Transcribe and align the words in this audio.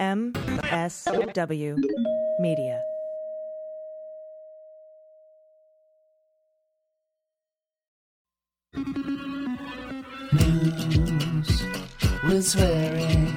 MSW 0.00 1.76
Media. 2.38 2.82
News 10.32 11.62
with 12.24 12.46
swearing. 12.46 13.34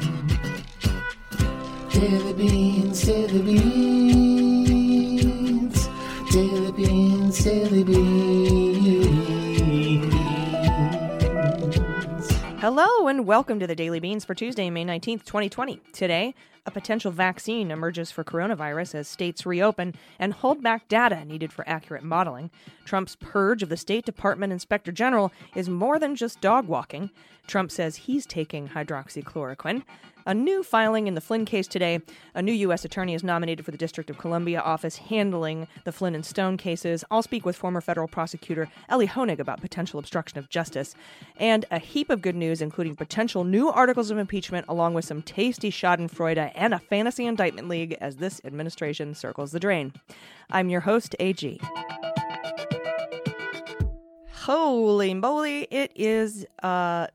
Daily 1.92 2.32
beans, 2.32 3.02
daily 3.04 3.42
beans. 3.42 4.70
Daily 6.32 6.72
beans, 6.72 7.44
daily 7.44 7.84
beans. 7.84 8.54
Hello 12.64 13.10
and 13.10 13.28
welcome 13.28 13.60
to 13.60 13.68
the 13.68 13.76
Daily 13.76 14.00
Beans 14.00 14.24
for 14.24 14.34
Tuesday, 14.34 14.70
May 14.70 14.86
19th, 14.86 15.26
2020. 15.26 15.82
Today, 15.92 16.34
a 16.66 16.72
potential 16.72 17.12
vaccine 17.12 17.72
emerges 17.72 18.12
for 18.12 18.24
coronavirus 18.24 18.96
as 18.96 19.08
states 19.08 19.46
reopen 19.46 19.94
and 20.18 20.34
hold 20.34 20.64
back 20.64 20.88
data 20.88 21.26
needed 21.26 21.52
for 21.52 21.68
accurate 21.68 22.04
modeling. 22.04 22.50
Trump's 22.86 23.18
purge 23.18 23.64
of 23.64 23.70
the 23.70 23.78
State 23.78 24.06
Department 24.06 24.54
Inspector 24.54 24.92
General 24.94 25.32
is 25.56 25.70
more 25.70 26.00
than 26.00 26.16
just 26.16 26.40
dog 26.40 26.68
walking. 26.68 27.10
Trump 27.48 27.72
says 27.72 27.98
he's 27.98 28.26
taking 28.26 28.70
hydroxychloroquine. 28.70 29.84
A 30.26 30.34
new 30.34 30.64
filing 30.64 31.08
in 31.08 31.16
the 31.16 31.22
Flynn 31.22 31.44
case 31.44 31.68
today. 31.68 32.00
A 32.34 32.42
new 32.42 32.54
U.S. 32.54 32.86
attorney 32.86 33.14
is 33.14 33.26
nominated 33.26 33.66
for 33.66 33.72
the 33.72 33.78
District 33.78 34.10
of 34.10 34.18
Columbia 34.18 34.62
office 34.62 34.96
handling 34.96 35.68
the 35.84 35.92
Flynn 35.92 36.16
and 36.16 36.26
Stone 36.26 36.56
cases. 36.56 37.04
I'll 37.12 37.22
speak 37.22 37.46
with 37.46 37.58
former 37.58 37.82
federal 37.82 38.08
prosecutor 38.08 38.70
Elie 38.88 39.08
Honig 39.08 39.40
about 39.40 39.60
potential 39.60 40.00
obstruction 40.00 40.40
of 40.40 40.50
justice. 40.50 40.96
And 41.36 41.66
a 41.70 41.80
heap 41.80 42.10
of 42.10 42.22
good 42.22 42.38
news, 42.38 42.62
including 42.62 42.96
potential 42.96 43.44
new 43.44 43.68
articles 43.68 44.12
of 44.12 44.18
impeachment, 44.18 44.66
along 44.70 44.94
with 44.94 45.04
some 45.04 45.22
tasty 45.22 45.70
Schadenfreude 45.70 46.53
and 46.56 46.74
a 46.74 46.80
fantasy 46.80 47.26
indictment 47.26 47.68
league 47.68 47.98
as 48.00 48.18
this 48.18 48.42
administration 48.44 49.14
circles 49.14 49.52
the 49.52 49.60
drain. 49.60 49.94
I'm 50.50 50.70
your 50.70 50.82
host, 50.82 51.16
AG. 51.20 51.60
Holy 54.44 55.14
moly, 55.14 55.68
it 55.72 55.92
is 55.96 56.46
uh 56.62 57.08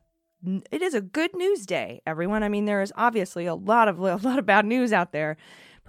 it 0.71 0.81
is 0.81 0.93
a 0.93 1.01
good 1.01 1.35
news 1.35 1.65
day, 1.65 2.01
everyone. 2.07 2.43
I 2.43 2.49
mean, 2.49 2.65
there 2.65 2.81
is 2.81 2.93
obviously 2.95 3.45
a 3.45 3.55
lot 3.55 3.87
of 3.87 3.99
a 3.99 4.15
lot 4.15 4.39
of 4.39 4.45
bad 4.45 4.65
news 4.65 4.93
out 4.93 5.11
there, 5.11 5.37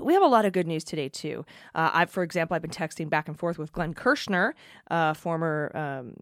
but 0.01 0.07
we 0.07 0.15
have 0.15 0.23
a 0.23 0.27
lot 0.27 0.47
of 0.47 0.53
good 0.53 0.67
news 0.67 0.83
today 0.83 1.11
too. 1.11 1.45
Uh, 1.75 1.91
I, 1.93 2.07
for 2.07 2.23
example, 2.23 2.55
I've 2.55 2.63
been 2.63 2.71
texting 2.71 3.11
back 3.11 3.29
and 3.29 3.39
forth 3.39 3.59
with 3.59 3.71
Glenn 3.73 3.93
Kirshner, 3.93 4.55
uh, 4.91 5.13
former 5.13 5.71
um, 5.75 6.15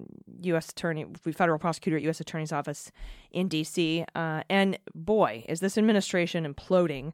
U.S. 0.42 0.70
attorney, 0.70 1.06
federal 1.32 1.60
prosecutor 1.60 1.96
at 1.96 2.02
U.S. 2.02 2.20
Attorney's 2.20 2.52
Office 2.52 2.90
in 3.30 3.46
D.C. 3.46 4.04
Uh, 4.16 4.42
and 4.50 4.78
boy, 4.96 5.44
is 5.48 5.60
this 5.60 5.78
administration 5.78 6.52
imploding. 6.52 7.12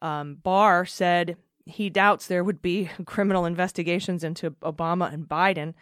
Um, 0.00 0.38
Barr 0.42 0.86
said 0.86 1.36
he 1.66 1.90
doubts 1.90 2.26
there 2.26 2.42
would 2.42 2.62
be 2.62 2.88
criminal 3.04 3.44
investigations 3.44 4.24
into 4.24 4.52
Obama 4.62 5.12
and 5.12 5.28
Biden 5.28 5.74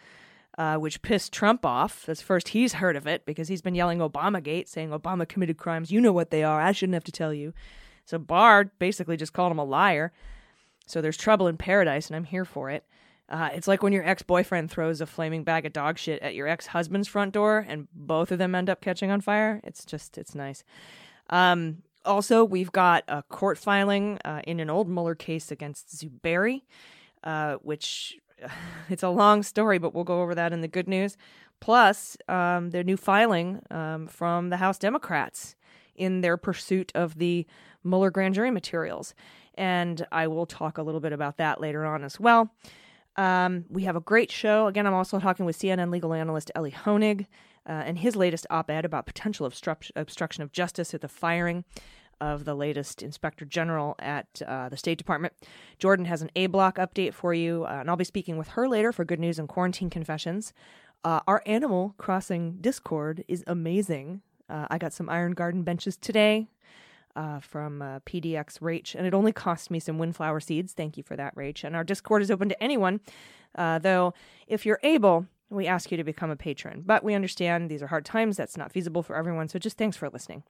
uh, 0.57 0.77
which 0.77 1.01
pissed 1.01 1.33
Trump 1.33 1.65
off. 1.65 2.07
As 2.07 2.21
first 2.21 2.49
he's 2.49 2.73
heard 2.73 2.95
of 2.95 3.07
it 3.07 3.25
because 3.25 3.47
he's 3.47 3.61
been 3.61 3.75
yelling 3.75 3.99
Obamagate, 3.99 4.67
saying 4.67 4.89
Obama 4.89 5.27
committed 5.27 5.57
crimes. 5.57 5.91
You 5.91 6.01
know 6.01 6.13
what 6.13 6.31
they 6.31 6.43
are. 6.43 6.61
I 6.61 6.71
shouldn't 6.71 6.93
have 6.93 7.03
to 7.05 7.11
tell 7.11 7.33
you. 7.33 7.53
So 8.05 8.17
Barr 8.17 8.71
basically 8.79 9.17
just 9.17 9.33
called 9.33 9.51
him 9.51 9.59
a 9.59 9.63
liar. 9.63 10.13
So 10.87 11.01
there's 11.01 11.17
trouble 11.17 11.47
in 11.47 11.57
paradise, 11.57 12.07
and 12.07 12.15
I'm 12.15 12.25
here 12.25 12.45
for 12.45 12.69
it. 12.69 12.85
Uh, 13.27 13.49
it's 13.53 13.67
like 13.67 13.81
when 13.81 13.91
your 13.91 14.07
ex 14.07 14.21
boyfriend 14.21 14.69
throws 14.69 15.01
a 15.01 15.05
flaming 15.07 15.43
bag 15.43 15.65
of 15.65 15.73
dog 15.73 15.97
shit 15.97 16.21
at 16.21 16.35
your 16.35 16.47
ex 16.47 16.67
husband's 16.67 17.07
front 17.07 17.33
door, 17.33 17.65
and 17.67 17.87
both 17.93 18.31
of 18.31 18.37
them 18.37 18.53
end 18.53 18.69
up 18.69 18.81
catching 18.81 19.09
on 19.09 19.21
fire. 19.21 19.59
It's 19.63 19.83
just, 19.83 20.17
it's 20.17 20.35
nice. 20.35 20.63
Um, 21.31 21.81
also, 22.05 22.43
we've 22.45 22.71
got 22.71 23.03
a 23.07 23.23
court 23.23 23.57
filing 23.57 24.19
uh, 24.23 24.41
in 24.45 24.59
an 24.59 24.69
old 24.69 24.87
Mueller 24.87 25.15
case 25.15 25.51
against 25.51 25.97
Zuberi, 25.97 26.61
uh, 27.23 27.55
which 27.55 28.17
it's 28.89 29.03
a 29.03 29.09
long 29.09 29.41
story, 29.41 29.79
but 29.79 29.95
we'll 29.95 30.03
go 30.03 30.21
over 30.21 30.35
that 30.35 30.53
in 30.53 30.61
the 30.61 30.67
good 30.67 30.87
news. 30.87 31.17
Plus, 31.59 32.15
um, 32.27 32.69
their 32.69 32.83
new 32.83 32.97
filing 32.97 33.61
um, 33.71 34.07
from 34.07 34.49
the 34.49 34.57
House 34.57 34.77
Democrats 34.77 35.55
in 35.95 36.21
their 36.21 36.37
pursuit 36.37 36.91
of 36.93 37.17
the 37.17 37.47
Mueller 37.85 38.11
grand 38.11 38.35
jury 38.35 38.51
materials. 38.51 39.13
And 39.55 40.05
I 40.11 40.27
will 40.27 40.45
talk 40.45 40.77
a 40.77 40.83
little 40.83 40.99
bit 40.99 41.13
about 41.13 41.37
that 41.37 41.61
later 41.61 41.85
on 41.85 42.03
as 42.03 42.19
well. 42.19 42.51
Um, 43.15 43.65
we 43.69 43.83
have 43.83 43.95
a 43.95 44.01
great 44.01 44.31
show. 44.31 44.67
Again, 44.67 44.85
I'm 44.85 44.93
also 44.93 45.19
talking 45.19 45.45
with 45.45 45.57
CNN 45.57 45.91
legal 45.91 46.13
analyst 46.13 46.51
Elie 46.53 46.71
Honig 46.71 47.27
uh, 47.67 47.71
and 47.71 47.99
his 47.99 48.15
latest 48.15 48.45
op 48.49 48.69
ed 48.69 48.85
about 48.85 49.05
potential 49.05 49.45
obstruct- 49.45 49.91
obstruction 49.95 50.43
of 50.43 50.51
justice 50.51 50.93
at 50.93 51.01
the 51.01 51.07
firing 51.07 51.63
of 52.21 52.45
the 52.45 52.55
latest 52.55 53.01
inspector 53.01 53.45
general 53.45 53.95
at 53.99 54.41
uh, 54.47 54.69
the 54.69 54.77
State 54.77 54.97
Department. 54.97 55.33
Jordan 55.79 56.05
has 56.05 56.21
an 56.21 56.31
A 56.35 56.47
block 56.47 56.77
update 56.77 57.13
for 57.13 57.33
you, 57.33 57.65
uh, 57.65 57.79
and 57.79 57.89
I'll 57.89 57.97
be 57.97 58.05
speaking 58.05 58.37
with 58.37 58.49
her 58.49 58.67
later 58.67 58.91
for 58.91 59.03
good 59.03 59.19
news 59.19 59.39
and 59.39 59.49
quarantine 59.49 59.89
confessions. 59.89 60.53
Uh, 61.03 61.19
our 61.27 61.41
Animal 61.45 61.93
Crossing 61.97 62.57
Discord 62.61 63.23
is 63.27 63.43
amazing. 63.47 64.21
Uh, 64.49 64.67
I 64.69 64.77
got 64.77 64.93
some 64.93 65.09
Iron 65.09 65.33
Garden 65.33 65.63
benches 65.63 65.97
today 65.97 66.47
uh, 67.15 67.39
from 67.39 67.81
uh, 67.81 67.99
PDX 68.01 68.59
Rach, 68.59 68.95
and 68.95 69.07
it 69.07 69.13
only 69.13 69.31
cost 69.31 69.71
me 69.71 69.79
some 69.79 69.97
windflower 69.97 70.39
seeds. 70.39 70.73
Thank 70.73 70.97
you 70.97 71.03
for 71.03 71.15
that, 71.15 71.35
Rach. 71.35 71.63
And 71.63 71.75
our 71.75 71.83
Discord 71.83 72.21
is 72.21 72.31
open 72.31 72.49
to 72.49 72.63
anyone, 72.63 73.01
though, 73.55 74.13
if 74.47 74.65
you're 74.65 74.79
able, 74.83 75.27
we 75.49 75.67
ask 75.67 75.91
you 75.91 75.97
to 75.97 76.03
become 76.03 76.29
a 76.29 76.35
patron. 76.35 76.83
But 76.85 77.03
we 77.03 77.13
understand 77.13 77.69
these 77.69 77.81
are 77.81 77.87
hard 77.87 78.05
times. 78.05 78.37
That's 78.37 78.57
not 78.57 78.71
feasible 78.71 79.03
for 79.03 79.15
everyone. 79.15 79.47
So 79.47 79.59
just 79.59 79.77
thanks 79.77 79.97
for 79.97 80.09
listening. 80.09 80.43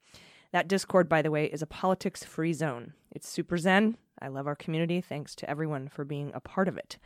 That 0.51 0.67
Discord, 0.67 1.09
by 1.09 1.21
the 1.21 1.31
way, 1.31 1.45
is 1.45 1.61
a 1.61 1.67
politics 1.67 2.23
free 2.23 2.53
zone. 2.53 2.93
It's 3.11 3.27
super 3.27 3.57
zen. 3.57 3.97
I 4.21 4.29
love 4.29 4.47
our 4.47 4.55
community. 4.55 5.01
Thanks 5.01 5.35
to 5.35 5.49
everyone 5.49 5.89
for 5.89 6.05
being 6.05 6.31
a 6.33 6.39
part 6.39 6.67
of 6.67 6.77
it. 6.77 6.97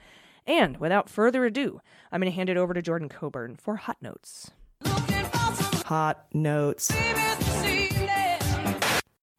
And 0.46 0.78
without 0.78 1.10
further 1.10 1.46
ado, 1.46 1.82
I'm 2.12 2.22
going 2.22 2.32
to 2.32 2.36
hand 2.36 2.50
it 2.50 2.58
over 2.58 2.74
to 2.74 2.82
Jordan 2.82 3.10
Coburn 3.10 3.56
for 3.56 3.78
Hot 3.78 3.98
Notes. 4.02 4.52
Hot 4.84 6.26
Notes. 6.34 6.92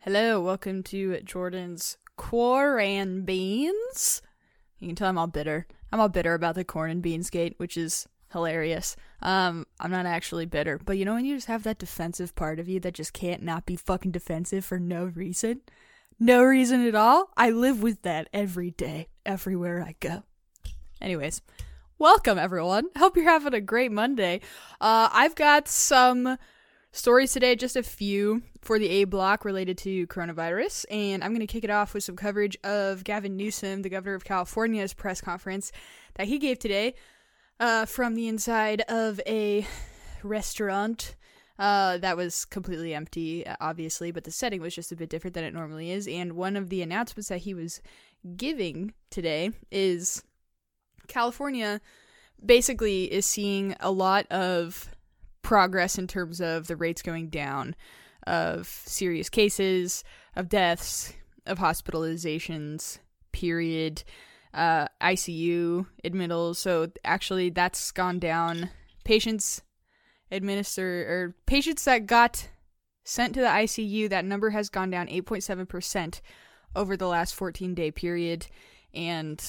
Hello, 0.05 0.41
welcome 0.41 0.83
to 0.85 1.21
Jordan's 1.21 1.99
Quaran 2.17 3.27
Beans. 3.27 4.23
You 4.79 4.87
can 4.89 4.97
tell 4.97 5.11
I'm 5.11 5.19
all 5.19 5.27
bitter. 5.27 5.67
I'm 5.93 6.01
all 6.01 6.09
bitter 6.09 6.33
about 6.33 6.55
the 6.55 6.65
corn 6.65 6.91
and 6.91 7.03
beans 7.03 7.29
gate, 7.29 7.53
which 7.59 7.77
is 7.77 8.09
hilarious. 8.33 8.97
Um, 9.21 9.67
I'm 9.79 9.91
not 9.91 10.07
actually 10.07 10.47
bitter, 10.47 10.81
but 10.83 10.97
you 10.97 11.05
know 11.05 11.13
when 11.13 11.27
you 11.27 11.35
just 11.35 11.49
have 11.49 11.65
that 11.65 11.79
defensive 11.79 12.35
part 12.35 12.59
of 12.59 12.67
you 12.67 12.81
that 12.81 12.95
just 12.95 13.13
can't 13.13 13.43
not 13.43 13.67
be 13.67 13.77
fucking 13.77 14.11
defensive 14.11 14.65
for 14.65 14.79
no 14.79 15.05
reason? 15.05 15.61
No 16.19 16.45
reason 16.45 16.87
at 16.87 16.95
all? 16.95 17.29
I 17.37 17.51
live 17.51 17.83
with 17.83 18.01
that 18.01 18.31
every 18.33 18.71
day, 18.71 19.09
everywhere 19.27 19.83
I 19.83 19.97
go. 20.01 20.23
Anyways, 21.03 21.43
welcome 21.99 22.39
everyone. 22.39 22.87
Hope 22.97 23.19
you're 23.19 23.27
having 23.27 23.53
a 23.53 23.61
great 23.61 23.93
Monday. 23.93 24.41
Uh, 24.81 25.11
I've 25.13 25.35
got 25.35 25.69
some 25.69 26.39
stories 26.91 27.35
today, 27.35 27.55
just 27.55 27.77
a 27.77 27.83
few 27.83 28.41
for 28.61 28.79
the 28.79 28.89
A 28.89 29.05
block 29.05 29.45
related 29.45 29.79
to 29.79 30.07
coronavirus, 30.07 30.85
and 30.91 31.25
I'm 31.25 31.31
going 31.31 31.47
to 31.47 31.53
kick 31.53 31.65
it 31.65 31.71
off 31.71 31.95
with 31.95 32.05
some 32.05 32.17
coverage 32.17 32.57
of 32.63 33.05
Gavin 33.05 33.37
Newsom, 33.37 33.83
the 33.83 33.89
governor 33.89 34.15
of 34.15 34.25
California's 34.25 34.93
press 34.93 35.21
conference 35.21 35.73
that 36.15 36.29
he 36.29 36.39
gave 36.39 36.59
today 36.59 36.95
uh, 37.59 37.87
from 37.87 38.15
the 38.15 38.29
inside 38.29 38.83
of 38.83 39.21
a 39.27 39.67
restaurant. 40.23 41.15
Uh, 41.59 41.99
that 41.99 42.17
was 42.17 42.47
completely 42.47 42.95
empty, 42.95 43.47
obviously, 43.61 44.11
but 44.11 44.25
the 44.25 44.31
setting 44.31 44.63
was 44.63 44.75
just 44.75 44.93
a 44.93 44.97
bit 44.97 45.11
different 45.11 45.35
than 45.35 45.45
it 45.45 45.53
normally 45.53 45.91
is. 45.91 46.09
And 46.09 46.33
one 46.33 46.57
of 46.57 46.71
the 46.71 46.81
announcements 46.81 47.29
that 47.29 47.39
he 47.39 47.53
was 47.53 47.83
giving 48.37 48.95
today 49.11 49.51
is 49.71 50.23
California 51.07 51.81
basically 52.45 53.13
is 53.13 53.27
seeing 53.27 53.77
a 53.81 53.91
lot 53.91 54.27
of 54.31 54.91
progress 55.43 55.99
in 55.99 56.07
terms 56.07 56.41
of 56.41 56.67
the 56.67 56.77
rates 56.77 57.03
going 57.03 57.29
down 57.29 57.75
of 58.27 58.67
serious 58.67 59.29
cases, 59.29 60.05
of 60.37 60.49
deaths, 60.49 61.15
of 61.47 61.59
hospitalizations, 61.59 62.99
period 63.33 64.03
uh, 64.53 64.87
ICU 65.01 65.87
admittals. 66.05 66.59
So 66.59 66.91
actually, 67.05 67.51
that's 67.51 67.91
gone 67.93 68.19
down. 68.19 68.71
Patients 69.05 69.63
administer 70.31 70.85
or 70.85 71.35
patients 71.47 71.85
that 71.85 72.07
got 72.07 72.49
sent 73.05 73.35
to 73.35 73.41
the 73.41 73.47
ICU, 73.47 74.09
that 74.11 74.25
number 74.25 74.51
has 74.51 74.69
gone 74.69 74.91
down 74.91 75.09
8.7% 75.09 76.21
over 76.77 76.97
the 76.97 77.09
last 77.09 77.35
14 77.35 77.75
day 77.75 77.91
period. 77.91 78.47
And 78.95 79.43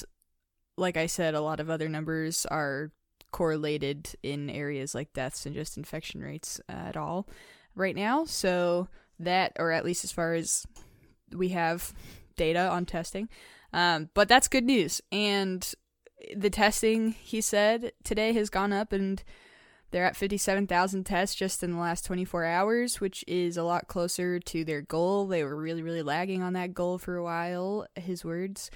like 0.78 0.98
I 0.98 1.06
said, 1.06 1.36
a 1.36 1.42
lot 1.42 1.60
of 1.60 1.70
other 1.70 1.90
numbers 1.90 2.46
are 2.48 2.92
correlated 3.32 4.10
in 4.24 4.50
areas 4.50 4.94
like 4.94 5.14
deaths 5.14 5.46
and 5.46 5.56
just 5.56 5.78
infection 5.78 6.22
rates 6.22 6.60
at 6.68 6.98
all 6.98 7.28
right 7.76 7.96
now. 7.96 8.26
So 8.26 8.88
that, 9.20 9.54
or 9.60 9.72
at 9.72 9.86
least 9.86 10.04
as 10.04 10.12
far 10.12 10.34
as 10.34 10.66
we 11.32 11.50
have 11.50 11.94
data 12.36 12.70
on 12.70 12.86
testing, 12.86 13.30
um, 13.74 14.10
but 14.14 14.28
that's 14.28 14.48
good 14.48 14.66
news. 14.66 15.02
And 15.12 15.72
the 16.36 16.50
testing, 16.50 17.12
he 17.12 17.42
said, 17.42 17.94
today 18.04 18.34
has 18.34 18.50
gone 18.50 18.74
up, 18.74 18.92
and 18.92 19.24
They're 19.92 20.06
at 20.06 20.16
57,000 20.16 21.04
tests 21.04 21.36
just 21.36 21.64
in 21.64 21.72
the 21.74 21.78
last 21.78 22.06
24 22.06 22.46
hours, 22.46 23.02
which 23.02 23.26
is 23.28 23.58
a 23.58 23.64
lot 23.64 23.88
closer 23.88 24.40
to 24.40 24.64
their 24.64 24.82
goal. 24.82 25.28
They 25.28 25.44
were 25.44 25.56
really, 25.56 25.82
really 25.84 26.02
lagging 26.02 26.42
on 26.42 26.54
that 26.54 26.74
goal 26.74 26.98
for 26.98 27.18
a 27.18 27.24
while. 27.24 27.86
His 27.96 28.24
words, 28.24 28.72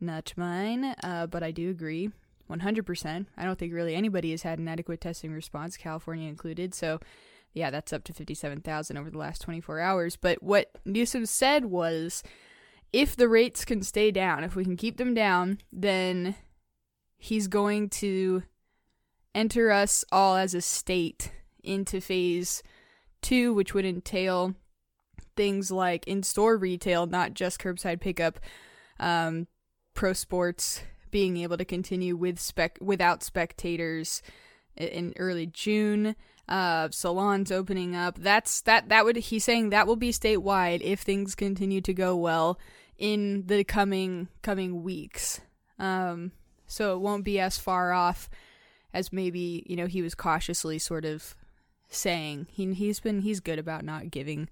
not 0.00 0.34
mine, 0.36 0.94
uh, 1.02 1.26
but 1.28 1.42
I 1.42 1.50
do 1.50 1.70
agree 1.70 2.10
100%. 2.50 3.26
I 3.38 3.44
don't 3.44 3.58
think 3.58 3.72
really 3.72 3.94
anybody 3.94 4.32
has 4.32 4.42
had 4.42 4.58
an 4.58 4.68
adequate 4.68 5.00
testing 5.00 5.32
response, 5.32 5.78
California 5.78 6.28
included. 6.28 6.74
So, 6.74 7.00
yeah, 7.52 7.70
that's 7.70 7.92
up 7.92 8.04
to 8.04 8.12
57,000 8.12 8.96
over 8.96 9.10
the 9.10 9.18
last 9.18 9.42
24 9.42 9.80
hours. 9.80 10.16
But 10.16 10.42
what 10.42 10.70
Newsom 10.84 11.26
said 11.26 11.66
was 11.66 12.22
if 12.92 13.16
the 13.16 13.28
rates 13.28 13.64
can 13.64 13.82
stay 13.82 14.10
down, 14.10 14.44
if 14.44 14.54
we 14.54 14.64
can 14.64 14.76
keep 14.76 14.96
them 14.96 15.14
down, 15.14 15.58
then 15.72 16.36
he's 17.16 17.48
going 17.48 17.88
to 17.88 18.42
enter 19.34 19.70
us 19.70 20.04
all 20.10 20.36
as 20.36 20.54
a 20.54 20.60
state 20.60 21.32
into 21.62 22.00
phase 22.00 22.62
two, 23.22 23.52
which 23.52 23.74
would 23.74 23.84
entail 23.84 24.54
things 25.36 25.70
like 25.70 26.06
in 26.06 26.22
store 26.22 26.56
retail, 26.56 27.06
not 27.06 27.34
just 27.34 27.60
curbside 27.60 28.00
pickup, 28.00 28.40
um, 28.98 29.46
pro 29.94 30.12
sports 30.12 30.82
being 31.10 31.36
able 31.38 31.56
to 31.56 31.64
continue 31.64 32.16
with 32.16 32.38
spec 32.38 32.78
without 32.80 33.22
spectators 33.22 34.22
in 34.76 35.12
early 35.18 35.46
June. 35.46 36.14
Uh, 36.50 36.88
salons 36.90 37.52
opening 37.52 37.94
up. 37.94 38.18
That's 38.18 38.62
that. 38.62 38.88
That 38.88 39.04
would 39.04 39.16
he's 39.16 39.44
saying 39.44 39.70
that 39.70 39.86
will 39.86 39.94
be 39.94 40.10
statewide 40.10 40.80
if 40.82 41.00
things 41.00 41.36
continue 41.36 41.80
to 41.82 41.94
go 41.94 42.16
well 42.16 42.58
in 42.98 43.46
the 43.46 43.62
coming 43.62 44.26
coming 44.42 44.82
weeks. 44.82 45.40
Um, 45.78 46.32
so 46.66 46.94
it 46.94 47.00
won't 47.00 47.24
be 47.24 47.38
as 47.38 47.56
far 47.56 47.92
off 47.92 48.28
as 48.92 49.12
maybe 49.12 49.64
you 49.66 49.76
know 49.76 49.86
he 49.86 50.02
was 50.02 50.16
cautiously 50.16 50.80
sort 50.80 51.04
of 51.04 51.36
saying. 51.88 52.48
He 52.50 52.74
he's 52.74 52.98
been 52.98 53.20
he's 53.20 53.38
good 53.38 53.60
about 53.60 53.84
not 53.84 54.10
giving 54.10 54.48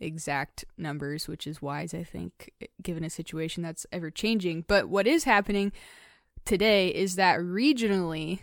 exact 0.00 0.64
numbers, 0.76 1.28
which 1.28 1.46
is 1.46 1.62
wise, 1.62 1.94
I 1.94 2.02
think, 2.04 2.52
given 2.82 3.04
a 3.04 3.10
situation 3.10 3.62
that's 3.62 3.86
ever 3.92 4.10
changing. 4.10 4.64
But 4.66 4.88
what 4.88 5.06
is 5.06 5.24
happening 5.24 5.72
today 6.44 6.88
is 6.88 7.16
that 7.16 7.38
regionally, 7.38 8.40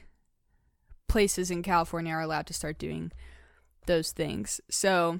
places 1.11 1.51
in 1.51 1.61
California 1.61 2.13
are 2.13 2.21
allowed 2.21 2.47
to 2.47 2.53
start 2.53 2.77
doing 2.77 3.11
those 3.85 4.13
things. 4.13 4.61
So 4.69 5.19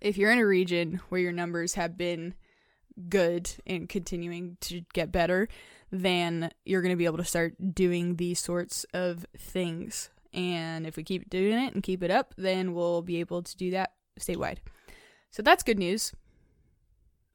if 0.00 0.16
you're 0.16 0.30
in 0.30 0.38
a 0.38 0.46
region 0.46 1.00
where 1.08 1.20
your 1.20 1.32
numbers 1.32 1.74
have 1.74 1.96
been 1.96 2.34
good 3.08 3.50
and 3.66 3.88
continuing 3.88 4.56
to 4.60 4.82
get 4.92 5.10
better, 5.10 5.48
then 5.90 6.52
you're 6.64 6.80
going 6.80 6.92
to 6.92 6.96
be 6.96 7.06
able 7.06 7.18
to 7.18 7.24
start 7.24 7.74
doing 7.74 8.16
these 8.16 8.38
sorts 8.38 8.86
of 8.94 9.26
things. 9.36 10.10
And 10.32 10.86
if 10.86 10.96
we 10.96 11.02
keep 11.02 11.28
doing 11.28 11.58
it 11.58 11.74
and 11.74 11.82
keep 11.82 12.00
it 12.04 12.12
up, 12.12 12.32
then 12.36 12.72
we'll 12.72 13.02
be 13.02 13.18
able 13.18 13.42
to 13.42 13.56
do 13.56 13.72
that 13.72 13.94
statewide. 14.20 14.58
So 15.32 15.42
that's 15.42 15.64
good 15.64 15.78
news. 15.78 16.12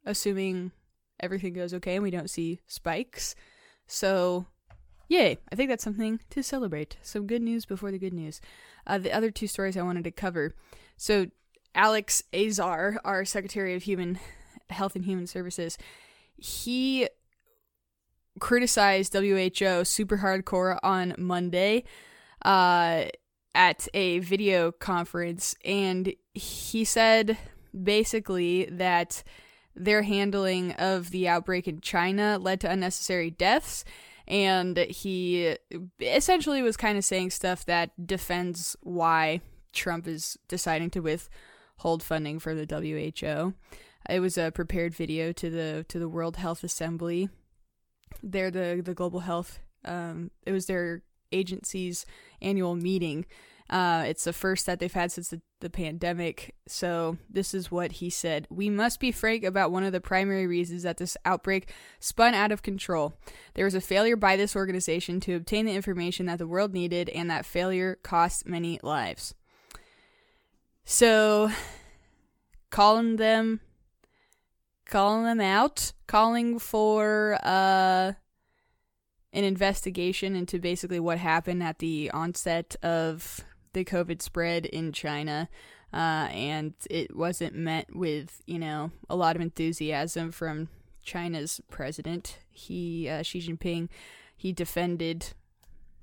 Assuming 0.06 0.72
everything 1.20 1.52
goes 1.52 1.74
okay 1.74 1.96
and 1.96 2.04
we 2.04 2.12
don't 2.12 2.30
see 2.30 2.62
spikes. 2.68 3.36
So, 3.86 4.46
yay. 5.10 5.38
I 5.52 5.56
think 5.56 5.70
that's 5.70 5.84
something 5.84 6.22
to 6.30 6.42
celebrate. 6.42 6.98
Some 7.02 7.28
good 7.28 7.42
news 7.42 7.66
before 7.66 7.92
the 7.92 8.00
good 8.00 8.14
news. 8.14 8.40
Uh, 8.88 8.98
the 8.98 9.12
other 9.12 9.32
two 9.32 9.48
stories 9.48 9.76
I 9.76 9.82
wanted 9.82 10.06
to 10.06 10.12
cover. 10.12 10.56
So, 10.96 11.28
Alex 11.76 12.24
Azar, 12.34 13.00
our 13.04 13.26
Secretary 13.26 13.76
of 13.76 13.84
Human 13.84 14.20
Health 14.70 14.96
and 14.96 15.06
Human 15.06 15.28
Services, 15.28 15.78
he 16.38 17.08
criticized 18.40 19.14
WHO 19.14 19.84
super 19.84 20.18
hardcore 20.18 20.80
on 20.82 21.14
Monday 21.18 21.84
uh, 22.44 23.06
at 23.54 23.88
a 23.94 24.20
video 24.20 24.72
conference, 24.72 25.56
and 25.66 26.14
he 26.34 26.84
said 26.86 27.38
basically 27.84 28.66
that 28.66 29.24
their 29.76 30.02
handling 30.04 30.74
of 30.74 31.12
the 31.12 31.28
outbreak 31.28 31.68
in 31.68 31.82
China 31.82 32.38
led 32.40 32.60
to 32.62 32.72
unnecessary 32.72 33.30
deaths. 33.30 33.86
And 34.30 34.78
he 34.78 35.56
essentially 36.00 36.62
was 36.62 36.78
kind 36.78 36.98
of 36.98 37.06
saying 37.06 37.32
stuff 37.32 37.66
that 37.66 38.06
defends 38.06 38.76
why 38.82 39.42
Trump 39.74 40.08
is 40.08 40.38
deciding 40.48 40.92
to 40.92 41.00
withhold 41.00 42.04
funding 42.04 42.38
for 42.40 42.54
the 42.54 42.66
WHO. 42.66 43.54
It 44.08 44.20
was 44.20 44.38
a 44.38 44.52
prepared 44.52 44.94
video 44.94 45.32
to 45.34 45.50
the 45.50 45.86
to 45.90 46.00
the 46.00 46.10
World 46.10 46.38
Health 46.38 46.64
Assembly. 46.64 47.30
They're 48.24 48.52
the 48.52 48.82
the 48.84 48.94
global 48.94 49.22
health. 49.22 49.60
Um, 49.84 50.32
it 50.46 50.52
was 50.52 50.68
their 50.68 51.04
agency's 51.32 52.06
annual 52.42 52.76
meeting. 52.76 53.26
Uh, 53.70 54.04
it's 54.08 54.24
the 54.24 54.34
first 54.34 54.66
that 54.66 54.80
they've 54.80 54.92
had 54.92 55.12
since 55.12 55.30
the, 55.30 55.42
the 55.60 55.70
pandemic. 55.70 56.56
So, 56.68 57.18
this 57.30 57.54
is 57.54 57.70
what 57.70 57.94
he 57.94 58.10
said 58.10 58.48
We 58.50 58.70
must 58.70 59.00
be 59.00 59.12
frank 59.12 59.44
about 59.44 59.72
one 59.72 59.84
of 59.84 59.92
the 59.92 60.02
primary 60.02 60.48
reasons 60.48 60.84
that 60.84 60.98
this 60.98 61.16
outbreak 61.24 61.72
spun 62.00 62.34
out 62.34 62.52
of 62.52 62.64
control. 62.64 63.14
There 63.54 63.66
was 63.66 63.76
a 63.76 63.82
failure 63.82 64.16
by 64.16 64.36
this 64.38 64.56
organization 64.56 65.20
to 65.22 65.36
obtain 65.36 65.66
the 65.66 65.76
information 65.76 66.26
that 66.26 66.40
the 66.40 66.48
world 66.48 66.74
needed, 66.74 67.10
and 67.10 67.30
that 67.30 67.46
failure 67.46 68.00
cost 68.02 68.48
many 68.48 68.80
lives. 68.82 69.36
So, 70.84 71.52
calling 72.72 73.18
them 73.18 73.62
calling 74.86 75.24
them 75.24 75.40
out 75.40 75.94
calling 76.08 76.58
for 76.58 77.38
uh 77.44 78.12
an 79.32 79.44
investigation 79.44 80.36
into 80.36 80.60
basically 80.60 81.00
what 81.00 81.20
happened 81.20 81.62
at 81.62 81.80
the 81.80 82.10
onset 82.12 82.76
of 82.82 83.42
the 83.74 83.86
covid 83.86 84.22
spread 84.22 84.66
in 84.66 84.92
China 84.92 85.50
uh 85.94 86.28
and 86.32 86.74
it 86.90 87.16
wasn't 87.16 87.56
met 87.56 87.88
with 87.96 88.42
you 88.46 88.60
know 88.60 88.92
a 89.10 89.16
lot 89.16 89.36
of 89.36 89.42
enthusiasm 89.42 90.32
from 90.32 90.70
China's 91.04 91.62
president 91.70 92.38
he 92.52 93.08
uh, 93.10 93.24
Xi 93.24 93.40
Jinping 93.40 93.90
he 94.36 94.52
defended 94.52 95.34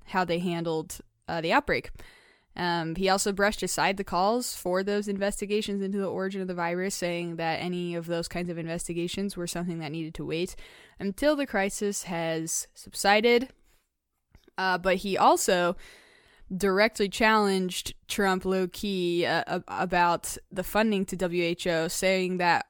how 0.05 0.23
they 0.23 0.39
handled 0.39 0.99
uh, 1.27 1.41
the 1.41 1.51
outbreak 1.51 1.91
um, 2.57 2.95
he 2.95 3.07
also 3.07 3.31
brushed 3.31 3.61
aside 3.61 3.97
the 3.97 4.03
calls 4.03 4.55
for 4.55 4.81
those 4.81 5.07
investigations 5.07 5.83
into 5.83 5.99
the 5.99 6.07
origin 6.07 6.41
of 6.41 6.47
the 6.47 6.55
virus, 6.55 6.95
saying 6.95 7.35
that 7.35 7.61
any 7.61 7.93
of 7.93 8.07
those 8.07 8.27
kinds 8.27 8.49
of 8.49 8.57
investigations 8.57 9.37
were 9.37 9.45
something 9.45 9.77
that 9.77 9.91
needed 9.91 10.15
to 10.15 10.25
wait 10.25 10.55
until 10.99 11.35
the 11.35 11.45
crisis 11.45 12.03
has 12.03 12.67
subsided. 12.73 13.49
Uh, 14.57 14.79
but 14.79 14.97
he 14.97 15.15
also 15.15 15.75
directly 16.55 17.09
challenged 17.09 17.93
Trump 18.07 18.45
low 18.45 18.67
key 18.67 19.25
uh, 19.25 19.59
about 19.67 20.37
the 20.51 20.63
funding 20.63 21.05
to 21.05 21.27
WHO, 21.27 21.89
saying 21.89 22.37
that 22.37 22.65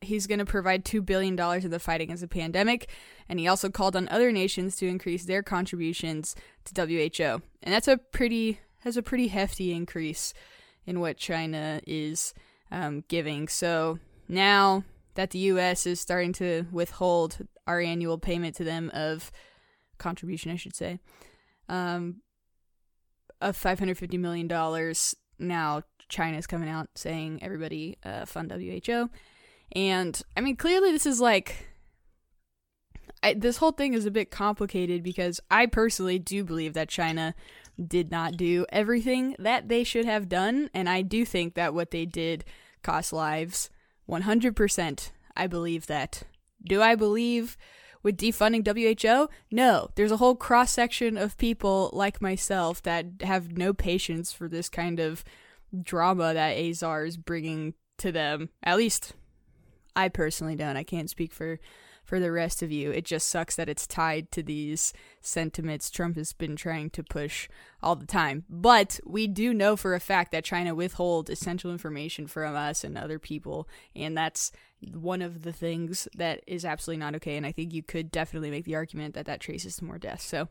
he's 0.00 0.26
going 0.26 0.38
to 0.38 0.44
provide 0.44 0.84
$2 0.84 1.04
billion 1.04 1.38
in 1.38 1.70
the 1.70 1.78
fight 1.78 2.00
against 2.00 2.22
the 2.22 2.28
pandemic. 2.28 2.88
And 3.28 3.38
he 3.38 3.46
also 3.46 3.70
called 3.70 3.96
on 3.96 4.08
other 4.08 4.32
nations 4.32 4.76
to 4.76 4.88
increase 4.88 5.24
their 5.24 5.42
contributions 5.42 6.34
to 6.64 6.86
WHO. 6.86 7.42
And 7.62 7.72
that's 7.72 7.88
a 7.88 7.96
pretty 7.96 8.60
has 8.80 8.96
a 8.96 9.02
pretty 9.02 9.28
hefty 9.28 9.72
increase 9.72 10.34
in 10.86 10.98
what 10.98 11.16
China 11.16 11.80
is 11.86 12.34
um, 12.72 13.04
giving. 13.06 13.46
So 13.46 14.00
now 14.28 14.82
that 15.14 15.30
the 15.30 15.38
U.S. 15.38 15.86
is 15.86 16.00
starting 16.00 16.32
to 16.34 16.66
withhold 16.72 17.38
our 17.66 17.80
annual 17.80 18.18
payment 18.18 18.56
to 18.56 18.64
them 18.64 18.90
of 18.92 19.30
contribution, 19.98 20.50
I 20.50 20.56
should 20.56 20.74
say, 20.74 20.98
um, 21.68 22.22
of 23.42 23.56
five 23.56 23.78
hundred 23.78 23.98
fifty 23.98 24.16
million 24.16 24.48
dollars. 24.48 25.14
Now 25.38 25.82
China's 26.08 26.46
coming 26.46 26.68
out 26.68 26.88
saying 26.94 27.40
everybody 27.42 27.98
uh, 28.04 28.24
fund 28.24 28.52
WHO, 28.52 29.10
and 29.72 30.22
I 30.36 30.40
mean 30.40 30.56
clearly 30.56 30.92
this 30.92 31.06
is 31.06 31.20
like. 31.20 31.68
I, 33.24 33.34
this 33.34 33.58
whole 33.58 33.70
thing 33.70 33.94
is 33.94 34.04
a 34.04 34.10
bit 34.10 34.32
complicated 34.32 35.04
because 35.04 35.38
I 35.48 35.66
personally 35.66 36.18
do 36.18 36.42
believe 36.42 36.74
that 36.74 36.88
China 36.88 37.36
did 37.80 38.10
not 38.10 38.36
do 38.36 38.66
everything 38.70 39.36
that 39.38 39.68
they 39.68 39.84
should 39.84 40.04
have 40.04 40.28
done. 40.28 40.70
And 40.74 40.88
I 40.88 41.02
do 41.02 41.24
think 41.24 41.54
that 41.54 41.72
what 41.72 41.92
they 41.92 42.04
did 42.04 42.44
cost 42.82 43.12
lives 43.12 43.70
100%. 44.08 45.10
I 45.36 45.46
believe 45.46 45.86
that. 45.86 46.24
Do 46.64 46.82
I 46.82 46.94
believe 46.94 47.56
with 48.02 48.16
defunding 48.16 48.66
WHO? 48.66 49.28
No. 49.50 49.90
There's 49.94 50.12
a 50.12 50.16
whole 50.16 50.34
cross 50.34 50.72
section 50.72 51.16
of 51.16 51.38
people 51.38 51.90
like 51.92 52.20
myself 52.20 52.82
that 52.82 53.06
have 53.22 53.56
no 53.56 53.72
patience 53.72 54.32
for 54.32 54.48
this 54.48 54.68
kind 54.68 55.00
of 55.00 55.24
drama 55.82 56.34
that 56.34 56.56
Azar 56.58 57.04
is 57.04 57.16
bringing 57.16 57.74
to 57.98 58.12
them. 58.12 58.50
At 58.62 58.76
least 58.76 59.14
I 59.94 60.08
personally 60.08 60.56
don't. 60.56 60.76
I 60.76 60.84
can't 60.84 61.10
speak 61.10 61.32
for 61.32 61.58
for 62.12 62.20
the 62.20 62.30
rest 62.30 62.62
of 62.62 62.70
you. 62.70 62.90
It 62.90 63.06
just 63.06 63.28
sucks 63.28 63.56
that 63.56 63.70
it's 63.70 63.86
tied 63.86 64.30
to 64.32 64.42
these 64.42 64.92
sentiments 65.22 65.90
Trump 65.90 66.16
has 66.16 66.34
been 66.34 66.56
trying 66.56 66.90
to 66.90 67.02
push 67.02 67.48
all 67.82 67.96
the 67.96 68.04
time. 68.04 68.44
But 68.50 69.00
we 69.06 69.26
do 69.26 69.54
know 69.54 69.76
for 69.76 69.94
a 69.94 69.98
fact 69.98 70.30
that 70.32 70.44
China 70.44 70.74
withholds 70.74 71.30
essential 71.30 71.72
information 71.72 72.26
from 72.26 72.54
us 72.54 72.84
and 72.84 72.98
other 72.98 73.18
people, 73.18 73.66
and 73.96 74.14
that's 74.14 74.52
one 74.92 75.22
of 75.22 75.40
the 75.40 75.54
things 75.54 76.06
that 76.14 76.42
is 76.46 76.66
absolutely 76.66 77.00
not 77.00 77.14
okay. 77.14 77.38
And 77.38 77.46
I 77.46 77.52
think 77.52 77.72
you 77.72 77.82
could 77.82 78.10
definitely 78.10 78.50
make 78.50 78.66
the 78.66 78.74
argument 78.74 79.14
that 79.14 79.24
that 79.24 79.40
traces 79.40 79.76
to 79.76 79.86
more 79.86 79.96
deaths. 79.96 80.26
So 80.26 80.48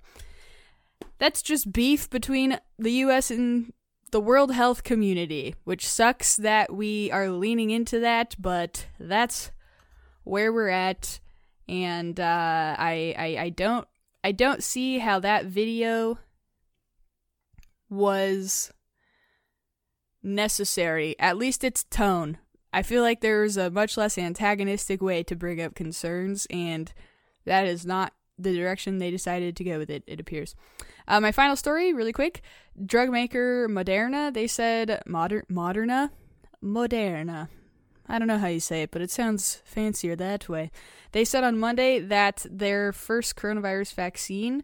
that's 1.19 1.43
just 1.43 1.71
beef 1.71 2.09
between 2.09 2.57
the 2.79 2.93
US 2.93 3.29
and 3.29 3.71
the 4.09 4.19
World 4.19 4.51
Health 4.51 4.83
Community, 4.83 5.53
which 5.63 5.87
sucks 5.87 6.37
that 6.37 6.73
we 6.73 7.11
are 7.11 7.29
leaning 7.29 7.69
into 7.69 7.99
that, 7.99 8.35
but 8.39 8.87
that's 8.99 9.51
where 10.23 10.51
we're 10.51 10.69
at. 10.69 11.19
And 11.67 12.19
uh, 12.19 12.75
I, 12.77 13.15
I 13.17 13.37
I 13.43 13.49
don't 13.49 13.87
I 14.23 14.31
don't 14.31 14.63
see 14.63 14.99
how 14.99 15.19
that 15.19 15.45
video 15.45 16.19
was 17.89 18.71
necessary. 20.23 21.15
At 21.19 21.37
least 21.37 21.63
its 21.63 21.83
tone. 21.83 22.37
I 22.73 22.83
feel 22.83 23.01
like 23.01 23.21
there's 23.21 23.57
a 23.57 23.69
much 23.69 23.97
less 23.97 24.17
antagonistic 24.17 25.01
way 25.01 25.23
to 25.23 25.35
bring 25.35 25.61
up 25.61 25.75
concerns, 25.75 26.47
and 26.49 26.91
that 27.45 27.67
is 27.67 27.85
not 27.85 28.13
the 28.37 28.55
direction 28.55 28.97
they 28.97 29.11
decided 29.11 29.55
to 29.55 29.63
go 29.63 29.77
with 29.77 29.89
it, 29.89 30.03
it 30.07 30.19
appears. 30.19 30.55
Uh, 31.07 31.19
my 31.19 31.31
final 31.31 31.55
story, 31.55 31.93
really 31.93 32.13
quick. 32.13 32.41
Drug 32.85 33.09
maker 33.09 33.67
Moderna, 33.69 34.33
they 34.33 34.47
said 34.47 35.01
moder- 35.05 35.45
Moderna? 35.51 36.09
Moderna. 36.63 37.49
I 38.07 38.19
don't 38.19 38.27
know 38.27 38.37
how 38.37 38.47
you 38.47 38.59
say 38.59 38.83
it, 38.83 38.91
but 38.91 39.01
it 39.01 39.11
sounds 39.11 39.61
fancier 39.63 40.15
that 40.15 40.49
way. 40.49 40.71
They 41.11 41.25
said 41.25 41.43
on 41.43 41.59
Monday 41.59 41.99
that 41.99 42.45
their 42.49 42.91
first 42.91 43.35
coronavirus 43.35 43.93
vaccine 43.93 44.63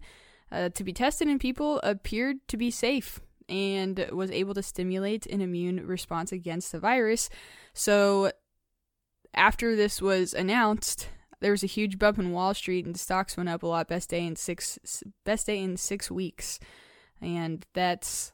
uh, 0.52 0.70
to 0.70 0.84
be 0.84 0.94
tested 0.94 1.28
in 1.28 1.40
people 1.40 1.80
appeared 1.84 2.48
to 2.48 2.58
be 2.58 2.72
safe 2.72 3.20
and 3.50 4.08
was 4.12 4.32
able 4.32 4.54
to 4.54 4.64
stimulate 4.64 5.26
an 5.28 5.42
immune 5.42 5.86
response 5.86 6.32
against 6.32 6.72
the 6.72 6.80
virus. 6.80 7.30
So, 7.74 8.32
after 9.34 9.76
this 9.76 10.02
was 10.02 10.34
announced, 10.34 11.10
there 11.40 11.52
was 11.52 11.64
a 11.64 11.68
huge 11.68 12.00
bump 12.00 12.18
in 12.18 12.32
Wall 12.32 12.54
Street 12.54 12.86
and 12.86 12.96
the 12.96 13.00
stocks 13.00 13.38
went 13.38 13.50
up 13.50 13.64
a 13.64 13.68
lot. 13.68 13.88
Best 13.88 14.10
day 14.10 14.26
in 14.26 14.36
six, 14.36 15.04
best 15.24 15.46
day 15.46 15.62
in 15.62 15.78
six 15.78 16.10
weeks, 16.10 16.60
and 17.22 17.66
that's 17.74 18.32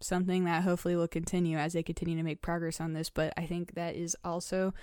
something 0.00 0.44
that 0.44 0.62
hopefully 0.62 0.96
will 0.96 1.08
continue 1.08 1.56
as 1.56 1.72
they 1.72 1.82
continue 1.82 2.16
to 2.16 2.22
make 2.22 2.42
progress 2.42 2.80
on 2.80 2.92
this. 2.92 3.10
But 3.10 3.32
I 3.36 3.46
think 3.46 3.74
that 3.74 3.94
is 3.94 4.16
also 4.24 4.74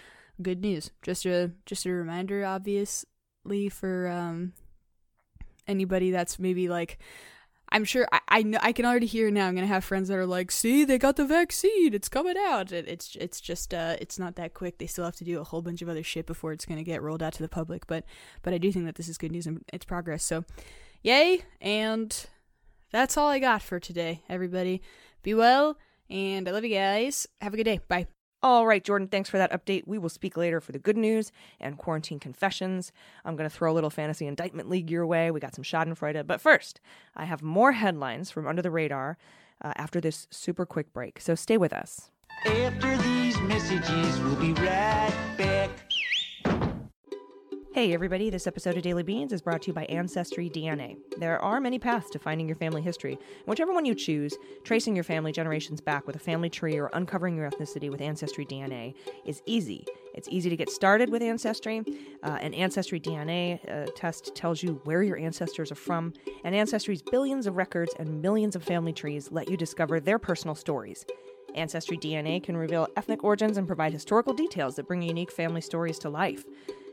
good 0.42 0.62
news. 0.62 0.92
Just 1.02 1.26
a 1.26 1.52
just 1.66 1.86
a 1.86 1.92
reminder, 1.92 2.46
obviously, 2.46 3.70
for 3.70 4.08
um, 4.08 4.54
anybody 5.68 6.12
that's 6.12 6.40
maybe 6.40 6.70
like. 6.70 7.00
I'm 7.74 7.86
sure 7.86 8.06
I, 8.12 8.20
I 8.28 8.44
know 8.44 8.60
I 8.62 8.74
can 8.74 8.86
already 8.86 9.06
hear 9.06 9.32
now. 9.32 9.48
I'm 9.48 9.56
gonna 9.56 9.66
have 9.66 9.86
friends 9.86 10.10
that 10.10 10.18
are 10.18 10.26
like, 10.26 10.52
"See, 10.52 10.84
they 10.84 10.98
got 10.98 11.16
the 11.16 11.24
vaccine. 11.24 11.94
It's 11.94 12.10
coming 12.10 12.36
out." 12.38 12.74
It, 12.74 12.86
it's 12.86 13.16
it's 13.16 13.40
just 13.40 13.74
uh, 13.74 13.96
it's 14.02 14.20
not 14.20 14.36
that 14.36 14.54
quick. 14.54 14.78
They 14.78 14.88
still 14.88 15.06
have 15.06 15.16
to 15.16 15.24
do 15.24 15.40
a 15.40 15.46
whole 15.46 15.62
bunch 15.62 15.82
of 15.82 15.88
other 15.88 16.04
shit 16.04 16.26
before 16.26 16.52
it's 16.52 16.66
gonna 16.66 16.84
get 16.84 17.02
rolled 17.02 17.24
out 17.24 17.32
to 17.34 17.44
the 17.44 17.48
public. 17.48 17.88
But 17.88 18.04
but 18.42 18.54
I 18.54 18.58
do 18.58 18.74
think 18.74 18.86
that 18.88 18.96
this 18.96 19.08
is 19.08 19.18
good 19.18 19.32
news 19.32 19.48
and 19.48 19.64
it's 19.72 19.86
progress. 19.86 20.22
So, 20.26 20.44
yay! 21.02 21.44
And 21.62 22.14
that's 22.92 23.18
all 23.18 23.28
I 23.28 23.40
got 23.40 23.62
for 23.62 23.80
today. 23.80 24.22
Everybody, 24.30 24.82
be 25.24 25.34
well, 25.34 25.78
and 26.10 26.48
I 26.48 26.52
love 26.52 26.64
you 26.64 26.76
guys. 26.76 27.28
Have 27.42 27.54
a 27.54 27.58
good 27.58 27.64
day. 27.64 27.80
Bye. 27.88 28.08
All 28.44 28.66
right, 28.66 28.84
Jordan, 28.84 29.08
thanks 29.08 29.30
for 29.30 29.38
that 29.38 29.52
update. 29.52 29.84
We 29.86 30.00
will 30.00 30.10
speak 30.10 30.36
later 30.36 30.60
for 30.60 30.72
the 30.72 30.80
good 30.80 30.98
news 30.98 31.32
and 31.60 31.78
quarantine 31.78 32.20
confessions. 32.20 32.92
I'm 33.24 33.36
going 33.36 33.48
to 33.48 33.56
throw 33.56 33.72
a 33.72 33.76
little 33.76 33.92
fantasy 33.92 34.26
indictment 34.26 34.68
league 34.68 34.90
your 34.90 35.06
way. 35.06 35.30
We 35.30 35.40
got 35.40 35.54
some 35.54 35.64
Schadenfreude. 35.64 36.26
But 36.26 36.42
first, 36.42 36.82
I 37.16 37.26
have 37.26 37.44
more 37.44 37.74
headlines 37.74 38.32
from 38.32 38.48
Under 38.48 38.64
the 38.64 38.72
Radar 38.72 39.20
uh, 39.64 39.74
after 39.76 40.02
this 40.02 40.28
super 40.32 40.66
quick 40.66 40.92
break. 40.92 41.22
So 41.22 41.36
stay 41.36 41.58
with 41.58 41.72
us. 41.72 42.10
After 42.48 42.98
these 42.98 43.40
messages, 43.42 44.20
we'll 44.22 44.36
be 44.38 44.54
right 44.54 45.14
back. 45.38 45.70
Hey, 47.74 47.94
everybody, 47.94 48.30
this 48.30 48.48
episode 48.48 48.76
of 48.76 48.84
Daily 48.84 49.02
Beans 49.02 49.32
is 49.32 49.42
brought 49.42 49.62
to 49.62 49.68
you 49.68 49.74
by 49.74 49.86
Ancestry 49.86 50.50
DNA. 50.50 50.98
There 51.18 51.42
are 51.42 51.62
many 51.62 51.80
paths 51.80 52.10
to 52.10 52.20
finding 52.20 52.46
your 52.46 52.58
family 52.58 52.82
history. 52.82 53.18
Whichever 53.46 53.72
one 53.72 53.86
you 53.86 53.96
choose, 53.96 54.36
tracing 54.66 54.94
your 54.94 55.06
family 55.06 55.32
generations 55.32 55.80
back 55.80 56.06
with 56.06 56.18
a 56.18 56.20
family 56.20 56.50
tree 56.50 56.78
or 56.78 56.90
uncovering 56.92 57.38
your 57.38 57.50
ethnicity 57.50 57.90
with 57.90 58.02
Ancestry 58.02 58.46
DNA 58.46 58.94
is 59.24 59.42
easy. 59.46 59.86
It's 60.14 60.28
easy 60.28 60.50
to 60.50 60.58
get 60.58 60.70
started 60.70 61.10
with 61.10 61.22
Ancestry. 61.22 61.82
Uh, 62.22 62.38
an 62.42 62.54
Ancestry 62.54 63.00
DNA 63.00 63.62
uh, 63.72 63.90
test 63.96 64.36
tells 64.36 64.62
you 64.62 64.82
where 64.84 65.02
your 65.02 65.18
ancestors 65.18 65.72
are 65.72 65.76
from, 65.76 66.12
and 66.44 66.54
Ancestry's 66.54 67.02
billions 67.02 67.48
of 67.48 67.56
records 67.56 67.96
and 67.98 68.22
millions 68.22 68.58
of 68.58 68.64
family 68.64 68.92
trees 68.92 69.32
let 69.32 69.50
you 69.50 69.56
discover 69.56 70.02
their 70.02 70.20
personal 70.20 70.56
stories. 70.56 71.06
Ancestry 71.56 71.98
DNA 71.98 72.44
can 72.44 72.58
reveal 72.58 72.90
ethnic 72.98 73.24
origins 73.24 73.58
and 73.58 73.66
provide 73.66 73.94
historical 73.94 74.34
details 74.34 74.76
that 74.76 74.88
bring 74.88 75.02
unique 75.02 75.32
family 75.32 75.62
stories 75.62 75.98
to 76.00 76.10
life. 76.10 76.44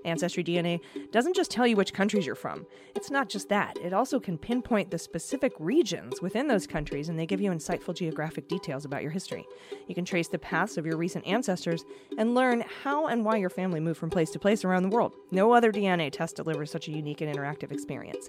Ancestry 0.05 0.45
DNA 0.45 0.81
doesn't 1.11 1.37
just 1.37 1.51
tell 1.51 1.67
you 1.67 1.77
which 1.77 1.93
countries 1.93 2.27
you're 2.27 2.35
from. 2.35 2.67
It's 2.95 3.11
not 3.11 3.29
just 3.29 3.49
that, 3.49 3.77
it 3.79 3.93
also 3.93 4.19
can 4.21 4.39
pinpoint 4.39 4.91
the 4.91 4.99
specific 4.99 5.53
regions 5.59 6.21
within 6.21 6.49
those 6.49 6.67
countries 6.67 7.09
and 7.09 7.19
they 7.19 7.27
give 7.27 7.41
you 7.41 7.51
insightful 7.51 7.95
geographic 7.95 8.49
details 8.49 8.85
about 8.85 9.03
your 9.03 9.11
history. 9.11 9.47
You 9.87 9.95
can 9.95 10.05
trace 10.05 10.29
the 10.29 10.39
paths 10.39 10.77
of 10.77 10.87
your 10.87 10.97
recent 10.97 11.27
ancestors 11.27 11.85
and 12.17 12.35
learn 12.35 12.65
how 12.83 13.07
and 13.07 13.25
why 13.25 13.37
your 13.37 13.51
family 13.51 13.81
moved 13.81 13.99
from 13.99 14.11
place 14.11 14.31
to 14.31 14.39
place 14.39 14.65
around 14.65 14.83
the 14.83 14.89
world. 14.89 15.15
No 15.31 15.53
other 15.53 15.73
DNA 15.73 16.11
test 16.11 16.37
delivers 16.37 16.71
such 16.71 16.89
a 16.89 16.93
unique 16.93 17.21
and 17.21 17.35
interactive 17.35 17.73
experience. 17.73 18.29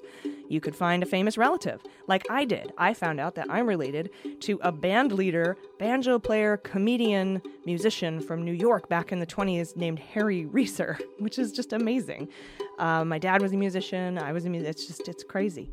You 0.49 0.59
could 0.59 0.75
find 0.75 1.03
a 1.03 1.05
famous 1.05 1.38
relative, 1.38 1.81
like 2.07 2.25
I 2.29 2.45
did. 2.45 2.73
I 2.77 2.93
found 2.93 3.19
out 3.19 3.35
that 3.35 3.47
I'm 3.49 3.67
related 3.67 4.09
to 4.41 4.59
a 4.63 4.71
band 4.71 5.11
leader, 5.11 5.57
banjo 5.77 6.17
player, 6.17 6.57
comedian, 6.57 7.41
musician 7.65 8.19
from 8.19 8.43
New 8.43 8.53
York 8.53 8.89
back 8.89 9.11
in 9.11 9.19
the 9.19 9.27
20s 9.27 9.75
named 9.75 9.99
Harry 9.99 10.45
Reser, 10.45 10.99
which 11.19 11.38
is 11.38 11.51
just 11.59 11.73
amazing. 11.73 12.29
Um, 12.85 13.09
my 13.09 13.19
dad 13.19 13.41
was 13.41 13.51
a 13.51 13.57
musician. 13.57 14.17
I 14.17 14.31
was 14.31 14.45
a 14.45 14.49
musician. 14.49 14.69
It's 14.69 14.87
just, 14.87 15.09
it's 15.09 15.25
crazy. 15.33 15.65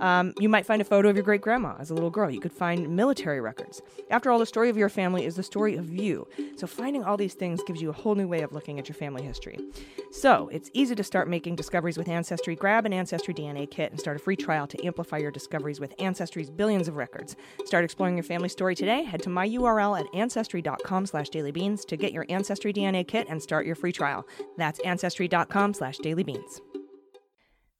Um, 0.00 0.34
you 0.38 0.48
might 0.48 0.66
find 0.66 0.82
a 0.82 0.84
photo 0.84 1.08
of 1.08 1.16
your 1.16 1.24
great 1.24 1.40
grandma 1.40 1.74
as 1.78 1.90
a 1.90 1.94
little 1.94 2.10
girl. 2.10 2.30
You 2.30 2.40
could 2.40 2.52
find 2.52 2.94
military 2.94 3.40
records. 3.40 3.82
After 4.10 4.30
all, 4.30 4.38
the 4.38 4.46
story 4.46 4.68
of 4.68 4.76
your 4.76 4.88
family 4.88 5.24
is 5.24 5.36
the 5.36 5.42
story 5.42 5.76
of 5.76 5.92
you. 5.92 6.26
So, 6.56 6.66
finding 6.66 7.04
all 7.04 7.16
these 7.16 7.34
things 7.34 7.62
gives 7.66 7.80
you 7.80 7.90
a 7.90 7.94
whole 7.94 8.14
new 8.14 8.28
way 8.28 8.42
of 8.42 8.52
looking 8.52 8.78
at 8.78 8.88
your 8.88 8.96
family 8.96 9.22
history. 9.22 9.58
So, 10.10 10.48
it's 10.52 10.70
easy 10.74 10.94
to 10.94 11.04
start 11.04 11.28
making 11.28 11.56
discoveries 11.56 11.96
with 11.96 12.08
Ancestry. 12.08 12.54
Grab 12.54 12.86
an 12.86 12.92
Ancestry 12.92 13.34
DNA 13.34 13.70
kit 13.70 13.90
and 13.90 14.00
start 14.00 14.16
a 14.16 14.20
free 14.20 14.36
trial 14.36 14.66
to 14.66 14.86
amplify 14.86 15.18
your 15.18 15.30
discoveries 15.30 15.80
with 15.80 15.94
Ancestry's 15.98 16.50
billions 16.50 16.88
of 16.88 16.96
records. 16.96 17.36
Start 17.64 17.84
exploring 17.84 18.16
your 18.16 18.24
family 18.24 18.48
story 18.48 18.74
today. 18.74 19.02
Head 19.02 19.22
to 19.22 19.30
my 19.30 19.48
URL 19.48 19.98
at 19.98 20.06
ancestry.com 20.14 21.06
slash 21.06 21.30
dailybeans 21.30 21.86
to 21.86 21.96
get 21.96 22.12
your 22.12 22.26
Ancestry 22.28 22.72
DNA 22.72 23.06
kit 23.06 23.26
and 23.28 23.42
start 23.42 23.66
your 23.66 23.74
free 23.74 23.92
trial. 23.92 24.26
That's 24.56 24.80
ancestry.com 24.80 25.74
slash 25.74 25.98
dailybeans. 25.98 26.60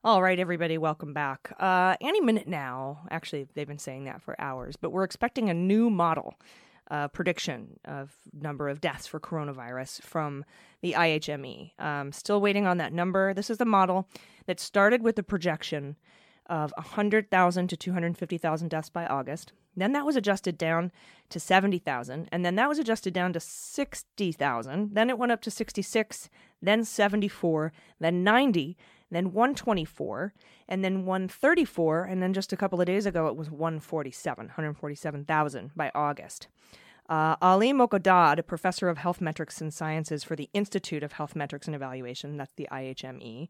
All 0.07 0.23
right, 0.23 0.39
everybody, 0.39 0.79
welcome 0.79 1.13
back. 1.13 1.53
Uh, 1.59 1.97
any 2.01 2.21
minute 2.21 2.47
now, 2.47 3.09
actually, 3.11 3.49
they've 3.55 3.67
been 3.67 3.77
saying 3.77 4.05
that 4.05 4.23
for 4.23 4.41
hours, 4.41 4.77
but 4.77 4.93
we're 4.93 5.03
expecting 5.03 5.51
a 5.51 5.55
new 5.55 5.91
model 5.91 6.37
uh, 6.93 7.09
prediction 7.09 7.81
of 7.85 8.15
number 8.33 8.69
of 8.69 8.81
deaths 8.81 9.09
for 9.09 9.19
coronavirus 9.19 10.01
from 10.03 10.45
the 10.81 10.93
IHME. 10.93 11.73
Um, 11.81 12.13
still 12.13 12.41
waiting 12.41 12.69
on 12.69 12.77
that 12.77 12.93
number. 12.93 13.35
This 13.35 13.51
is 13.51 13.59
the 13.59 13.65
model 13.65 14.09
that 14.47 14.61
started 14.61 15.03
with 15.03 15.17
the 15.17 15.25
projection 15.25 15.97
of 16.49 16.73
100,000 16.77 17.67
to 17.67 17.77
250,000 17.77 18.69
deaths 18.69 18.89
by 18.89 19.07
August. 19.07 19.53
Then 19.77 19.91
that 19.91 20.07
was 20.07 20.15
adjusted 20.15 20.57
down 20.57 20.93
to 21.31 21.41
70,000, 21.41 22.29
and 22.31 22.45
then 22.45 22.55
that 22.55 22.69
was 22.69 22.79
adjusted 22.79 23.13
down 23.13 23.33
to 23.33 23.41
60,000. 23.41 24.95
Then 24.95 25.11
it 25.11 25.19
went 25.19 25.33
up 25.33 25.43
to 25.43 25.51
66, 25.51 26.31
then 26.63 26.85
74, 26.85 27.73
then 27.99 28.23
90, 28.23 28.77
then 29.11 29.33
124, 29.33 30.35
and 30.69 30.85
then 30.85 31.05
134, 31.07 32.05
and 32.05 32.23
then 32.23 32.33
just 32.33 32.53
a 32.53 32.57
couple 32.57 32.81
of 32.81 32.87
days 32.87 33.07
ago 33.07 33.29
it 33.29 33.37
was 33.37 33.51
147, 33.51 34.47
147,000 34.47 35.71
by 35.77 35.91
August. 35.95 36.49
Uh, 37.09 37.37
Ali 37.41 37.73
Mokdad, 37.73 38.45
professor 38.47 38.89
of 38.89 38.99
health 38.99 39.21
metrics 39.21 39.61
and 39.61 39.73
sciences 39.73 40.25
for 40.25 40.35
the 40.35 40.51
Institute 40.53 41.05
of 41.05 41.13
Health 41.13 41.37
Metrics 41.37 41.67
and 41.69 41.77
Evaluation, 41.77 42.37
that's 42.37 42.55
the 42.57 42.69
IHME, 42.73 43.49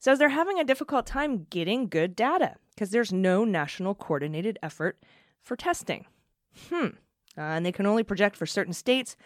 says 0.00 0.18
they're 0.18 0.30
having 0.30 0.58
a 0.58 0.64
difficult 0.64 1.06
time 1.06 1.46
getting 1.50 1.86
good 1.86 2.16
data 2.16 2.56
because 2.74 2.90
there's 2.90 3.12
no 3.12 3.44
national 3.44 3.94
coordinated 3.94 4.58
effort 4.62 4.98
for 5.42 5.56
testing. 5.56 6.06
Hmm. 6.68 6.86
Uh, 7.38 7.42
and 7.42 7.64
they 7.64 7.72
can 7.72 7.86
only 7.86 8.02
project 8.02 8.34
for 8.34 8.46
certain 8.46 8.72
states 8.72 9.16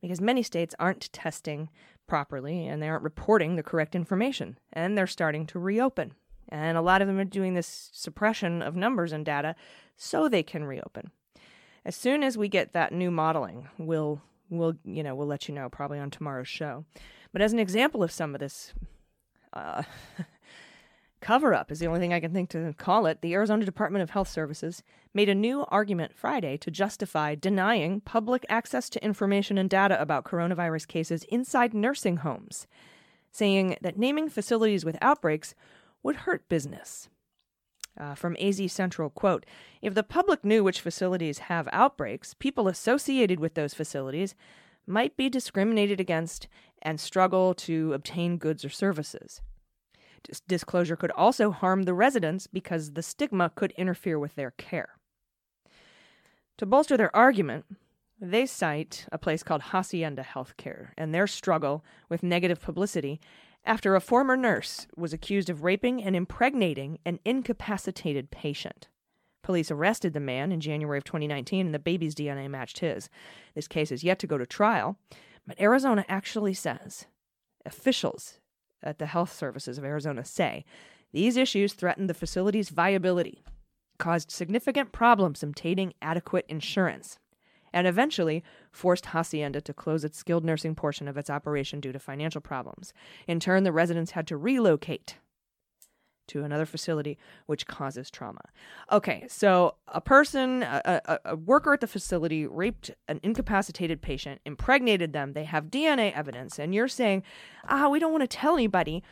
because 0.00 0.20
many 0.20 0.42
states 0.42 0.74
aren't 0.78 1.12
testing 1.12 1.68
properly 2.06 2.66
and 2.66 2.82
they 2.82 2.88
aren't 2.88 3.02
reporting 3.02 3.56
the 3.56 3.62
correct 3.62 3.94
information 3.94 4.58
and 4.72 4.96
they're 4.96 5.06
starting 5.06 5.46
to 5.46 5.58
reopen. 5.58 6.12
And 6.48 6.76
a 6.76 6.82
lot 6.82 7.02
of 7.02 7.08
them 7.08 7.18
are 7.18 7.24
doing 7.24 7.54
this 7.54 7.90
suppression 7.92 8.62
of 8.62 8.76
numbers 8.76 9.12
and 9.12 9.24
data 9.24 9.56
so 9.96 10.28
they 10.28 10.42
can 10.42 10.64
reopen. 10.64 11.10
As 11.84 11.96
soon 11.96 12.22
as 12.22 12.38
we 12.38 12.48
get 12.48 12.72
that 12.72 12.92
new 12.92 13.10
modeling, 13.10 13.68
we'll 13.78 14.20
we'll 14.50 14.74
you 14.84 15.02
know 15.02 15.14
we'll 15.14 15.26
let 15.26 15.48
you 15.48 15.54
know 15.54 15.68
probably 15.68 15.98
on 15.98 16.10
tomorrow's 16.10 16.48
show. 16.48 16.84
But 17.32 17.42
as 17.42 17.52
an 17.52 17.58
example 17.58 18.02
of 18.02 18.12
some 18.12 18.34
of 18.34 18.40
this 18.40 18.72
uh, 19.52 19.82
cover 21.24 21.54
up 21.54 21.72
is 21.72 21.78
the 21.78 21.86
only 21.86 22.00
thing 22.00 22.12
I 22.12 22.20
can 22.20 22.34
think 22.34 22.50
to 22.50 22.74
call 22.76 23.06
it. 23.06 23.22
The 23.22 23.32
Arizona 23.32 23.64
Department 23.64 24.02
of 24.02 24.10
Health 24.10 24.28
Services 24.28 24.82
made 25.14 25.30
a 25.30 25.34
new 25.34 25.64
argument 25.68 26.14
Friday 26.14 26.58
to 26.58 26.70
justify 26.70 27.34
denying 27.34 28.02
public 28.02 28.44
access 28.50 28.90
to 28.90 29.02
information 29.02 29.56
and 29.56 29.70
data 29.70 29.98
about 30.00 30.26
coronavirus 30.26 30.86
cases 30.86 31.24
inside 31.24 31.72
nursing 31.72 32.18
homes, 32.18 32.66
saying 33.32 33.78
that 33.80 33.98
naming 33.98 34.28
facilities 34.28 34.84
with 34.84 34.98
outbreaks 35.00 35.54
would 36.02 36.16
hurt 36.16 36.46
business. 36.50 37.08
Uh, 37.98 38.14
from 38.14 38.36
AZ 38.38 38.60
Central, 38.70 39.08
quote, 39.08 39.46
if 39.80 39.94
the 39.94 40.02
public 40.02 40.44
knew 40.44 40.62
which 40.62 40.82
facilities 40.82 41.38
have 41.38 41.68
outbreaks, 41.72 42.34
people 42.34 42.68
associated 42.68 43.40
with 43.40 43.54
those 43.54 43.72
facilities 43.72 44.34
might 44.86 45.16
be 45.16 45.30
discriminated 45.30 46.00
against 46.00 46.48
and 46.82 47.00
struggle 47.00 47.54
to 47.54 47.94
obtain 47.94 48.36
goods 48.36 48.62
or 48.62 48.68
services. 48.68 49.40
Dis- 50.24 50.40
disclosure 50.40 50.96
could 50.96 51.10
also 51.12 51.50
harm 51.50 51.84
the 51.84 51.94
residents 51.94 52.46
because 52.46 52.92
the 52.92 53.02
stigma 53.02 53.50
could 53.54 53.72
interfere 53.72 54.18
with 54.18 54.34
their 54.34 54.50
care. 54.52 54.96
To 56.58 56.66
bolster 56.66 56.96
their 56.96 57.14
argument, 57.14 57.64
they 58.20 58.46
cite 58.46 59.06
a 59.12 59.18
place 59.18 59.42
called 59.42 59.62
Hacienda 59.62 60.22
Healthcare 60.22 60.90
and 60.96 61.14
their 61.14 61.26
struggle 61.26 61.84
with 62.08 62.22
negative 62.22 62.60
publicity 62.60 63.20
after 63.64 63.94
a 63.94 64.00
former 64.00 64.36
nurse 64.36 64.86
was 64.96 65.12
accused 65.12 65.50
of 65.50 65.64
raping 65.64 66.02
and 66.02 66.14
impregnating 66.14 66.98
an 67.04 67.18
incapacitated 67.24 68.30
patient. 68.30 68.88
Police 69.42 69.70
arrested 69.70 70.12
the 70.14 70.20
man 70.20 70.52
in 70.52 70.60
January 70.60 70.98
of 70.98 71.04
2019 71.04 71.66
and 71.66 71.74
the 71.74 71.78
baby's 71.78 72.14
DNA 72.14 72.48
matched 72.48 72.78
his. 72.78 73.10
This 73.54 73.68
case 73.68 73.90
is 73.90 74.04
yet 74.04 74.18
to 74.20 74.26
go 74.26 74.38
to 74.38 74.46
trial, 74.46 74.96
but 75.46 75.60
Arizona 75.60 76.04
actually 76.08 76.54
says 76.54 77.06
officials 77.66 78.38
at 78.84 78.98
the 78.98 79.06
health 79.06 79.32
services 79.32 79.78
of 79.78 79.84
Arizona 79.84 80.24
say 80.24 80.64
these 81.12 81.36
issues 81.36 81.72
threatened 81.72 82.10
the 82.10 82.14
facility's 82.14 82.70
viability, 82.70 83.44
caused 83.98 84.30
significant 84.30 84.92
problems 84.92 85.42
obtaining 85.42 85.94
adequate 86.02 86.44
insurance, 86.48 87.18
and 87.72 87.86
eventually 87.86 88.42
forced 88.72 89.06
Hacienda 89.06 89.60
to 89.60 89.72
close 89.72 90.04
its 90.04 90.18
skilled 90.18 90.44
nursing 90.44 90.74
portion 90.74 91.08
of 91.08 91.16
its 91.16 91.30
operation 91.30 91.80
due 91.80 91.92
to 91.92 91.98
financial 91.98 92.40
problems. 92.40 92.92
In 93.26 93.40
turn, 93.40 93.64
the 93.64 93.72
residents 93.72 94.12
had 94.12 94.26
to 94.28 94.36
relocate 94.36 95.16
to 96.28 96.44
another 96.44 96.66
facility, 96.66 97.18
which 97.46 97.66
causes 97.66 98.10
trauma. 98.10 98.40
Okay, 98.90 99.24
so 99.28 99.74
a 99.88 100.00
person, 100.00 100.62
a, 100.62 101.00
a, 101.06 101.18
a, 101.24 101.36
worker 101.36 101.72
at 101.72 101.80
the 101.80 101.86
facility, 101.86 102.46
raped 102.46 102.90
an 103.08 103.20
incapacitated 103.22 104.02
patient, 104.02 104.40
impregnated 104.44 105.12
them. 105.12 105.32
They 105.32 105.44
have 105.44 105.66
DNA 105.66 106.12
evidence, 106.12 106.58
and 106.58 106.74
you're 106.74 106.88
saying, 106.88 107.22
ah, 107.68 107.88
we 107.88 107.98
don't 107.98 108.12
want 108.12 108.22
to 108.22 108.36
tell 108.36 108.54
anybody 108.54 109.02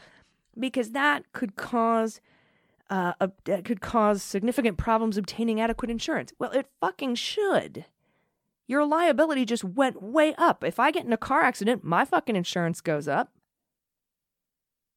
because 0.59 0.91
that 0.91 1.33
could 1.33 1.57
cause. 1.57 2.21
Uh, 2.91 3.15
a, 3.23 3.31
that 3.45 3.65
could 3.65 3.81
cause 3.81 4.23
significant 4.23 4.77
problems 4.77 5.17
obtaining 5.17 5.59
adequate 5.59 5.91
insurance. 5.91 6.31
Well, 6.39 6.51
it 6.51 6.67
fucking 6.79 7.15
should 7.15 7.87
your 8.73 8.87
liability 8.87 9.45
just 9.45 9.65
went 9.65 10.03
way 10.03 10.35
up. 10.39 10.65
If 10.65 10.81
I 10.81 10.91
get 10.91 11.05
in 11.05 11.13
a 11.13 11.19
car 11.19 11.43
accident, 11.43 11.85
my 11.85 12.05
fucking 12.05 12.37
insurance 12.37 12.81
goes 12.81 13.07
up. 13.07 13.31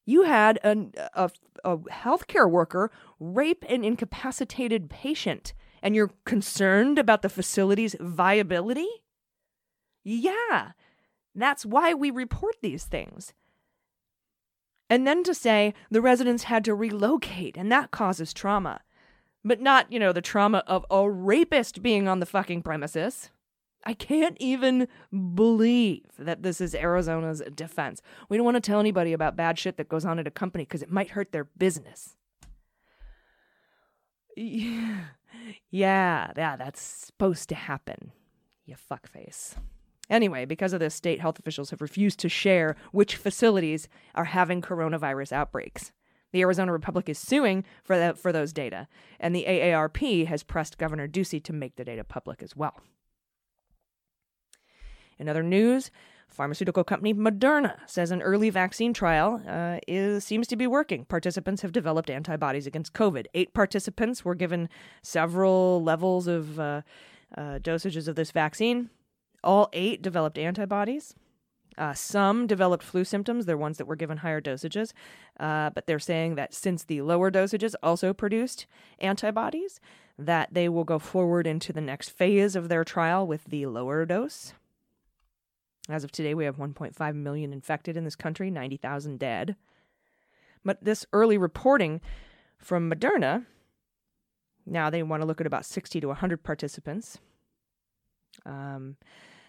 You 0.05 0.23
had 0.23 0.59
an, 0.63 0.93
a, 1.13 1.31
a 1.63 1.77
healthcare 1.77 2.49
worker 2.49 2.91
rape 3.19 3.65
an 3.67 3.83
incapacitated 3.83 4.89
patient, 4.89 5.53
and 5.81 5.95
you're 5.95 6.11
concerned 6.25 6.99
about 6.99 7.21
the 7.21 7.29
facility's 7.29 7.95
viability? 7.99 8.87
Yeah, 10.03 10.71
that's 11.33 11.65
why 11.65 11.93
we 11.93 12.11
report 12.11 12.55
these 12.61 12.85
things. 12.85 13.33
And 14.89 15.07
then 15.07 15.23
to 15.23 15.33
say 15.33 15.73
the 15.89 16.01
residents 16.01 16.43
had 16.43 16.63
to 16.65 16.75
relocate, 16.75 17.57
and 17.57 17.71
that 17.71 17.91
causes 17.91 18.33
trauma. 18.33 18.81
But 19.43 19.61
not, 19.61 19.91
you 19.91 19.99
know, 19.99 20.13
the 20.13 20.21
trauma 20.21 20.63
of 20.67 20.85
a 20.89 21.09
rapist 21.09 21.81
being 21.81 22.07
on 22.07 22.19
the 22.19 22.25
fucking 22.25 22.61
premises. 22.61 23.31
I 23.85 23.93
can't 23.93 24.35
even 24.39 24.87
believe 25.35 26.05
that 26.17 26.41
this 26.41 26.59
is 26.59 26.73
Arizona's 26.73 27.43
defense. 27.53 28.01
We 28.29 28.37
don't 28.37 28.45
want 28.45 28.55
to 28.55 28.61
tell 28.61 28.79
anybody 28.79 29.13
about 29.13 29.35
bad 29.35 29.59
shit 29.59 29.77
that 29.77 29.89
goes 29.89 30.05
on 30.05 30.17
at 30.17 30.27
a 30.27 30.31
company 30.31 30.63
because 30.63 30.81
it 30.81 30.91
might 30.91 31.11
hurt 31.11 31.31
their 31.31 31.45
business. 31.45 32.15
Yeah, 35.69 36.31
yeah, 36.35 36.55
that's 36.57 36.81
supposed 36.81 37.49
to 37.49 37.55
happen. 37.55 38.11
You 38.65 38.75
fuckface. 38.75 39.55
Anyway, 40.09 40.45
because 40.45 40.73
of 40.73 40.79
this, 40.79 40.95
state 40.95 41.21
health 41.21 41.39
officials 41.39 41.69
have 41.71 41.81
refused 41.81 42.19
to 42.19 42.29
share 42.29 42.75
which 42.91 43.15
facilities 43.15 43.87
are 44.13 44.25
having 44.25 44.61
coronavirus 44.61 45.31
outbreaks. 45.31 45.91
The 46.31 46.41
Arizona 46.41 46.71
Republic 46.71 47.09
is 47.09 47.17
suing 47.17 47.63
for, 47.83 47.97
the, 47.97 48.13
for 48.13 48.31
those 48.31 48.53
data, 48.53 48.87
and 49.19 49.35
the 49.35 49.45
AARP 49.47 50.25
has 50.27 50.43
pressed 50.43 50.77
Governor 50.77 51.07
Ducey 51.07 51.43
to 51.43 51.53
make 51.53 51.75
the 51.75 51.85
data 51.85 52.03
public 52.03 52.43
as 52.43 52.55
well. 52.55 52.81
In 55.17 55.29
other 55.29 55.43
news, 55.43 55.91
pharmaceutical 56.27 56.83
company 56.83 57.13
Moderna 57.13 57.77
says 57.87 58.11
an 58.11 58.21
early 58.21 58.49
vaccine 58.49 58.93
trial 58.93 59.41
uh, 59.47 59.79
is 59.87 60.23
seems 60.23 60.47
to 60.47 60.55
be 60.55 60.67
working. 60.67 61.05
Participants 61.05 61.61
have 61.61 61.71
developed 61.71 62.09
antibodies 62.09 62.67
against 62.67 62.93
COVID. 62.93 63.25
Eight 63.33 63.53
participants 63.53 64.25
were 64.25 64.35
given 64.35 64.69
several 65.01 65.81
levels 65.83 66.27
of 66.27 66.59
uh, 66.59 66.81
uh, 67.37 67.59
dosages 67.59 68.07
of 68.07 68.15
this 68.15 68.31
vaccine. 68.31 68.89
All 69.43 69.69
eight 69.73 70.01
developed 70.01 70.37
antibodies. 70.37 71.15
Uh, 71.77 71.93
some 71.93 72.47
developed 72.47 72.83
flu 72.83 73.03
symptoms. 73.03 73.45
They're 73.45 73.57
ones 73.57 73.77
that 73.77 73.85
were 73.85 73.95
given 73.95 74.17
higher 74.17 74.41
dosages. 74.41 74.93
Uh, 75.39 75.69
but 75.71 75.87
they're 75.87 75.99
saying 75.99 76.35
that 76.35 76.53
since 76.53 76.83
the 76.83 77.01
lower 77.01 77.29
dosages 77.29 77.75
also 77.83 78.13
produced 78.13 78.65
antibodies, 78.99 79.79
that 80.17 80.53
they 80.53 80.69
will 80.69 80.85
go 80.85 80.99
forward 80.99 81.45
into 81.45 81.73
the 81.73 81.81
next 81.81 82.09
phase 82.09 82.55
of 82.55 82.69
their 82.69 82.83
trial 82.83 83.27
with 83.27 83.45
the 83.45 83.65
lower 83.65 84.05
dose. 84.05 84.53
As 85.89 86.03
of 86.03 86.11
today, 86.11 86.33
we 86.33 86.45
have 86.45 86.57
1.5 86.57 87.15
million 87.15 87.53
infected 87.53 87.95
in 87.95 88.05
this 88.05 88.15
country, 88.15 88.49
90,000 88.49 89.19
dead. 89.19 89.55
But 90.63 90.83
this 90.83 91.05
early 91.13 91.37
reporting 91.37 92.01
from 92.57 92.89
Moderna, 92.89 93.45
now 94.65 94.89
they 94.89 95.03
want 95.03 95.21
to 95.21 95.27
look 95.27 95.39
at 95.39 95.47
about 95.47 95.65
60 95.65 96.01
to 96.01 96.07
100 96.07 96.43
participants. 96.43 97.19
Um, 98.45 98.97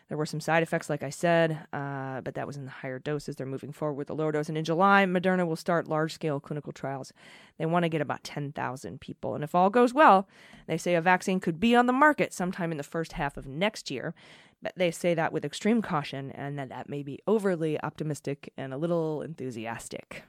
there 0.09 0.19
were 0.19 0.27
some 0.27 0.41
side 0.41 0.63
effects, 0.63 0.89
like 0.89 1.03
I 1.03 1.11
said, 1.11 1.67
uh, 1.73 2.21
but 2.21 2.35
that 2.35 2.47
was 2.47 2.57
in 2.57 2.65
the 2.65 2.71
higher 2.71 3.01
doses. 3.01 3.35
They're 3.35 3.47
moving 3.47 3.73
forward 3.73 3.95
with 3.95 4.07
the 4.07 4.15
lower 4.15 4.31
dose. 4.31 4.49
And 4.49 4.57
in 4.57 4.65
July, 4.65 5.05
Moderna 5.05 5.45
will 5.47 5.57
start 5.57 5.89
large 5.89 6.13
scale 6.13 6.39
clinical 6.39 6.73
trials. 6.73 7.13
They 7.59 7.67
want 7.67 7.83
to 7.83 7.89
get 7.89 8.01
about 8.01 8.23
10,000 8.23 9.01
people. 9.01 9.35
And 9.35 9.43
if 9.43 9.55
all 9.55 9.69
goes 9.69 9.93
well, 9.93 10.29
they 10.69 10.79
say 10.79 10.95
a 10.95 11.01
vaccine 11.01 11.41
could 11.41 11.59
be 11.59 11.75
on 11.75 11.87
the 11.87 11.93
market 11.93 12.33
sometime 12.33 12.71
in 12.71 12.79
the 12.79 12.85
first 12.85 13.15
half 13.15 13.37
of 13.37 13.49
next 13.49 13.91
year. 13.91 14.15
But 14.63 14.73
they 14.77 14.91
say 14.91 15.15
that 15.15 15.33
with 15.33 15.45
extreme 15.45 15.83
caution 15.83 16.31
and 16.33 16.59
that 16.59 16.71
that 16.71 16.89
may 16.89 17.03
be 17.03 17.21
overly 17.27 17.81
optimistic 17.83 18.53
and 18.57 18.73
a 18.73 18.79
little 18.79 19.23
enthusiastic. 19.23 20.25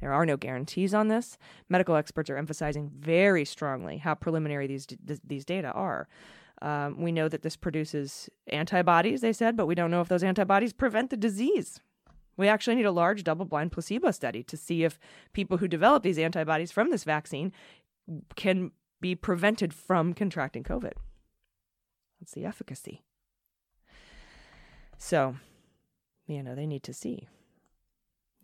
There 0.00 0.12
are 0.12 0.26
no 0.26 0.36
guarantees 0.36 0.94
on 0.94 1.08
this. 1.08 1.38
Medical 1.68 1.96
experts 1.96 2.30
are 2.30 2.36
emphasizing 2.36 2.90
very 2.94 3.44
strongly 3.44 3.98
how 3.98 4.14
preliminary 4.14 4.66
these 4.66 4.86
these 5.24 5.44
data 5.44 5.72
are. 5.72 6.08
Um, 6.60 7.00
we 7.00 7.12
know 7.12 7.28
that 7.28 7.42
this 7.42 7.56
produces 7.56 8.28
antibodies, 8.48 9.20
they 9.20 9.32
said, 9.32 9.56
but 9.56 9.66
we 9.66 9.76
don't 9.76 9.90
know 9.90 10.00
if 10.00 10.08
those 10.08 10.24
antibodies 10.24 10.72
prevent 10.72 11.10
the 11.10 11.16
disease. 11.16 11.80
We 12.36 12.48
actually 12.48 12.76
need 12.76 12.86
a 12.86 12.92
large 12.92 13.24
double 13.24 13.44
blind 13.44 13.72
placebo 13.72 14.10
study 14.10 14.42
to 14.44 14.56
see 14.56 14.84
if 14.84 14.98
people 15.32 15.58
who 15.58 15.68
develop 15.68 16.02
these 16.02 16.18
antibodies 16.18 16.72
from 16.72 16.90
this 16.90 17.04
vaccine 17.04 17.52
can 18.36 18.72
be 19.00 19.14
prevented 19.14 19.72
from 19.72 20.14
contracting 20.14 20.64
COVID. 20.64 20.92
That's 22.20 22.32
the 22.32 22.44
efficacy. 22.44 23.02
So, 24.98 25.36
you 26.26 26.42
know, 26.42 26.54
they 26.54 26.66
need 26.66 26.82
to 26.84 26.92
see. 26.92 27.28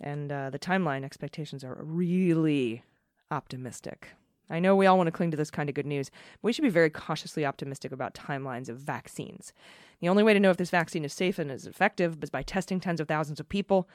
And 0.01 0.31
uh, 0.31 0.51
the 0.51 0.59
timeline 0.59 1.05
expectations 1.05 1.65
are 1.65 1.79
really 1.81 2.85
optimistic. 3.31 4.11
I 4.51 4.61
know 4.61 4.77
we 4.77 4.87
all 4.87 4.99
want 4.99 5.07
to 5.07 5.13
cling 5.13 5.31
to 5.31 5.37
this 5.37 5.51
kind 5.51 5.69
of 5.69 5.75
good 5.75 5.87
news, 5.87 6.11
but 6.11 6.49
we 6.49 6.53
should 6.53 6.63
be 6.63 6.69
very 6.69 6.91
cautiously 6.91 7.47
optimistic 7.47 7.93
about 7.93 8.15
timelines 8.15 8.69
of 8.69 8.79
vaccines. 8.79 9.53
The 10.01 10.09
only 10.09 10.23
way 10.23 10.35
to 10.35 10.41
know 10.41 10.51
if 10.51 10.59
this 10.59 10.71
vaccine 10.71 11.05
is 11.05 11.15
safe 11.15 11.39
and 11.39 11.51
is 11.51 11.67
effective 11.67 12.23
is 12.23 12.31
by 12.31 12.43
testing 12.43 12.79
tens 12.79 13.01
of 13.01 13.09
thousands 13.09 13.41
of 13.41 13.49
people. 13.49 13.89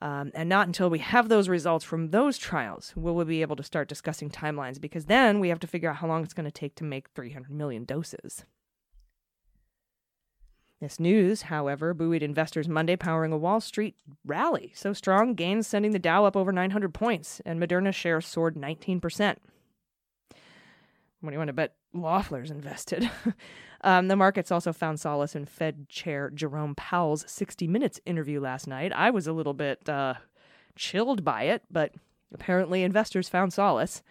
Um, 0.00 0.32
and 0.34 0.48
not 0.48 0.66
until 0.66 0.90
we 0.90 0.98
have 0.98 1.28
those 1.28 1.48
results 1.48 1.84
from 1.84 2.10
those 2.10 2.36
trials 2.36 2.92
will 2.96 3.14
we 3.14 3.24
be 3.24 3.42
able 3.42 3.56
to 3.56 3.62
start 3.62 3.88
discussing 3.88 4.28
timelines 4.28 4.80
because 4.80 5.04
then 5.04 5.38
we 5.38 5.50
have 5.50 5.60
to 5.60 5.66
figure 5.66 5.88
out 5.88 5.96
how 5.96 6.08
long 6.08 6.24
it's 6.24 6.34
going 6.34 6.44
to 6.44 6.50
take 6.50 6.74
to 6.76 6.84
make 6.84 7.10
300 7.10 7.50
million 7.50 7.84
doses. 7.84 8.44
This 10.84 11.00
news, 11.00 11.40
however, 11.40 11.94
buoyed 11.94 12.22
investors 12.22 12.68
Monday, 12.68 12.94
powering 12.94 13.32
a 13.32 13.38
Wall 13.38 13.58
Street 13.58 13.96
rally. 14.22 14.70
So 14.74 14.92
strong, 14.92 15.32
gains 15.32 15.66
sending 15.66 15.92
the 15.92 15.98
Dow 15.98 16.26
up 16.26 16.36
over 16.36 16.52
900 16.52 16.92
points, 16.92 17.40
and 17.46 17.58
Moderna 17.58 17.90
shares 17.90 18.26
soared 18.26 18.54
19%. 18.54 19.00
What 19.00 19.38
do 21.22 21.32
you 21.32 21.38
want 21.38 21.48
to 21.48 21.54
bet 21.54 21.76
Loeffler's 21.94 22.50
invested? 22.50 23.10
um, 23.80 24.08
the 24.08 24.16
markets 24.16 24.52
also 24.52 24.74
found 24.74 25.00
solace 25.00 25.34
in 25.34 25.46
Fed 25.46 25.88
Chair 25.88 26.28
Jerome 26.28 26.74
Powell's 26.74 27.24
60 27.28 27.66
Minutes 27.66 27.98
interview 28.04 28.38
last 28.38 28.66
night. 28.66 28.92
I 28.92 29.08
was 29.08 29.26
a 29.26 29.32
little 29.32 29.54
bit 29.54 29.88
uh, 29.88 30.16
chilled 30.76 31.24
by 31.24 31.44
it, 31.44 31.62
but 31.70 31.94
apparently 32.34 32.82
investors 32.82 33.30
found 33.30 33.54
solace. 33.54 34.02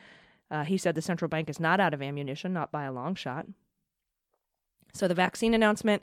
Uh, 0.49 0.63
he 0.63 0.79
said 0.79 0.95
the 0.95 1.03
central 1.03 1.29
bank 1.29 1.51
is 1.51 1.59
not 1.59 1.79
out 1.79 1.93
of 1.93 2.01
ammunition, 2.01 2.51
not 2.51 2.71
by 2.71 2.85
a 2.85 2.91
long 2.91 3.13
shot. 3.13 3.45
So 4.95 5.07
the 5.07 5.13
vaccine 5.13 5.53
announcement, 5.53 6.01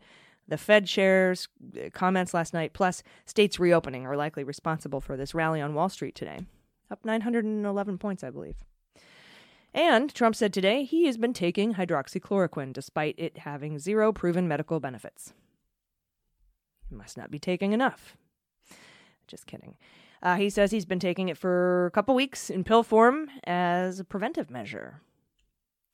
the 0.50 0.58
Fed 0.58 0.86
chair's 0.86 1.48
uh, 1.76 1.88
comments 1.92 2.34
last 2.34 2.52
night, 2.52 2.74
plus 2.74 3.02
states 3.24 3.58
reopening 3.58 4.04
are 4.04 4.16
likely 4.16 4.44
responsible 4.44 5.00
for 5.00 5.16
this 5.16 5.34
rally 5.34 5.60
on 5.60 5.74
Wall 5.74 5.88
Street 5.88 6.14
today. 6.14 6.40
Up 6.90 7.04
911 7.04 7.98
points, 7.98 8.22
I 8.22 8.30
believe. 8.30 8.56
And 9.72 10.12
Trump 10.12 10.34
said 10.34 10.52
today 10.52 10.82
he 10.82 11.06
has 11.06 11.16
been 11.16 11.32
taking 11.32 11.74
hydroxychloroquine 11.74 12.72
despite 12.72 13.14
it 13.16 13.38
having 13.38 13.78
zero 13.78 14.12
proven 14.12 14.48
medical 14.48 14.80
benefits. 14.80 15.32
He 16.88 16.96
must 16.96 17.16
not 17.16 17.30
be 17.30 17.38
taking 17.38 17.72
enough. 17.72 18.16
Just 19.28 19.46
kidding. 19.46 19.76
Uh, 20.22 20.34
he 20.34 20.50
says 20.50 20.72
he's 20.72 20.84
been 20.84 20.98
taking 20.98 21.28
it 21.28 21.38
for 21.38 21.86
a 21.86 21.90
couple 21.92 22.14
weeks 22.16 22.50
in 22.50 22.64
pill 22.64 22.82
form 22.82 23.30
as 23.44 24.00
a 24.00 24.04
preventive 24.04 24.50
measure. 24.50 25.00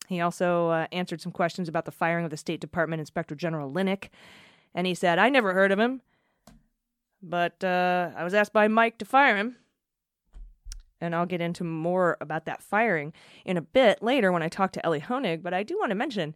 He 0.09 0.21
also 0.21 0.69
uh, 0.71 0.87
answered 0.93 1.21
some 1.21 1.33
questions 1.33 1.69
about 1.69 1.85
the 1.85 1.91
firing 1.91 2.25
of 2.25 2.31
the 2.31 2.37
State 2.37 2.61
Department 2.61 3.01
Inspector 3.01 3.35
General 3.35 3.71
Linick, 3.71 4.09
and 4.77 4.87
he 4.87 4.95
said, 4.95 5.19
I 5.19 5.31
never 5.31 5.55
heard 5.55 5.73
of 5.73 5.79
him, 5.81 6.03
but 7.21 7.65
uh, 7.65 8.11
I 8.17 8.23
was 8.23 8.35
asked 8.35 8.53
by 8.53 8.69
Mike 8.69 8.99
to 8.99 9.05
fire 9.05 9.37
him. 9.37 9.57
And 10.99 11.15
I'll 11.15 11.27
get 11.27 11.43
into 11.43 11.63
more 11.63 12.17
about 12.23 12.47
that 12.47 12.63
firing 12.63 13.13
in 13.45 13.59
a 13.59 13.61
bit 13.61 14.03
later 14.03 14.33
when 14.33 14.43
I 14.43 14.49
talk 14.49 14.73
to 14.73 14.87
Elie 14.87 15.01
Honig, 15.01 15.43
but 15.43 15.53
I 15.53 15.63
do 15.63 15.79
want 15.79 15.91
to 15.91 15.95
mention 15.95 16.35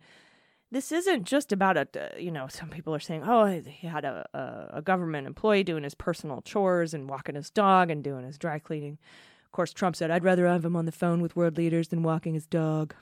this 0.71 0.93
isn't 0.93 1.25
just 1.25 1.51
about 1.51 1.77
a, 1.77 1.89
you 2.19 2.31
know, 2.31 2.47
some 2.47 2.69
people 2.69 2.95
are 2.95 3.01
saying, 3.01 3.25
oh, 3.25 3.47
he 3.47 3.87
had 3.87 4.05
a, 4.05 4.29
a, 4.35 4.79
a 4.79 4.83
government 4.83 5.27
employee 5.27 5.65
doing 5.65 5.83
his 5.83 5.95
personal 5.95 6.43
chores 6.43 6.93
and 6.93 7.09
walking 7.09 7.37
his 7.37 7.51
dog 7.51 7.91
and 7.91 8.05
doing 8.05 8.25
his 8.25 8.37
dry 8.37 8.59
cleaning. 8.59 8.99
Of 9.47 9.53
course, 9.53 9.73
Trump 9.73 9.97
said, 9.97 10.11
I'd 10.11 10.25
rather 10.25 10.47
have 10.47 10.65
him 10.65 10.77
on 10.77 10.85
the 10.85 10.93
phone 10.93 11.23
with 11.23 11.37
world 11.37 11.57
leaders 11.57 11.89
than 11.89 12.03
walking 12.03 12.35
his 12.35 12.47
dog. 12.47 12.95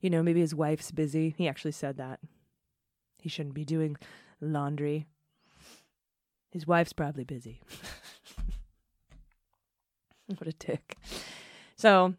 You 0.00 0.10
know, 0.10 0.22
maybe 0.22 0.40
his 0.40 0.54
wife's 0.54 0.90
busy. 0.90 1.34
He 1.38 1.48
actually 1.48 1.72
said 1.72 1.96
that. 1.98 2.20
He 3.20 3.28
shouldn't 3.28 3.54
be 3.54 3.64
doing 3.64 3.96
laundry. 4.40 5.06
His 6.50 6.66
wife's 6.66 6.92
probably 6.92 7.24
busy. 7.24 7.60
what 10.26 10.46
a 10.46 10.52
dick. 10.52 10.96
So, 11.76 12.14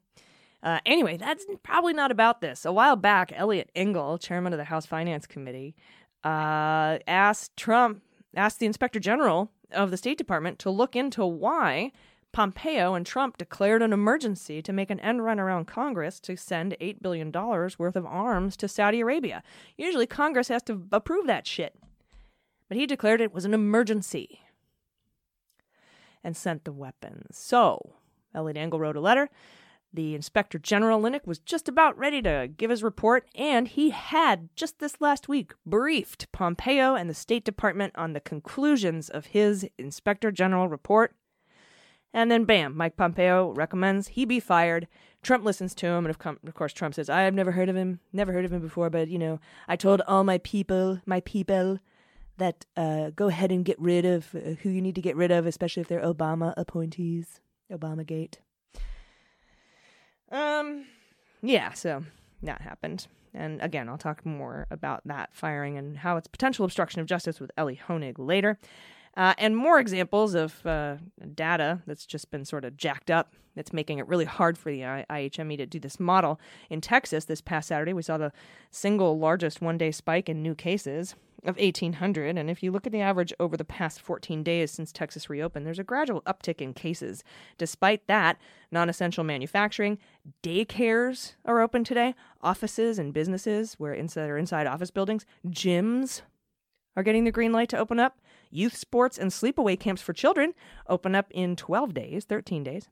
uh, 0.63 0.79
anyway, 0.85 1.17
that's 1.17 1.45
probably 1.63 1.93
not 1.93 2.11
about 2.11 2.41
this. 2.41 2.65
A 2.65 2.71
while 2.71 2.95
back, 2.95 3.31
Eliot 3.35 3.71
Engel, 3.75 4.17
chairman 4.17 4.53
of 4.53 4.57
the 4.57 4.65
House 4.65 4.85
Finance 4.85 5.25
Committee, 5.25 5.75
uh, 6.23 6.99
asked 7.07 7.55
Trump, 7.57 8.01
asked 8.35 8.59
the 8.59 8.65
inspector 8.65 8.99
general 8.99 9.51
of 9.71 9.91
the 9.91 9.97
State 9.97 10.17
Department 10.17 10.59
to 10.59 10.69
look 10.69 10.95
into 10.95 11.25
why 11.25 11.91
Pompeo 12.37 12.93
and 12.93 13.03
Trump 13.03 13.35
declared 13.39 13.81
an 13.81 13.91
emergency 13.91 14.61
to 14.61 14.71
make 14.71 14.91
an 14.91 14.99
end 14.99 15.23
run 15.23 15.39
around 15.39 15.65
Congress 15.65 16.19
to 16.19 16.37
send 16.37 16.77
$8 16.79 17.01
billion 17.01 17.31
worth 17.31 17.95
of 17.95 18.05
arms 18.05 18.55
to 18.57 18.67
Saudi 18.67 18.99
Arabia. 18.99 19.41
Usually, 19.75 20.05
Congress 20.05 20.49
has 20.49 20.61
to 20.65 20.83
approve 20.91 21.25
that 21.25 21.47
shit. 21.47 21.73
But 22.67 22.77
he 22.77 22.85
declared 22.85 23.21
it 23.21 23.33
was 23.33 23.45
an 23.45 23.55
emergency 23.55 24.41
and 26.23 26.37
sent 26.37 26.63
the 26.63 26.71
weapons. 26.71 27.39
So, 27.39 27.95
Eliot 28.35 28.55
Engel 28.55 28.81
wrote 28.81 28.95
a 28.95 29.01
letter 29.01 29.31
the 29.91 30.13
Inspector 30.13 30.59
General 30.59 31.01
Linick 31.01 31.25
was 31.25 31.39
just 31.39 31.67
about 31.67 31.97
ready 31.97 32.21
to 32.21 32.47
give 32.55 32.69
his 32.69 32.83
report, 32.83 33.27
and 33.33 33.67
he 33.67 33.89
had 33.89 34.49
just 34.55 34.77
this 34.77 35.01
last 35.01 35.27
week 35.27 35.53
briefed 35.65 36.31
Pompeo 36.31 36.93
and 36.93 37.09
the 37.09 37.15
State 37.15 37.43
Department 37.43 37.93
on 37.95 38.13
the 38.13 38.19
conclusions 38.19 39.09
of 39.09 39.27
his 39.27 39.67
Inspector 39.79 40.29
General 40.33 40.67
report. 40.67 41.15
And 42.13 42.31
then, 42.31 42.45
bam, 42.45 42.75
Mike 42.75 42.97
Pompeo 42.97 43.51
recommends 43.51 44.09
he 44.09 44.25
be 44.25 44.39
fired. 44.39 44.87
Trump 45.21 45.43
listens 45.43 45.75
to 45.75 45.87
him, 45.87 46.05
and 46.05 46.09
of, 46.09 46.19
com- 46.19 46.39
of 46.45 46.53
course, 46.53 46.73
Trump 46.73 46.95
says, 46.95 47.09
I 47.09 47.21
have 47.21 47.33
never 47.33 47.51
heard 47.51 47.69
of 47.69 47.75
him, 47.75 47.99
never 48.13 48.31
heard 48.31 48.45
of 48.45 48.53
him 48.53 48.61
before, 48.61 48.89
but 48.89 49.07
you 49.09 49.19
know, 49.19 49.39
I 49.67 49.75
told 49.75 50.01
all 50.07 50.23
my 50.23 50.37
people, 50.39 51.01
my 51.05 51.21
people, 51.21 51.79
that 52.37 52.65
uh, 52.75 53.09
go 53.15 53.27
ahead 53.27 53.51
and 53.51 53.65
get 53.65 53.79
rid 53.79 54.05
of 54.05 54.33
uh, 54.35 54.51
who 54.61 54.69
you 54.69 54.81
need 54.81 54.95
to 54.95 55.01
get 55.01 55.15
rid 55.15 55.31
of, 55.31 55.45
especially 55.45 55.81
if 55.81 55.87
they're 55.87 56.01
Obama 56.01 56.53
appointees, 56.55 57.41
Obama 57.71 58.05
Gate. 58.05 58.39
Um, 60.31 60.85
yeah, 61.41 61.73
so 61.73 62.03
that 62.43 62.61
happened. 62.61 63.07
And 63.33 63.61
again, 63.61 63.89
I'll 63.89 63.97
talk 63.97 64.25
more 64.25 64.67
about 64.71 65.01
that 65.05 65.29
firing 65.33 65.77
and 65.77 65.97
how 65.97 66.17
it's 66.17 66.27
potential 66.27 66.65
obstruction 66.65 67.01
of 67.01 67.07
justice 67.07 67.39
with 67.39 67.51
Elie 67.57 67.79
Honig 67.87 68.15
later. 68.17 68.57
Uh, 69.17 69.33
and 69.39 69.57
more 69.57 69.79
examples 69.79 70.35
of 70.35 70.63
uh, 70.65 70.97
data 71.33 71.81
that's 71.87 72.05
just 72.05 72.29
been 72.29 72.45
sort 72.45 72.63
of 72.63 72.77
jacked 72.77 73.09
up. 73.09 73.33
That's 73.55 73.73
making 73.73 73.97
it 73.97 74.07
really 74.07 74.25
hard 74.25 74.59
for 74.59 74.71
the 74.71 74.81
IHME 74.81 75.57
to 75.57 75.65
do 75.65 75.79
this 75.79 75.99
model. 75.99 76.39
In 76.69 76.79
Texas, 76.79 77.25
this 77.25 77.41
past 77.41 77.69
Saturday, 77.69 77.93
we 77.93 78.03
saw 78.03 78.19
the 78.19 78.31
single 78.69 79.17
largest 79.17 79.59
one 79.59 79.79
day 79.79 79.89
spike 79.89 80.29
in 80.29 80.43
new 80.43 80.53
cases 80.53 81.15
of 81.43 81.57
1,800. 81.57 82.37
And 82.37 82.51
if 82.51 82.61
you 82.61 82.71
look 82.71 82.85
at 82.85 82.91
the 82.91 83.01
average 83.01 83.33
over 83.39 83.57
the 83.57 83.65
past 83.65 83.99
14 84.01 84.43
days 84.43 84.69
since 84.69 84.91
Texas 84.91 85.31
reopened, 85.31 85.65
there's 85.65 85.79
a 85.79 85.83
gradual 85.83 86.21
uptick 86.21 86.61
in 86.61 86.75
cases. 86.75 87.23
Despite 87.57 88.05
that, 88.05 88.37
non 88.71 88.87
essential 88.87 89.23
manufacturing, 89.23 89.97
daycares 90.43 91.33
are 91.43 91.61
open 91.61 91.83
today, 91.83 92.13
offices 92.41 92.99
and 92.99 93.13
businesses 93.13 93.73
where 93.79 93.93
inside 93.93 94.29
are 94.29 94.37
inside 94.37 94.67
office 94.67 94.91
buildings, 94.91 95.25
gyms 95.47 96.21
are 96.95 97.03
getting 97.03 97.23
the 97.23 97.31
green 97.31 97.51
light 97.51 97.69
to 97.69 97.77
open 97.79 97.99
up. 97.99 98.19
Youth 98.49 98.75
sports 98.75 99.17
and 99.17 99.31
sleepaway 99.31 99.79
camps 99.79 100.01
for 100.01 100.13
children 100.13 100.53
open 100.87 101.15
up 101.15 101.27
in 101.31 101.55
12 101.55 101.93
days, 101.93 102.25
13 102.25 102.63
days, 102.63 102.89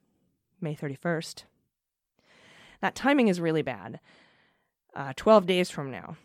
May 0.61 0.75
31st. 0.75 1.43
That 2.81 2.95
timing 2.95 3.27
is 3.27 3.39
really 3.39 3.61
bad. 3.61 3.99
Uh, 4.95 5.13
12 5.15 5.45
days 5.45 5.69
from 5.69 5.91
now, 5.91 6.17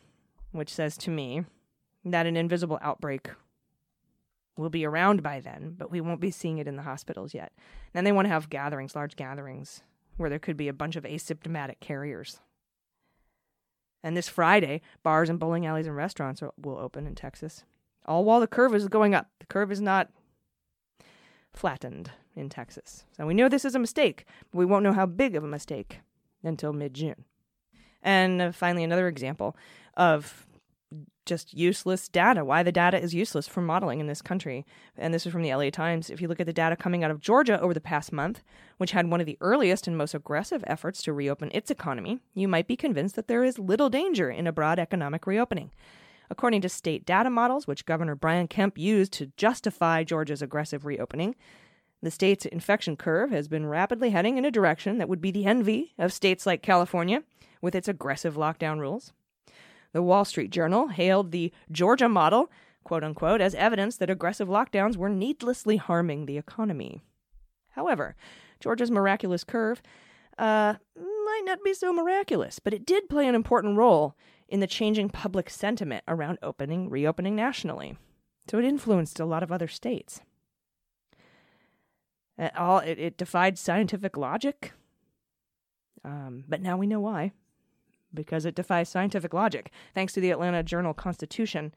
which 0.53 0.73
says 0.73 0.97
to 0.99 1.11
me 1.11 1.45
that 2.05 2.27
an 2.27 2.37
invisible 2.37 2.79
outbreak 2.83 3.31
will 4.57 4.71
be 4.71 4.85
around 4.85 5.23
by 5.23 5.41
then, 5.41 5.75
but 5.77 5.91
we 5.91 6.01
won't 6.01 6.21
be 6.21 6.31
seeing 6.31 6.59
it 6.59 6.69
in 6.69 6.77
the 6.77 6.83
hospitals 6.83 7.35
yet. 7.35 7.53
Then 7.93 8.05
they 8.05 8.13
want 8.13 8.27
to 8.27 8.31
have 8.31 8.51
gatherings, 8.51 8.95
large 8.95 9.17
gatherings, 9.17 9.83
where 10.17 10.31
there 10.31 10.39
could 10.39 10.57
be 10.57 10.69
a 10.69 10.73
bunch 10.73 10.97
of 10.97 11.05
asymptomatic 11.05 11.81
carriers. 11.81 12.41
And 14.03 14.17
this 14.17 14.29
Friday, 14.29 14.81
bars 15.03 15.29
and 15.29 15.39
bowling 15.39 15.67
alleys 15.67 15.87
and 15.87 15.97
restaurants 15.97 16.43
will 16.57 16.79
open 16.79 17.07
in 17.07 17.15
Texas. 17.15 17.65
All 18.07 18.25
while 18.25 18.41
the 18.41 18.47
curve 18.47 18.75
is 18.75 18.89
going 18.89 19.15
up. 19.15 19.29
The 19.39 19.47
curve 19.47 19.71
is 19.71 19.81
not 19.81 20.09
flattened 21.53 22.11
in 22.35 22.49
Texas. 22.49 23.05
So 23.17 23.27
we 23.27 23.35
know 23.35 23.49
this 23.49 23.65
is 23.65 23.75
a 23.75 23.81
mistake, 23.81 24.25
but 24.51 24.59
we 24.59 24.65
won't 24.65 24.85
know 24.85 24.93
how 24.93 25.07
big 25.07 25.35
of 25.37 25.45
a 25.45 25.49
mistake 25.49 26.01
until 26.43 26.73
mid 26.73 26.95
June. 26.95 27.25
And 28.03 28.41
uh, 28.41 28.53
finally, 28.53 28.85
another 28.85 29.09
example 29.09 29.57
of 29.97 30.47
just 31.27 31.55
useless 31.55 32.09
data, 32.09 32.45
why 32.45 32.63
the 32.63 32.73
data 32.73 33.01
is 33.01 33.15
useless 33.15 33.47
for 33.47 33.61
modeling 33.61 34.01
in 34.01 34.09
this 34.09 34.23
country. 34.23 34.67
And 34.97 35.15
this 35.15 35.27
is 35.27 35.33
from 35.33 35.43
the 35.43 35.55
LA 35.55 35.71
Times. 35.71 36.11
If 36.11 36.21
you 36.21 36.27
look 36.27 36.41
at 36.41 36.47
the 36.47 36.53
data 36.53 36.75
coming 36.75 37.05
out 37.05 37.11
of 37.13 37.21
Georgia 37.21 37.61
over 37.61 37.73
the 37.73 37.81
past 37.81 38.13
month, 38.13 38.43
which 38.79 38.91
had 38.91 39.09
one 39.09 39.21
of 39.21 39.27
the 39.27 39.39
earliest 39.41 39.87
and 39.87 39.97
most 39.97 40.15
aggressive 40.15 40.65
efforts 40.67 41.03
to 41.03 41.13
reopen 41.13 41.51
its 41.55 41.71
economy, 41.71 42.19
you 42.35 42.49
might 42.49 42.67
be 42.67 42.77
convinced 42.77 43.15
that 43.15 43.29
there 43.29 43.45
is 43.45 43.59
little 43.59 43.89
danger 43.89 44.31
in 44.31 44.49
a 44.49 44.53
broad 44.53 44.81
economic 44.81 45.27
reopening. 45.27 45.71
According 46.31 46.61
to 46.61 46.69
state 46.69 47.05
data 47.05 47.29
models, 47.29 47.67
which 47.67 47.87
Governor 47.87 48.15
Brian 48.15 48.47
Kemp 48.47 48.79
used 48.79 49.13
to 49.15 49.33
justify 49.37 50.05
Georgia's 50.05 50.43
aggressive 50.43 50.85
reopening, 50.85 51.35
the 52.03 52.11
state's 52.11 52.47
infection 52.47 52.97
curve 52.97 53.31
has 53.31 53.49
been 53.49 53.67
rapidly 53.67 54.11
heading 54.11 54.39
in 54.39 54.45
a 54.45 54.51
direction 54.51 54.99
that 54.99 55.09
would 55.09 55.21
be 55.21 55.33
the 55.33 55.45
envy 55.45 55.93
of 55.99 56.13
states 56.13 56.47
like 56.47 56.63
California 56.63 57.25
with 57.61 57.75
its 57.75 57.89
aggressive 57.89 58.37
lockdown 58.37 58.79
rules. 58.79 59.13
The 59.93 60.03
Wall 60.03 60.25
Street 60.25 60.51
Journal 60.51 60.89
hailed 60.89 61.33
the 61.33 61.53
Georgia 61.71 62.09
model, 62.09 62.51
quote 62.85 63.05
unquote, 63.05 63.41
as 63.41 63.55
evidence 63.57 63.97
that 63.97 64.09
aggressive 64.09 64.49
lockdowns 64.49 64.97
were 64.97 65.09
needlessly 65.09 65.77
harming 65.77 66.27
the 66.27 66.39
economy. 66.39 67.03
However, 67.71 68.15
Georgia's 68.61 68.91
miraculous 68.91 69.45
curve 69.45 69.83
uh, 70.39 70.75
might 70.97 71.43
not 71.45 71.63
be 71.65 71.75
so 71.75 71.93
miraculous, 71.93 72.61
but 72.61 72.73
it 72.73 72.87
did 72.87 73.09
play 73.09 73.27
an 73.27 73.35
important 73.35 73.77
role 73.77 74.17
in 74.51 74.61
the 74.61 74.67
changing 74.67 75.09
public 75.09 75.49
sentiment 75.49 76.05
around 76.07 76.39
opening, 76.43 76.91
reopening 76.91 77.35
nationally. 77.35 77.97
So 78.51 78.59
it 78.59 78.65
influenced 78.65 79.21
a 79.21 79.25
lot 79.25 79.43
of 79.43 79.53
other 79.53 79.69
states. 79.69 80.21
It 82.37 82.57
all 82.57 82.79
it, 82.79 82.99
it 82.99 83.17
defied 83.17 83.59
scientific 83.59 84.17
logic, 84.17 84.73
um, 86.05 86.45
but 86.49 86.61
now 86.61 86.77
we 86.77 86.87
know 86.87 87.01
why 87.01 87.33
because 88.13 88.45
it 88.45 88.55
defies 88.55 88.89
scientific 88.89 89.33
logic, 89.33 89.71
thanks 89.95 90.13
to 90.13 90.21
the 90.21 90.31
Atlanta 90.31 90.63
Journal 90.63 90.95
Constitution. 90.95 91.73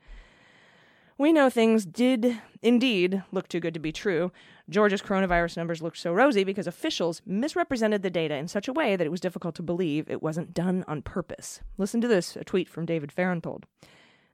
We 1.17 1.31
know 1.31 1.49
things 1.49 1.85
did 1.85 2.41
indeed 2.61 3.23
look 3.31 3.47
too 3.47 3.59
good 3.59 3.73
to 3.73 3.79
be 3.79 3.91
true. 3.91 4.31
Georgia's 4.69 5.01
coronavirus 5.01 5.57
numbers 5.57 5.81
looked 5.81 5.97
so 5.97 6.11
rosy 6.11 6.43
because 6.43 6.67
officials 6.67 7.21
misrepresented 7.25 8.01
the 8.01 8.09
data 8.09 8.35
in 8.35 8.47
such 8.47 8.67
a 8.67 8.73
way 8.73 8.95
that 8.95 9.05
it 9.05 9.11
was 9.11 9.19
difficult 9.19 9.55
to 9.55 9.63
believe 9.63 10.09
it 10.09 10.23
wasn't 10.23 10.53
done 10.53 10.83
on 10.87 11.01
purpose. 11.01 11.61
Listen 11.77 12.01
to 12.01 12.07
this 12.07 12.35
a 12.35 12.43
tweet 12.43 12.67
from 12.67 12.85
David 12.85 13.11
Fahrenthold. 13.11 13.65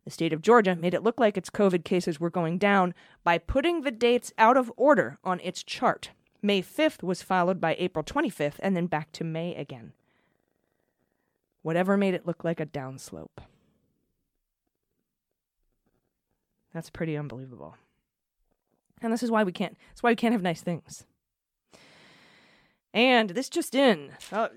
The 0.05 0.11
state 0.11 0.33
of 0.33 0.41
Georgia 0.41 0.75
made 0.75 0.93
it 0.93 1.03
look 1.03 1.19
like 1.19 1.37
its 1.37 1.49
COVID 1.49 1.83
cases 1.83 2.19
were 2.19 2.29
going 2.29 2.57
down 2.57 2.93
by 3.23 3.37
putting 3.37 3.81
the 3.81 3.91
dates 3.91 4.31
out 4.37 4.55
of 4.55 4.71
order 4.77 5.17
on 5.23 5.39
its 5.41 5.63
chart. 5.63 6.11
May 6.41 6.61
5th 6.61 7.03
was 7.03 7.21
followed 7.21 7.59
by 7.59 7.75
April 7.77 8.03
25th 8.03 8.55
and 8.59 8.75
then 8.75 8.87
back 8.87 9.11
to 9.13 9.23
May 9.23 9.53
again 9.55 9.91
whatever 11.61 11.97
made 11.97 12.13
it 12.13 12.25
look 12.25 12.43
like 12.43 12.59
a 12.59 12.65
downslope. 12.65 13.39
That's 16.73 16.89
pretty 16.89 17.17
unbelievable. 17.17 17.75
And 19.01 19.13
this 19.13 19.23
is 19.23 19.31
why 19.31 19.43
we 19.43 19.51
can't 19.51 19.77
that's 19.89 20.03
why 20.03 20.11
we 20.11 20.15
can't 20.15 20.33
have 20.33 20.41
nice 20.41 20.61
things. 20.61 21.05
And 22.93 23.29
this 23.31 23.49
just 23.49 23.75
in. 23.75 24.11
Oh, 24.31 24.49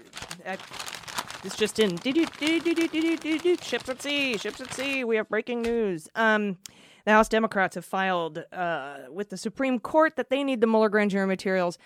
This 1.42 1.56
just 1.56 1.78
in. 1.78 1.98
Ships 1.98 3.88
at 3.88 4.00
sea. 4.02 4.38
Ships 4.38 4.60
at 4.60 4.72
sea. 4.72 5.04
We 5.04 5.16
have 5.16 5.28
breaking 5.28 5.62
news. 5.62 6.08
Um, 6.14 6.58
the 7.04 7.12
House 7.12 7.28
Democrats 7.28 7.74
have 7.74 7.84
filed 7.84 8.44
uh, 8.52 8.98
with 9.10 9.30
the 9.30 9.36
Supreme 9.36 9.78
Court 9.80 10.16
that 10.16 10.30
they 10.30 10.44
need 10.44 10.60
the 10.60 10.66
Mueller 10.66 10.88
grand 10.88 11.10
jury 11.10 11.26
materials. 11.26 11.78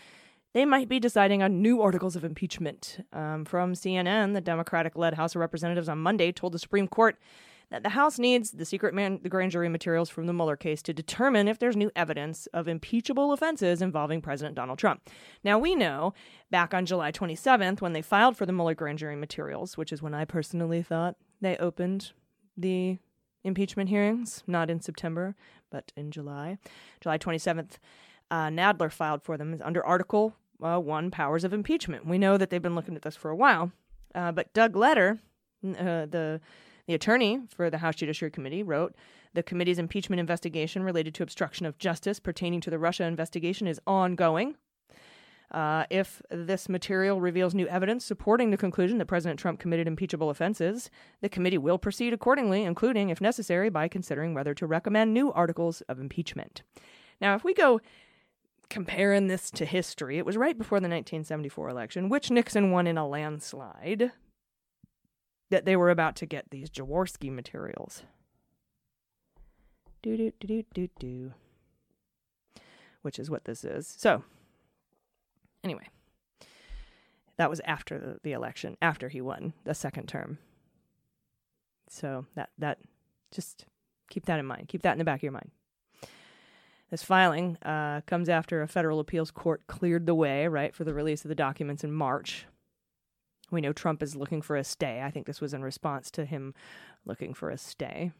They 0.52 0.64
might 0.64 0.88
be 0.88 1.00
deciding 1.00 1.42
on 1.42 1.62
new 1.62 1.82
articles 1.82 2.16
of 2.16 2.24
impeachment. 2.24 3.04
Um, 3.12 3.44
from 3.44 3.72
CNN, 3.72 4.34
the 4.34 4.40
Democratic 4.40 4.96
led 4.96 5.14
House 5.14 5.34
of 5.34 5.40
Representatives 5.40 5.88
on 5.88 5.98
Monday 5.98 6.32
told 6.32 6.52
the 6.52 6.58
Supreme 6.58 6.86
Court 6.88 7.18
that 7.70 7.82
the 7.82 7.90
House 7.90 8.18
needs 8.18 8.52
the 8.52 8.64
secret 8.64 8.94
man, 8.94 9.20
the 9.22 9.28
grand 9.28 9.50
jury 9.50 9.68
materials 9.68 10.08
from 10.08 10.26
the 10.26 10.32
Mueller 10.32 10.56
case 10.56 10.82
to 10.82 10.92
determine 10.92 11.48
if 11.48 11.58
there's 11.58 11.76
new 11.76 11.90
evidence 11.96 12.46
of 12.48 12.68
impeachable 12.68 13.32
offenses 13.32 13.82
involving 13.82 14.20
President 14.22 14.54
Donald 14.54 14.78
Trump. 14.78 15.08
Now, 15.42 15.58
we 15.58 15.74
know 15.74 16.14
back 16.50 16.72
on 16.74 16.86
July 16.86 17.10
27th, 17.10 17.80
when 17.80 17.92
they 17.92 18.02
filed 18.02 18.36
for 18.36 18.46
the 18.46 18.52
Mueller 18.52 18.74
grand 18.74 18.98
jury 18.98 19.16
materials, 19.16 19.76
which 19.76 19.92
is 19.92 20.00
when 20.00 20.14
I 20.14 20.24
personally 20.24 20.82
thought 20.82 21.16
they 21.40 21.56
opened 21.56 22.12
the 22.56 22.98
impeachment 23.42 23.88
hearings, 23.88 24.42
not 24.46 24.70
in 24.70 24.80
September, 24.80 25.34
but 25.70 25.92
in 25.96 26.10
July. 26.10 26.58
July 27.00 27.18
27th, 27.18 27.78
uh, 28.30 28.46
Nadler 28.48 28.90
filed 28.90 29.22
for 29.22 29.36
them 29.36 29.58
under 29.62 29.84
Article 29.84 30.34
uh, 30.62 30.78
1 30.78 31.10
Powers 31.10 31.44
of 31.44 31.52
Impeachment. 31.52 32.06
We 32.06 32.18
know 32.18 32.36
that 32.36 32.50
they've 32.50 32.62
been 32.62 32.74
looking 32.74 32.96
at 32.96 33.02
this 33.02 33.16
for 33.16 33.30
a 33.30 33.36
while, 33.36 33.72
uh, 34.14 34.32
but 34.32 34.52
Doug 34.52 34.76
Letter, 34.76 35.18
uh, 35.64 36.06
the 36.06 36.40
the 36.86 36.94
attorney 36.94 37.40
for 37.48 37.70
the 37.70 37.78
House 37.78 37.96
Judiciary 37.96 38.30
Committee 38.30 38.62
wrote 38.62 38.94
The 39.34 39.42
committee's 39.42 39.78
impeachment 39.78 40.20
investigation 40.20 40.82
related 40.82 41.14
to 41.14 41.22
obstruction 41.22 41.66
of 41.66 41.78
justice 41.78 42.20
pertaining 42.20 42.60
to 42.62 42.70
the 42.70 42.78
Russia 42.78 43.04
investigation 43.04 43.66
is 43.66 43.80
ongoing. 43.86 44.56
Uh, 45.50 45.84
if 45.90 46.20
this 46.30 46.68
material 46.68 47.20
reveals 47.20 47.54
new 47.54 47.68
evidence 47.68 48.04
supporting 48.04 48.50
the 48.50 48.56
conclusion 48.56 48.98
that 48.98 49.06
President 49.06 49.38
Trump 49.38 49.60
committed 49.60 49.86
impeachable 49.86 50.28
offenses, 50.28 50.90
the 51.20 51.28
committee 51.28 51.58
will 51.58 51.78
proceed 51.78 52.12
accordingly, 52.12 52.64
including, 52.64 53.10
if 53.10 53.20
necessary, 53.20 53.68
by 53.68 53.86
considering 53.86 54.34
whether 54.34 54.54
to 54.54 54.66
recommend 54.66 55.14
new 55.14 55.32
articles 55.32 55.82
of 55.82 56.00
impeachment. 56.00 56.62
Now, 57.20 57.34
if 57.36 57.44
we 57.44 57.54
go 57.54 57.80
comparing 58.68 59.28
this 59.28 59.50
to 59.52 59.64
history, 59.64 60.18
it 60.18 60.26
was 60.26 60.36
right 60.36 60.58
before 60.58 60.78
the 60.78 60.88
1974 60.88 61.68
election, 61.68 62.08
which 62.08 62.30
Nixon 62.30 62.72
won 62.72 62.88
in 62.88 62.98
a 62.98 63.06
landslide 63.06 64.10
that 65.50 65.64
they 65.64 65.76
were 65.76 65.90
about 65.90 66.16
to 66.16 66.26
get 66.26 66.50
these 66.50 66.70
Jaworski 66.70 67.30
materials. 67.30 68.02
Do 70.02 70.16
do 70.16 70.32
do 70.40 70.46
do 70.46 70.64
do 70.74 70.88
do. 70.98 71.32
Which 73.02 73.18
is 73.18 73.30
what 73.30 73.44
this 73.44 73.64
is. 73.64 73.86
So, 73.86 74.24
anyway, 75.62 75.88
that 77.36 77.50
was 77.50 77.60
after 77.64 77.98
the, 77.98 78.18
the 78.22 78.32
election, 78.32 78.76
after 78.82 79.08
he 79.08 79.20
won 79.20 79.52
the 79.64 79.74
second 79.74 80.08
term. 80.08 80.38
So 81.88 82.26
that 82.34 82.50
that 82.58 82.78
just 83.30 83.66
keep 84.10 84.26
that 84.26 84.40
in 84.40 84.46
mind. 84.46 84.68
Keep 84.68 84.82
that 84.82 84.92
in 84.92 84.98
the 84.98 85.04
back 85.04 85.20
of 85.20 85.22
your 85.22 85.32
mind. 85.32 85.50
This 86.90 87.02
filing 87.02 87.58
uh, 87.64 88.02
comes 88.06 88.28
after 88.28 88.62
a 88.62 88.68
federal 88.68 89.00
appeals 89.00 89.32
court 89.32 89.66
cleared 89.66 90.06
the 90.06 90.14
way, 90.14 90.46
right, 90.46 90.72
for 90.72 90.84
the 90.84 90.94
release 90.94 91.24
of 91.24 91.28
the 91.28 91.34
documents 91.34 91.82
in 91.82 91.92
March 91.92 92.46
we 93.50 93.60
know 93.60 93.72
Trump 93.72 94.02
is 94.02 94.16
looking 94.16 94.42
for 94.42 94.56
a 94.56 94.64
stay. 94.64 95.02
I 95.02 95.10
think 95.10 95.26
this 95.26 95.40
was 95.40 95.54
in 95.54 95.62
response 95.62 96.10
to 96.12 96.24
him 96.24 96.54
looking 97.04 97.34
for 97.34 97.50
a 97.50 97.58
stay. 97.58 98.12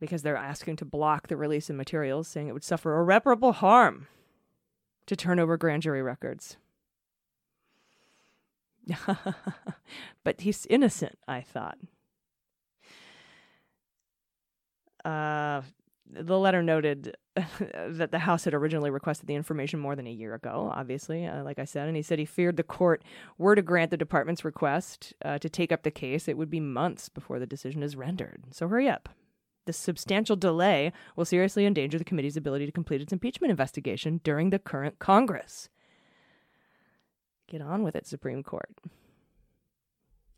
Because 0.00 0.22
they're 0.22 0.36
asking 0.36 0.76
to 0.76 0.84
block 0.84 1.28
the 1.28 1.36
release 1.36 1.70
of 1.70 1.76
materials, 1.76 2.28
saying 2.28 2.48
it 2.48 2.52
would 2.52 2.64
suffer 2.64 2.98
irreparable 2.98 3.52
harm 3.52 4.08
to 5.06 5.16
turn 5.16 5.38
over 5.38 5.56
grand 5.56 5.82
jury 5.82 6.02
records. 6.02 6.56
but 10.24 10.40
he's 10.40 10.66
innocent, 10.66 11.18
I 11.26 11.40
thought. 11.40 11.78
Uh, 15.04 15.62
the 16.10 16.38
letter 16.38 16.62
noted 16.62 17.16
that 17.70 18.10
the 18.10 18.20
House 18.20 18.44
had 18.44 18.54
originally 18.54 18.90
requested 18.90 19.26
the 19.26 19.34
information 19.34 19.80
more 19.80 19.96
than 19.96 20.06
a 20.06 20.12
year 20.12 20.34
ago, 20.34 20.70
obviously, 20.74 21.26
uh, 21.26 21.42
like 21.42 21.58
I 21.58 21.64
said, 21.64 21.88
and 21.88 21.96
he 21.96 22.02
said 22.02 22.18
he 22.18 22.24
feared 22.24 22.56
the 22.56 22.62
court 22.62 23.02
were 23.38 23.54
to 23.54 23.62
grant 23.62 23.90
the 23.90 23.96
department's 23.96 24.44
request 24.44 25.14
uh, 25.24 25.38
to 25.38 25.48
take 25.48 25.72
up 25.72 25.82
the 25.82 25.90
case, 25.90 26.28
it 26.28 26.38
would 26.38 26.50
be 26.50 26.60
months 26.60 27.08
before 27.08 27.38
the 27.38 27.46
decision 27.46 27.82
is 27.82 27.96
rendered. 27.96 28.44
So 28.50 28.68
hurry 28.68 28.88
up. 28.88 29.08
This 29.66 29.76
substantial 29.76 30.36
delay 30.36 30.92
will 31.16 31.24
seriously 31.24 31.66
endanger 31.66 31.98
the 31.98 32.04
committee's 32.04 32.36
ability 32.36 32.66
to 32.66 32.72
complete 32.72 33.00
its 33.00 33.12
impeachment 33.12 33.50
investigation 33.50 34.20
during 34.22 34.50
the 34.50 34.60
current 34.60 35.00
Congress. 35.00 35.68
Get 37.48 37.60
on 37.60 37.82
with 37.82 37.96
it, 37.96 38.06
Supreme 38.06 38.42
Court. 38.44 38.70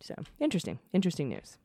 So, 0.00 0.14
interesting, 0.40 0.78
interesting 0.92 1.28
news. 1.28 1.58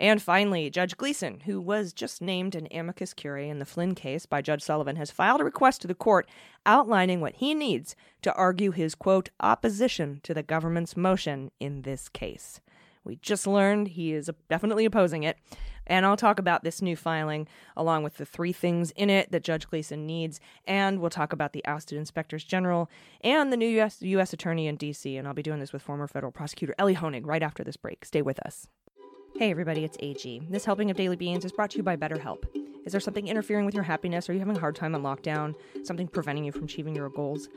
And 0.00 0.22
finally, 0.22 0.70
Judge 0.70 0.96
Gleason, 0.96 1.40
who 1.40 1.60
was 1.60 1.92
just 1.92 2.22
named 2.22 2.54
an 2.54 2.68
amicus 2.70 3.12
curiae 3.12 3.48
in 3.48 3.58
the 3.58 3.64
Flynn 3.64 3.94
case 3.94 4.26
by 4.26 4.40
Judge 4.40 4.62
Sullivan, 4.62 4.96
has 4.96 5.10
filed 5.10 5.40
a 5.40 5.44
request 5.44 5.80
to 5.82 5.88
the 5.88 5.94
court 5.94 6.28
outlining 6.64 7.20
what 7.20 7.36
he 7.36 7.52
needs 7.52 7.96
to 8.22 8.32
argue 8.34 8.70
his, 8.70 8.94
quote, 8.94 9.30
opposition 9.40 10.20
to 10.22 10.34
the 10.34 10.42
government's 10.42 10.96
motion 10.96 11.50
in 11.58 11.82
this 11.82 12.08
case. 12.08 12.60
We 13.02 13.16
just 13.16 13.46
learned 13.46 13.88
he 13.88 14.12
is 14.12 14.30
definitely 14.48 14.84
opposing 14.84 15.24
it. 15.24 15.38
And 15.86 16.04
I'll 16.04 16.18
talk 16.18 16.38
about 16.38 16.62
this 16.62 16.82
new 16.82 16.94
filing 16.94 17.48
along 17.74 18.04
with 18.04 18.18
the 18.18 18.26
three 18.26 18.52
things 18.52 18.90
in 18.90 19.08
it 19.08 19.32
that 19.32 19.42
Judge 19.42 19.66
Gleason 19.68 20.06
needs. 20.06 20.38
And 20.66 21.00
we'll 21.00 21.08
talk 21.08 21.32
about 21.32 21.54
the 21.54 21.64
ousted 21.64 21.96
inspectors 21.96 22.44
general 22.44 22.90
and 23.22 23.50
the 23.50 23.56
new 23.56 23.68
U.S. 23.68 24.02
U.S. 24.02 24.34
attorney 24.34 24.66
in 24.66 24.76
D.C. 24.76 25.16
And 25.16 25.26
I'll 25.26 25.34
be 25.34 25.42
doing 25.42 25.60
this 25.60 25.72
with 25.72 25.82
former 25.82 26.06
federal 26.06 26.30
prosecutor 26.30 26.74
Elie 26.78 26.96
Honig 26.96 27.26
right 27.26 27.42
after 27.42 27.64
this 27.64 27.78
break. 27.78 28.04
Stay 28.04 28.20
with 28.20 28.38
us. 28.40 28.68
Hey 29.38 29.52
everybody, 29.52 29.84
it's 29.84 29.96
AG. 30.00 30.42
This 30.50 30.64
helping 30.64 30.90
of 30.90 30.96
Daily 30.96 31.14
Beans 31.14 31.44
is 31.44 31.52
brought 31.52 31.70
to 31.70 31.76
you 31.76 31.84
by 31.84 31.94
BetterHelp. 31.94 32.42
Is 32.84 32.90
there 32.90 33.00
something 33.00 33.28
interfering 33.28 33.64
with 33.66 33.74
your 33.74 33.84
happiness? 33.84 34.28
Are 34.28 34.32
you 34.32 34.40
having 34.40 34.56
a 34.56 34.58
hard 34.58 34.74
time 34.74 34.96
on 34.96 35.02
lockdown? 35.04 35.54
Something 35.84 36.08
preventing 36.08 36.44
you 36.44 36.50
from 36.50 36.64
achieving 36.64 36.96
your 36.96 37.08
goals? 37.08 37.48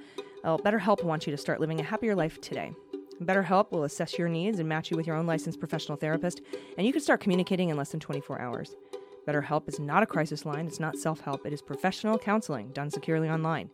Well, 0.44 0.60
BetterHelp 0.60 1.04
wants 1.04 1.26
you 1.26 1.32
to 1.32 1.38
start 1.38 1.60
living 1.60 1.80
a 1.80 1.84
happier 1.84 2.13
life 2.13 2.39
today. 2.39 2.72
BetterHelp 3.24 3.72
will 3.72 3.84
assess 3.84 4.20
your 4.20 4.30
needs 4.30 4.60
and 4.60 4.70
match 4.70 4.91
you 4.91 4.96
with 4.96 5.08
your 5.08 5.15
own 5.15 5.26
licensed 5.26 5.60
professional 5.60 5.98
therapist, 5.98 6.41
and 6.78 6.86
you 6.86 6.94
can 6.94 7.02
start 7.02 7.20
communicating 7.20 7.70
in 7.70 7.78
less 7.78 7.89
than 7.89 8.00
24 8.00 8.39
hours. 8.39 8.76
BetterHelp 9.28 9.67
is 9.67 9.80
not 9.80 10.04
a 10.04 10.06
crisis 10.06 10.46
line, 10.46 10.67
it's 10.67 10.80
not 10.80 10.98
self 10.98 11.22
help, 11.22 11.48
it 11.48 11.54
is 11.54 11.63
professional 11.63 12.20
counseling 12.20 12.70
done 12.74 12.91
securely 12.91 13.28
online. 13.28 13.72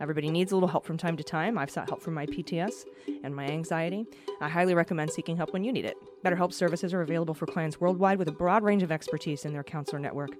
Everybody 0.00 0.30
needs 0.30 0.52
a 0.52 0.56
little 0.56 0.68
help 0.68 0.84
from 0.84 0.96
time 0.96 1.16
to 1.16 1.24
time. 1.24 1.56
I've 1.56 1.70
sought 1.70 1.88
help 1.88 2.02
for 2.02 2.10
my 2.10 2.26
PTS 2.26 2.84
and 3.22 3.34
my 3.34 3.46
anxiety. 3.46 4.06
I 4.40 4.48
highly 4.48 4.74
recommend 4.74 5.10
seeking 5.10 5.36
help 5.36 5.52
when 5.52 5.64
you 5.64 5.72
need 5.72 5.84
it. 5.84 5.96
BetterHelp 6.24 6.52
services 6.52 6.92
are 6.92 7.02
available 7.02 7.34
for 7.34 7.46
clients 7.46 7.80
worldwide 7.80 8.18
with 8.18 8.28
a 8.28 8.32
broad 8.32 8.62
range 8.62 8.82
of 8.82 8.90
expertise 8.90 9.44
in 9.44 9.52
their 9.52 9.62
counselor 9.62 9.98
network. 9.98 10.30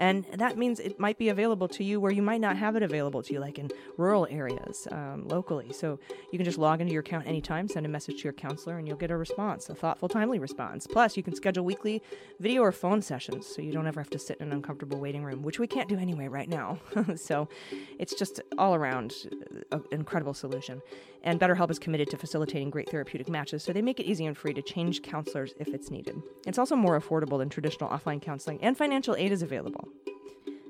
And 0.00 0.24
that 0.32 0.56
means 0.56 0.80
it 0.80 0.98
might 0.98 1.18
be 1.18 1.28
available 1.28 1.68
to 1.68 1.84
you 1.84 2.00
where 2.00 2.10
you 2.10 2.22
might 2.22 2.40
not 2.40 2.56
have 2.56 2.74
it 2.74 2.82
available 2.82 3.22
to 3.22 3.34
you, 3.34 3.38
like 3.38 3.58
in 3.58 3.70
rural 3.98 4.26
areas 4.30 4.88
um, 4.90 5.28
locally. 5.28 5.72
So 5.74 5.98
you 6.32 6.38
can 6.38 6.46
just 6.46 6.56
log 6.56 6.80
into 6.80 6.94
your 6.94 7.00
account 7.00 7.26
anytime, 7.26 7.68
send 7.68 7.84
a 7.84 7.88
message 7.88 8.16
to 8.18 8.24
your 8.24 8.32
counselor, 8.32 8.78
and 8.78 8.88
you'll 8.88 8.96
get 8.96 9.10
a 9.10 9.16
response, 9.16 9.68
a 9.68 9.74
thoughtful, 9.74 10.08
timely 10.08 10.38
response. 10.38 10.86
Plus, 10.86 11.18
you 11.18 11.22
can 11.22 11.34
schedule 11.34 11.66
weekly 11.66 12.02
video 12.40 12.62
or 12.62 12.72
phone 12.72 13.02
sessions 13.02 13.46
so 13.46 13.60
you 13.60 13.72
don't 13.72 13.86
ever 13.86 14.00
have 14.00 14.08
to 14.10 14.18
sit 14.18 14.38
in 14.40 14.46
an 14.46 14.52
uncomfortable 14.54 14.98
waiting 14.98 15.22
room, 15.22 15.42
which 15.42 15.58
we 15.58 15.66
can't 15.66 15.88
do 15.88 15.98
anyway 15.98 16.28
right 16.28 16.48
now. 16.48 16.78
so 17.16 17.46
it's 17.98 18.14
just 18.14 18.40
all 18.56 18.74
around 18.74 19.14
an 19.70 19.84
incredible 19.90 20.32
solution. 20.32 20.80
And 21.22 21.38
BetterHelp 21.38 21.70
is 21.70 21.78
committed 21.78 22.08
to 22.10 22.16
facilitating 22.16 22.70
great 22.70 22.88
therapeutic 22.90 23.28
matches, 23.28 23.62
so 23.62 23.72
they 23.72 23.82
make 23.82 24.00
it 24.00 24.06
easy 24.06 24.26
and 24.26 24.36
free 24.36 24.54
to 24.54 24.62
change 24.62 25.02
counselors 25.02 25.54
if 25.58 25.68
it's 25.68 25.90
needed. 25.90 26.22
It's 26.46 26.58
also 26.58 26.76
more 26.76 26.98
affordable 26.98 27.38
than 27.38 27.48
traditional 27.48 27.90
offline 27.90 28.22
counseling, 28.22 28.58
and 28.62 28.76
financial 28.76 29.14
aid 29.16 29.32
is 29.32 29.42
available. 29.42 29.88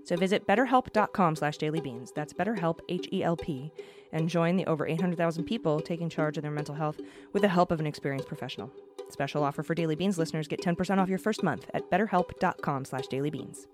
So 0.05 0.17
visit 0.17 0.47
betterhelp.com 0.47 1.37
slash 1.37 1.59
dailybeans, 1.59 2.13
that's 2.15 2.33
betterhelp, 2.33 2.81
H-E-L-P, 2.89 3.73
and 4.13 4.29
join 4.29 4.57
the 4.57 4.67
over 4.67 4.87
800,000 4.87 5.45
people 5.45 5.81
taking 5.81 6.09
charge 6.09 6.37
of 6.37 6.43
their 6.43 6.51
mental 6.51 6.75
health 6.75 7.01
with 7.33 7.43
the 7.43 7.49
help 7.49 7.71
of 7.71 7.81
an 7.81 7.87
experienced 7.87 8.27
professional. 8.27 8.73
Special 9.09 9.45
offer 9.45 9.63
for 9.63 9.75
Daily 9.75 9.95
Beans 9.95 10.19
listeners, 10.19 10.49
get 10.49 10.63
10% 10.63 10.99
off 10.99 11.09
your 11.09 11.19
first 11.19 11.43
month 11.43 11.71
at 11.75 11.91
betterhelp.com 11.91 12.85
slash 12.85 13.07
dailybeans. 13.07 13.67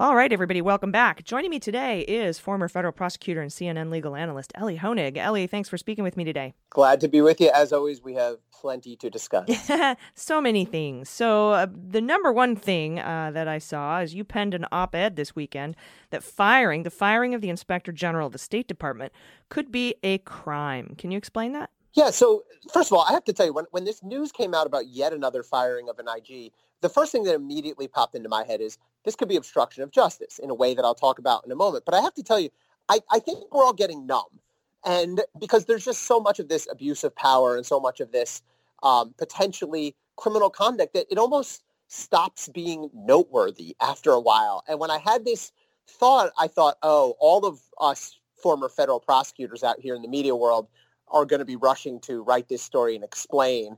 All 0.00 0.14
right, 0.14 0.32
everybody, 0.32 0.60
welcome 0.60 0.92
back. 0.92 1.24
Joining 1.24 1.50
me 1.50 1.58
today 1.58 2.02
is 2.02 2.38
former 2.38 2.68
federal 2.68 2.92
prosecutor 2.92 3.42
and 3.42 3.50
CNN 3.50 3.90
legal 3.90 4.14
analyst 4.14 4.52
Elie 4.54 4.78
Honig. 4.78 5.16
Elie, 5.16 5.48
thanks 5.48 5.68
for 5.68 5.76
speaking 5.76 6.04
with 6.04 6.16
me 6.16 6.22
today. 6.22 6.54
Glad 6.70 7.00
to 7.00 7.08
be 7.08 7.20
with 7.20 7.40
you. 7.40 7.50
As 7.52 7.72
always, 7.72 8.00
we 8.00 8.14
have 8.14 8.36
plenty 8.52 8.94
to 8.94 9.10
discuss. 9.10 9.68
so 10.14 10.40
many 10.40 10.64
things. 10.64 11.08
So, 11.08 11.50
uh, 11.50 11.66
the 11.74 12.00
number 12.00 12.32
one 12.32 12.54
thing 12.54 13.00
uh, 13.00 13.32
that 13.34 13.48
I 13.48 13.58
saw 13.58 13.98
is 13.98 14.14
you 14.14 14.22
penned 14.22 14.54
an 14.54 14.66
op 14.70 14.94
ed 14.94 15.16
this 15.16 15.34
weekend 15.34 15.74
that 16.10 16.22
firing, 16.22 16.84
the 16.84 16.90
firing 16.90 17.34
of 17.34 17.40
the 17.40 17.50
inspector 17.50 17.90
general 17.90 18.28
of 18.28 18.32
the 18.32 18.38
State 18.38 18.68
Department, 18.68 19.12
could 19.48 19.72
be 19.72 19.96
a 20.04 20.18
crime. 20.18 20.94
Can 20.96 21.10
you 21.10 21.18
explain 21.18 21.50
that? 21.54 21.70
Yeah. 21.94 22.10
So, 22.10 22.44
first 22.72 22.92
of 22.92 22.98
all, 22.98 23.04
I 23.08 23.12
have 23.12 23.24
to 23.24 23.32
tell 23.32 23.46
you, 23.46 23.52
when, 23.52 23.66
when 23.72 23.84
this 23.84 24.02
news 24.02 24.32
came 24.32 24.54
out 24.54 24.66
about 24.66 24.88
yet 24.88 25.12
another 25.12 25.42
firing 25.42 25.88
of 25.88 25.98
an 25.98 26.06
IG, 26.08 26.52
the 26.80 26.88
first 26.88 27.12
thing 27.12 27.24
that 27.24 27.34
immediately 27.34 27.88
popped 27.88 28.14
into 28.14 28.28
my 28.28 28.44
head 28.44 28.60
is 28.60 28.78
this 29.04 29.16
could 29.16 29.28
be 29.28 29.36
obstruction 29.36 29.82
of 29.82 29.90
justice 29.90 30.38
in 30.38 30.50
a 30.50 30.54
way 30.54 30.74
that 30.74 30.84
I'll 30.84 30.94
talk 30.94 31.18
about 31.18 31.44
in 31.44 31.52
a 31.52 31.56
moment. 31.56 31.84
But 31.84 31.94
I 31.94 32.00
have 32.00 32.14
to 32.14 32.22
tell 32.22 32.38
you, 32.40 32.50
I, 32.88 33.00
I 33.10 33.18
think 33.18 33.52
we're 33.52 33.64
all 33.64 33.72
getting 33.72 34.06
numb 34.06 34.40
And 34.86 35.22
because 35.40 35.64
there's 35.66 35.84
just 35.84 36.02
so 36.04 36.20
much 36.20 36.38
of 36.38 36.48
this 36.48 36.68
abuse 36.70 37.04
of 37.04 37.14
power 37.16 37.56
and 37.56 37.66
so 37.66 37.80
much 37.80 38.00
of 38.00 38.12
this 38.12 38.42
um, 38.82 39.14
potentially 39.18 39.96
criminal 40.16 40.50
conduct 40.50 40.94
that 40.94 41.06
it 41.10 41.18
almost 41.18 41.64
stops 41.88 42.48
being 42.48 42.90
noteworthy 42.94 43.76
after 43.80 44.12
a 44.12 44.20
while. 44.20 44.62
And 44.68 44.78
when 44.78 44.90
I 44.90 44.98
had 44.98 45.24
this 45.24 45.52
thought, 45.88 46.32
I 46.38 46.48
thought, 46.48 46.76
oh, 46.82 47.14
all 47.18 47.46
of 47.46 47.60
us 47.80 48.18
former 48.42 48.68
federal 48.68 49.00
prosecutors 49.00 49.64
out 49.64 49.80
here 49.80 49.94
in 49.94 50.02
the 50.02 50.08
media 50.08 50.36
world 50.36 50.68
are 51.10 51.24
going 51.24 51.40
to 51.40 51.46
be 51.46 51.56
rushing 51.56 52.00
to 52.00 52.22
write 52.22 52.48
this 52.48 52.62
story 52.62 52.94
and 52.94 53.04
explain. 53.04 53.76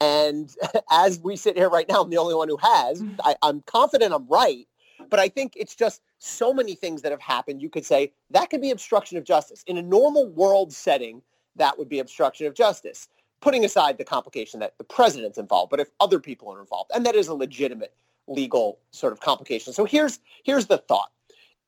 And 0.00 0.54
as 0.90 1.20
we 1.20 1.36
sit 1.36 1.56
here 1.56 1.68
right 1.68 1.88
now, 1.88 2.02
I'm 2.02 2.10
the 2.10 2.18
only 2.18 2.34
one 2.34 2.48
who 2.48 2.58
has. 2.58 3.02
Mm-hmm. 3.02 3.20
I, 3.24 3.36
I'm 3.42 3.62
confident 3.62 4.14
I'm 4.14 4.26
right, 4.28 4.66
but 5.08 5.18
I 5.18 5.28
think 5.28 5.54
it's 5.56 5.74
just 5.74 6.02
so 6.18 6.52
many 6.52 6.74
things 6.74 7.02
that 7.02 7.12
have 7.12 7.20
happened. 7.20 7.62
You 7.62 7.70
could 7.70 7.84
say 7.84 8.12
that 8.30 8.50
could 8.50 8.60
be 8.60 8.70
obstruction 8.70 9.16
of 9.18 9.24
justice. 9.24 9.64
In 9.66 9.76
a 9.76 9.82
normal 9.82 10.28
world 10.28 10.72
setting, 10.72 11.22
that 11.56 11.78
would 11.78 11.88
be 11.88 11.98
obstruction 11.98 12.46
of 12.46 12.54
justice, 12.54 13.08
putting 13.40 13.64
aside 13.64 13.98
the 13.98 14.04
complication 14.04 14.60
that 14.60 14.76
the 14.78 14.84
president's 14.84 15.38
involved, 15.38 15.70
but 15.70 15.80
if 15.80 15.88
other 15.98 16.20
people 16.20 16.52
are 16.52 16.60
involved, 16.60 16.90
and 16.94 17.04
that 17.06 17.14
is 17.14 17.28
a 17.28 17.34
legitimate 17.34 17.94
legal 18.26 18.78
sort 18.92 19.12
of 19.12 19.20
complication. 19.20 19.72
So 19.72 19.84
here's 19.84 20.20
here's 20.44 20.66
the 20.66 20.78
thought. 20.78 21.10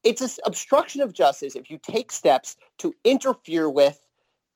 It's 0.05 0.21
an 0.21 0.31
obstruction 0.45 1.01
of 1.01 1.13
justice 1.13 1.57
if 1.57 1.71
you 1.71 1.79
take 1.79 2.11
steps 2.11 2.57
to 2.79 2.95
interfere 3.05 3.71
with 3.71 4.01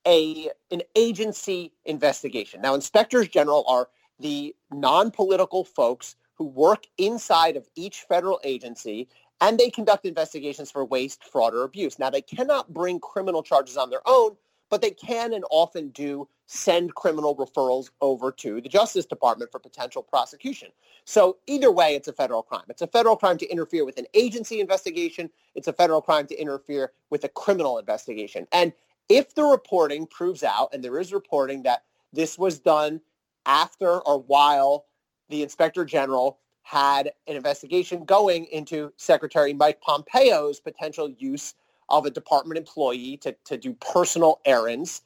a 0.06 0.50
an 0.70 0.82
agency 0.94 1.72
investigation. 1.84 2.60
Now, 2.60 2.74
inspectors 2.74 3.28
general 3.28 3.64
are 3.68 3.88
the 4.20 4.54
non-political 4.70 5.64
folks 5.64 6.16
who 6.34 6.44
work 6.44 6.86
inside 6.98 7.56
of 7.56 7.68
each 7.74 8.02
federal 8.08 8.40
agency 8.44 9.08
and 9.40 9.58
they 9.58 9.70
conduct 9.70 10.06
investigations 10.06 10.70
for 10.70 10.84
waste, 10.84 11.24
fraud, 11.24 11.54
or 11.54 11.64
abuse. 11.64 11.98
Now, 11.98 12.10
they 12.10 12.22
cannot 12.22 12.72
bring 12.72 13.00
criminal 13.00 13.42
charges 13.42 13.76
on 13.76 13.90
their 13.90 14.00
own, 14.06 14.36
but 14.70 14.80
they 14.80 14.90
can 14.90 15.34
and 15.34 15.44
often 15.50 15.90
do 15.90 16.28
send 16.46 16.94
criminal 16.94 17.36
referrals 17.36 17.90
over 18.00 18.30
to 18.30 18.60
the 18.60 18.68
Justice 18.68 19.04
Department 19.04 19.50
for 19.50 19.58
potential 19.58 20.02
prosecution. 20.02 20.68
So 21.04 21.38
either 21.46 21.70
way, 21.72 21.94
it's 21.94 22.08
a 22.08 22.12
federal 22.12 22.42
crime. 22.42 22.64
It's 22.68 22.82
a 22.82 22.86
federal 22.86 23.16
crime 23.16 23.36
to 23.38 23.46
interfere 23.46 23.84
with 23.84 23.98
an 23.98 24.06
agency 24.14 24.60
investigation. 24.60 25.28
It's 25.54 25.68
a 25.68 25.72
federal 25.72 26.00
crime 26.00 26.26
to 26.28 26.40
interfere 26.40 26.92
with 27.10 27.24
a 27.24 27.28
criminal 27.28 27.78
investigation. 27.78 28.46
And 28.52 28.72
if 29.08 29.34
the 29.34 29.44
reporting 29.44 30.06
proves 30.06 30.42
out, 30.42 30.70
and 30.72 30.82
there 30.82 30.98
is 30.98 31.12
reporting 31.12 31.62
that 31.64 31.84
this 32.12 32.38
was 32.38 32.58
done 32.58 33.00
after 33.44 34.00
or 34.00 34.20
while 34.20 34.86
the 35.28 35.42
inspector 35.42 35.84
general 35.84 36.38
had 36.62 37.12
an 37.28 37.36
investigation 37.36 38.04
going 38.04 38.46
into 38.46 38.92
Secretary 38.96 39.52
Mike 39.52 39.80
Pompeo's 39.80 40.58
potential 40.58 41.08
use 41.18 41.54
of 41.88 42.06
a 42.06 42.10
department 42.10 42.58
employee 42.58 43.16
to, 43.18 43.36
to 43.44 43.56
do 43.56 43.72
personal 43.74 44.40
errands. 44.44 45.02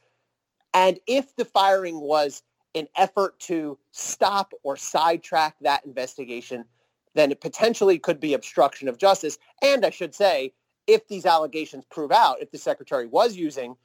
And 0.73 0.99
if 1.07 1.37
the 1.37 1.45
firing 1.45 2.01
was 2.01 2.43
an 2.75 2.89
effort 2.97 3.39
to 3.41 3.77
stop 3.91 4.53
or 4.63 4.77
sidetrack 4.77 5.57
that 5.61 5.85
investigation, 5.85 6.65
then 7.15 7.31
it 7.31 7.41
potentially 7.41 7.99
could 7.99 8.21
be 8.21 8.33
obstruction 8.33 8.89
of 8.89 8.97
justice. 8.97 9.37
And 9.63 9.85
I 9.85 9.91
should 9.91 10.15
say, 10.15 10.55
if 10.93 11.07
these 11.09 11.27
allegations 11.27 11.85
prove 11.91 12.13
out, 12.13 12.41
if 12.41 12.51
the 12.51 12.59
secretary 12.59 13.07
was 13.07 13.37
using 13.37 13.77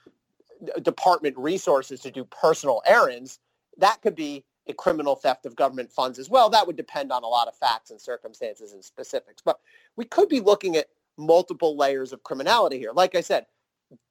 department 0.82 1.38
resources 1.38 2.00
to 2.02 2.12
do 2.12 2.26
personal 2.26 2.82
errands, 2.86 3.40
that 3.78 4.02
could 4.02 4.16
be 4.16 4.44
a 4.68 4.74
criminal 4.74 5.16
theft 5.16 5.46
of 5.46 5.56
government 5.56 5.92
funds 5.92 6.18
as 6.18 6.30
well. 6.30 6.50
That 6.50 6.66
would 6.66 6.76
depend 6.76 7.12
on 7.12 7.24
a 7.24 7.28
lot 7.28 7.48
of 7.48 7.56
facts 7.56 7.92
and 7.92 8.02
circumstances 8.02 8.74
and 8.74 8.84
specifics. 8.84 9.42
But 9.44 9.60
we 9.96 10.06
could 10.06 10.30
be 10.30 10.40
looking 10.40 10.76
at 10.76 10.88
multiple 11.18 11.78
layers 11.78 12.12
of 12.12 12.24
criminality 12.24 12.80
here. 12.80 12.92
Like 12.92 13.16
I 13.16 13.22
said, 13.22 13.46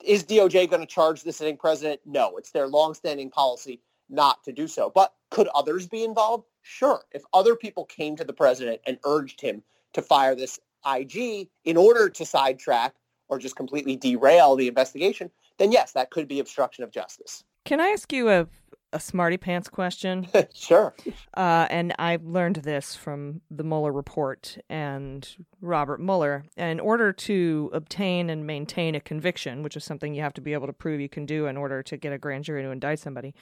is 0.05 0.23
DOJ 0.23 0.71
going 0.71 0.81
to 0.81 0.87
charge 0.87 1.23
the 1.23 1.33
sitting 1.33 1.57
president? 1.57 2.01
No, 2.07 2.37
it's 2.37 2.53
their 2.53 2.69
longstanding 2.69 3.31
policy 3.31 3.81
not 4.09 4.45
to 4.45 4.53
do 4.53 4.69
so. 4.69 4.93
But 4.95 5.13
could 5.31 5.49
others 5.49 5.89
be 5.89 6.05
involved? 6.05 6.45
Sure. 6.63 7.03
If 7.13 7.25
other 7.33 7.57
people 7.57 7.85
came 7.87 8.15
to 8.17 8.25
the 8.25 8.33
president 8.33 8.81
and 8.87 8.99
urged 9.05 9.41
him 9.41 9.63
to 9.95 10.03
fire 10.03 10.37
this 10.37 10.61
IG 10.87 11.49
in 11.65 11.77
order 11.77 12.09
to 12.09 12.25
sidetrack 12.25 12.95
or 13.29 13.39
just 13.39 13.57
completely 13.57 13.97
derail 13.97 14.57
the 14.57 14.69
investigation, 14.69 15.31
then 15.59 15.73
yes, 15.73 15.93
that 15.93 16.11
could 16.11 16.29
be 16.29 16.41
obstruction 16.41 16.85
of 16.85 16.91
justice. 16.91 17.45
Can 17.65 17.81
I 17.81 17.89
ask 17.89 18.13
you 18.13 18.29
a 18.29 18.47
a 18.95 19.01
smarty 19.01 19.37
pants 19.37 19.69
question? 19.69 20.29
sure. 20.55 20.95
Uh, 21.37 21.67
and 21.69 21.93
I 21.99 22.19
learned 22.23 22.57
this 22.57 22.95
from 22.95 23.41
the 23.51 23.65
Mueller 23.65 23.93
report 23.93 24.57
and 24.71 25.29
Robert 25.61 26.01
Mueller. 26.01 26.45
In 26.57 26.81
order 26.81 27.13
to 27.13 27.71
obtain 27.75 28.31
and 28.31 28.47
maintain 28.47 28.95
a 28.95 29.01
conviction, 29.01 29.63
which 29.63 29.77
is 29.77 29.85
something 29.85 30.15
you 30.15 30.23
have 30.23 30.35
to 30.35 30.41
be 30.41 30.53
able 30.53 30.69
to 30.69 30.73
prove 30.73 31.01
you 31.01 31.09
can 31.09 31.27
do 31.27 31.47
in 31.47 31.57
order 31.57 31.83
to 31.83 31.97
get 31.97 32.13
a 32.13 32.19
grand 32.19 32.45
jury 32.45 32.63
to 32.63 32.71
indict 32.71 33.01
somebody, 33.01 33.35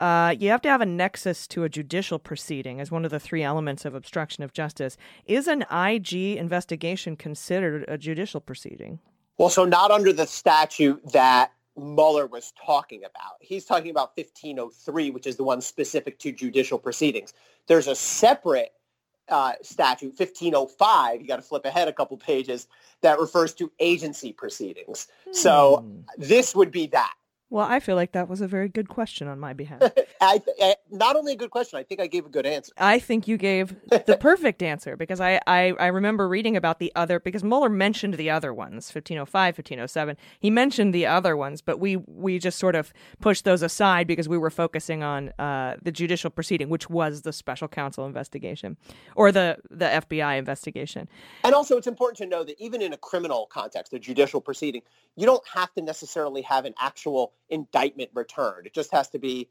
uh, 0.00 0.34
you 0.38 0.50
have 0.50 0.62
to 0.62 0.68
have 0.68 0.80
a 0.80 0.86
nexus 0.86 1.46
to 1.48 1.64
a 1.64 1.68
judicial 1.68 2.18
proceeding 2.18 2.80
as 2.80 2.90
one 2.90 3.04
of 3.04 3.10
the 3.10 3.20
three 3.20 3.42
elements 3.42 3.84
of 3.84 3.94
obstruction 3.94 4.44
of 4.44 4.52
justice. 4.52 4.96
Is 5.26 5.48
an 5.48 5.64
IG 5.70 6.36
investigation 6.36 7.16
considered 7.16 7.84
a 7.88 7.98
judicial 7.98 8.40
proceeding? 8.40 9.00
Well, 9.38 9.48
so 9.48 9.64
not 9.64 9.90
under 9.90 10.12
the 10.12 10.26
statute 10.26 11.00
that 11.12 11.52
Mueller 11.76 12.26
was 12.26 12.52
talking 12.64 13.04
about. 13.04 13.36
He's 13.40 13.64
talking 13.64 13.90
about 13.90 14.16
1503, 14.16 15.10
which 15.10 15.26
is 15.26 15.36
the 15.36 15.44
one 15.44 15.60
specific 15.60 16.18
to 16.20 16.32
judicial 16.32 16.78
proceedings. 16.78 17.32
There's 17.66 17.86
a 17.86 17.94
separate 17.94 18.72
uh, 19.28 19.52
statute, 19.62 20.18
1505, 20.18 21.20
you 21.20 21.28
got 21.28 21.36
to 21.36 21.42
flip 21.42 21.64
ahead 21.64 21.86
a 21.86 21.92
couple 21.92 22.16
pages, 22.16 22.66
that 23.02 23.18
refers 23.20 23.52
to 23.54 23.70
agency 23.78 24.32
proceedings. 24.32 25.06
Hmm. 25.26 25.32
So 25.32 25.86
this 26.16 26.54
would 26.54 26.70
be 26.70 26.86
that. 26.88 27.14
Well, 27.50 27.66
I 27.66 27.80
feel 27.80 27.96
like 27.96 28.12
that 28.12 28.28
was 28.28 28.42
a 28.42 28.46
very 28.46 28.68
good 28.68 28.90
question 28.90 29.26
on 29.26 29.40
my 29.40 29.54
behalf. 29.54 29.80
I, 30.20 30.42
I, 30.60 30.76
not 30.90 31.16
only 31.16 31.32
a 31.32 31.36
good 31.36 31.50
question, 31.50 31.78
I 31.78 31.82
think 31.82 31.98
I 31.98 32.06
gave 32.06 32.26
a 32.26 32.28
good 32.28 32.44
answer. 32.44 32.72
I 32.76 32.98
think 32.98 33.26
you 33.26 33.38
gave 33.38 33.74
the 33.88 34.16
perfect 34.20 34.62
answer 34.62 34.96
because 34.96 35.18
I, 35.18 35.40
I, 35.46 35.72
I 35.78 35.86
remember 35.86 36.28
reading 36.28 36.56
about 36.56 36.78
the 36.78 36.92
other 36.94 37.20
because 37.20 37.42
Mueller 37.42 37.70
mentioned 37.70 38.14
the 38.14 38.28
other 38.28 38.52
ones, 38.52 38.92
1505, 38.92 39.56
1507. 39.56 40.16
He 40.40 40.50
mentioned 40.50 40.92
the 40.92 41.06
other 41.06 41.36
ones, 41.38 41.62
but 41.62 41.80
we 41.80 41.96
we 41.96 42.38
just 42.38 42.58
sort 42.58 42.74
of 42.74 42.92
pushed 43.20 43.46
those 43.46 43.62
aside 43.62 44.06
because 44.06 44.28
we 44.28 44.36
were 44.36 44.50
focusing 44.50 45.02
on 45.02 45.30
uh, 45.38 45.76
the 45.80 45.92
judicial 45.92 46.30
proceeding, 46.30 46.68
which 46.68 46.90
was 46.90 47.22
the 47.22 47.32
special 47.32 47.68
counsel 47.68 48.04
investigation 48.04 48.76
or 49.16 49.32
the 49.32 49.56
the 49.70 49.86
FBI 49.86 50.38
investigation. 50.38 51.08
And 51.44 51.54
also, 51.54 51.78
it's 51.78 51.86
important 51.86 52.18
to 52.18 52.26
know 52.26 52.44
that 52.44 52.60
even 52.60 52.82
in 52.82 52.92
a 52.92 52.98
criminal 52.98 53.46
context, 53.46 53.94
a 53.94 53.98
judicial 53.98 54.42
proceeding, 54.42 54.82
you 55.16 55.24
don't 55.24 55.46
have 55.54 55.72
to 55.74 55.82
necessarily 55.82 56.42
have 56.42 56.66
an 56.66 56.74
actual 56.78 57.32
indictment 57.50 58.10
returned. 58.14 58.66
It 58.66 58.74
just 58.74 58.92
has 58.92 59.08
to 59.10 59.18
be 59.18 59.48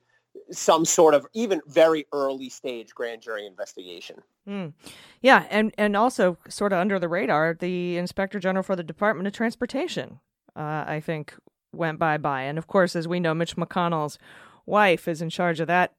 some 0.52 0.86
sort 0.86 1.14
of 1.14 1.26
even 1.34 1.62
very 1.68 2.06
early 2.14 2.50
stage 2.50 2.94
grand 2.94 3.22
jury 3.22 3.46
investigation. 3.46 4.22
Mm. 4.48 4.74
Yeah, 5.22 5.46
and 5.50 5.74
and 5.78 5.96
also 5.96 6.38
sort 6.48 6.74
of 6.74 6.80
under 6.80 7.00
the 7.00 7.08
radar, 7.08 7.56
the 7.60 7.98
inspector 7.98 8.40
general 8.40 8.64
for 8.64 8.76
the 8.76 8.84
Department 8.84 9.28
of 9.28 9.34
Transportation, 9.34 10.20
uh, 10.56 10.86
I 10.88 11.02
think, 11.04 11.36
went 11.74 12.00
bye 12.00 12.18
bye, 12.18 12.44
and 12.44 12.58
of 12.58 12.68
course, 12.68 12.96
as 12.96 13.08
we 13.08 13.20
know, 13.20 13.34
Mitch 13.34 13.56
McConnell's 13.56 14.18
wife 14.66 15.08
is 15.08 15.22
in 15.22 15.30
charge 15.30 15.60
of 15.60 15.68
that 15.68 15.94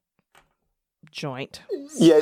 joint. 1.11 1.63
Yeah, 1.97 2.21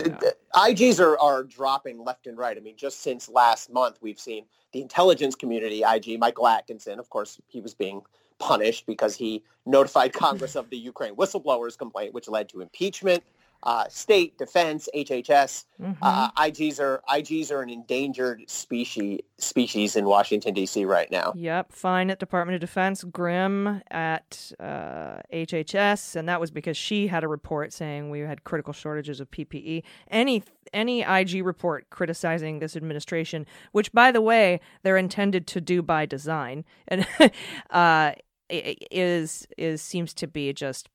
IGs 0.55 1.01
are, 1.01 1.19
are 1.19 1.43
dropping 1.43 2.05
left 2.05 2.27
and 2.27 2.39
right. 2.39 2.57
I 2.57 2.61
mean, 2.61 2.77
just 2.77 3.01
since 3.01 3.29
last 3.29 3.73
month, 3.73 3.99
we've 4.01 4.21
seen 4.21 4.45
the 4.73 4.83
intelligence 4.83 5.35
community 5.35 5.83
IG, 5.83 6.19
Michael 6.19 6.47
Atkinson, 6.47 6.99
of 6.99 7.09
course, 7.11 7.41
he 7.47 7.61
was 7.61 7.75
being 7.75 8.03
punished 8.39 8.87
because 8.87 9.17
he 9.17 9.43
notified 9.65 10.13
Congress 10.13 10.55
of 10.57 10.71
the 10.71 10.77
Ukraine 10.77 11.17
whistleblowers 11.17 11.77
complaint, 11.77 12.15
which 12.15 12.29
led 12.29 12.49
to 12.51 12.61
impeachment. 12.61 13.23
Uh, 13.63 13.89
state, 13.89 14.37
defense, 14.39 14.89
HHS, 14.95 15.65
mm-hmm. 15.83 15.93
uh, 16.01 16.31
IGs 16.33 16.79
are 16.79 17.03
IGs 17.09 17.51
are 17.51 17.63
an 17.63 17.71
endangered 17.71 18.49
species 18.49 19.21
species 19.39 19.97
in 19.97 20.05
Washington 20.05 20.55
D.C. 20.55 20.85
right 20.85 21.11
now. 21.11 21.33
Yep, 21.35 21.73
fine 21.73 22.11
at 22.11 22.21
Department 22.21 22.55
of 22.55 22.61
Defense, 22.61 23.03
Grimm 23.03 23.83
at 23.91 24.53
uh, 24.61 25.21
HHS, 25.33 26.15
and 26.15 26.29
that 26.29 26.41
was 26.41 26.51
because 26.51 26.77
she 26.77 27.09
had 27.09 27.25
a 27.25 27.29
report 27.29 27.73
saying 27.73 28.11
we 28.11 28.21
had 28.21 28.45
critical 28.45 28.73
shortages 28.73 29.21
of 29.21 29.31
PPE. 29.31 29.83
Any 30.11 30.45
any 30.73 31.03
IG 31.03 31.45
report 31.45 31.91
criticizing 31.91 32.59
this 32.59 32.77
administration, 32.77 33.47
which 33.73 33.91
by 33.93 34.13
the 34.13 34.21
way 34.21 34.61
they're 34.83 34.99
intended 34.99 35.47
to 35.49 35.61
do 35.61 35.83
by 35.83 36.07
design, 36.07 36.65
and 36.87 37.07
uh, 37.71 38.13
is 38.49 39.47
is 39.57 39.83
seems 39.83 40.15
to 40.15 40.27
be 40.27 40.53
just 40.53 40.89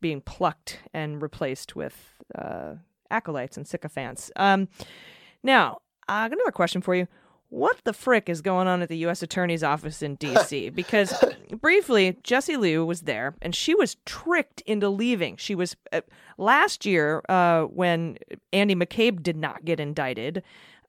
being 0.00 0.20
plucked 0.20 0.80
and 0.92 1.22
replaced 1.22 1.74
with 1.76 2.14
uh, 2.34 2.74
acolytes 3.10 3.56
and 3.56 3.66
sycophants. 3.66 4.30
Um, 4.36 4.68
now, 5.42 5.78
got 6.28 6.32
another 6.32 6.50
question 6.52 6.82
for 6.82 6.94
you. 6.94 7.06
What 7.48 7.76
the 7.84 7.92
frick 7.92 8.30
is 8.30 8.40
going 8.40 8.66
on 8.66 8.80
at 8.80 8.88
the 8.88 8.96
U.S. 8.98 9.22
Attorney's 9.22 9.62
Office 9.62 10.00
in 10.02 10.14
D.C.? 10.14 10.70
Because 10.74 11.12
briefly, 11.60 12.16
Jessie 12.22 12.56
Liu 12.56 12.86
was 12.86 13.02
there, 13.02 13.34
and 13.42 13.54
she 13.54 13.74
was 13.74 13.96
tricked 14.06 14.62
into 14.62 14.88
leaving. 14.88 15.36
She 15.36 15.54
was 15.54 15.76
uh, 15.92 16.00
last 16.38 16.86
year 16.86 17.22
uh, 17.28 17.64
when 17.64 18.16
Andy 18.54 18.74
McCabe 18.74 19.22
did 19.22 19.36
not 19.36 19.66
get 19.66 19.80
indicted. 19.80 20.42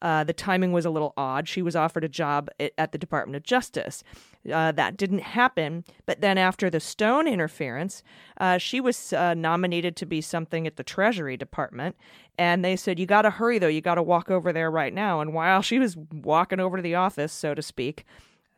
Uh, 0.03 0.23
the 0.23 0.33
timing 0.33 0.73
was 0.73 0.85
a 0.85 0.89
little 0.89 1.13
odd. 1.15 1.47
She 1.47 1.61
was 1.61 1.75
offered 1.75 2.03
a 2.03 2.09
job 2.09 2.49
at, 2.77 2.91
the 2.91 2.97
Department 2.97 3.37
of 3.37 3.43
Justice. 3.43 4.03
Uh, 4.51 4.73
that 4.73 4.97
didn't 4.97 5.19
happen. 5.19 5.85
But 6.05 6.19
then 6.19 6.37
after 6.37 6.69
the 6.69 6.81
Stone 6.81 7.25
interference, 7.27 8.03
uh, 8.37 8.57
she 8.57 8.81
was 8.81 9.13
uh, 9.13 9.33
nominated 9.33 9.95
to 9.95 10.05
be 10.05 10.19
something 10.19 10.67
at 10.67 10.75
the 10.75 10.83
Treasury 10.83 11.37
Department. 11.37 11.95
And 12.37 12.65
they 12.65 12.75
said, 12.75 12.99
You 12.99 13.05
got 13.05 13.21
to 13.21 13.29
hurry, 13.29 13.59
though. 13.59 13.67
You 13.67 13.79
got 13.79 13.95
to 13.95 14.03
walk 14.03 14.29
over 14.29 14.51
there 14.51 14.69
right 14.69 14.93
now. 14.93 15.21
And 15.21 15.33
while 15.33 15.61
she 15.61 15.79
was 15.79 15.95
walking 15.95 16.59
over 16.59 16.75
to 16.75 16.83
the 16.83 16.95
office, 16.95 17.31
so 17.31 17.53
to 17.53 17.61
speak, 17.61 18.05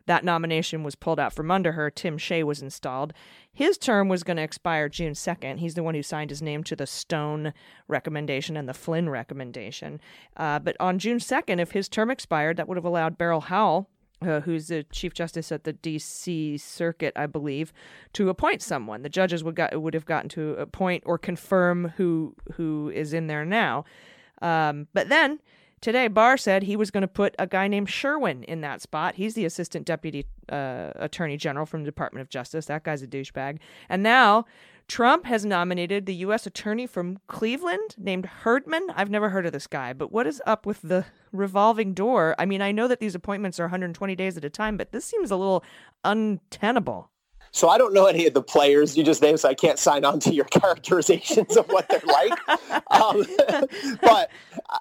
that 0.06 0.24
nomination 0.24 0.82
was 0.82 0.94
pulled 0.94 1.20
out 1.20 1.32
from 1.32 1.50
under 1.50 1.72
her. 1.72 1.90
Tim 1.90 2.16
Shea 2.18 2.42
was 2.42 2.62
installed. 2.62 3.12
His 3.52 3.76
term 3.76 4.08
was 4.08 4.22
going 4.22 4.36
to 4.36 4.42
expire 4.42 4.88
June 4.88 5.12
2nd. 5.12 5.58
He's 5.58 5.74
the 5.74 5.82
one 5.82 5.94
who 5.94 6.02
signed 6.02 6.30
his 6.30 6.42
name 6.42 6.62
to 6.64 6.76
the 6.76 6.86
Stone 6.86 7.52
recommendation 7.88 8.56
and 8.56 8.68
the 8.68 8.74
Flynn 8.74 9.08
recommendation. 9.08 10.00
Uh, 10.36 10.58
but 10.58 10.76
on 10.78 10.98
June 10.98 11.18
2nd, 11.18 11.60
if 11.60 11.72
his 11.72 11.88
term 11.88 12.10
expired, 12.10 12.56
that 12.56 12.68
would 12.68 12.76
have 12.76 12.84
allowed 12.84 13.18
Beryl 13.18 13.42
Howell, 13.42 13.88
uh, 14.22 14.40
who's 14.40 14.68
the 14.68 14.84
Chief 14.84 15.12
Justice 15.12 15.50
at 15.52 15.64
the 15.64 15.72
D.C. 15.72 16.56
Circuit, 16.58 17.12
I 17.16 17.26
believe, 17.26 17.72
to 18.14 18.28
appoint 18.28 18.62
someone. 18.62 19.02
The 19.02 19.08
judges 19.08 19.44
would 19.44 19.56
got 19.56 19.80
would 19.80 19.94
have 19.94 20.06
gotten 20.06 20.28
to 20.30 20.52
appoint 20.54 21.02
or 21.06 21.18
confirm 21.18 21.92
who 21.96 22.34
who 22.54 22.90
is 22.94 23.12
in 23.12 23.26
there 23.26 23.44
now. 23.44 23.84
Um, 24.40 24.88
but 24.94 25.08
then 25.08 25.40
Today, 25.86 26.08
Barr 26.08 26.36
said 26.36 26.64
he 26.64 26.74
was 26.74 26.90
going 26.90 27.02
to 27.02 27.06
put 27.06 27.36
a 27.38 27.46
guy 27.46 27.68
named 27.68 27.88
Sherwin 27.88 28.42
in 28.42 28.60
that 28.62 28.82
spot. 28.82 29.14
He's 29.14 29.34
the 29.34 29.44
assistant 29.44 29.86
deputy 29.86 30.26
uh, 30.48 30.90
attorney 30.96 31.36
general 31.36 31.64
from 31.64 31.82
the 31.82 31.86
Department 31.86 32.22
of 32.22 32.28
Justice. 32.28 32.66
That 32.66 32.82
guy's 32.82 33.02
a 33.02 33.06
douchebag. 33.06 33.60
And 33.88 34.02
now 34.02 34.46
Trump 34.88 35.26
has 35.26 35.44
nominated 35.44 36.06
the 36.06 36.14
U.S. 36.16 36.44
attorney 36.44 36.88
from 36.88 37.20
Cleveland 37.28 37.94
named 37.96 38.26
Herdman. 38.26 38.88
I've 38.96 39.10
never 39.10 39.28
heard 39.28 39.46
of 39.46 39.52
this 39.52 39.68
guy, 39.68 39.92
but 39.92 40.10
what 40.10 40.26
is 40.26 40.42
up 40.44 40.66
with 40.66 40.82
the 40.82 41.04
revolving 41.30 41.94
door? 41.94 42.34
I 42.36 42.46
mean, 42.46 42.62
I 42.62 42.72
know 42.72 42.88
that 42.88 42.98
these 42.98 43.14
appointments 43.14 43.60
are 43.60 43.66
120 43.66 44.16
days 44.16 44.36
at 44.36 44.44
a 44.44 44.50
time, 44.50 44.76
but 44.76 44.90
this 44.90 45.04
seems 45.04 45.30
a 45.30 45.36
little 45.36 45.62
untenable. 46.02 47.12
So 47.52 47.68
I 47.68 47.78
don't 47.78 47.94
know 47.94 48.06
any 48.06 48.26
of 48.26 48.34
the 48.34 48.42
players 48.42 48.96
you 48.96 49.04
just 49.04 49.22
named, 49.22 49.40
so 49.40 49.48
I 49.48 49.54
can't 49.54 49.78
sign 49.78 50.04
on 50.04 50.20
to 50.20 50.34
your 50.34 50.44
characterizations 50.50 51.56
of 51.56 51.66
what 51.68 51.88
they're 51.88 52.00
like. 52.06 52.32
um, 52.90 53.24
but 54.02 54.30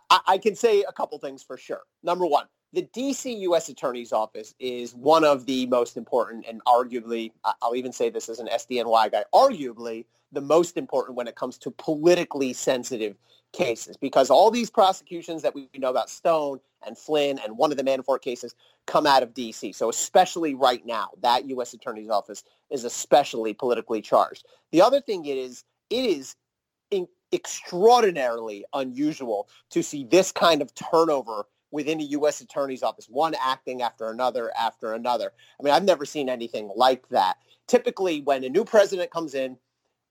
I, 0.10 0.20
I, 0.28 0.38
can 0.38 0.56
say 0.56 0.84
a 0.84 0.92
couple 0.92 1.18
things 1.20 1.44
for 1.44 1.58
sure. 1.58 1.82
Number 2.04 2.26
one, 2.26 2.46
the 2.74 2.84
DC 2.84 3.40
U.S. 3.42 3.70
Attorney's 3.70 4.12
Office 4.12 4.54
is 4.60 4.94
one 4.94 5.24
of 5.24 5.46
the 5.46 5.66
most 5.68 5.96
important 5.96 6.46
and 6.48 6.62
arguably, 6.66 7.32
I'll 7.62 7.76
even 7.76 7.94
say 7.94 8.10
this 8.10 8.28
as 8.28 8.40
an 8.40 8.48
SDNY 8.48 9.12
guy, 9.12 9.24
arguably 9.34 10.06
the 10.32 10.42
most 10.42 10.76
important 10.76 11.16
when 11.16 11.28
it 11.28 11.36
comes 11.36 11.58
to 11.60 11.72
politically 11.72 12.52
sensitive 12.52 13.16
cases 13.56 13.98
because 13.98 14.30
all 14.30 14.52
these 14.52 14.70
prosecutions 14.70 15.42
that 15.42 15.56
we 15.56 15.70
know 15.78 15.90
about 15.90 16.10
Stone 16.10 16.60
and 16.86 16.98
Flynn 16.98 17.40
and 17.44 17.58
one 17.58 17.72
of 17.72 17.78
the 17.78 17.84
Manafort 17.84 18.22
cases 18.22 18.56
come 18.86 19.08
out 19.08 19.24
of 19.24 19.34
D.C. 19.34 19.72
So 19.72 19.90
especially 19.90 20.54
right 20.54 20.86
now, 20.86 21.10
that 21.22 21.48
U.S. 21.50 21.74
Attorney's 21.74 22.10
Office 22.10 22.44
is 22.70 22.84
especially 22.84 23.54
politically 23.54 24.02
charged. 24.02 24.46
The 24.72 24.82
other 24.82 25.02
thing 25.02 25.26
is, 25.26 25.64
it 25.90 26.06
is 26.06 26.36
in- 26.92 27.08
extraordinarily 27.34 28.66
unusual 28.74 29.48
to 29.72 29.82
see 29.82 30.04
this 30.04 30.32
kind 30.32 30.62
of 30.62 30.74
turnover 30.76 31.48
within 31.72 32.00
a 32.00 32.04
U.S. 32.04 32.42
Attorney's 32.42 32.84
Office, 32.84 33.08
one 33.10 33.36
acting 33.42 33.82
after 33.82 34.10
another 34.10 34.52
after 34.58 34.94
another. 34.94 35.32
I 35.60 35.64
mean, 35.64 35.74
I've 35.74 35.84
never 35.84 36.06
seen 36.06 36.30
anything 36.30 36.72
like 36.76 37.08
that. 37.10 37.38
Typically, 37.68 38.22
when 38.22 38.44
a 38.44 38.50
new 38.50 38.64
president 38.64 39.12
comes 39.12 39.34
in, 39.34 39.58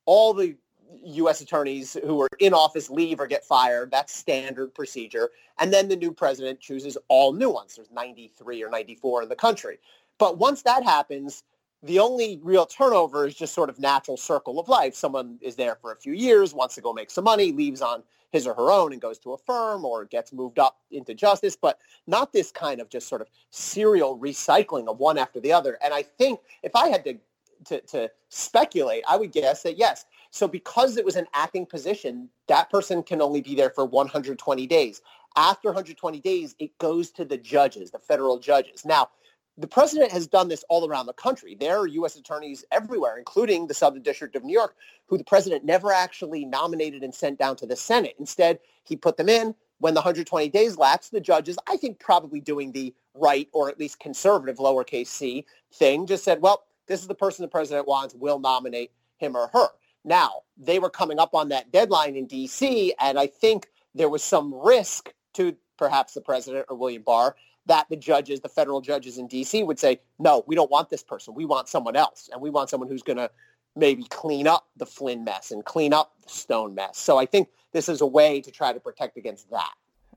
all 0.07 0.35
the 0.35 0.57
U.S. 1.05 1.41
attorneys 1.41 1.97
who 2.05 2.21
are 2.23 2.29
in 2.39 2.55
office 2.55 2.91
leave 2.91 3.21
or 3.21 3.27
get 3.27 3.45
fired. 3.45 3.91
That's 3.91 4.15
standard 4.15 4.75
procedure. 4.75 5.31
And 5.59 5.73
then 5.73 5.89
the 5.89 5.97
new 5.97 6.13
president 6.13 6.61
chooses 6.61 6.97
all 7.09 7.33
new 7.33 7.51
ones. 7.51 7.77
There's 7.77 7.91
93 7.91 8.63
or 8.63 8.71
94 8.71 9.23
in 9.23 9.29
the 9.29 9.37
country. 9.37 9.79
But 10.19 10.39
once 10.39 10.63
that 10.63 10.85
happens, 10.85 11.43
the 11.83 11.99
only 11.99 12.41
real 12.43 12.65
turnover 12.65 13.27
is 13.27 13.35
just 13.35 13.55
sort 13.55 13.69
of 13.69 13.79
natural 13.79 14.17
circle 14.17 14.59
of 14.59 14.69
life. 14.69 14.95
Someone 14.95 15.39
is 15.43 15.57
there 15.57 15.77
for 15.77 15.93
a 15.93 15.97
few 15.97 16.13
years, 16.13 16.55
wants 16.55 16.75
to 16.77 16.81
go 16.81 16.93
make 16.93 17.11
some 17.11 17.25
money, 17.25 17.53
leaves 17.53 17.83
on 17.83 18.03
his 18.33 18.47
or 18.47 18.55
her 18.55 18.73
own 18.73 18.93
and 18.93 19.01
goes 19.01 19.19
to 19.21 19.33
a 19.33 19.39
firm 19.39 19.85
or 19.85 20.05
gets 20.07 20.33
moved 20.33 20.59
up 20.59 20.79
into 20.91 21.15
justice, 21.15 21.57
but 21.57 21.79
not 22.07 22.33
this 22.33 22.51
kind 22.51 22.81
of 22.81 22.89
just 22.89 23.07
sort 23.07 23.21
of 23.21 23.29
serial 23.51 24.19
recycling 24.19 24.89
of 24.89 24.99
one 24.99 25.19
after 25.19 25.41
the 25.41 25.53
other. 25.53 25.79
And 25.85 25.95
I 25.95 26.03
think 26.03 26.41
if 26.63 26.75
I 26.75 26.89
had 26.89 27.05
to 27.05 27.19
to, 27.67 27.81
to 27.81 28.11
speculate, 28.29 29.05
I 29.09 29.17
would 29.17 29.33
guess 29.33 29.63
that 29.63 29.79
yes, 29.79 30.05
so 30.35 30.49
because 30.49 30.97
it 30.97 31.05
was 31.05 31.15
an 31.15 31.29
acting 31.33 31.65
position, 31.65 32.29
that 32.49 32.69
person 32.69 33.05
can 33.05 33.23
only 33.23 33.41
be 33.41 33.55
there 33.55 33.71
for 33.71 33.85
120 33.85 34.67
days. 34.67 35.01
After 35.37 35.69
120 35.69 36.19
days, 36.19 36.57
it 36.59 36.77
goes 36.79 37.13
to 37.13 37.25
the 37.25 37.37
judges, 37.37 37.93
the 37.93 38.01
federal 38.01 38.41
judges. 38.41 38.85
Now, 38.85 39.11
the 39.59 39.69
president 39.69 40.11
has 40.11 40.27
done 40.27 40.49
this 40.49 40.65
all 40.69 40.89
around 40.89 41.07
the 41.07 41.13
country. 41.13 41.55
There 41.55 41.79
are 41.79 41.87
U.S. 41.87 42.17
attorneys 42.17 42.65
everywhere, 42.73 43.17
including 43.17 43.69
the 43.69 43.75
Southern 43.75 44.03
District 44.03 44.35
of 44.35 44.43
New 44.43 44.53
York, 44.53 44.75
who 45.07 45.17
the 45.17 45.23
president 45.23 45.65
never 45.65 45.93
actually 45.93 46.45
nominated 46.45 47.05
and 47.05 47.15
sent 47.15 47.39
down 47.39 47.55
to 47.55 47.67
the 47.67 47.77
Senate. 47.77 48.17
Instead, 48.19 48.59
he 48.83 48.97
put 48.97 49.17
them 49.17 49.29
in. 49.29 49.55
When 49.79 49.95
the 49.95 50.01
120 50.01 50.49
days 50.49 50.77
lapsed, 50.77 51.13
the 51.13 51.21
judges, 51.21 51.59
I 51.69 51.77
think 51.77 52.01
probably 52.01 52.41
doing 52.41 52.73
the 52.73 52.93
right 53.15 53.49
or 53.53 53.69
at 53.69 53.79
least 53.79 54.01
conservative 54.01 54.57
lowercase 54.57 55.07
c 55.07 55.47
thing, 55.73 56.07
just 56.09 56.25
said, 56.25 56.43
well, 56.43 56.65
this 56.89 57.03
is 57.03 57.07
the 57.07 57.15
person 57.15 57.45
the 57.45 57.49
president 57.49 57.87
wants. 57.87 58.17
We'll 58.17 58.41
nominate 58.41 58.91
him 59.19 59.37
or 59.37 59.49
her. 59.53 59.69
Now, 60.05 60.43
they 60.57 60.79
were 60.79 60.91
coming 60.91 61.19
up 61.19 61.35
on 61.35 61.49
that 61.49 61.73
deadline 61.73 62.17
in 62.17 62.27
D.C., 62.27 62.95
and 63.01 63.19
I 63.19 63.27
think 63.27 63.69
there 63.95 64.09
was 64.09 64.23
some 64.23 64.55
risk 64.55 65.13
to 65.35 65.57
perhaps 65.79 66.15
the 66.15 66.21
president 66.21 66.67
or 66.69 66.77
William 66.77 67.03
Barr 67.03 67.37
that 67.67 67.87
the 67.89 67.97
judges, 67.97 68.41
the 68.41 68.49
federal 68.49 68.81
judges 68.81 69.17
in 69.17 69.27
D.C. 69.27 69.63
would 69.63 69.79
say, 69.79 70.01
no, 70.19 70.45
we 70.47 70.55
don't 70.55 70.71
want 70.71 70.91
this 70.91 71.03
person. 71.03 71.35
We 71.35 71.47
want 71.47 71.69
someone 71.69 71.97
else, 71.97 72.29
and 72.33 72.41
we 72.41 72.51
want 72.51 72.69
someone 72.71 72.89
who's 72.89 73.03
going 73.03 73.17
to 73.17 73.31
maybe 73.77 74.05
clean 74.05 74.47
up 74.47 74.69
the 74.77 74.87
Flynn 74.87 75.25
mess 75.25 75.51
and 75.51 75.65
clean 75.65 75.93
up 75.93 76.13
the 76.23 76.29
Stone 76.29 76.75
mess. 76.75 76.99
So 76.99 77.17
I 77.17 77.27
think 77.27 77.49
this 77.73 77.89
is 77.89 78.01
a 78.01 78.07
way 78.07 78.41
to 78.41 78.51
try 78.51 78.73
to 78.73 78.81
protect 78.81 79.17
against 79.17 79.51
that. 79.51 79.73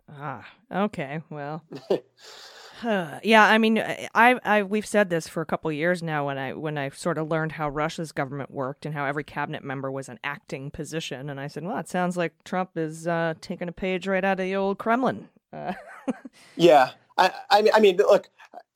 Ah, 0.10 0.46
okay. 0.72 1.22
Well, 1.30 1.64
yeah, 2.84 3.46
I 3.46 3.58
mean, 3.58 3.80
I, 3.80 4.40
I, 4.44 4.64
we've 4.64 4.86
said 4.86 5.10
this 5.10 5.28
for 5.28 5.42
a 5.42 5.46
couple 5.46 5.72
years 5.72 6.04
now. 6.04 6.28
When 6.28 6.38
I, 6.38 6.54
when 6.54 6.78
I 6.78 6.90
sort 6.90 7.18
of 7.18 7.30
learned 7.30 7.54
how 7.54 7.70
Russia's 7.70 8.12
government 8.12 8.52
worked 8.52 8.86
and 8.86 8.94
how 8.94 9.06
every 9.06 9.24
cabinet 9.24 9.64
member 9.64 9.92
was 9.92 10.10
an 10.10 10.20
acting 10.24 10.72
position, 10.72 11.30
and 11.30 11.40
I 11.40 11.48
said, 11.48 11.64
well, 11.64 11.78
it 11.78 11.90
sounds 11.90 12.18
like 12.18 12.44
Trump 12.44 12.72
is 12.76 13.08
uh, 13.08 13.36
taking 13.42 13.68
a 13.68 13.72
page 13.72 14.08
right 14.08 14.24
out 14.24 14.40
of 14.40 14.46
the 14.46 14.56
old 14.56 14.78
Kremlin. 14.78 15.30
Uh, 15.52 15.74
yeah, 16.56 16.92
I, 17.18 17.32
I 17.50 17.62
mean, 17.62 17.72
I 17.74 17.80
mean, 17.80 17.98
look, 17.98 18.30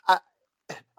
I, 0.08 0.20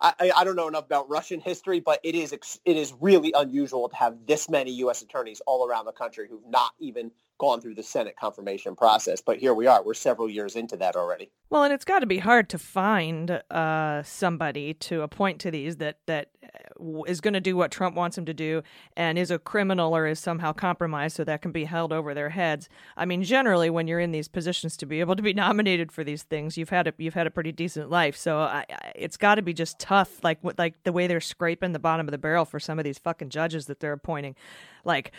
I, 0.00 0.32
I 0.36 0.44
don't 0.44 0.56
know 0.56 0.68
enough 0.68 0.86
about 0.86 1.08
Russian 1.08 1.40
history, 1.40 1.80
but 1.80 2.00
it 2.02 2.14
is, 2.14 2.32
it 2.32 2.76
is 2.76 2.94
really 3.00 3.32
unusual 3.36 3.88
to 3.88 3.96
have 3.96 4.16
this 4.26 4.48
many 4.48 4.72
U.S. 4.74 5.02
attorneys 5.02 5.40
all 5.46 5.66
around 5.66 5.84
the 5.84 5.92
country 5.92 6.26
who've 6.28 6.46
not 6.48 6.72
even 6.80 7.10
gone 7.42 7.60
through 7.60 7.74
the 7.74 7.82
Senate 7.82 8.14
confirmation 8.16 8.76
process. 8.76 9.20
But 9.20 9.38
here 9.38 9.52
we 9.52 9.66
are. 9.66 9.82
We're 9.82 9.94
several 9.94 10.30
years 10.30 10.54
into 10.54 10.76
that 10.76 10.94
already. 10.94 11.28
Well, 11.50 11.64
and 11.64 11.72
it's 11.72 11.84
got 11.84 11.98
to 11.98 12.06
be 12.06 12.18
hard 12.18 12.48
to 12.50 12.58
find 12.58 13.42
uh, 13.50 14.04
somebody 14.04 14.74
to 14.74 15.02
appoint 15.02 15.40
to 15.40 15.50
these 15.50 15.78
that 15.78 15.98
that 16.06 16.28
uh, 16.44 17.14
going 17.20 17.34
to 17.34 17.40
do 17.40 17.56
what 17.56 17.72
Trump 17.72 17.96
wants 17.96 18.16
him 18.16 18.26
to 18.26 18.32
do 18.32 18.62
and 18.96 19.18
is 19.18 19.32
a 19.32 19.40
criminal 19.40 19.96
or 19.96 20.06
is 20.06 20.20
somehow 20.20 20.52
compromised 20.52 21.16
so 21.16 21.24
that 21.24 21.42
can 21.42 21.50
be 21.50 21.64
held 21.64 21.92
over 21.92 22.14
their 22.14 22.30
heads. 22.30 22.68
I 22.96 23.06
mean, 23.06 23.24
generally, 23.24 23.70
when 23.70 23.88
you're 23.88 23.98
in 23.98 24.12
these 24.12 24.28
positions 24.28 24.76
to 24.76 24.86
be 24.86 25.00
able 25.00 25.16
to 25.16 25.22
be 25.22 25.34
nominated 25.46 25.90
for 25.90 26.04
these 26.04 26.22
things, 26.22 26.56
you've 26.56 26.70
had 26.70 26.86
a 26.86 26.94
you've 26.96 27.14
had 27.14 27.26
a 27.26 27.30
pretty 27.30 27.50
decent 27.50 27.90
life. 27.90 28.16
So 28.16 28.38
I, 28.38 28.64
I, 28.70 28.92
it's 28.94 29.16
got 29.16 29.34
to 29.34 29.42
be 29.42 29.52
just 29.52 29.80
tough, 29.80 30.22
like 30.22 30.38
like 30.56 30.80
the 30.84 30.92
way 30.92 31.08
they're 31.08 31.20
scraping 31.20 31.72
the 31.72 31.80
bottom 31.80 32.06
of 32.06 32.12
the 32.12 32.18
barrel 32.18 32.44
for 32.44 32.60
some 32.60 32.78
of 32.78 32.84
these 32.84 32.98
fucking 32.98 33.30
judges 33.30 33.66
that 33.66 33.80
they're 33.80 33.92
appointing. 33.92 34.36
Like, 34.84 35.12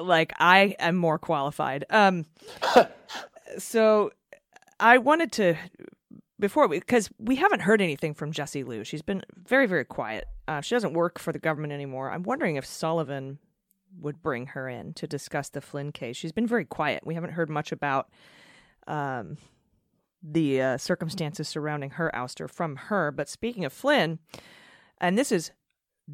like 0.00 0.32
I 0.38 0.76
am 0.78 0.96
more 0.96 1.18
qualified. 1.18 1.43
Um, 1.90 2.26
so 3.58 4.10
I 4.80 4.98
wanted 4.98 5.32
to 5.32 5.56
before 6.40 6.66
we 6.66 6.78
because 6.78 7.10
we 7.18 7.36
haven't 7.36 7.60
heard 7.60 7.80
anything 7.80 8.14
from 8.14 8.32
Jessie 8.32 8.64
Liu. 8.64 8.84
She's 8.84 9.02
been 9.02 9.22
very 9.46 9.66
very 9.66 9.84
quiet. 9.84 10.26
Uh, 10.46 10.60
she 10.60 10.74
doesn't 10.74 10.92
work 10.92 11.18
for 11.18 11.32
the 11.32 11.38
government 11.38 11.72
anymore. 11.72 12.10
I'm 12.10 12.22
wondering 12.22 12.56
if 12.56 12.66
Sullivan 12.66 13.38
would 14.00 14.22
bring 14.22 14.46
her 14.48 14.68
in 14.68 14.92
to 14.94 15.06
discuss 15.06 15.48
the 15.48 15.60
Flynn 15.60 15.92
case. 15.92 16.16
She's 16.16 16.32
been 16.32 16.46
very 16.46 16.64
quiet. 16.64 17.06
We 17.06 17.14
haven't 17.14 17.30
heard 17.30 17.48
much 17.48 17.72
about 17.72 18.08
um, 18.86 19.36
the 20.22 20.60
uh, 20.60 20.78
circumstances 20.78 21.48
surrounding 21.48 21.90
her 21.90 22.10
ouster 22.14 22.50
from 22.50 22.76
her. 22.76 23.10
But 23.10 23.28
speaking 23.28 23.64
of 23.64 23.72
Flynn, 23.72 24.18
and 25.00 25.16
this 25.16 25.30
is 25.30 25.52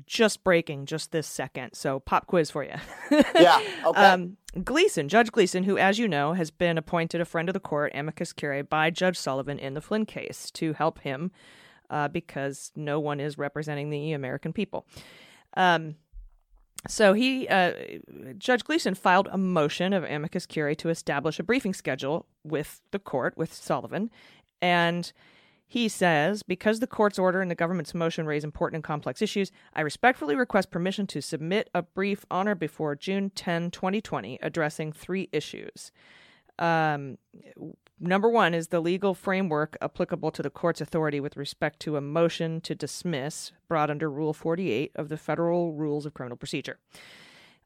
just 0.06 0.44
breaking 0.44 0.86
just 0.86 1.10
this 1.12 1.26
second. 1.26 1.72
So 1.74 2.00
pop 2.00 2.26
quiz 2.26 2.50
for 2.50 2.64
you. 2.64 2.74
yeah. 3.10 3.60
Okay. 3.84 4.04
Um, 4.04 4.36
Gleeson, 4.64 5.08
Judge 5.08 5.30
Gleeson, 5.30 5.64
who, 5.64 5.78
as 5.78 5.98
you 5.98 6.08
know, 6.08 6.32
has 6.32 6.50
been 6.50 6.76
appointed 6.76 7.20
a 7.20 7.24
friend 7.24 7.48
of 7.48 7.52
the 7.52 7.60
court, 7.60 7.92
amicus 7.94 8.32
curiae, 8.32 8.62
by 8.62 8.90
Judge 8.90 9.16
Sullivan 9.16 9.58
in 9.58 9.74
the 9.74 9.80
Flynn 9.80 10.06
case 10.06 10.50
to 10.52 10.72
help 10.72 11.00
him 11.00 11.30
uh, 11.88 12.08
because 12.08 12.72
no 12.74 12.98
one 12.98 13.20
is 13.20 13.38
representing 13.38 13.90
the 13.90 14.12
American 14.12 14.52
people. 14.52 14.86
Um, 15.56 15.96
so 16.88 17.12
he, 17.12 17.46
uh, 17.46 17.72
Judge 18.38 18.64
Gleeson, 18.64 18.94
filed 18.94 19.28
a 19.30 19.38
motion 19.38 19.92
of 19.92 20.02
amicus 20.02 20.46
curiae 20.46 20.74
to 20.76 20.88
establish 20.88 21.38
a 21.38 21.42
briefing 21.42 21.74
schedule 21.74 22.26
with 22.42 22.80
the 22.90 22.98
court 22.98 23.36
with 23.36 23.52
Sullivan, 23.52 24.10
And 24.62 25.12
he 25.70 25.88
says, 25.88 26.42
because 26.42 26.80
the 26.80 26.88
court's 26.88 27.16
order 27.16 27.40
and 27.40 27.48
the 27.48 27.54
government's 27.54 27.94
motion 27.94 28.26
raise 28.26 28.42
important 28.42 28.78
and 28.78 28.82
complex 28.82 29.22
issues, 29.22 29.52
I 29.72 29.82
respectfully 29.82 30.34
request 30.34 30.72
permission 30.72 31.06
to 31.06 31.22
submit 31.22 31.70
a 31.72 31.82
brief 31.82 32.26
on 32.28 32.48
or 32.48 32.56
before 32.56 32.96
June 32.96 33.30
10, 33.30 33.70
2020, 33.70 34.40
addressing 34.42 34.90
three 34.90 35.28
issues. 35.30 35.92
Um, 36.58 37.18
number 38.00 38.28
one 38.28 38.52
is 38.52 38.68
the 38.68 38.80
legal 38.80 39.14
framework 39.14 39.76
applicable 39.80 40.32
to 40.32 40.42
the 40.42 40.50
court's 40.50 40.80
authority 40.80 41.20
with 41.20 41.36
respect 41.36 41.78
to 41.80 41.96
a 41.96 42.00
motion 42.00 42.60
to 42.62 42.74
dismiss 42.74 43.52
brought 43.68 43.90
under 43.90 44.10
Rule 44.10 44.32
48 44.32 44.90
of 44.96 45.08
the 45.08 45.16
Federal 45.16 45.72
Rules 45.72 46.04
of 46.04 46.14
Criminal 46.14 46.36
Procedure. 46.36 46.80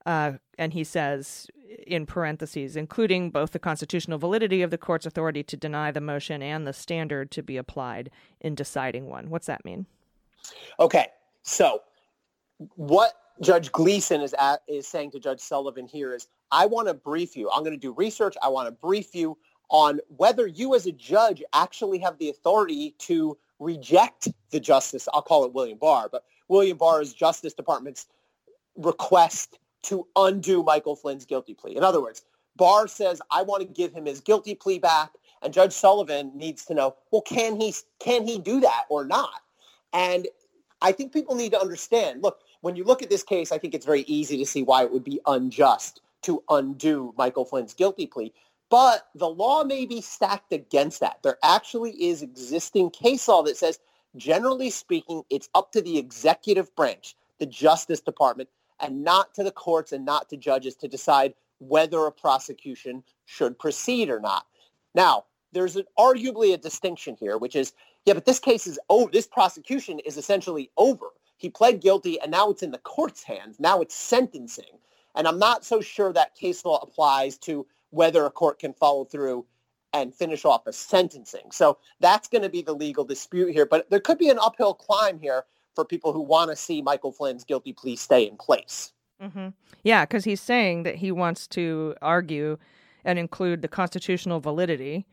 Uh, 0.06 0.32
and 0.58 0.72
he 0.72 0.84
says, 0.84 1.48
in 1.86 2.06
parentheses, 2.06 2.76
including 2.76 3.30
both 3.30 3.52
the 3.52 3.58
constitutional 3.58 4.18
validity 4.18 4.62
of 4.62 4.70
the 4.70 4.78
court's 4.78 5.06
authority 5.06 5.42
to 5.42 5.56
deny 5.56 5.90
the 5.90 6.00
motion 6.00 6.42
and 6.42 6.66
the 6.66 6.72
standard 6.72 7.30
to 7.30 7.42
be 7.42 7.56
applied 7.56 8.10
in 8.40 8.54
deciding 8.54 9.08
one. 9.08 9.30
What's 9.30 9.46
that 9.46 9.64
mean? 9.64 9.86
Okay, 10.78 11.06
so 11.42 11.80
what 12.76 13.14
Judge 13.40 13.72
Gleeson 13.72 14.20
is 14.20 14.34
at, 14.38 14.60
is 14.68 14.86
saying 14.86 15.10
to 15.12 15.18
Judge 15.18 15.40
Sullivan 15.40 15.86
here 15.86 16.14
is, 16.14 16.28
I 16.50 16.66
want 16.66 16.88
to 16.88 16.94
brief 16.94 17.36
you. 17.36 17.50
I'm 17.50 17.62
going 17.64 17.72
to 17.72 17.80
do 17.80 17.92
research. 17.92 18.36
I 18.42 18.48
want 18.48 18.68
to 18.68 18.72
brief 18.72 19.14
you 19.14 19.36
on 19.70 20.00
whether 20.08 20.46
you 20.46 20.74
as 20.74 20.86
a 20.86 20.92
judge 20.92 21.42
actually 21.54 21.98
have 21.98 22.18
the 22.18 22.28
authority 22.28 22.94
to 22.98 23.36
reject 23.58 24.28
the 24.50 24.60
justice. 24.60 25.08
I'll 25.12 25.22
call 25.22 25.44
it 25.44 25.54
William 25.54 25.78
Barr, 25.78 26.08
but 26.12 26.24
William 26.48 26.76
Barr's 26.76 27.12
Justice 27.12 27.54
Department's 27.54 28.06
request 28.76 29.58
to 29.84 30.06
undo 30.16 30.62
Michael 30.62 30.96
Flynn's 30.96 31.24
guilty 31.24 31.54
plea. 31.54 31.76
In 31.76 31.84
other 31.84 32.00
words, 32.00 32.22
Barr 32.56 32.88
says, 32.88 33.20
I 33.30 33.42
want 33.42 33.62
to 33.62 33.68
give 33.68 33.92
him 33.92 34.06
his 34.06 34.20
guilty 34.20 34.54
plea 34.54 34.78
back. 34.78 35.10
And 35.42 35.52
Judge 35.52 35.72
Sullivan 35.72 36.32
needs 36.34 36.64
to 36.66 36.74
know, 36.74 36.96
well, 37.10 37.22
can 37.22 37.60
he, 37.60 37.74
can 37.98 38.26
he 38.26 38.38
do 38.38 38.60
that 38.60 38.84
or 38.88 39.04
not? 39.04 39.42
And 39.92 40.26
I 40.80 40.92
think 40.92 41.12
people 41.12 41.34
need 41.34 41.52
to 41.52 41.60
understand, 41.60 42.22
look, 42.22 42.40
when 42.62 42.76
you 42.76 42.84
look 42.84 43.02
at 43.02 43.10
this 43.10 43.22
case, 43.22 43.52
I 43.52 43.58
think 43.58 43.74
it's 43.74 43.84
very 43.84 44.02
easy 44.02 44.38
to 44.38 44.46
see 44.46 44.62
why 44.62 44.84
it 44.84 44.92
would 44.92 45.04
be 45.04 45.20
unjust 45.26 46.00
to 46.22 46.42
undo 46.48 47.12
Michael 47.18 47.44
Flynn's 47.44 47.74
guilty 47.74 48.06
plea. 48.06 48.32
But 48.70 49.08
the 49.14 49.28
law 49.28 49.64
may 49.64 49.84
be 49.84 50.00
stacked 50.00 50.52
against 50.52 51.00
that. 51.00 51.18
There 51.22 51.36
actually 51.44 51.90
is 52.02 52.22
existing 52.22 52.90
case 52.90 53.28
law 53.28 53.42
that 53.42 53.58
says, 53.58 53.78
generally 54.16 54.70
speaking, 54.70 55.22
it's 55.28 55.50
up 55.54 55.72
to 55.72 55.82
the 55.82 55.98
executive 55.98 56.74
branch, 56.74 57.16
the 57.38 57.46
Justice 57.46 58.00
Department, 58.00 58.48
and 58.84 59.02
not 59.02 59.34
to 59.34 59.42
the 59.42 59.50
courts 59.50 59.92
and 59.92 60.04
not 60.04 60.28
to 60.28 60.36
judges 60.36 60.74
to 60.76 60.86
decide 60.86 61.32
whether 61.58 62.04
a 62.04 62.12
prosecution 62.12 63.02
should 63.24 63.58
proceed 63.58 64.10
or 64.10 64.20
not. 64.20 64.46
Now, 64.94 65.24
there's 65.52 65.76
an, 65.76 65.86
arguably 65.98 66.52
a 66.52 66.58
distinction 66.58 67.16
here, 67.18 67.38
which 67.38 67.56
is, 67.56 67.72
yeah, 68.04 68.12
but 68.12 68.26
this 68.26 68.38
case 68.38 68.66
is 68.66 68.78
over. 68.90 69.10
This 69.10 69.26
prosecution 69.26 70.00
is 70.00 70.18
essentially 70.18 70.70
over. 70.76 71.06
He 71.38 71.48
pled 71.48 71.80
guilty, 71.80 72.20
and 72.20 72.30
now 72.30 72.50
it's 72.50 72.62
in 72.62 72.72
the 72.72 72.78
court's 72.78 73.22
hands. 73.22 73.58
Now 73.58 73.80
it's 73.80 73.94
sentencing. 73.94 74.78
And 75.14 75.26
I'm 75.26 75.38
not 75.38 75.64
so 75.64 75.80
sure 75.80 76.12
that 76.12 76.34
case 76.34 76.64
law 76.64 76.78
applies 76.82 77.38
to 77.38 77.66
whether 77.90 78.26
a 78.26 78.30
court 78.30 78.58
can 78.58 78.74
follow 78.74 79.04
through 79.04 79.46
and 79.94 80.14
finish 80.14 80.44
off 80.44 80.66
a 80.66 80.72
sentencing. 80.72 81.52
So 81.52 81.78
that's 82.00 82.28
going 82.28 82.42
to 82.42 82.48
be 82.50 82.62
the 82.62 82.74
legal 82.74 83.04
dispute 83.04 83.52
here. 83.52 83.64
But 83.64 83.88
there 83.88 84.00
could 84.00 84.18
be 84.18 84.28
an 84.28 84.38
uphill 84.40 84.74
climb 84.74 85.20
here 85.20 85.44
for 85.74 85.84
people 85.84 86.12
who 86.12 86.20
want 86.20 86.50
to 86.50 86.56
see 86.56 86.82
Michael 86.82 87.12
Flynn's 87.12 87.44
guilty 87.44 87.72
plea 87.72 87.96
stay 87.96 88.26
in 88.26 88.36
place. 88.36 88.92
Mm-hmm. 89.22 89.48
Yeah, 89.82 90.04
because 90.04 90.24
he's 90.24 90.40
saying 90.40 90.82
that 90.84 90.96
he 90.96 91.12
wants 91.12 91.46
to 91.48 91.94
argue 92.02 92.58
and 93.04 93.18
include 93.18 93.62
the 93.62 93.68
constitutional 93.68 94.40
validity 94.40 95.06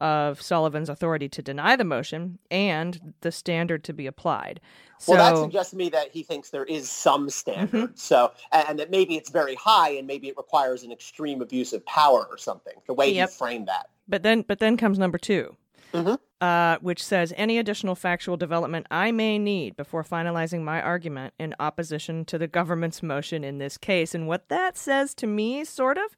of 0.00 0.42
Sullivan's 0.42 0.88
authority 0.88 1.28
to 1.28 1.40
deny 1.42 1.76
the 1.76 1.84
motion 1.84 2.38
and 2.50 3.14
the 3.20 3.30
standard 3.30 3.84
to 3.84 3.92
be 3.92 4.06
applied. 4.06 4.60
So, 4.98 5.12
well, 5.14 5.34
that 5.34 5.40
suggests 5.40 5.70
to 5.70 5.76
me 5.76 5.88
that 5.90 6.10
he 6.12 6.22
thinks 6.22 6.50
there 6.50 6.64
is 6.64 6.90
some 6.90 7.30
standard. 7.30 7.90
Mhm. 7.94 7.98
So, 7.98 8.32
and 8.52 8.78
that 8.78 8.90
maybe 8.90 9.16
it's 9.16 9.30
very 9.30 9.54
high 9.54 9.90
and 9.90 10.06
maybe 10.06 10.28
it 10.28 10.36
requires 10.36 10.82
an 10.82 10.90
extreme 10.92 11.40
abuse 11.42 11.72
of 11.72 11.84
power 11.86 12.26
or 12.28 12.36
something, 12.38 12.74
the 12.86 12.94
way 12.94 13.10
Yep. 13.12 13.30
he 13.30 13.34
framed 13.36 13.68
that. 13.68 13.88
but 14.08 14.22
then, 14.22 14.42
but 14.42 14.58
then 14.58 14.76
comes 14.76 14.98
number 14.98 15.16
2 15.16 15.56
Mhm. 15.94 16.18
uh, 16.40 16.76
which 16.80 17.02
says 17.02 17.32
any 17.36 17.56
additional 17.56 17.94
factual 17.94 18.36
development 18.36 18.86
I 18.90 19.12
may 19.12 19.38
need 19.38 19.76
before 19.76 20.02
finalizing 20.04 20.62
my 20.62 20.82
argument 20.82 21.32
in 21.38 21.54
opposition 21.60 22.24
to 22.26 22.36
the 22.36 22.48
government's 22.48 23.02
motion 23.02 23.44
in 23.44 23.58
this 23.58 23.78
case. 23.78 24.14
And 24.14 24.26
what 24.26 24.48
that 24.48 24.76
says 24.76 25.14
to 25.14 25.26
me, 25.26 25.64
sort 25.64 25.96
of, 25.96 26.16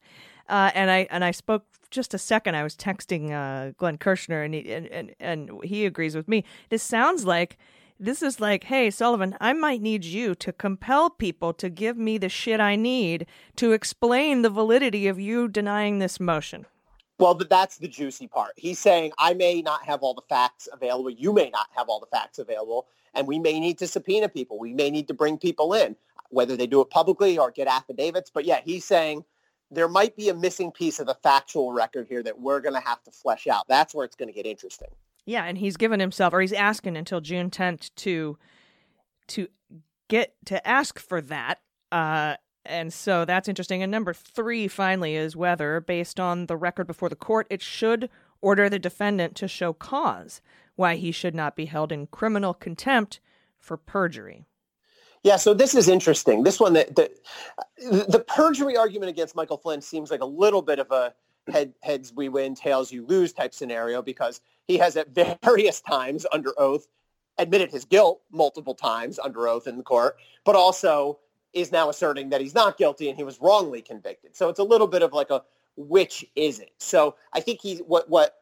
uh, 0.49 0.71
and 0.75 0.91
I 0.91 1.07
and 1.11 1.23
I 1.25 1.31
spoke 1.31 1.67
just 1.91 2.15
a 2.15 2.19
second. 2.19 2.57
I 2.57 2.63
was 2.63 2.75
texting 2.75 3.31
uh, 3.33 3.73
Glenn 3.77 3.99
Kirshner, 3.99 4.45
and 4.45 4.55
he 4.55 4.73
and, 4.73 4.87
and 4.89 5.15
and 5.21 5.51
he 5.63 5.85
agrees 5.87 6.17
with 6.17 6.27
me. 6.29 6.45
This 6.71 6.83
sounds 6.83 7.25
like. 7.25 7.57
This 7.99 8.23
is 8.23 8.41
like, 8.41 8.65
hey, 8.65 8.91
Sullivan, 8.91 9.39
I 9.41 9.55
might 9.55 9.81
need 9.81 10.05
you 10.05 10.35
to 10.35 10.53
compel 10.53 11.09
people 11.09 11.55
to 11.55 11.71
give 11.71 11.97
me 11.97 12.19
the 12.19 12.29
shit 12.29 12.61
I 12.61 12.77
need 12.77 13.25
to 13.57 13.73
explain 13.73 14.43
the 14.43 14.51
validity 14.51 15.09
of 15.09 15.19
you 15.19 15.49
denying 15.49 15.99
this 15.99 16.21
motion. 16.21 16.67
Well, 17.19 17.35
that's 17.35 17.79
the 17.79 17.89
juicy 17.89 18.27
part. 18.27 18.53
He's 18.57 18.79
saying, 18.79 19.13
I 19.19 19.33
may 19.35 19.63
not 19.63 19.85
have 19.85 20.03
all 20.03 20.15
the 20.15 20.23
facts 20.29 20.69
available. 20.73 21.11
You 21.11 21.33
may 21.33 21.49
not 21.51 21.69
have 21.75 21.89
all 21.89 22.01
the 22.01 22.07
facts 22.07 22.39
available. 22.39 22.87
And 23.15 23.27
we 23.27 23.39
may 23.39 23.59
need 23.59 23.79
to 23.79 23.87
subpoena 23.87 24.29
people. 24.29 24.59
We 24.59 24.75
may 24.75 24.91
need 24.91 25.09
to 25.09 25.15
bring 25.15 25.39
people 25.39 25.73
in, 25.73 25.97
whether 26.29 26.57
they 26.57 26.67
do 26.67 26.83
it 26.83 26.91
publicly 26.91 27.39
or 27.39 27.51
get 27.51 27.69
affidavits. 27.69 28.31
But 28.31 28.45
yeah, 28.45 28.61
he's 28.63 28.85
saying 28.85 29.25
there 29.71 29.89
might 29.89 30.15
be 30.15 30.29
a 30.29 30.35
missing 30.35 30.71
piece 30.71 30.99
of 31.01 31.07
the 31.07 31.15
factual 31.23 31.73
record 31.73 32.07
here 32.09 32.23
that 32.23 32.39
we're 32.39 32.61
going 32.61 32.75
to 32.75 32.87
have 32.87 33.03
to 33.05 33.11
flesh 33.11 33.47
out. 33.47 33.67
That's 33.69 33.95
where 33.95 34.05
it's 34.05 34.17
going 34.17 34.29
to 34.29 34.35
get 34.35 34.47
interesting. 34.47 34.89
Yeah, 35.25 35.45
and 35.45 35.59
he's 35.59 35.77
given 35.77 35.99
himself, 35.99 36.35
or 36.35 36.41
he's 36.41 36.53
asking 36.53 36.97
until 36.97 37.21
June 37.21 37.51
10th 37.51 37.91
to 37.97 38.39
to 39.29 39.49
get 40.09 40.35
to 40.45 40.65
ask 40.67 41.01
for 41.01 41.21
that. 41.23 41.59
Uh, 41.91 42.37
and 42.69 42.93
so 42.93 43.25
that's 43.25 43.49
interesting. 43.49 43.83
And 43.83 43.91
number 43.91 44.13
three, 44.13 44.69
finally, 44.69 45.15
is 45.15 45.37
whether, 45.37 45.81
based 45.81 46.21
on 46.21 46.47
the 46.47 46.57
record 46.57 46.87
before 46.87 47.09
the 47.09 47.17
court, 47.17 47.47
it 47.51 47.63
should 47.63 48.09
order 48.41 48.69
the 48.69 48.79
defendant 48.79 49.35
to 49.37 49.49
show 49.49 49.73
cause 49.73 50.41
why 50.77 50.97
he 50.97 51.11
should 51.11 51.35
not 51.35 51.57
be 51.57 51.67
held 51.67 51.91
in 51.91 52.07
criminal 52.07 52.55
contempt 52.55 53.21
for 53.59 53.77
perjury. 53.77 54.47
Yeah, 55.23 55.37
so 55.37 55.55
this 55.55 55.75
is 55.75 55.89
interesting. 55.89 56.43
This 56.43 56.61
one, 56.61 56.75
the, 56.75 57.11
the 57.79 58.25
perjury 58.29 58.77
argument 58.77 59.11
against 59.11 59.35
Michael 59.35 59.57
Flynn 59.57 59.81
seems 59.81 60.11
like 60.11 60.21
a 60.21 60.27
little 60.27 60.63
bit 60.63 60.79
of 60.79 60.91
a 60.91 61.15
head, 61.51 61.73
heads 61.83 62.13
we 62.15 62.29
win, 62.29 62.55
tails 62.55 62.93
you 62.93 63.05
lose 63.07 63.33
type 63.33 63.55
scenario 63.55 64.03
because 64.03 64.41
he 64.69 64.79
has 64.79 64.97
at 64.97 65.09
various 65.43 65.81
times 65.81 66.27
under 66.33 66.53
oath 66.59 66.87
admitted 67.39 67.71
his 67.71 67.85
guilt 67.85 68.23
multiple 68.31 68.75
times 68.75 69.19
under 69.19 69.49
oath 69.49 69.67
in 69.67 69.77
the 69.77 69.83
court, 69.83 70.17
but 70.45 70.55
also 70.55 71.19
is 71.53 71.73
now 71.73 71.89
asserting 71.89 72.29
that 72.31 72.41
he's 72.41 72.55
not 72.55 72.77
guilty 72.77 73.09
and 73.09 73.17
he 73.17 73.25
was 73.25 73.41
wrongly 73.41 73.81
convicted. 73.81 74.37
So 74.37 74.49
it's 74.49 74.59
a 74.59 74.65
little 74.65 74.87
bit 74.87 75.03
of 75.03 75.13
like 75.13 75.31
a 75.31 75.43
which 75.77 76.25
is 76.35 76.61
it? 76.61 76.73
So 76.79 77.17
I 77.33 77.41
think 77.41 77.61
he's 77.61 77.81
what 77.81 78.09
what 78.09 78.37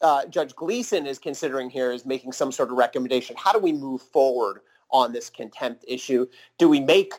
uh, 0.00 0.26
Judge 0.26 0.54
Gleeson 0.54 1.06
is 1.06 1.18
considering 1.18 1.70
here 1.70 1.92
is 1.92 2.04
making 2.04 2.32
some 2.32 2.52
sort 2.52 2.70
of 2.70 2.76
recommendation. 2.76 3.36
How 3.38 3.52
do 3.52 3.58
we 3.58 3.72
move 3.72 4.02
forward 4.02 4.60
on 4.90 5.12
this 5.12 5.30
contempt 5.30 5.84
issue? 5.86 6.26
Do 6.58 6.68
we 6.68 6.80
make 6.80 7.14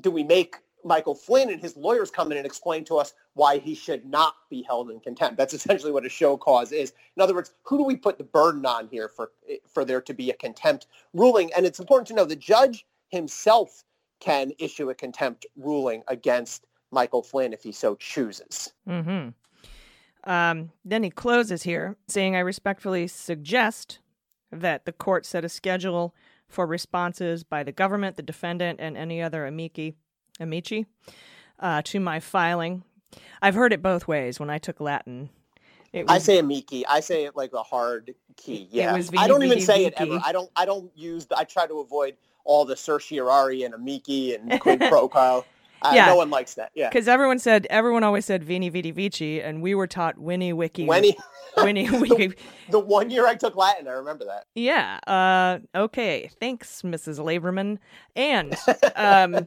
do 0.00 0.10
we 0.10 0.22
make 0.22 0.56
Michael 0.84 1.14
Flynn 1.14 1.50
and 1.50 1.60
his 1.60 1.76
lawyers 1.76 2.10
come 2.10 2.30
in 2.30 2.38
and 2.38 2.46
explain 2.46 2.84
to 2.84 2.96
us 2.96 3.14
why 3.34 3.58
he 3.58 3.74
should 3.74 4.06
not 4.06 4.34
be 4.48 4.62
held 4.62 4.90
in 4.90 5.00
contempt? 5.00 5.36
That's 5.36 5.54
essentially 5.54 5.90
what 5.90 6.06
a 6.06 6.08
show 6.08 6.36
cause 6.36 6.70
is. 6.70 6.92
In 7.16 7.22
other 7.22 7.34
words, 7.34 7.52
who 7.62 7.78
do 7.78 7.84
we 7.84 7.96
put 7.96 8.18
the 8.18 8.24
burden 8.24 8.64
on 8.66 8.88
here 8.88 9.08
for 9.08 9.32
for 9.66 9.84
there 9.84 10.02
to 10.02 10.14
be 10.14 10.30
a 10.30 10.34
contempt 10.34 10.86
ruling? 11.14 11.50
And 11.56 11.64
it's 11.64 11.80
important 11.80 12.08
to 12.08 12.14
know 12.14 12.24
the 12.24 12.36
judge 12.36 12.86
himself 13.08 13.84
can 14.20 14.52
issue 14.58 14.90
a 14.90 14.94
contempt 14.94 15.46
ruling 15.56 16.02
against 16.08 16.66
Michael 16.90 17.22
Flynn 17.22 17.52
if 17.52 17.62
he 17.62 17.72
so 17.72 17.94
chooses. 17.94 18.72
Mm-hmm. 18.88 19.30
Um, 20.30 20.70
then 20.84 21.02
he 21.02 21.10
closes 21.10 21.62
here, 21.62 21.96
saying, 22.08 22.34
I 22.36 22.40
respectfully 22.40 23.06
suggest 23.06 24.00
that 24.50 24.84
the 24.84 24.92
court 24.92 25.26
set 25.26 25.44
a 25.44 25.48
schedule 25.48 26.14
for 26.48 26.66
responses 26.66 27.44
by 27.44 27.62
the 27.62 27.72
government, 27.72 28.16
the 28.16 28.22
defendant, 28.22 28.80
and 28.80 28.96
any 28.96 29.22
other 29.22 29.46
amici, 29.46 29.94
amici 30.40 30.86
uh, 31.60 31.82
to 31.84 32.00
my 32.00 32.20
filing. 32.20 32.82
I've 33.40 33.54
heard 33.54 33.72
it 33.72 33.82
both 33.82 34.08
ways 34.08 34.40
when 34.40 34.50
I 34.50 34.58
took 34.58 34.80
Latin. 34.80 35.30
It 35.92 36.06
I 36.08 36.18
say 36.18 36.38
amici. 36.38 36.86
I 36.86 37.00
say 37.00 37.24
it 37.24 37.34
like 37.34 37.52
a 37.54 37.62
hard 37.62 38.14
key. 38.36 38.68
Yeah. 38.70 39.00
I 39.16 39.26
don't 39.26 39.42
even 39.42 39.60
say 39.60 39.86
it 39.86 39.94
ever. 39.96 40.20
I 40.22 40.32
don't 40.32 40.50
I 40.54 40.66
don't 40.66 40.90
use 40.94 41.26
I 41.34 41.44
try 41.44 41.66
to 41.66 41.80
avoid 41.80 42.16
all 42.48 42.64
the 42.64 42.76
certiorari 42.76 43.62
and 43.62 43.74
amici 43.74 44.34
and 44.34 44.60
quid 44.60 44.80
pro 44.80 45.08
quo. 45.08 45.44
Uh, 45.82 45.92
Yeah. 45.94 46.06
No 46.06 46.16
one 46.16 46.30
likes 46.30 46.54
that. 46.54 46.72
Yeah. 46.74 46.88
because 46.88 47.06
everyone 47.06 47.38
said 47.38 47.66
everyone 47.70 48.02
always 48.02 48.24
said 48.24 48.42
Vini 48.42 48.68
Vidi 48.68 48.90
Vici, 48.90 49.40
and 49.40 49.62
we 49.62 49.76
were 49.76 49.86
taught 49.86 50.18
Winnie 50.18 50.52
Wiki. 50.52 50.86
When 50.86 51.04
he, 51.04 51.16
Winnie 51.56 51.88
Wiki. 51.92 52.34
the 52.70 52.80
one 52.80 53.10
year 53.10 53.26
I 53.28 53.36
took 53.36 53.54
Latin, 53.54 53.86
I 53.86 53.92
remember 53.92 54.24
that. 54.24 54.46
Yeah. 54.56 54.98
Uh, 55.06 55.60
okay. 55.78 56.28
Thanks, 56.40 56.82
Mrs. 56.82 57.20
Laverman. 57.20 57.78
And 58.16 58.56
um, 58.96 59.46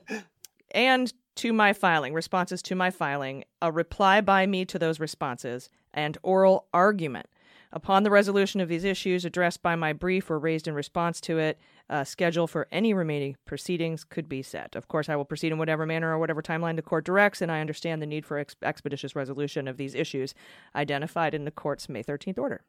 and 0.71 1.11
to 1.35 1.51
my 1.51 1.73
filing, 1.73 2.13
responses 2.13 2.61
to 2.61 2.75
my 2.75 2.91
filing, 2.91 3.43
a 3.61 3.71
reply 3.71 4.21
by 4.21 4.45
me 4.45 4.63
to 4.65 4.79
those 4.79 4.99
responses, 5.01 5.69
and 5.93 6.17
oral 6.23 6.67
argument 6.73 7.25
Upon 7.73 8.03
the 8.03 8.11
resolution 8.11 8.59
of 8.59 8.67
these 8.67 8.83
issues 8.83 9.23
addressed 9.23 9.61
by 9.61 9.75
my 9.75 9.93
brief 9.93 10.29
or 10.29 10.37
raised 10.37 10.67
in 10.67 10.73
response 10.73 11.21
to 11.21 11.39
it, 11.39 11.57
a 11.89 12.05
schedule 12.05 12.47
for 12.47 12.67
any 12.71 12.93
remaining 12.93 13.37
proceedings 13.45 14.03
could 14.03 14.27
be 14.27 14.41
set. 14.41 14.75
Of 14.75 14.89
course, 14.89 15.07
I 15.07 15.15
will 15.15 15.25
proceed 15.25 15.51
in 15.51 15.57
whatever 15.57 15.85
manner 15.85 16.13
or 16.13 16.19
whatever 16.19 16.41
timeline 16.41 16.75
the 16.75 16.81
court 16.81 17.05
directs, 17.05 17.41
and 17.41 17.51
I 17.51 17.61
understand 17.61 18.01
the 18.01 18.05
need 18.05 18.25
for 18.25 18.37
ex- 18.37 18.55
expeditious 18.61 19.15
resolution 19.15 19.67
of 19.67 19.77
these 19.77 19.95
issues 19.95 20.33
identified 20.75 21.33
in 21.33 21.45
the 21.45 21.51
court's 21.51 21.87
May 21.87 22.03
13th 22.03 22.37
order. 22.37 22.61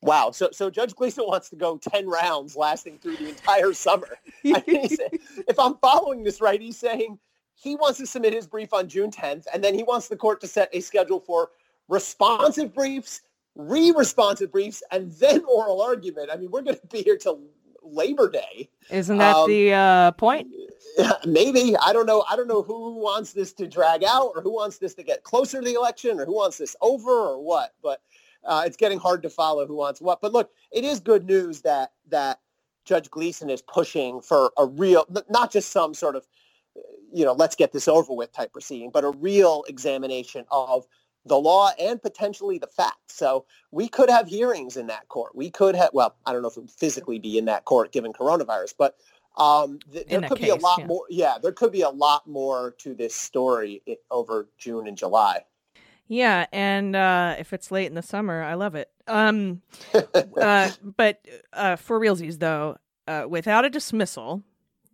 Wow. 0.00 0.30
So 0.30 0.50
so 0.52 0.70
Judge 0.70 0.94
Gleeson 0.94 1.26
wants 1.26 1.50
to 1.50 1.56
go 1.56 1.76
10 1.76 2.06
rounds 2.08 2.54
lasting 2.54 2.98
through 2.98 3.16
the 3.16 3.28
entire 3.28 3.72
summer. 3.72 4.18
I 4.44 4.62
mean, 4.66 4.88
if 5.48 5.58
I'm 5.58 5.76
following 5.78 6.22
this 6.22 6.40
right, 6.40 6.60
he's 6.60 6.78
saying 6.78 7.18
he 7.56 7.74
wants 7.74 7.98
to 7.98 8.06
submit 8.06 8.32
his 8.32 8.46
brief 8.46 8.72
on 8.72 8.88
June 8.88 9.10
10th, 9.10 9.46
and 9.52 9.64
then 9.64 9.74
he 9.74 9.82
wants 9.82 10.06
the 10.06 10.16
court 10.16 10.40
to 10.42 10.46
set 10.46 10.68
a 10.72 10.80
schedule 10.80 11.18
for 11.18 11.50
responsive 11.88 12.72
briefs, 12.72 13.22
re-responsive 13.58 14.50
briefs, 14.50 14.82
and 14.90 15.10
then 15.12 15.44
oral 15.44 15.82
argument. 15.82 16.30
I 16.32 16.36
mean, 16.36 16.50
we're 16.50 16.62
going 16.62 16.76
to 16.76 16.86
be 16.86 17.02
here 17.02 17.18
till 17.18 17.42
Labor 17.82 18.30
Day. 18.30 18.70
Isn't 18.90 19.18
that 19.18 19.36
Um, 19.36 19.48
the 19.48 19.72
uh, 19.72 20.10
point? 20.12 20.48
Maybe. 21.26 21.76
I 21.76 21.92
don't 21.92 22.06
know. 22.06 22.24
I 22.30 22.36
don't 22.36 22.48
know 22.48 22.62
who 22.62 22.94
wants 22.94 23.32
this 23.32 23.52
to 23.54 23.66
drag 23.66 24.04
out 24.04 24.32
or 24.34 24.42
who 24.42 24.54
wants 24.54 24.78
this 24.78 24.94
to 24.94 25.02
get 25.02 25.24
closer 25.24 25.60
to 25.60 25.66
the 25.66 25.74
election 25.74 26.18
or 26.20 26.24
who 26.24 26.34
wants 26.34 26.58
this 26.58 26.76
over 26.80 27.10
or 27.10 27.42
what. 27.42 27.74
But 27.82 28.00
uh, 28.44 28.62
it's 28.64 28.76
getting 28.76 28.98
hard 28.98 29.22
to 29.22 29.30
follow 29.30 29.66
who 29.66 29.76
wants 29.76 30.00
what. 30.00 30.20
But 30.20 30.32
look, 30.32 30.52
it 30.70 30.84
is 30.84 31.00
good 31.00 31.26
news 31.26 31.62
that 31.62 31.92
that 32.08 32.40
Judge 32.84 33.10
Gleeson 33.10 33.50
is 33.50 33.60
pushing 33.62 34.20
for 34.20 34.52
a 34.56 34.66
real, 34.66 35.04
not 35.28 35.52
just 35.52 35.72
some 35.72 35.92
sort 35.92 36.16
of, 36.16 36.26
you 37.12 37.24
know, 37.24 37.32
let's 37.32 37.54
get 37.54 37.72
this 37.72 37.86
over 37.88 38.14
with 38.14 38.32
type 38.32 38.52
proceeding, 38.52 38.90
but 38.90 39.04
a 39.04 39.10
real 39.10 39.64
examination 39.68 40.46
of 40.50 40.86
the 41.26 41.38
law 41.38 41.70
and 41.78 42.00
potentially 42.00 42.58
the 42.58 42.66
facts. 42.66 43.14
So 43.14 43.44
we 43.70 43.88
could 43.88 44.10
have 44.10 44.28
hearings 44.28 44.76
in 44.76 44.86
that 44.88 45.08
court. 45.08 45.34
We 45.34 45.50
could 45.50 45.74
have, 45.74 45.90
well, 45.92 46.16
I 46.26 46.32
don't 46.32 46.42
know 46.42 46.48
if 46.48 46.56
it 46.56 46.60
would 46.60 46.70
physically 46.70 47.18
be 47.18 47.38
in 47.38 47.44
that 47.46 47.64
court 47.64 47.92
given 47.92 48.12
coronavirus, 48.12 48.74
but 48.78 48.96
um, 49.36 49.78
th- 49.92 50.06
there 50.08 50.22
could 50.22 50.40
be 50.40 50.48
a 50.48 50.56
lot 50.56 50.80
yeah. 50.80 50.86
more. 50.86 51.04
Yeah, 51.08 51.38
there 51.40 51.52
could 51.52 51.70
be 51.70 51.82
a 51.82 51.90
lot 51.90 52.26
more 52.26 52.74
to 52.78 52.94
this 52.94 53.14
story 53.14 53.82
i- 53.88 53.96
over 54.10 54.48
June 54.58 54.88
and 54.88 54.96
July. 54.96 55.44
Yeah, 56.08 56.46
and 56.52 56.96
uh, 56.96 57.36
if 57.38 57.52
it's 57.52 57.70
late 57.70 57.86
in 57.86 57.94
the 57.94 58.02
summer, 58.02 58.42
I 58.42 58.54
love 58.54 58.74
it. 58.74 58.90
Um, 59.06 59.62
uh, 60.40 60.70
but 60.96 61.24
uh, 61.52 61.76
for 61.76 62.00
realsies, 62.00 62.38
though, 62.38 62.78
uh, 63.06 63.26
without 63.28 63.64
a 63.64 63.70
dismissal, 63.70 64.42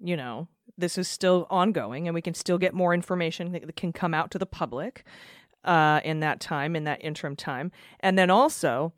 you 0.01 0.16
know, 0.16 0.49
this 0.77 0.99
is 0.99 1.07
still 1.07 1.47
ongoing, 1.51 2.09
and 2.09 2.14
we 2.14 2.20
can 2.20 2.35
still 2.35 2.59
get 2.59 2.75
more 2.75 2.93
information 2.93 3.53
that 3.53 3.77
can 3.77 3.93
come 3.93 4.12
out 4.12 4.33
to 4.33 4.39
the 4.39 4.47
public 4.47 5.05
uh, 5.65 6.01
in 6.05 6.21
that 6.21 6.41
time, 6.41 6.77
in 6.77 6.85
that 6.85 7.03
interim 7.05 7.37
time. 7.37 7.73
And 8.01 8.19
then 8.19 8.31
also, 8.31 8.93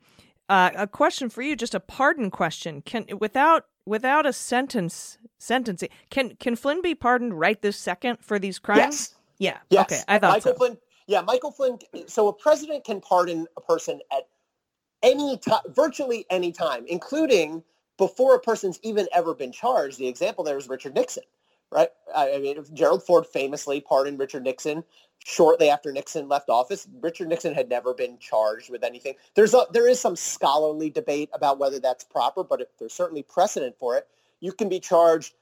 uh, 0.49 0.71
a 0.75 0.87
question 0.87 1.29
for 1.29 1.41
you, 1.41 1.55
just 1.55 1.75
a 1.75 1.79
pardon 1.79 2.31
question: 2.31 2.81
Can 2.81 3.05
without 3.19 3.65
without 3.85 4.25
a 4.25 4.33
sentence 4.33 5.17
sentencing, 5.37 5.89
can 6.09 6.35
can 6.35 6.55
Flynn 6.55 6.81
be 6.81 6.95
pardoned 6.95 7.39
right 7.39 7.61
this 7.61 7.77
second 7.77 8.19
for 8.21 8.39
these 8.39 8.59
crimes? 8.59 8.79
Yes. 8.79 9.15
Yeah. 9.39 9.57
Yes. 9.69 9.85
Okay. 9.91 10.01
I 10.07 10.19
thought 10.19 10.33
Michael 10.33 10.53
so. 10.53 10.57
Flynn. 10.57 10.77
Yeah, 11.07 11.21
Michael 11.21 11.51
Flynn. 11.51 11.79
So 12.07 12.27
a 12.27 12.33
president 12.33 12.83
can 12.83 13.01
pardon 13.01 13.47
a 13.55 13.61
person 13.61 13.99
at 14.11 14.27
any 15.03 15.37
time, 15.37 15.61
virtually 15.67 16.25
any 16.29 16.51
time, 16.51 16.85
including 16.87 17.63
before 17.97 18.35
a 18.35 18.39
person's 18.39 18.79
even 18.83 19.07
ever 19.13 19.33
been 19.33 19.51
charged. 19.51 19.97
The 19.97 20.07
example 20.07 20.43
there 20.43 20.57
is 20.57 20.67
Richard 20.67 20.95
Nixon, 20.95 21.23
right? 21.71 21.89
I 22.15 22.39
mean, 22.39 22.63
Gerald 22.73 23.03
Ford 23.03 23.25
famously 23.25 23.81
pardoned 23.81 24.19
Richard 24.19 24.43
Nixon 24.43 24.83
shortly 25.25 25.69
after 25.69 25.91
Nixon 25.91 26.27
left 26.27 26.49
office. 26.49 26.87
Richard 27.01 27.27
Nixon 27.27 27.53
had 27.53 27.69
never 27.69 27.93
been 27.93 28.17
charged 28.19 28.69
with 28.69 28.83
anything. 28.83 29.15
There's 29.35 29.53
a, 29.53 29.65
there 29.73 29.87
is 29.87 29.99
some 29.99 30.15
scholarly 30.15 30.89
debate 30.89 31.29
about 31.33 31.59
whether 31.59 31.79
that's 31.79 32.03
proper, 32.03 32.43
but 32.43 32.71
there's 32.79 32.93
certainly 32.93 33.23
precedent 33.23 33.75
for 33.77 33.97
it. 33.97 34.07
You 34.39 34.53
can 34.53 34.69
be 34.69 34.79
charged 34.79 35.33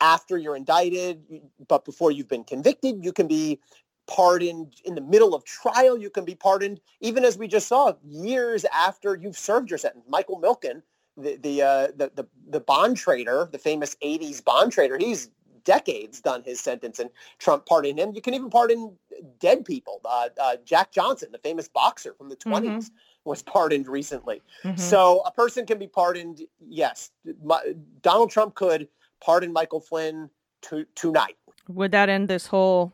after 0.00 0.36
you're 0.36 0.56
indicted, 0.56 1.22
but 1.68 1.84
before 1.84 2.10
you've 2.10 2.28
been 2.28 2.44
convicted. 2.44 3.04
You 3.04 3.12
can 3.12 3.26
be 3.26 3.60
pardoned 4.06 4.74
in 4.84 4.94
the 4.94 5.00
middle 5.00 5.34
of 5.34 5.44
trial. 5.44 5.96
You 5.96 6.10
can 6.10 6.24
be 6.24 6.34
pardoned, 6.34 6.80
even 7.00 7.24
as 7.24 7.38
we 7.38 7.46
just 7.46 7.68
saw, 7.68 7.92
years 8.04 8.64
after 8.74 9.14
you've 9.14 9.38
served 9.38 9.70
your 9.70 9.78
sentence. 9.78 10.04
Michael 10.08 10.40
Milken, 10.40 10.82
the 11.16 11.36
the 11.36 11.62
uh, 11.62 11.86
the, 11.96 12.10
the 12.14 12.26
the 12.48 12.60
bond 12.60 12.96
trader, 12.96 13.48
the 13.50 13.58
famous 13.58 13.96
'80s 14.02 14.42
bond 14.44 14.72
trader, 14.72 14.98
he's 14.98 15.30
decades 15.64 16.20
done 16.20 16.42
his 16.42 16.60
sentence, 16.60 16.98
and 16.98 17.10
Trump 17.38 17.66
pardoned 17.66 17.98
him. 17.98 18.12
You 18.14 18.20
can 18.22 18.34
even 18.34 18.50
pardon 18.50 18.96
dead 19.38 19.64
people. 19.64 20.00
Uh, 20.04 20.28
uh, 20.40 20.56
Jack 20.64 20.92
Johnson, 20.92 21.28
the 21.32 21.38
famous 21.38 21.68
boxer 21.68 22.14
from 22.14 22.28
the 22.28 22.36
20s, 22.36 22.90
was 23.24 23.42
pardoned 23.42 23.86
recently. 23.86 24.40
Mhm. 24.64 24.78
So 24.78 25.20
a 25.26 25.30
person 25.30 25.66
can 25.66 25.78
be 25.78 25.86
pardoned. 25.86 26.42
Yes, 26.66 27.10
My, 27.42 27.60
Donald 28.02 28.30
Trump 28.30 28.54
could 28.54 28.88
pardon 29.20 29.52
Michael 29.52 29.80
Flynn 29.80 30.30
to, 30.62 30.84
tonight 30.94 31.36
Would 31.68 31.92
that 31.92 32.08
end 32.08 32.28
this 32.28 32.46
whole 32.46 32.92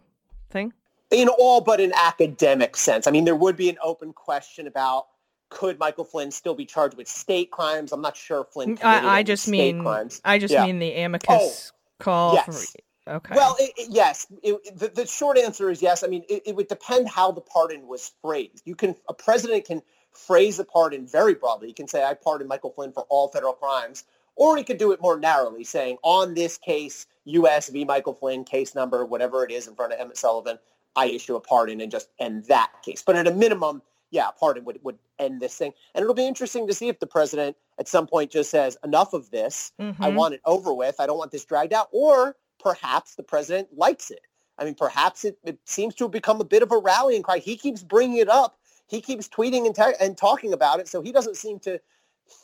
thing? 0.50 0.72
in 1.10 1.28
all 1.28 1.60
but 1.60 1.80
an 1.80 1.92
academic 1.94 2.76
sense. 2.76 3.06
I 3.06 3.12
mean, 3.12 3.24
there 3.24 3.36
would 3.36 3.56
be 3.56 3.68
an 3.68 3.76
open 3.82 4.12
question 4.12 4.66
about 4.66 5.06
could 5.48 5.78
Michael 5.78 6.02
Flynn 6.04 6.32
still 6.32 6.54
be 6.56 6.64
charged 6.66 6.96
with 6.96 7.06
state 7.06 7.52
crimes? 7.52 7.92
I'm 7.92 8.00
not 8.00 8.16
sure 8.16 8.42
Flynn. 8.44 8.76
I, 8.82 9.18
I 9.18 9.22
just 9.22 9.44
state 9.44 9.52
mean 9.52 9.82
crimes. 9.82 10.20
I 10.24 10.38
just 10.40 10.52
Yeah. 10.52 10.64
mean 10.64 10.80
the 10.80 10.92
amicus 10.94 11.72
call. 11.98 12.34
yes. 12.34 12.72
For, 13.06 13.12
okay. 13.14 13.34
Well, 13.34 13.56
it, 13.58 13.72
it- 13.76 13.88
yes. 13.90 14.26
It, 14.42 14.78
the, 14.78 14.88
the 14.88 15.06
short 15.06 15.38
answer 15.38 15.70
is 15.70 15.82
yes. 15.82 16.02
I 16.04 16.06
mean, 16.08 16.24
it, 16.28 16.42
it 16.46 16.56
would 16.56 16.68
depend 16.68 17.08
how 17.08 17.32
the 17.32 17.40
pardon 17.40 17.86
was 17.86 18.12
phrased. 18.22 18.62
You 18.64 18.74
can 18.74 18.94
a 19.08 19.14
president 19.14 19.64
can 19.64 19.82
phrase 20.12 20.56
the 20.56 20.64
pardon 20.64 21.06
very 21.06 21.34
broadly. 21.34 21.68
He 21.68 21.74
can 21.74 21.88
say, 21.88 22.04
"I 22.04 22.14
pardon 22.14 22.48
Michael 22.48 22.70
Flynn 22.70 22.92
for 22.92 23.04
all 23.08 23.28
federal 23.28 23.52
crimes," 23.52 24.04
or 24.34 24.56
he 24.56 24.64
could 24.64 24.78
do 24.78 24.92
it 24.92 25.00
more 25.00 25.18
narrowly, 25.18 25.64
saying, 25.64 25.98
"On 26.02 26.34
this 26.34 26.58
case, 26.58 27.06
U.S. 27.24 27.68
v. 27.68 27.84
Michael 27.84 28.14
Flynn, 28.14 28.44
case 28.44 28.74
number 28.74 29.04
whatever 29.04 29.44
it 29.44 29.50
is 29.50 29.66
in 29.66 29.74
front 29.74 29.92
of 29.92 30.00
Emmett 30.00 30.16
Sullivan, 30.16 30.58
I 30.94 31.06
issue 31.06 31.36
a 31.36 31.40
pardon 31.40 31.80
and 31.80 31.90
just 31.92 32.08
end 32.18 32.44
that 32.46 32.70
case." 32.84 33.02
But 33.06 33.16
at 33.16 33.26
a 33.26 33.32
minimum, 33.32 33.82
yeah, 34.10 34.30
pardon 34.38 34.64
would 34.64 34.78
would 34.82 34.98
end 35.18 35.40
this 35.40 35.56
thing, 35.56 35.72
and 35.94 36.02
it'll 36.02 36.14
be 36.14 36.26
interesting 36.26 36.66
to 36.66 36.74
see 36.74 36.88
if 36.88 36.98
the 37.00 37.06
president 37.06 37.56
at 37.78 37.88
some 37.88 38.06
point 38.06 38.30
just 38.30 38.50
says, 38.50 38.76
"Enough 38.84 39.12
of 39.12 39.30
this." 39.30 39.72
I 39.78 39.82
Mhm. 39.82 40.14
want 40.14 40.34
it 40.34 40.40
over 40.44 40.72
with. 40.72 41.00
I 41.00 41.06
don't 41.06 41.18
want 41.18 41.30
this 41.32 41.44
dragged 41.44 41.72
out. 41.72 41.88
Or 41.92 42.36
perhaps 42.58 43.14
the 43.16 43.22
president 43.22 43.68
likes 43.76 44.10
it. 44.10 44.20
I 44.58 44.64
mean, 44.64 44.74
perhaps 44.74 45.24
it, 45.24 45.38
it 45.44 45.58
seems 45.64 45.94
to 45.96 46.04
have 46.04 46.10
become 46.12 46.40
a 46.40 46.44
bit 46.44 46.62
of 46.62 46.72
a 46.72 46.78
rallying 46.78 47.22
cry. 47.22 47.38
He 47.38 47.56
keeps 47.56 47.82
bringing 47.82 48.18
it 48.18 48.28
up. 48.28 48.58
He 48.88 49.00
keeps 49.00 49.28
tweeting 49.28 49.66
and, 49.66 49.74
te- 49.74 49.94
and 50.00 50.16
talking 50.16 50.52
about 50.52 50.80
it. 50.80 50.88
So 50.88 51.02
he 51.02 51.12
doesn't 51.12 51.36
seem 51.36 51.58
to 51.60 51.78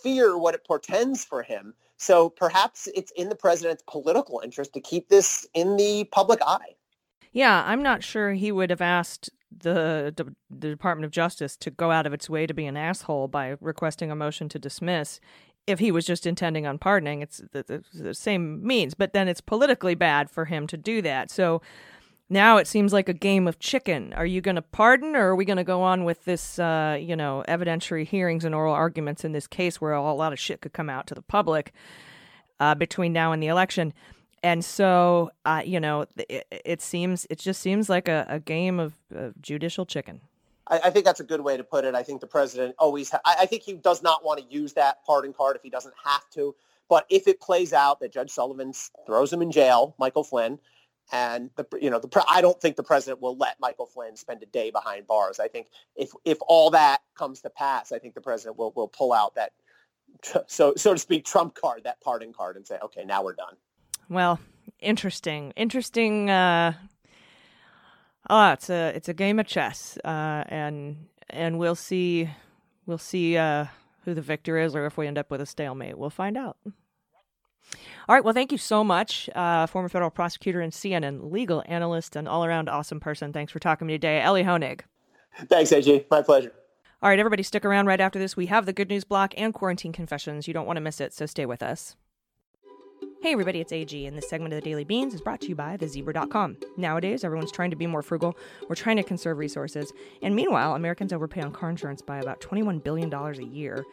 fear 0.02 0.36
what 0.36 0.54
it 0.54 0.64
portends 0.66 1.24
for 1.24 1.42
him. 1.42 1.74
So 1.96 2.28
perhaps 2.28 2.88
it's 2.94 3.12
in 3.12 3.28
the 3.28 3.34
president's 3.36 3.82
political 3.86 4.40
interest 4.44 4.72
to 4.74 4.80
keep 4.80 5.08
this 5.08 5.46
in 5.54 5.76
the 5.76 6.04
public 6.12 6.40
eye. 6.46 6.74
yeah, 7.32 7.62
I'm 7.66 7.82
not 7.82 8.02
sure 8.04 8.32
he 8.34 8.52
would 8.52 8.68
have 8.70 8.82
asked 8.82 9.30
the, 9.58 10.12
the 10.16 10.34
the 10.50 10.70
Department 10.70 11.04
of 11.04 11.10
Justice 11.10 11.56
to 11.58 11.70
go 11.70 11.90
out 11.90 12.06
of 12.06 12.12
its 12.12 12.30
way 12.30 12.46
to 12.46 12.54
be 12.54 12.66
an 12.66 12.76
asshole 12.76 13.28
by 13.28 13.56
requesting 13.60 14.10
a 14.10 14.16
motion 14.16 14.48
to 14.50 14.58
dismiss. 14.58 15.20
If 15.66 15.78
he 15.78 15.92
was 15.92 16.04
just 16.04 16.26
intending 16.26 16.66
on 16.66 16.78
pardoning, 16.78 17.22
it's 17.22 17.40
the, 17.52 17.62
the, 17.62 17.84
the 17.94 18.14
same 18.14 18.66
means, 18.66 18.94
but 18.94 19.12
then 19.12 19.28
it's 19.28 19.40
politically 19.40 19.94
bad 19.94 20.28
for 20.28 20.46
him 20.46 20.66
to 20.66 20.76
do 20.76 21.02
that. 21.02 21.30
So 21.30 21.62
now 22.28 22.56
it 22.56 22.66
seems 22.66 22.92
like 22.92 23.08
a 23.08 23.14
game 23.14 23.46
of 23.46 23.58
chicken. 23.58 24.12
Are 24.14 24.26
you 24.26 24.40
going 24.40 24.56
to 24.56 24.62
pardon, 24.62 25.14
or 25.14 25.28
are 25.28 25.36
we 25.36 25.44
going 25.44 25.58
to 25.58 25.64
go 25.64 25.82
on 25.82 26.04
with 26.04 26.24
this, 26.24 26.58
uh, 26.58 26.98
you 27.00 27.14
know, 27.14 27.44
evidentiary 27.46 28.06
hearings 28.06 28.44
and 28.44 28.54
oral 28.54 28.74
arguments 28.74 29.24
in 29.24 29.32
this 29.32 29.46
case 29.46 29.80
where 29.80 29.92
a 29.92 30.12
lot 30.14 30.32
of 30.32 30.38
shit 30.38 30.62
could 30.62 30.72
come 30.72 30.90
out 30.90 31.06
to 31.08 31.14
the 31.14 31.22
public 31.22 31.72
uh, 32.58 32.74
between 32.74 33.12
now 33.12 33.32
and 33.32 33.42
the 33.42 33.48
election? 33.48 33.92
And 34.42 34.64
so, 34.64 35.30
uh, 35.44 35.62
you 35.64 35.78
know, 35.78 36.06
it, 36.16 36.46
it 36.50 36.82
seems 36.82 37.26
it 37.30 37.38
just 37.38 37.60
seems 37.60 37.88
like 37.88 38.08
a, 38.08 38.26
a 38.28 38.40
game 38.40 38.80
of, 38.80 38.94
of 39.14 39.40
judicial 39.40 39.86
chicken. 39.86 40.20
I, 40.66 40.80
I 40.84 40.90
think 40.90 41.04
that's 41.04 41.20
a 41.20 41.24
good 41.24 41.40
way 41.40 41.56
to 41.56 41.64
put 41.64 41.84
it. 41.84 41.94
I 41.94 42.02
think 42.02 42.20
the 42.20 42.26
president 42.26 42.74
always, 42.78 43.10
ha- 43.10 43.20
I, 43.24 43.36
I 43.40 43.46
think 43.46 43.62
he 43.62 43.74
does 43.74 44.02
not 44.02 44.24
want 44.24 44.40
to 44.40 44.54
use 44.54 44.72
that 44.74 45.04
pardon 45.04 45.32
card 45.32 45.56
if 45.56 45.62
he 45.62 45.70
doesn't 45.70 45.94
have 46.04 46.28
to. 46.30 46.54
But 46.88 47.06
if 47.08 47.28
it 47.28 47.40
plays 47.40 47.72
out 47.72 48.00
that 48.00 48.12
Judge 48.12 48.30
Sullivan 48.30 48.72
throws 49.06 49.32
him 49.32 49.42
in 49.42 49.50
jail, 49.52 49.94
Michael 49.98 50.24
Flynn, 50.24 50.58
and 51.10 51.50
the 51.56 51.66
you 51.80 51.90
know 51.90 51.98
the 51.98 52.08
pre- 52.08 52.22
I 52.28 52.40
don't 52.40 52.60
think 52.60 52.76
the 52.76 52.82
president 52.82 53.20
will 53.20 53.36
let 53.36 53.60
Michael 53.60 53.86
Flynn 53.86 54.16
spend 54.16 54.42
a 54.42 54.46
day 54.46 54.70
behind 54.70 55.06
bars. 55.06 55.40
I 55.40 55.48
think 55.48 55.68
if 55.96 56.10
if 56.24 56.38
all 56.46 56.70
that 56.70 57.02
comes 57.16 57.40
to 57.42 57.50
pass, 57.50 57.92
I 57.92 57.98
think 57.98 58.14
the 58.14 58.20
president 58.20 58.58
will 58.58 58.72
will 58.74 58.88
pull 58.88 59.12
out 59.12 59.34
that 59.36 59.52
so 60.46 60.74
so 60.76 60.92
to 60.92 60.98
speak 60.98 61.24
trump 61.24 61.54
card, 61.54 61.84
that 61.84 62.00
pardon 62.00 62.32
card, 62.32 62.56
and 62.56 62.66
say, 62.66 62.78
okay, 62.82 63.04
now 63.04 63.22
we're 63.22 63.34
done. 63.34 63.56
Well, 64.12 64.40
interesting, 64.78 65.54
interesting. 65.56 66.28
Uh, 66.28 66.74
oh, 68.28 68.52
it's 68.52 68.68
a 68.68 68.92
it's 68.94 69.08
a 69.08 69.14
game 69.14 69.38
of 69.38 69.46
chess, 69.46 69.96
uh, 70.04 70.44
and 70.48 71.06
and 71.30 71.58
we'll 71.58 71.74
see 71.74 72.28
we'll 72.84 72.98
see 72.98 73.38
uh, 73.38 73.64
who 74.04 74.12
the 74.12 74.20
victor 74.20 74.58
is, 74.58 74.76
or 74.76 74.84
if 74.84 74.98
we 74.98 75.06
end 75.06 75.16
up 75.16 75.30
with 75.30 75.40
a 75.40 75.46
stalemate. 75.46 75.96
We'll 75.96 76.10
find 76.10 76.36
out. 76.36 76.58
All 78.06 78.14
right. 78.14 78.22
Well, 78.22 78.34
thank 78.34 78.52
you 78.52 78.58
so 78.58 78.84
much, 78.84 79.30
uh, 79.34 79.66
former 79.66 79.88
federal 79.88 80.10
prosecutor 80.10 80.60
and 80.60 80.74
CNN 80.74 81.32
legal 81.32 81.62
analyst 81.64 82.14
and 82.14 82.28
all 82.28 82.44
around 82.44 82.68
awesome 82.68 83.00
person. 83.00 83.32
Thanks 83.32 83.50
for 83.50 83.60
talking 83.60 83.86
to 83.86 83.92
me 83.92 83.94
today, 83.94 84.20
Elie 84.20 84.44
Honig. 84.44 84.80
Thanks, 85.46 85.72
AG. 85.72 86.04
My 86.10 86.20
pleasure. 86.20 86.52
All 87.02 87.08
right, 87.08 87.18
everybody, 87.18 87.42
stick 87.42 87.64
around 87.64 87.86
right 87.86 88.00
after 88.00 88.18
this. 88.18 88.36
We 88.36 88.46
have 88.46 88.66
the 88.66 88.74
good 88.74 88.90
news 88.90 89.04
block 89.04 89.32
and 89.38 89.54
quarantine 89.54 89.92
confessions. 89.92 90.46
You 90.46 90.52
don't 90.52 90.66
want 90.66 90.76
to 90.76 90.82
miss 90.82 91.00
it, 91.00 91.14
so 91.14 91.24
stay 91.24 91.46
with 91.46 91.62
us. 91.62 91.96
Hey 93.22 93.30
everybody, 93.30 93.60
it's 93.60 93.70
AG, 93.70 94.04
and 94.04 94.16
this 94.16 94.28
segment 94.28 94.52
of 94.52 94.60
the 94.60 94.68
Daily 94.68 94.82
Beans 94.82 95.14
is 95.14 95.20
brought 95.20 95.40
to 95.42 95.46
you 95.46 95.54
by 95.54 95.76
thezebra.com. 95.76 96.56
Nowadays, 96.76 97.22
everyone's 97.22 97.52
trying 97.52 97.70
to 97.70 97.76
be 97.76 97.86
more 97.86 98.02
frugal, 98.02 98.36
we're 98.68 98.74
trying 98.74 98.96
to 98.96 99.04
conserve 99.04 99.38
resources, 99.38 99.92
and 100.22 100.34
meanwhile, 100.34 100.74
Americans 100.74 101.12
overpay 101.12 101.40
on 101.40 101.52
car 101.52 101.70
insurance 101.70 102.02
by 102.02 102.18
about 102.18 102.40
$21 102.40 102.82
billion 102.82 103.14
a 103.14 103.42
year. 103.44 103.84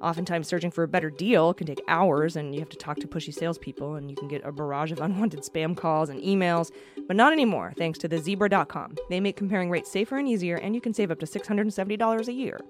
Oftentimes, 0.00 0.48
searching 0.48 0.72
for 0.72 0.82
a 0.82 0.88
better 0.88 1.10
deal 1.10 1.54
can 1.54 1.68
take 1.68 1.80
hours, 1.86 2.34
and 2.34 2.54
you 2.54 2.60
have 2.60 2.70
to 2.70 2.76
talk 2.76 2.96
to 2.98 3.06
pushy 3.06 3.32
salespeople, 3.32 3.94
and 3.94 4.10
you 4.10 4.16
can 4.16 4.26
get 4.26 4.44
a 4.44 4.50
barrage 4.50 4.90
of 4.90 5.00
unwanted 5.00 5.42
spam 5.42 5.76
calls 5.76 6.08
and 6.08 6.20
emails. 6.20 6.72
But 7.06 7.14
not 7.14 7.32
anymore, 7.32 7.74
thanks 7.78 8.00
to 8.00 8.08
thezebra.com. 8.08 8.96
They 9.08 9.20
make 9.20 9.36
comparing 9.36 9.70
rates 9.70 9.92
safer 9.92 10.18
and 10.18 10.28
easier, 10.28 10.56
and 10.56 10.74
you 10.74 10.80
can 10.80 10.92
save 10.92 11.12
up 11.12 11.20
to 11.20 11.26
$670 11.26 12.26
a 12.26 12.32
year. 12.32 12.60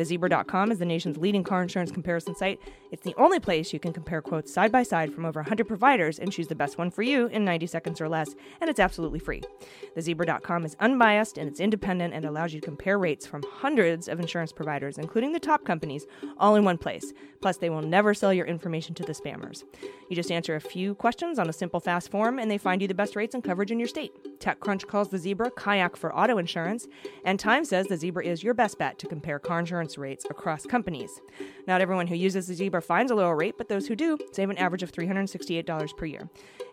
Thezebra.com 0.00 0.72
is 0.72 0.78
the 0.78 0.86
nation's 0.86 1.18
leading 1.18 1.44
car 1.44 1.60
insurance 1.60 1.92
comparison 1.92 2.34
site. 2.34 2.58
It's 2.90 3.02
the 3.02 3.14
only 3.18 3.38
place 3.38 3.70
you 3.70 3.78
can 3.78 3.92
compare 3.92 4.22
quotes 4.22 4.50
side 4.50 4.72
by 4.72 4.82
side 4.82 5.12
from 5.12 5.26
over 5.26 5.40
100 5.40 5.68
providers 5.68 6.18
and 6.18 6.32
choose 6.32 6.48
the 6.48 6.54
best 6.54 6.78
one 6.78 6.90
for 6.90 7.02
you 7.02 7.26
in 7.26 7.44
90 7.44 7.66
seconds 7.66 8.00
or 8.00 8.08
less, 8.08 8.34
and 8.62 8.70
it's 8.70 8.80
absolutely 8.80 9.18
free. 9.18 9.42
Thezebra.com 9.94 10.64
is 10.64 10.74
unbiased 10.80 11.36
and 11.36 11.46
it's 11.50 11.60
independent 11.60 12.14
and 12.14 12.24
allows 12.24 12.54
you 12.54 12.60
to 12.60 12.64
compare 12.64 12.98
rates 12.98 13.26
from 13.26 13.44
hundreds 13.46 14.08
of 14.08 14.18
insurance 14.18 14.52
providers, 14.52 14.96
including 14.96 15.32
the 15.32 15.38
top 15.38 15.66
companies, 15.66 16.06
all 16.38 16.54
in 16.54 16.64
one 16.64 16.78
place. 16.78 17.12
Plus, 17.42 17.58
they 17.58 17.68
will 17.68 17.82
never 17.82 18.14
sell 18.14 18.32
your 18.32 18.46
information 18.46 18.94
to 18.94 19.02
the 19.02 19.12
spammers. 19.12 19.64
You 20.08 20.16
just 20.16 20.32
answer 20.32 20.56
a 20.56 20.60
few 20.60 20.94
questions 20.94 21.38
on 21.38 21.48
a 21.50 21.52
simple, 21.52 21.78
fast 21.78 22.10
form, 22.10 22.38
and 22.38 22.50
they 22.50 22.58
find 22.58 22.80
you 22.80 22.88
the 22.88 22.94
best 22.94 23.16
rates 23.16 23.34
and 23.34 23.44
coverage 23.44 23.70
in 23.70 23.78
your 23.78 23.88
state. 23.88 24.12
TechCrunch 24.40 24.86
calls 24.86 25.10
the 25.10 25.18
Zebra 25.18 25.50
kayak 25.50 25.94
for 25.96 26.14
auto 26.16 26.38
insurance, 26.38 26.86
and 27.24 27.38
Time 27.38 27.66
says 27.66 27.86
the 27.86 27.98
Zebra 27.98 28.24
is 28.24 28.42
your 28.42 28.54
best 28.54 28.78
bet 28.78 28.98
to 28.98 29.06
compare 29.06 29.38
car 29.38 29.58
insurance 29.58 29.89
rates 29.98 30.26
across 30.30 30.66
companies. 30.66 31.20
Not 31.66 31.80
everyone 31.80 32.06
who 32.06 32.14
uses 32.14 32.46
the 32.46 32.54
Zebra 32.54 32.82
finds 32.82 33.10
a 33.10 33.14
lower 33.14 33.36
rate, 33.36 33.56
but 33.58 33.68
those 33.68 33.86
who 33.86 33.96
do 33.96 34.18
save 34.32 34.50
an 34.50 34.58
average 34.58 34.82
of 34.82 34.92
$368 34.92 35.96
per 35.96 36.06
year. 36.06 36.28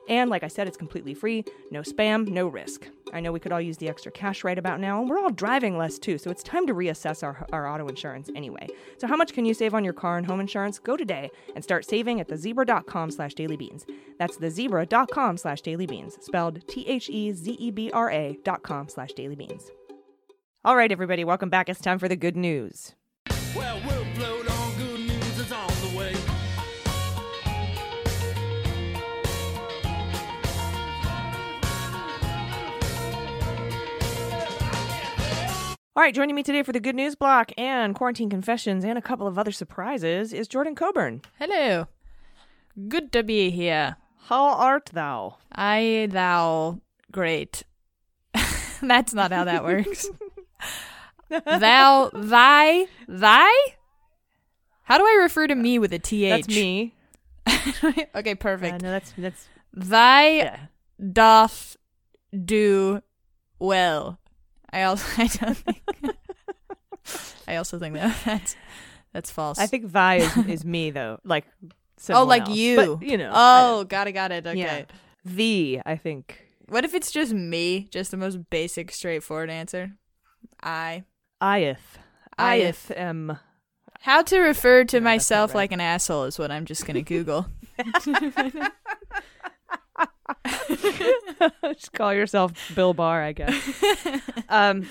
And 0.07 0.29
like 0.29 0.43
I 0.43 0.47
said, 0.47 0.67
it's 0.67 0.77
completely 0.77 1.13
free, 1.13 1.43
no 1.69 1.81
spam, 1.81 2.27
no 2.27 2.47
risk. 2.47 2.87
I 3.13 3.19
know 3.19 3.31
we 3.31 3.39
could 3.39 3.51
all 3.51 3.61
use 3.61 3.77
the 3.77 3.89
extra 3.89 4.11
cash 4.11 4.43
right 4.43 4.57
about 4.57 4.79
now, 4.79 4.99
and 4.99 5.09
we're 5.09 5.19
all 5.19 5.29
driving 5.29 5.77
less 5.77 5.99
too, 5.99 6.17
so 6.17 6.31
it's 6.31 6.43
time 6.43 6.65
to 6.67 6.73
reassess 6.73 7.23
our, 7.23 7.45
our 7.51 7.67
auto 7.67 7.87
insurance 7.87 8.29
anyway. 8.35 8.67
So 8.97 9.07
how 9.07 9.15
much 9.15 9.33
can 9.33 9.45
you 9.45 9.53
save 9.53 9.73
on 9.73 9.83
your 9.83 9.93
car 9.93 10.17
and 10.17 10.25
home 10.25 10.39
insurance? 10.39 10.79
Go 10.79 10.95
today 10.97 11.29
and 11.55 11.63
start 11.63 11.85
saving 11.85 12.19
at 12.19 12.29
thezebra.com 12.29 13.11
slash 13.11 13.33
dailybeans. 13.33 13.85
That's 14.17 14.37
thezebra.com 14.37 15.37
slash 15.37 15.61
dailybeans, 15.61 16.21
spelled 16.23 16.67
T-H-E-Z-E-B-R-A 16.67 18.39
dot 18.43 18.63
com 18.63 18.89
slash 18.89 19.13
dailybeans. 19.13 19.63
All 20.65 20.75
right, 20.75 20.91
everybody, 20.91 21.23
welcome 21.23 21.49
back. 21.49 21.69
It's 21.69 21.79
time 21.79 21.99
for 21.99 22.09
the 22.09 22.17
good 22.17 22.35
news. 22.35 22.96
Well, 23.57 23.81
we'll 23.87 24.05
float 24.13 24.51
on 24.51 24.75
good 24.77 24.99
news 24.99 25.39
is 25.39 25.51
on 25.51 25.67
the 25.67 25.97
way. 25.97 26.13
All 35.95 36.03
right, 36.03 36.13
joining 36.13 36.35
me 36.35 36.43
today 36.43 36.61
for 36.61 36.71
the 36.71 36.79
good 36.79 36.95
news 36.95 37.15
block 37.15 37.51
and 37.57 37.95
quarantine 37.95 38.29
confessions 38.29 38.85
and 38.85 38.95
a 38.95 39.01
couple 39.01 39.25
of 39.25 39.39
other 39.39 39.51
surprises 39.51 40.33
is 40.33 40.47
Jordan 40.47 40.75
Coburn. 40.75 41.23
Hello. 41.39 41.87
Good 42.87 43.11
to 43.13 43.23
be 43.23 43.49
here. 43.49 43.95
How 44.25 44.49
art 44.49 44.91
thou? 44.93 45.37
I, 45.51 46.07
thou, 46.11 46.81
great. 47.11 47.63
That's 48.83 49.15
not 49.15 49.31
how 49.31 49.45
that 49.45 49.63
works. 49.63 50.07
thou, 51.29 52.09
thy, 52.13 52.85
thy? 53.07 53.49
How 54.83 54.97
do 54.97 55.03
I 55.03 55.19
refer 55.21 55.47
to 55.47 55.55
me 55.55 55.79
with 55.79 55.91
a 55.93 55.99
th? 55.99 56.29
That's 56.29 56.47
me. 56.47 56.93
okay, 58.15 58.31
Uh, 58.31 58.35
perfect. 58.35 58.81
no, 58.81 58.91
that's 58.91 59.13
that's 59.17 59.47
Thy 59.73 60.29
yeah. 60.37 60.57
doth 61.13 61.77
do 62.45 63.01
well. 63.59 64.19
I 64.71 64.83
also 64.83 65.05
I 65.21 65.27
don't 65.27 65.55
think 65.57 65.81
I 67.47 67.55
also 67.57 67.79
think 67.79 67.95
that 67.95 68.15
that's 68.25 68.55
that's 69.13 69.31
false. 69.31 69.59
I 69.59 69.67
think 69.67 69.91
thy 69.91 70.15
is, 70.15 70.37
is 70.47 70.65
me 70.65 70.89
though, 70.91 71.19
like 71.23 71.45
oh, 72.09 72.23
like 72.25 72.43
else. 72.47 72.57
you. 72.57 72.97
But, 72.97 73.03
you 73.07 73.17
know. 73.17 73.31
Oh, 73.33 73.83
got 73.85 74.07
it, 74.07 74.13
got 74.13 74.31
it. 74.31 74.45
Okay. 74.47 74.59
yeah. 74.59 74.83
thee. 75.25 75.81
I 75.85 75.95
think 75.95 76.45
What 76.69 76.85
if 76.85 76.93
it's 76.93 77.11
just 77.11 77.33
me? 77.33 77.87
Just 77.91 78.11
the 78.11 78.17
most 78.17 78.49
basic, 78.49 78.91
straightforward 78.91 79.49
answer. 79.49 79.91
I. 80.61 81.03
Ieth. 81.41 81.77
Ieth. 82.39 82.87
Ieth 82.89 82.97
am. 82.97 83.37
How 84.01 84.21
to 84.23 84.39
refer 84.39 84.83
to 84.85 84.99
No, 84.99 85.03
myself 85.03 85.51
right. 85.51 85.61
like 85.61 85.71
an 85.71 85.81
asshole 85.81 86.25
is 86.25 86.39
what 86.39 86.51
I'm 86.51 86.65
just 86.65 86.85
gonna 86.85 87.01
Google. 87.01 87.47
Just 91.73 91.93
call 91.93 92.13
yourself 92.13 92.53
Bill 92.75 92.93
Barr, 92.93 93.21
I 93.23 93.31
guess. 93.33 93.83
um. 94.49 94.87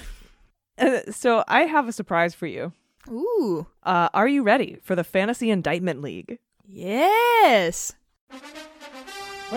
uh, 0.78 1.00
So 1.10 1.44
I 1.48 1.62
have 1.62 1.88
a 1.88 1.92
surprise 1.92 2.34
for 2.34 2.46
you. 2.46 2.72
Ooh. 3.10 3.66
Uh, 3.82 4.08
are 4.14 4.28
you 4.28 4.42
ready 4.42 4.78
for 4.82 4.94
the 4.96 5.04
Fantasy 5.04 5.50
Indictment 5.50 6.02
League? 6.02 6.38
Yes. 6.66 7.92
I'm 8.30 8.40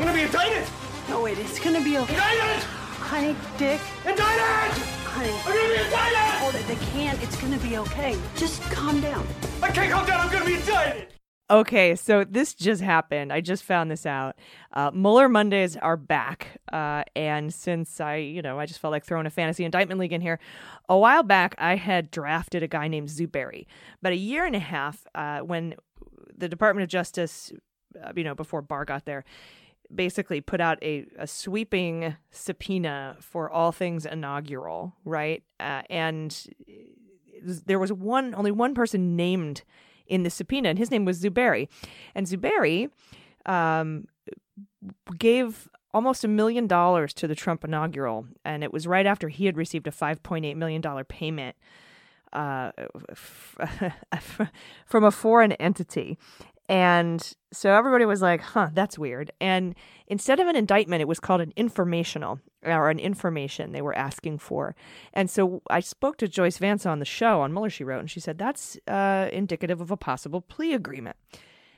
gonna 0.03 0.13
be 0.13 0.21
indicted! 0.21 0.67
No, 1.09 1.21
wait, 1.21 1.39
it's 1.39 1.59
gonna 1.59 1.83
be 1.83 1.97
okay. 1.97 2.13
Indicted! 2.13 2.63
Honey, 2.99 3.35
Dick, 3.57 3.81
Indicted! 4.05 4.98
Honey. 5.09 5.31
I'm 5.45 5.53
gonna 5.53 5.73
be 5.73 5.83
indicted! 5.83 6.39
Hold 6.39 6.55
it, 6.55 6.67
they 6.67 6.85
can't. 6.87 7.21
It's 7.23 7.35
gonna 7.41 7.57
be 7.59 7.77
okay. 7.77 8.17
Just 8.35 8.61
calm 8.63 9.01
down. 9.01 9.27
I 9.61 9.71
can't 9.71 9.91
calm 9.91 10.05
down, 10.05 10.19
I'm 10.21 10.31
gonna 10.31 10.45
be 10.45 10.55
indicted! 10.55 11.07
Okay, 11.51 11.95
so 11.95 12.23
this 12.23 12.53
just 12.53 12.79
happened. 12.79 13.33
I 13.33 13.41
just 13.41 13.63
found 13.63 13.89
this 13.89 14.05
out. 14.05 14.35
Uh, 14.71 14.91
Mueller 14.93 15.27
Mondays 15.27 15.75
are 15.75 15.97
back. 15.97 16.59
Uh, 16.71 17.03
and 17.15 17.51
since 17.51 17.99
I, 17.99 18.17
you 18.17 18.43
know, 18.43 18.59
I 18.59 18.67
just 18.67 18.79
felt 18.79 18.91
like 18.91 19.03
throwing 19.03 19.25
a 19.25 19.31
fantasy 19.31 19.65
indictment 19.65 19.99
league 19.99 20.13
in 20.13 20.21
here, 20.21 20.39
a 20.87 20.95
while 20.95 21.23
back 21.23 21.55
I 21.57 21.75
had 21.75 22.11
drafted 22.11 22.61
a 22.61 22.67
guy 22.67 22.87
named 22.87 23.09
Zuberi. 23.09 23.65
But 23.99 24.13
a 24.13 24.15
year 24.15 24.45
and 24.45 24.55
a 24.55 24.59
half 24.59 25.07
uh, 25.15 25.39
when 25.39 25.73
the 26.37 26.47
Department 26.47 26.83
of 26.83 26.89
Justice, 26.89 27.51
uh, 27.99 28.11
you 28.15 28.23
know, 28.23 28.35
before 28.35 28.61
Barr 28.61 28.85
got 28.85 29.05
there, 29.05 29.25
basically 29.93 30.41
put 30.41 30.61
out 30.61 30.77
a, 30.81 31.05
a 31.17 31.27
sweeping 31.27 32.15
subpoena 32.31 33.17
for 33.19 33.49
all 33.49 33.71
things 33.71 34.05
inaugural, 34.05 34.95
right? 35.05 35.43
Uh, 35.59 35.81
and 35.89 36.47
there 37.65 37.79
was 37.79 37.91
one, 37.91 38.35
only 38.35 38.51
one 38.51 38.73
person 38.75 39.15
named 39.15 39.63
in 40.07 40.23
the 40.23 40.29
subpoena, 40.29 40.69
and 40.69 40.77
his 40.77 40.91
name 40.91 41.05
was 41.05 41.21
Zuberi. 41.21 41.67
And 42.15 42.27
Zuberi 42.27 42.89
um, 43.45 44.05
gave 45.17 45.69
almost 45.93 46.23
a 46.23 46.27
million 46.27 46.67
dollars 46.67 47.13
to 47.15 47.27
the 47.27 47.35
Trump 47.35 47.63
inaugural, 47.63 48.27
and 48.43 48.63
it 48.63 48.73
was 48.73 48.87
right 48.87 49.05
after 49.05 49.29
he 49.29 49.45
had 49.45 49.57
received 49.57 49.87
a 49.87 49.91
$5.8 49.91 50.55
million 50.55 50.81
payment 51.05 51.55
uh, 52.33 52.71
from 54.85 55.03
a 55.03 55.11
foreign 55.11 55.53
entity. 55.53 56.17
And 56.69 57.33
so 57.51 57.75
everybody 57.75 58.05
was 58.05 58.21
like, 58.21 58.41
huh, 58.41 58.69
that's 58.73 58.99
weird. 58.99 59.31
And 59.41 59.73
instead 60.05 60.39
of 60.39 60.47
an 60.47 60.55
indictment, 60.55 61.01
it 61.01 61.07
was 61.07 61.19
called 61.19 61.41
an 61.41 61.51
informational 61.55 62.39
or 62.63 62.91
an 62.91 62.99
information 62.99 63.71
they 63.71 63.81
were 63.81 63.97
asking 63.97 64.37
for. 64.37 64.75
And 65.11 65.31
so 65.31 65.63
I 65.67 65.79
spoke 65.79 66.17
to 66.17 66.27
Joyce 66.27 66.59
Vance 66.59 66.85
on 66.85 66.99
the 66.99 67.05
show 67.05 67.41
on 67.41 67.51
Mueller, 67.51 67.71
she 67.71 67.83
wrote, 67.83 68.01
and 68.01 68.11
she 68.11 68.19
said, 68.19 68.37
that's 68.37 68.77
uh, 68.87 69.29
indicative 69.33 69.81
of 69.81 69.89
a 69.89 69.97
possible 69.97 70.41
plea 70.41 70.73
agreement. 70.73 71.17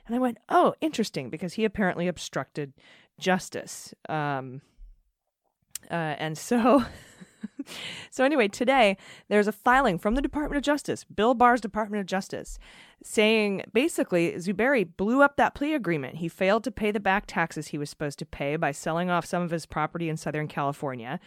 And 0.06 0.14
I 0.14 0.20
went, 0.20 0.39
oh, 0.50 0.74
interesting, 0.82 1.30
because 1.30 1.54
he 1.54 1.64
apparently 1.64 2.10
obstructed 2.10 2.74
justice. 3.18 3.94
Um, 4.10 4.62
uh, 5.89 6.16
and 6.20 6.38
so, 6.38 6.84
so 8.09 8.24
anyway, 8.24 8.47
today 8.47 8.97
there's 9.30 9.47
a 9.47 9.51
filing 9.51 9.97
from 9.97 10.16
the 10.16 10.22
Department 10.22 10.57
of 10.57 10.64
Justice, 10.64 11.03
Bill 11.03 11.34
Barr's 11.34 11.62
Department 11.62 12.01
of 12.01 12.07
Justice, 12.07 12.59
saying 13.03 13.64
basically 13.74 14.34
Zuberi 14.34 14.88
blew 14.97 15.22
up 15.22 15.38
that 15.38 15.55
plea 15.55 15.74
agreement. 15.74 16.18
He 16.18 16.28
failed 16.28 16.64
to 16.66 16.72
pay 16.72 16.91
the 16.91 16.99
back 16.99 17.26
taxes 17.28 17.68
he 17.68 17.78
was 17.78 17.89
supposed 17.89 18.20
to 18.20 18.26
pay 18.26 18.55
by 18.55 18.72
selling 18.72 19.09
off 19.09 19.26
some 19.26 19.41
of 19.41 19.51
his 19.51 19.66
property 19.66 20.09
in 20.09 20.18
Southern 20.18 20.47
California. 20.47 21.20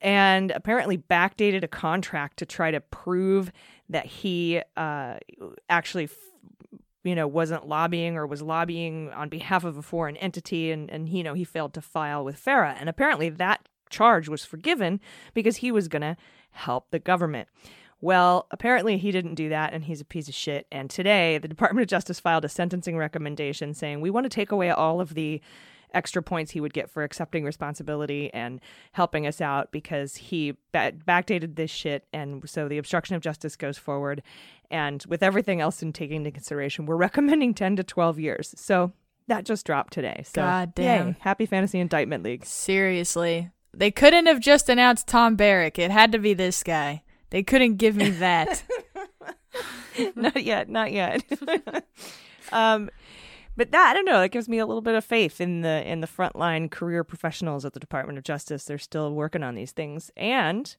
And 0.00 0.52
apparently 0.52 0.96
backdated 0.96 1.64
a 1.64 1.68
contract 1.68 2.36
to 2.38 2.46
try 2.46 2.70
to 2.70 2.80
prove 2.80 3.50
that 3.88 4.06
he 4.06 4.62
uh, 4.76 5.16
actually 5.68 6.08
you 7.04 7.14
know, 7.14 7.26
wasn't 7.26 7.66
lobbying 7.66 8.16
or 8.16 8.26
was 8.26 8.42
lobbying 8.42 9.10
on 9.12 9.28
behalf 9.28 9.64
of 9.64 9.76
a 9.76 9.82
foreign 9.82 10.16
entity, 10.18 10.70
and 10.70 10.90
and 10.90 11.08
you 11.08 11.22
know 11.22 11.34
he 11.34 11.44
failed 11.44 11.72
to 11.74 11.80
file 11.80 12.24
with 12.24 12.36
FARA, 12.36 12.76
and 12.78 12.88
apparently 12.88 13.28
that 13.30 13.66
charge 13.90 14.28
was 14.28 14.44
forgiven 14.44 15.00
because 15.34 15.56
he 15.56 15.72
was 15.72 15.88
going 15.88 16.02
to 16.02 16.16
help 16.50 16.90
the 16.90 16.98
government. 16.98 17.48
Well, 18.00 18.46
apparently 18.50 18.96
he 18.96 19.10
didn't 19.10 19.34
do 19.34 19.48
that, 19.48 19.72
and 19.72 19.84
he's 19.84 20.00
a 20.00 20.04
piece 20.04 20.28
of 20.28 20.34
shit. 20.34 20.66
And 20.70 20.88
today, 20.88 21.38
the 21.38 21.48
Department 21.48 21.82
of 21.82 21.88
Justice 21.88 22.20
filed 22.20 22.44
a 22.44 22.48
sentencing 22.48 22.96
recommendation 22.96 23.74
saying 23.74 24.00
we 24.00 24.10
want 24.10 24.24
to 24.24 24.30
take 24.30 24.52
away 24.52 24.70
all 24.70 25.00
of 25.00 25.14
the 25.14 25.40
extra 25.94 26.22
points 26.22 26.52
he 26.52 26.60
would 26.60 26.72
get 26.72 26.90
for 26.90 27.02
accepting 27.02 27.44
responsibility 27.44 28.32
and 28.34 28.60
helping 28.92 29.26
us 29.26 29.40
out 29.40 29.72
because 29.72 30.16
he 30.16 30.54
backdated 30.72 31.56
this 31.56 31.70
shit. 31.70 32.06
And 32.12 32.48
so 32.48 32.68
the 32.68 32.78
obstruction 32.78 33.16
of 33.16 33.22
justice 33.22 33.56
goes 33.56 33.78
forward. 33.78 34.22
And 34.70 35.04
with 35.08 35.22
everything 35.22 35.60
else 35.60 35.82
in 35.82 35.92
taking 35.92 36.18
into 36.18 36.30
consideration, 36.30 36.86
we're 36.86 36.96
recommending 37.08 37.54
10 37.54 37.76
to 37.76 37.84
12 37.84 38.18
years. 38.18 38.54
So 38.56 38.92
that 39.28 39.44
just 39.44 39.66
dropped 39.66 39.92
today. 39.92 40.22
So 40.26 40.42
God 40.42 40.74
damn. 40.74 41.08
yay. 41.08 41.16
happy 41.20 41.46
fantasy 41.46 41.80
indictment 41.80 42.22
league. 42.22 42.44
Seriously. 42.44 43.50
They 43.78 43.92
couldn't 43.92 44.26
have 44.26 44.40
just 44.40 44.68
announced 44.68 45.06
Tom 45.06 45.36
Barrack. 45.36 45.78
It 45.78 45.92
had 45.92 46.10
to 46.10 46.18
be 46.18 46.34
this 46.34 46.64
guy. 46.64 47.04
They 47.30 47.44
couldn't 47.44 47.76
give 47.76 47.94
me 47.94 48.10
that. 48.10 48.64
not 50.16 50.42
yet, 50.42 50.68
not 50.68 50.90
yet. 50.90 51.22
um, 52.52 52.90
but 53.56 53.70
that 53.70 53.90
I 53.90 53.94
don't 53.94 54.04
know. 54.04 54.20
That 54.20 54.30
gives 54.30 54.48
me 54.48 54.58
a 54.58 54.66
little 54.66 54.82
bit 54.82 54.96
of 54.96 55.04
faith 55.04 55.40
in 55.40 55.60
the 55.60 55.88
in 55.88 56.00
the 56.00 56.08
frontline 56.08 56.68
career 56.68 57.04
professionals 57.04 57.64
at 57.64 57.72
the 57.72 57.78
Department 57.78 58.18
of 58.18 58.24
Justice. 58.24 58.64
They're 58.64 58.78
still 58.78 59.14
working 59.14 59.44
on 59.44 59.54
these 59.54 59.70
things. 59.70 60.10
And 60.16 60.74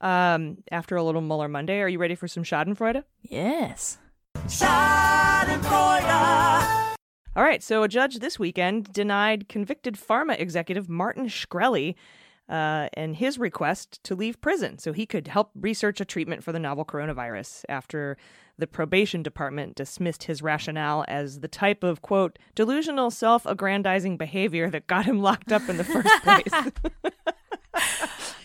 um, 0.00 0.58
after 0.70 0.96
a 0.96 1.02
little 1.02 1.20
Mueller 1.20 1.48
Monday, 1.48 1.80
are 1.80 1.88
you 1.88 1.98
ready 1.98 2.14
for 2.14 2.28
some 2.28 2.44
Schadenfreude? 2.44 3.04
yes. 3.20 3.98
Schadenfreude. 4.46 6.94
All 7.36 7.44
right. 7.44 7.62
So 7.62 7.82
a 7.82 7.88
judge 7.88 8.20
this 8.20 8.38
weekend 8.38 8.90
denied 8.90 9.50
convicted 9.50 9.96
pharma 9.96 10.40
executive 10.40 10.88
Martin 10.88 11.26
Shkreli. 11.26 11.94
Uh, 12.52 12.90
and 12.92 13.16
his 13.16 13.38
request 13.38 13.98
to 14.04 14.14
leave 14.14 14.38
prison 14.42 14.76
so 14.76 14.92
he 14.92 15.06
could 15.06 15.26
help 15.26 15.50
research 15.58 16.02
a 16.02 16.04
treatment 16.04 16.44
for 16.44 16.52
the 16.52 16.58
novel 16.58 16.84
coronavirus 16.84 17.64
after 17.66 18.18
the 18.58 18.66
probation 18.66 19.22
department 19.22 19.74
dismissed 19.74 20.24
his 20.24 20.42
rationale 20.42 21.04
as 21.08 21.40
the 21.40 21.48
type 21.48 21.82
of 21.82 22.02
quote 22.02 22.38
delusional 22.54 23.10
self-aggrandizing 23.10 24.16
behavior 24.16 24.70
that 24.70 24.86
got 24.86 25.04
him 25.04 25.20
locked 25.20 25.52
up 25.52 25.68
in 25.68 25.76
the 25.78 25.84
first 25.84 26.08
place 26.22 26.72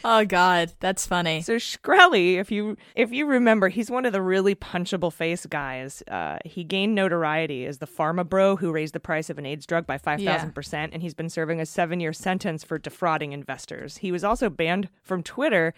Oh 0.10 0.24
God, 0.24 0.72
that's 0.80 1.06
funny. 1.06 1.42
so 1.42 1.56
Shkreli, 1.58 2.36
if 2.36 2.50
you 2.50 2.78
if 2.96 3.12
you 3.12 3.26
remember, 3.26 3.68
he's 3.68 3.92
one 3.92 4.06
of 4.06 4.14
the 4.14 4.22
really 4.22 4.56
punchable 4.56 5.12
face 5.12 5.46
guys. 5.46 6.02
Uh, 6.10 6.38
he 6.46 6.64
gained 6.64 6.96
notoriety 6.96 7.66
as 7.66 7.80
the 7.80 7.88
pharma 7.88 8.28
bro 8.28 8.56
who 8.56 8.72
raised 8.72 8.94
the 8.94 9.02
price 9.02 9.30
of 9.30 9.38
an 9.38 9.46
AIDS 9.46 9.66
drug 9.66 9.86
by 9.86 9.98
five 9.98 10.22
thousand 10.22 10.54
percent, 10.56 10.94
and 10.94 11.02
he's 11.02 11.14
been 11.14 11.30
serving 11.30 11.60
a 11.60 11.66
seven 11.66 12.00
year 12.00 12.14
sentence 12.14 12.64
for 12.64 12.78
defrauding 12.78 13.34
investors. 13.34 13.98
He 13.98 14.14
was 14.14 14.24
also 14.24 14.50
banned 14.50 14.88
from 15.04 15.24
Twitter 15.24 15.74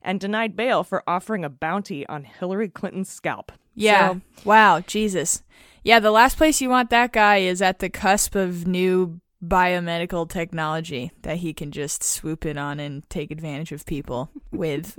and 0.00 0.20
denied 0.20 0.54
bail 0.54 0.84
for 0.84 1.02
offering 1.08 1.44
a 1.44 1.50
bounty 1.50 2.06
on 2.06 2.22
Hillary 2.22 2.68
Clinton's 2.68 3.08
scalp. 3.08 3.50
Yeah. 3.74 4.12
So- 4.14 4.20
wow, 4.44 4.80
Jesus. 4.80 5.42
Yeah, 5.84 5.98
the 5.98 6.10
last 6.10 6.36
place 6.36 6.60
you 6.60 6.68
want 6.68 6.90
that 6.90 7.12
guy 7.12 7.38
is 7.38 7.60
at 7.60 7.80
the 7.80 7.90
cusp 7.90 8.34
of 8.36 8.66
new 8.66 9.20
biomedical 9.44 10.28
technology 10.28 11.10
that 11.22 11.38
he 11.38 11.52
can 11.52 11.72
just 11.72 12.04
swoop 12.04 12.46
in 12.46 12.56
on 12.56 12.78
and 12.78 13.08
take 13.10 13.30
advantage 13.32 13.72
of 13.72 13.84
people 13.84 14.30
with. 14.52 14.98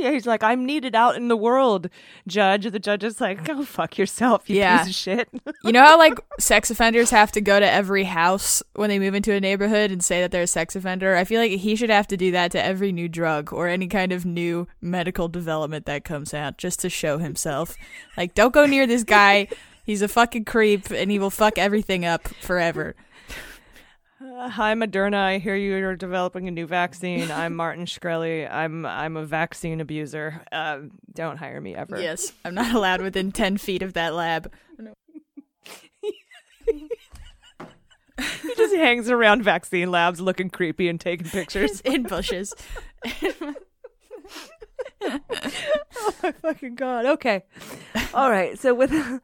yeah, 0.04 0.10
he's 0.10 0.26
like, 0.26 0.42
I'm 0.42 0.64
needed 0.66 0.94
out 0.94 1.16
in 1.16 1.28
the 1.28 1.36
world, 1.36 1.88
judge. 2.26 2.70
The 2.70 2.78
judge 2.78 3.04
is 3.04 3.20
like, 3.20 3.44
go 3.44 3.64
fuck 3.64 3.98
yourself, 3.98 4.48
you 4.48 4.56
Yeah. 4.56 4.78
piece 4.78 4.88
of 4.88 4.94
shit. 4.94 5.28
You 5.62 5.72
know 5.72 5.84
how 5.84 5.98
like 5.98 6.18
sex 6.38 6.70
offenders 6.70 7.10
have 7.10 7.30
to 7.32 7.40
go 7.42 7.60
to 7.60 7.70
every 7.70 8.04
house 8.04 8.62
when 8.74 8.88
they 8.88 8.98
move 8.98 9.14
into 9.14 9.32
a 9.32 9.40
neighborhood 9.40 9.90
and 9.90 10.02
say 10.02 10.20
that 10.22 10.30
they're 10.30 10.42
a 10.42 10.46
sex 10.46 10.74
offender? 10.74 11.16
I 11.16 11.24
feel 11.24 11.38
like 11.40 11.50
he 11.52 11.76
should 11.76 11.90
have 11.90 12.06
to 12.08 12.16
do 12.16 12.30
that 12.32 12.50
to 12.52 12.64
every 12.64 12.92
new 12.92 13.08
drug 13.08 13.52
or 13.52 13.68
any 13.68 13.86
kind 13.86 14.10
of 14.10 14.24
new 14.24 14.66
medical 14.80 15.28
development 15.28 15.84
that 15.86 16.02
comes 16.04 16.32
out 16.32 16.56
just 16.56 16.80
to 16.80 16.88
show 16.88 17.18
himself. 17.18 17.76
Like 18.16 18.34
don't 18.34 18.54
go 18.54 18.64
near 18.64 18.86
this 18.86 19.04
guy. 19.04 19.48
He's 19.84 20.02
a 20.02 20.08
fucking 20.08 20.44
creep 20.46 20.90
and 20.90 21.10
he 21.10 21.18
will 21.18 21.30
fuck 21.30 21.58
everything 21.58 22.04
up 22.06 22.26
forever. 22.28 22.94
Hi, 24.42 24.72
Moderna. 24.72 25.16
I 25.16 25.36
hear 25.36 25.54
you 25.54 25.84
are 25.84 25.94
developing 25.94 26.48
a 26.48 26.50
new 26.50 26.66
vaccine. 26.66 27.30
I'm 27.30 27.54
Martin 27.54 27.84
Shkreli. 27.84 28.50
I'm 28.50 28.86
I'm 28.86 29.18
a 29.18 29.24
vaccine 29.26 29.82
abuser. 29.82 30.40
Uh, 30.50 30.78
don't 31.12 31.36
hire 31.36 31.60
me 31.60 31.74
ever. 31.74 32.00
Yes, 32.00 32.32
I'm 32.42 32.54
not 32.54 32.74
allowed 32.74 33.02
within 33.02 33.32
10 33.32 33.58
feet 33.58 33.82
of 33.82 33.92
that 33.92 34.14
lab. 34.14 34.50
He 36.72 38.54
just 38.56 38.74
hangs 38.74 39.10
around 39.10 39.42
vaccine 39.42 39.90
labs, 39.90 40.22
looking 40.22 40.48
creepy 40.48 40.88
and 40.88 40.98
taking 40.98 41.28
pictures. 41.28 41.80
in 41.84 42.04
bushes. 42.04 42.54
oh 43.22 43.54
my 46.22 46.32
fucking 46.32 46.76
god. 46.76 47.04
Okay. 47.04 47.44
All 48.14 48.30
right. 48.30 48.58
So 48.58 48.72
with 48.74 49.20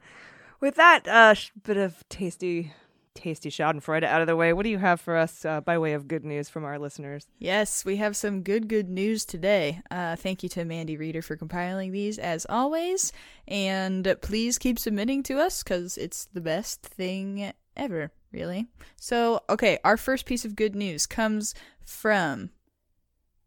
with 0.60 0.74
that 0.74 1.08
uh, 1.08 1.34
bit 1.62 1.78
of 1.78 2.06
tasty, 2.10 2.74
tasty 3.16 3.50
Schadenfreude 3.50 4.04
out 4.04 4.20
of 4.20 4.26
the 4.26 4.36
way, 4.36 4.52
what 4.52 4.62
do 4.62 4.68
you 4.68 4.78
have 4.78 5.00
for 5.00 5.16
us 5.16 5.44
uh, 5.44 5.60
by 5.60 5.78
way 5.78 5.94
of 5.94 6.06
good 6.06 6.24
news 6.24 6.48
from 6.48 6.64
our 6.64 6.78
listeners? 6.78 7.26
Yes, 7.38 7.84
we 7.84 7.96
have 7.96 8.16
some 8.16 8.42
good, 8.42 8.68
good 8.68 8.88
news 8.88 9.24
today. 9.24 9.80
Uh, 9.90 10.14
thank 10.14 10.42
you 10.42 10.48
to 10.50 10.64
Mandy 10.64 10.96
Reader 10.96 11.22
for 11.22 11.36
compiling 11.36 11.90
these 11.90 12.18
as 12.18 12.46
always. 12.48 13.12
And 13.48 14.16
please 14.22 14.58
keep 14.58 14.78
submitting 14.78 15.22
to 15.24 15.38
us 15.38 15.62
because 15.62 15.98
it's 15.98 16.26
the 16.26 16.40
best 16.40 16.82
thing 16.82 17.52
ever, 17.76 18.12
really. 18.30 18.66
So, 18.96 19.42
okay, 19.48 19.78
our 19.84 19.96
first 19.96 20.26
piece 20.26 20.44
of 20.44 20.54
good 20.54 20.76
news 20.76 21.06
comes 21.06 21.54
from 21.84 22.50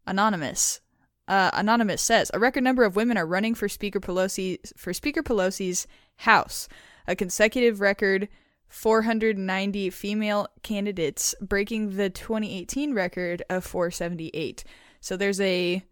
Anonymous. 0.06 0.80
Uh, 1.28 1.50
Anonymous 1.54 2.02
says 2.02 2.30
a 2.34 2.40
record 2.40 2.64
number 2.64 2.82
of 2.82 2.96
women 2.96 3.16
are 3.16 3.26
running 3.26 3.54
for 3.54 3.68
Speaker 3.68 4.00
Pelosi 4.00 4.58
for 4.76 4.92
Speaker 4.92 5.22
Pelosi's 5.22 5.86
House, 6.16 6.68
a 7.06 7.14
consecutive 7.14 7.80
record 7.80 8.28
490 8.70 9.90
female 9.90 10.46
candidates, 10.62 11.34
breaking 11.40 11.96
the 11.96 12.08
2018 12.08 12.94
record 12.94 13.42
of 13.50 13.64
478. 13.64 14.64
So 15.00 15.16
there's 15.16 15.40
a 15.40 15.84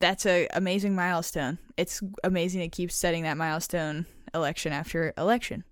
that's 0.00 0.26
a 0.26 0.48
amazing 0.54 0.94
milestone. 0.94 1.58
It's 1.76 2.02
amazing 2.24 2.62
it 2.62 2.72
keeps 2.72 2.94
setting 2.94 3.22
that 3.22 3.36
milestone 3.36 4.06
election 4.34 4.72
after 4.72 5.14
election. 5.16 5.64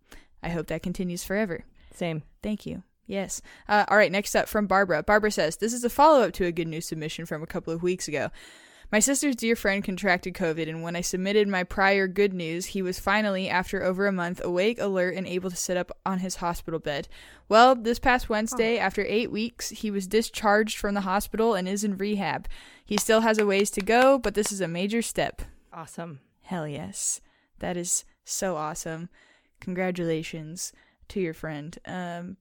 I 0.43 0.51
hope 0.51 0.69
that 0.69 0.83
continues 0.83 1.25
forever. 1.25 1.65
Same. 1.93 2.23
Thank 2.43 2.67
you. 2.67 2.83
Yes. 3.07 3.43
Uh, 3.69 3.85
all 3.89 3.97
right, 3.97 4.13
next 4.13 4.35
up 4.35 4.49
from 4.49 4.67
Barbara. 4.67 5.03
Barbara 5.03 5.31
says, 5.31 5.57
This 5.57 5.73
is 5.73 5.85
a 5.85 5.91
follow 5.91 6.23
up 6.23 6.33
to 6.35 6.47
a 6.47 6.53
good 6.53 6.69
news 6.69 6.87
submission 6.87 7.27
from 7.27 7.43
a 7.43 7.47
couple 7.47 7.73
of 7.73 7.83
weeks 7.83 8.09
ago. 8.09 8.31
My 8.93 9.01
sister's 9.01 9.37
dear 9.37 9.57
friend 9.57 9.83
contracted 9.83 10.35
COVID, 10.35 10.69
and 10.69 10.83
when 10.83 10.95
I 10.95 11.01
submitted 11.01 11.49
my 11.49 11.65
prior 11.65 12.07
good 12.07 12.33
news, 12.33 12.67
he 12.67 12.83
was 12.83 13.01
finally, 13.01 13.49
after 13.49 13.83
over 13.83 14.07
a 14.07 14.13
month, 14.13 14.45
awake, 14.45 14.79
alert, 14.79 15.15
and 15.17 15.27
able 15.27 15.51
to 15.51 15.57
sit 15.57 15.77
up 15.77 15.91
on 16.07 16.21
his 16.21 16.37
hospital 16.37 16.79
bed. 16.79 17.09
Well, 17.49 17.75
this 17.75 17.99
past 17.99 18.29
Wednesday, 18.29 18.79
after 18.79 19.05
eight 19.05 19.33
weeks, 19.33 19.71
he 19.71 19.91
was 19.91 20.07
discharged 20.07 20.79
from 20.79 20.95
the 20.95 21.03
hospital 21.03 21.55
and 21.55 21.69
is 21.69 21.85
in 21.85 21.97
rehab. 21.97 22.47
He 22.85 22.97
still 22.97 23.23
has 23.23 23.39
a 23.39 23.47
ways 23.47 23.71
to 23.73 23.81
go, 23.81 24.19
but 24.19 24.35
this 24.35 24.53
is 24.53 24.61
a 24.61 24.69
major 24.69 25.03
step. 25.03 25.43
Awesome. 25.73 26.21
Hell 26.43 26.69
yes. 26.69 27.21
That 27.59 27.77
is 27.77 28.05
so 28.25 28.57
awesome. 28.57 29.09
Congratulations 29.61 30.73
to 31.09 31.21
your 31.21 31.35
friend. 31.35 31.79
Um 31.87 32.37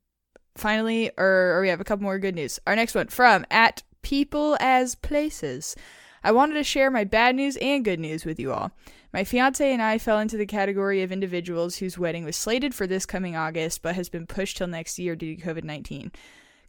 finally 0.56 1.10
or, 1.18 1.56
or 1.56 1.62
we 1.62 1.70
have 1.70 1.82
a 1.82 1.84
couple 1.84 2.04
more 2.04 2.20
good 2.20 2.36
news. 2.36 2.60
Our 2.68 2.76
next 2.76 2.96
one 2.96 3.08
from 3.08 3.46
at 3.50 3.84
people 4.02 4.58
as 4.60 4.96
places. 4.96 5.76
I 6.24 6.32
wanted 6.32 6.54
to 6.54 6.64
share 6.64 6.90
my 6.90 7.04
bad 7.04 7.36
news 7.36 7.58
and 7.58 7.84
good 7.84 8.00
news 8.00 8.24
with 8.24 8.40
you 8.40 8.54
all. 8.54 8.72
My 9.12 9.24
fiance 9.24 9.72
and 9.72 9.82
I 9.82 9.98
fell 9.98 10.20
into 10.20 10.38
the 10.38 10.46
category 10.46 11.04
of 11.04 11.12
individuals 11.12 11.78
whose 11.78 11.98
wedding 11.98 12.24
was 12.24 12.38
slated 12.38 12.74
for 12.74 12.88
this 12.88 13.06
coming 13.06 13.36
August 13.36 13.82
but 13.82 13.96
has 13.96 14.08
been 14.08 14.26
pushed 14.26 14.58
till 14.58 14.68
next 14.68 14.98
year 14.98 15.16
due 15.16 15.36
to 15.36 15.42
COVID 15.42 15.64
19. 15.64 16.12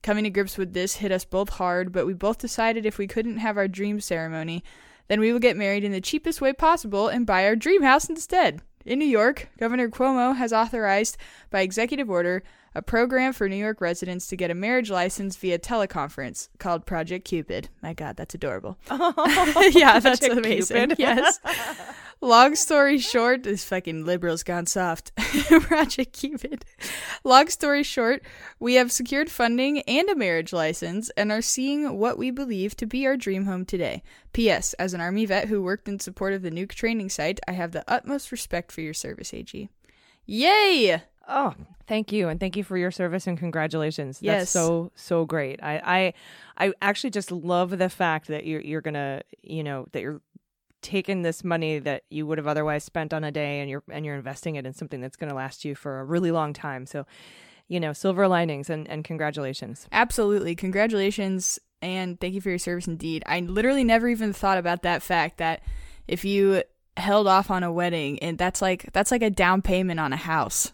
Coming 0.02 0.24
to 0.24 0.30
grips 0.30 0.58
with 0.58 0.74
this 0.74 0.96
hit 0.96 1.12
us 1.12 1.24
both 1.24 1.50
hard, 1.50 1.92
but 1.92 2.04
we 2.04 2.12
both 2.12 2.38
decided 2.38 2.84
if 2.84 2.98
we 2.98 3.06
couldn't 3.06 3.38
have 3.38 3.56
our 3.56 3.68
dream 3.68 4.00
ceremony, 4.00 4.64
then 5.08 5.20
we 5.20 5.32
would 5.32 5.40
get 5.40 5.56
married 5.56 5.84
in 5.84 5.92
the 5.92 6.00
cheapest 6.00 6.40
way 6.40 6.52
possible 6.52 7.08
and 7.08 7.24
buy 7.24 7.46
our 7.46 7.56
dream 7.56 7.82
house 7.82 8.08
instead. 8.08 8.60
In 8.84 8.98
New 8.98 9.06
York, 9.06 9.48
Governor 9.58 9.88
Cuomo 9.88 10.36
has 10.36 10.52
authorized, 10.52 11.16
by 11.50 11.62
executive 11.62 12.10
order, 12.10 12.42
a 12.74 12.82
program 12.82 13.32
for 13.32 13.48
New 13.48 13.56
York 13.56 13.80
residents 13.80 14.26
to 14.28 14.36
get 14.36 14.50
a 14.50 14.54
marriage 14.54 14.90
license 14.90 15.36
via 15.36 15.58
teleconference 15.58 16.48
called 16.58 16.86
Project 16.86 17.24
Cupid. 17.24 17.68
My 17.82 17.92
God, 17.94 18.16
that's 18.16 18.34
adorable. 18.34 18.78
Oh, 18.90 19.70
yeah, 19.74 19.98
that's 20.00 20.20
Project 20.20 20.46
amazing. 20.46 20.76
Cupid. 20.76 20.98
Yes. 20.98 21.40
Long 22.20 22.54
story 22.54 22.98
short, 22.98 23.42
this 23.42 23.64
fucking 23.64 24.04
liberals 24.06 24.42
gone 24.42 24.66
soft. 24.66 25.14
Project 25.16 26.12
Cupid. 26.14 26.64
Long 27.22 27.48
story 27.48 27.82
short, 27.82 28.22
we 28.58 28.74
have 28.74 28.90
secured 28.90 29.30
funding 29.30 29.80
and 29.82 30.08
a 30.08 30.14
marriage 30.14 30.52
license 30.52 31.10
and 31.16 31.30
are 31.30 31.42
seeing 31.42 31.98
what 31.98 32.16
we 32.16 32.30
believe 32.30 32.76
to 32.76 32.86
be 32.86 33.06
our 33.06 33.16
dream 33.16 33.44
home 33.44 33.66
today. 33.66 34.02
P.S. 34.32 34.72
As 34.74 34.94
an 34.94 35.00
Army 35.00 35.26
vet 35.26 35.48
who 35.48 35.62
worked 35.62 35.86
in 35.86 36.00
support 36.00 36.32
of 36.32 36.42
the 36.42 36.50
nuke 36.50 36.72
training 36.72 37.10
site, 37.10 37.40
I 37.46 37.52
have 37.52 37.72
the 37.72 37.84
utmost 37.86 38.32
respect 38.32 38.72
for 38.72 38.80
your 38.80 38.94
service, 38.94 39.34
AG. 39.34 39.68
Yay! 40.26 41.02
Oh, 41.28 41.54
thank 41.86 42.12
you, 42.12 42.28
and 42.28 42.38
thank 42.38 42.56
you 42.56 42.64
for 42.64 42.76
your 42.76 42.90
service 42.90 43.26
and 43.26 43.38
congratulations. 43.38 44.18
Yes. 44.20 44.40
That's 44.40 44.50
so 44.50 44.92
so 44.94 45.24
great. 45.24 45.62
I 45.62 46.12
I 46.58 46.66
I 46.66 46.72
actually 46.82 47.10
just 47.10 47.32
love 47.32 47.78
the 47.78 47.88
fact 47.88 48.28
that 48.28 48.46
you're 48.46 48.60
you're 48.60 48.80
gonna 48.80 49.22
you 49.42 49.64
know 49.64 49.86
that 49.92 50.00
you're 50.00 50.20
taking 50.82 51.22
this 51.22 51.42
money 51.42 51.78
that 51.78 52.02
you 52.10 52.26
would 52.26 52.36
have 52.36 52.46
otherwise 52.46 52.84
spent 52.84 53.14
on 53.14 53.24
a 53.24 53.32
day 53.32 53.60
and 53.60 53.70
you're 53.70 53.82
and 53.90 54.04
you're 54.04 54.14
investing 54.14 54.56
it 54.56 54.66
in 54.66 54.74
something 54.74 55.00
that's 55.00 55.16
gonna 55.16 55.34
last 55.34 55.64
you 55.64 55.74
for 55.74 56.00
a 56.00 56.04
really 56.04 56.30
long 56.30 56.52
time. 56.52 56.86
So 56.86 57.06
you 57.66 57.80
know, 57.80 57.94
silver 57.94 58.28
linings 58.28 58.68
and, 58.68 58.86
and 58.88 59.04
congratulations. 59.04 59.88
Absolutely. 59.90 60.54
Congratulations 60.54 61.58
and 61.80 62.20
thank 62.20 62.34
you 62.34 62.42
for 62.42 62.50
your 62.50 62.58
service 62.58 62.86
indeed. 62.86 63.22
I 63.26 63.40
literally 63.40 63.84
never 63.84 64.08
even 64.08 64.34
thought 64.34 64.58
about 64.58 64.82
that 64.82 65.02
fact 65.02 65.38
that 65.38 65.62
if 66.06 66.24
you 66.24 66.62
held 66.96 67.26
off 67.26 67.50
on 67.50 67.62
a 67.62 67.72
wedding 67.72 68.18
and 68.20 68.36
that's 68.36 68.60
like 68.60 68.92
that's 68.92 69.10
like 69.10 69.22
a 69.22 69.30
down 69.30 69.62
payment 69.62 69.98
on 69.98 70.12
a 70.12 70.16
house 70.16 70.73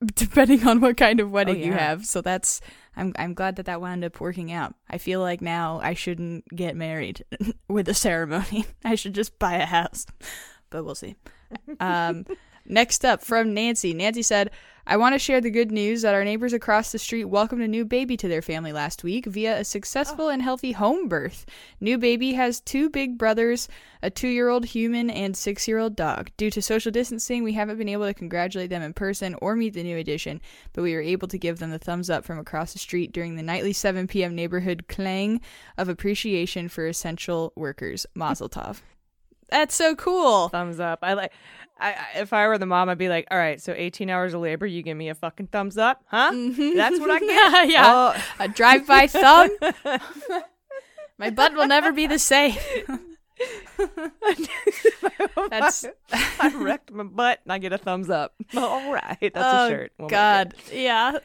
depending 0.14 0.66
on 0.66 0.80
what 0.80 0.96
kind 0.96 1.20
of 1.20 1.30
wedding 1.30 1.58
you 1.58 1.72
yeah. 1.72 1.78
have. 1.78 2.06
So 2.06 2.20
that's 2.20 2.60
I'm 2.96 3.12
I'm 3.18 3.34
glad 3.34 3.56
that 3.56 3.66
that 3.66 3.80
wound 3.80 4.04
up 4.04 4.20
working 4.20 4.52
out. 4.52 4.74
I 4.88 4.98
feel 4.98 5.20
like 5.20 5.40
now 5.40 5.80
I 5.82 5.94
shouldn't 5.94 6.48
get 6.48 6.76
married 6.76 7.24
with 7.68 7.88
a 7.88 7.94
ceremony. 7.94 8.66
I 8.84 8.94
should 8.94 9.14
just 9.14 9.38
buy 9.38 9.54
a 9.54 9.66
house. 9.66 10.06
But 10.70 10.84
we'll 10.84 10.94
see. 10.94 11.16
Um 11.80 12.26
Next 12.68 13.04
up 13.04 13.22
from 13.22 13.54
Nancy. 13.54 13.94
Nancy 13.94 14.22
said, 14.22 14.50
I 14.90 14.96
want 14.96 15.14
to 15.14 15.18
share 15.18 15.42
the 15.42 15.50
good 15.50 15.70
news 15.70 16.00
that 16.00 16.14
our 16.14 16.24
neighbors 16.24 16.54
across 16.54 16.92
the 16.92 16.98
street 16.98 17.26
welcomed 17.26 17.60
a 17.60 17.68
new 17.68 17.84
baby 17.84 18.16
to 18.16 18.26
their 18.26 18.40
family 18.40 18.72
last 18.72 19.04
week 19.04 19.26
via 19.26 19.58
a 19.58 19.64
successful 19.64 20.24
oh. 20.24 20.28
and 20.30 20.40
healthy 20.40 20.72
home 20.72 21.08
birth. 21.08 21.44
New 21.78 21.98
baby 21.98 22.32
has 22.32 22.58
two 22.58 22.88
big 22.88 23.18
brothers, 23.18 23.68
a 24.02 24.08
two 24.08 24.28
year 24.28 24.48
old 24.48 24.64
human, 24.64 25.10
and 25.10 25.36
six 25.36 25.68
year 25.68 25.76
old 25.76 25.94
dog. 25.94 26.30
Due 26.38 26.50
to 26.50 26.62
social 26.62 26.90
distancing, 26.90 27.44
we 27.44 27.52
haven't 27.52 27.76
been 27.76 27.90
able 27.90 28.06
to 28.06 28.14
congratulate 28.14 28.70
them 28.70 28.80
in 28.80 28.94
person 28.94 29.36
or 29.42 29.54
meet 29.54 29.74
the 29.74 29.82
new 29.82 29.98
addition, 29.98 30.40
but 30.72 30.80
we 30.80 30.94
were 30.94 31.02
able 31.02 31.28
to 31.28 31.36
give 31.36 31.58
them 31.58 31.70
the 31.70 31.78
thumbs 31.78 32.08
up 32.08 32.24
from 32.24 32.38
across 32.38 32.72
the 32.72 32.78
street 32.78 33.12
during 33.12 33.36
the 33.36 33.42
nightly 33.42 33.74
7 33.74 34.06
p.m. 34.06 34.34
neighborhood 34.34 34.86
clang 34.88 35.42
of 35.76 35.90
appreciation 35.90 36.66
for 36.66 36.86
essential 36.86 37.52
workers. 37.56 38.06
Mazel 38.14 38.48
tov. 38.48 38.80
That's 39.50 39.74
so 39.74 39.94
cool. 39.94 40.48
Thumbs 40.48 40.80
up. 40.80 41.00
I 41.02 41.14
like. 41.14 41.32
I, 41.80 41.92
I- 41.92 42.18
if 42.20 42.32
I 42.32 42.46
were 42.48 42.58
the 42.58 42.66
mom, 42.66 42.88
I'd 42.88 42.98
be 42.98 43.08
like, 43.08 43.26
"All 43.30 43.38
right, 43.38 43.60
so 43.60 43.72
18 43.76 44.10
hours 44.10 44.34
of 44.34 44.40
labor, 44.40 44.66
you 44.66 44.82
give 44.82 44.96
me 44.96 45.08
a 45.10 45.14
fucking 45.14 45.46
thumbs 45.48 45.78
up, 45.78 46.02
huh? 46.08 46.32
Mm-hmm. 46.32 46.76
That's 46.76 46.98
what 46.98 47.10
I 47.10 47.18
get. 47.20 47.68
yeah. 47.70 47.84
Oh, 48.16 48.22
A 48.40 48.48
drive 48.48 48.86
by 48.86 49.06
thumb. 49.06 49.50
My 51.18 51.30
butt 51.30 51.54
will 51.54 51.66
never 51.66 51.92
be 51.92 52.06
the 52.06 52.18
same. 52.18 52.54
That's 55.50 55.84
I 56.12 56.52
wrecked 56.56 56.90
my 56.92 57.04
butt 57.04 57.40
and 57.44 57.52
I 57.52 57.58
get 57.58 57.72
a 57.72 57.78
thumbs 57.78 58.10
up. 58.10 58.34
All 58.56 58.92
right, 58.92 59.16
that's 59.20 59.36
oh, 59.36 59.66
a 59.66 59.70
shirt. 59.70 59.92
We'll 59.98 60.08
God, 60.08 60.54
yeah. 60.72 61.18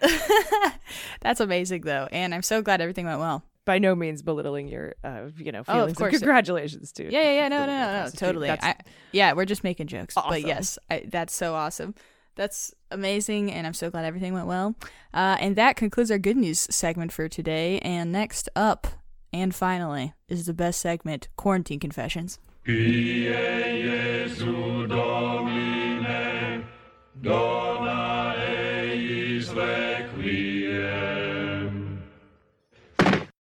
That's 1.21 1.39
amazing 1.39 1.81
though, 1.81 2.07
and 2.11 2.33
I'm 2.33 2.41
so 2.43 2.61
glad 2.61 2.81
everything 2.81 3.05
went 3.05 3.19
well. 3.19 3.43
By 3.65 3.79
no 3.79 3.95
means 3.95 4.21
belittling 4.21 4.67
your, 4.67 4.95
uh, 5.03 5.29
you 5.37 5.51
know, 5.51 5.63
feelings. 5.63 5.83
Oh, 5.83 5.91
of 5.91 5.95
course. 5.95 6.17
congratulations 6.17 6.91
to. 6.93 7.03
Yeah, 7.03 7.21
yeah, 7.21 7.31
yeah. 7.31 7.47
No, 7.47 7.59
no, 7.65 7.65
no, 7.65 8.03
no, 8.03 8.09
totally. 8.09 8.49
I, 8.49 8.75
yeah, 9.13 9.33
we're 9.33 9.45
just 9.45 9.63
making 9.63 9.87
jokes, 9.87 10.15
but 10.15 10.41
yes, 10.41 10.77
I, 10.89 11.05
that's 11.07 11.33
so 11.33 11.53
awesome. 11.53 11.95
That's 12.35 12.73
amazing, 12.91 13.51
and 13.51 13.67
I'm 13.67 13.73
so 13.73 13.89
glad 13.89 14.05
everything 14.05 14.33
went 14.33 14.47
well. 14.47 14.75
Uh, 15.13 15.37
and 15.39 15.55
that 15.55 15.75
concludes 15.75 16.09
our 16.09 16.17
good 16.17 16.35
news 16.35 16.67
segment 16.69 17.11
for 17.11 17.29
today. 17.29 17.79
And 17.79 18.11
next 18.11 18.49
up, 18.55 18.87
and 19.31 19.53
finally, 19.53 20.13
is 20.27 20.45
the 20.45 20.53
best 20.53 20.79
segment: 20.79 21.29
quarantine 21.37 21.79
confessions. 21.79 22.39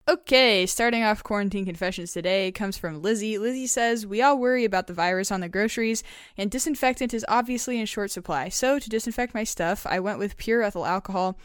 Okay, 0.10 0.66
starting 0.66 1.04
off 1.04 1.22
quarantine 1.22 1.66
confessions 1.66 2.14
today 2.14 2.50
comes 2.54 2.78
from 2.78 3.02
Lizzie. 3.02 3.38
Lizzie 3.38 3.68
says, 3.68 4.08
We 4.08 4.22
all 4.22 4.40
worry 4.40 4.64
about 4.64 4.88
the 4.88 4.94
virus 4.94 5.34
on 5.34 5.42
the 5.42 5.50
groceries, 5.50 6.02
and 6.38 6.50
disinfectant 6.50 7.14
is 7.14 7.26
obviously 7.28 7.78
in 7.78 7.86
short 7.88 8.10
supply. 8.10 8.48
So, 8.48 8.80
to 8.80 8.90
disinfect 8.90 9.34
my 9.34 9.44
stuff, 9.44 9.86
I 9.86 10.00
went 10.00 10.18
with 10.18 10.38
pure 10.38 10.64
ethyl 10.64 10.86
alcohol, 10.86 11.38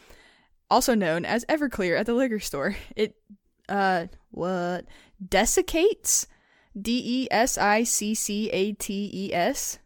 also 0.70 0.94
known 0.94 1.24
as 1.24 1.44
Everclear, 1.46 1.98
at 1.98 2.06
the 2.06 2.14
liquor 2.14 2.38
store. 2.38 2.76
It, 2.94 3.16
uh, 3.68 4.06
what? 4.30 4.84
Desiccates? 5.20 6.28
D 6.80 7.02
E 7.04 7.28
S 7.32 7.58
I 7.58 7.82
C 7.82 8.14
C 8.14 8.48
A 8.50 8.74
T 8.74 9.10
E 9.12 9.34
S? 9.34 9.80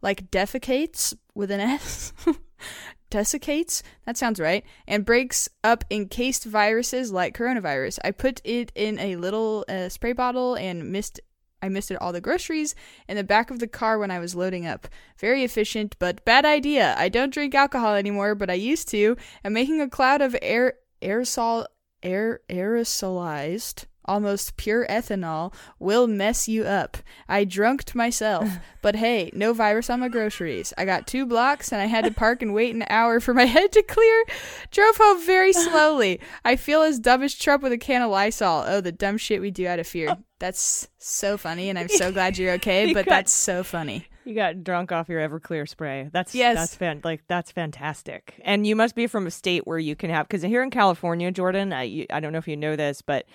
Like 0.00 0.30
defecates 0.30 1.16
with 1.34 1.50
an 1.50 1.58
S? 1.58 2.12
desiccates 3.10 3.82
that 4.06 4.16
sounds 4.16 4.40
right. 4.40 4.64
And 4.86 5.04
breaks 5.04 5.48
up 5.62 5.84
encased 5.90 6.44
viruses 6.44 7.12
like 7.12 7.36
coronavirus. 7.36 7.98
I 8.04 8.10
put 8.12 8.40
it 8.44 8.72
in 8.74 8.98
a 8.98 9.16
little 9.16 9.64
uh, 9.68 9.88
spray 9.88 10.12
bottle 10.12 10.54
and 10.54 10.90
missed 10.90 11.20
i 11.62 11.68
missed 11.68 11.90
it 11.90 12.00
all 12.00 12.12
the 12.12 12.22
groceries 12.22 12.74
in 13.06 13.18
the 13.18 13.24
back 13.24 13.50
of 13.50 13.58
the 13.58 13.68
car 13.68 13.98
when 13.98 14.10
i 14.10 14.18
was 14.18 14.34
loading 14.34 14.66
up. 14.66 14.88
Very 15.18 15.44
efficient 15.44 15.96
but 15.98 16.24
bad 16.24 16.44
idea. 16.44 16.94
I 16.96 17.08
don't 17.08 17.34
drink 17.34 17.54
alcohol 17.54 17.94
anymore 17.94 18.34
but 18.34 18.50
i 18.50 18.54
used 18.54 18.88
to. 18.88 19.16
And 19.44 19.52
making 19.52 19.80
a 19.80 19.88
cloud 19.88 20.22
of 20.22 20.36
air 20.40 20.74
aerosol 21.02 21.66
air 22.02 22.40
aerosolized 22.48 23.84
almost 24.04 24.56
pure 24.56 24.86
ethanol 24.88 25.52
will 25.78 26.06
mess 26.06 26.48
you 26.48 26.64
up. 26.64 26.96
I 27.28 27.44
drunked 27.44 27.94
myself, 27.94 28.48
but 28.82 28.96
hey, 28.96 29.30
no 29.32 29.52
virus 29.52 29.90
on 29.90 30.00
my 30.00 30.08
groceries. 30.08 30.72
I 30.76 30.84
got 30.84 31.06
two 31.06 31.26
blocks 31.26 31.72
and 31.72 31.80
I 31.80 31.86
had 31.86 32.04
to 32.04 32.10
park 32.10 32.42
and 32.42 32.54
wait 32.54 32.74
an 32.74 32.84
hour 32.88 33.20
for 33.20 33.34
my 33.34 33.44
head 33.46 33.72
to 33.72 33.82
clear. 33.82 34.24
Drove 34.70 34.96
home 34.96 35.24
very 35.24 35.52
slowly. 35.52 36.20
I 36.44 36.56
feel 36.56 36.82
as 36.82 36.98
dumb 36.98 37.22
as 37.22 37.34
Trump 37.34 37.62
with 37.62 37.72
a 37.72 37.78
can 37.78 38.02
of 38.02 38.10
Lysol. 38.10 38.64
Oh, 38.66 38.80
the 38.80 38.92
dumb 38.92 39.18
shit 39.18 39.40
we 39.40 39.50
do 39.50 39.66
out 39.66 39.78
of 39.78 39.86
fear. 39.86 40.16
That's 40.38 40.88
so 40.96 41.36
funny, 41.36 41.68
and 41.68 41.78
I'm 41.78 41.88
so 41.88 42.10
glad 42.10 42.38
you're 42.38 42.54
okay, 42.54 42.94
but 42.94 43.04
that's 43.04 43.30
so 43.32 43.62
funny. 43.62 44.06
You 44.24 44.34
got 44.34 44.64
drunk 44.64 44.90
off 44.90 45.08
your 45.08 45.20
Everclear 45.26 45.68
spray. 45.68 46.08
That's 46.12 46.34
Yes. 46.34 46.56
That's 46.56 46.76
fan 46.76 47.00
like 47.04 47.22
that's 47.26 47.50
fantastic. 47.50 48.40
And 48.44 48.66
you 48.66 48.76
must 48.76 48.94
be 48.94 49.06
from 49.06 49.26
a 49.26 49.30
state 49.30 49.66
where 49.66 49.78
you 49.78 49.96
can 49.96 50.08
have 50.10 50.28
because 50.28 50.42
here 50.42 50.62
in 50.62 50.70
California, 50.70 51.30
Jordan, 51.30 51.72
I 51.72 51.82
you, 51.84 52.06
I 52.10 52.20
don't 52.20 52.32
know 52.32 52.38
if 52.38 52.48
you 52.48 52.56
know 52.56 52.76
this, 52.76 53.02
but 53.02 53.26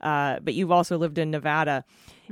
uh, 0.00 0.38
but 0.40 0.54
you've 0.54 0.70
also 0.70 0.96
lived 0.98 1.18
in 1.18 1.30
Nevada. 1.30 1.84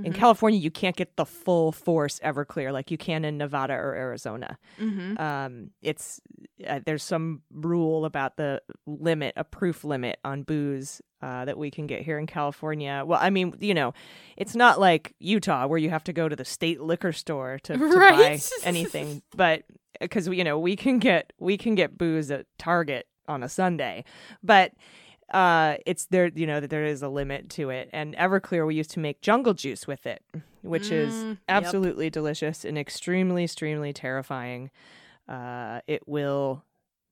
In 0.05 0.13
California, 0.13 0.61
you 0.61 0.71
can't 0.71 0.95
get 0.95 1.17
the 1.17 1.27
full 1.27 1.73
force 1.73 2.21
Everclear 2.21 2.73
like 2.73 2.93
you 2.93 2.97
can 2.97 3.25
in 3.25 3.37
Nevada 3.37 3.75
or 3.75 3.95
Arizona. 3.97 4.57
Um, 5.21 5.71
it's 5.83 6.21
uh, 6.65 6.79
there's 6.87 7.03
some 7.03 7.43
rule 7.51 8.05
about 8.05 8.37
the 8.37 8.63
limit, 8.87 9.35
a 9.37 9.43
proof 9.43 9.83
limit 9.83 10.21
on 10.25 10.45
booze 10.45 11.03
uh, 11.21 11.45
that 11.47 11.59
we 11.59 11.71
can 11.73 11.89
get 11.89 12.03
here 12.03 12.17
in 12.17 12.29
California. 12.29 13.03
Well, 13.05 13.19
I 13.21 13.31
mean, 13.31 13.55
you 13.59 13.75
know, 13.75 13.93
it's 14.37 14.55
not 14.55 14.79
like 14.79 15.15
Utah 15.19 15.67
where 15.67 15.79
you 15.79 15.91
have 15.91 16.05
to 16.05 16.13
go 16.13 16.29
to 16.29 16.37
the 16.37 16.45
state 16.45 16.81
liquor 16.81 17.13
store 17.13 17.59
to, 17.65 17.73
to 17.77 17.95
buy 17.97 18.39
anything, 18.63 19.23
but 19.37 19.65
because 20.01 20.29
you 20.29 20.45
know 20.45 20.59
we 20.61 20.77
can 20.77 21.01
get 21.01 21.33
we 21.39 21.57
can 21.59 21.75
get 21.75 21.99
booze 21.99 22.31
at 22.31 22.47
Target 22.57 23.09
on 23.27 23.43
a 23.43 23.49
Sunday, 23.49 24.05
but 24.45 24.73
uh 25.31 25.77
it's 25.87 26.07
there 26.07 26.29
you 26.35 26.47
know 26.47 26.59
that 26.61 26.71
there 26.71 26.85
is 26.85 27.03
a 27.03 27.09
limit 27.09 27.51
to 27.51 27.69
it 27.71 27.91
and 27.93 28.17
everclear 28.17 28.67
we 28.67 28.75
used 28.75 28.91
to 28.91 28.99
make 29.01 29.21
jungle 29.21 29.53
juice 29.55 29.87
with 29.87 30.07
it 30.07 30.23
which 30.63 30.91
is 30.91 31.15
Mm, 31.15 31.31
yep. 31.33 31.39
absolutely 31.49 32.09
delicious 32.11 32.65
and 32.65 32.79
extremely 32.79 33.45
extremely 33.45 33.93
terrifying 33.93 34.71
uh 35.29 35.81
it 35.87 36.07
will 36.09 36.65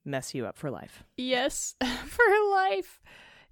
mess 0.05 0.35
you 0.35 0.47
up 0.47 0.57
for 0.57 0.71
life 0.71 1.03
Yes, 1.17 1.75
for 2.07 2.25
life. 2.53 3.01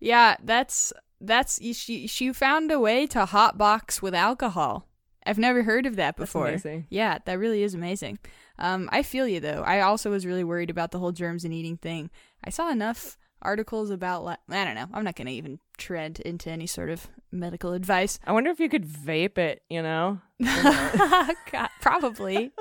Yeah, 0.00 0.36
that's 0.42 0.92
that's 1.20 1.60
she 1.62 2.06
she 2.06 2.32
found 2.32 2.70
a 2.70 2.78
way 2.80 3.06
to 3.08 3.24
hot 3.26 3.56
box 3.58 4.00
with 4.02 4.14
alcohol. 4.14 4.86
I've 5.26 5.38
never 5.38 5.62
heard 5.62 5.86
of 5.86 5.96
that 5.96 6.16
That's 6.16 6.30
before. 6.30 6.48
amazing. 6.48 6.86
Yeah, 6.90 7.18
that 7.24 7.38
really 7.38 7.62
is 7.62 7.72
amazing. 7.74 8.18
Um, 8.58 8.88
I 8.92 9.02
feel 9.02 9.26
you 9.26 9.40
though. 9.40 9.62
I 9.66 9.80
also 9.80 10.10
was 10.10 10.26
really 10.26 10.44
worried 10.44 10.68
about 10.70 10.90
the 10.90 10.98
whole 10.98 11.12
germs 11.12 11.44
and 11.44 11.54
eating 11.54 11.76
thing. 11.78 12.10
I 12.44 12.50
saw 12.50 12.68
enough 12.70 13.16
articles 13.44 13.90
about. 13.90 14.24
Like, 14.24 14.38
I 14.50 14.64
don't 14.64 14.74
know. 14.74 14.86
I'm 14.92 15.04
not 15.04 15.16
gonna 15.16 15.30
even 15.30 15.58
tread 15.76 16.20
into 16.20 16.50
any 16.50 16.66
sort 16.66 16.90
of 16.90 17.08
medical 17.32 17.72
advice. 17.72 18.20
i 18.24 18.32
wonder 18.32 18.48
if 18.50 18.60
you 18.60 18.68
could 18.68 18.86
vape 18.86 19.38
it 19.38 19.60
you 19.68 19.82
know 19.82 20.20
God, 20.40 21.68
probably. 21.80 22.52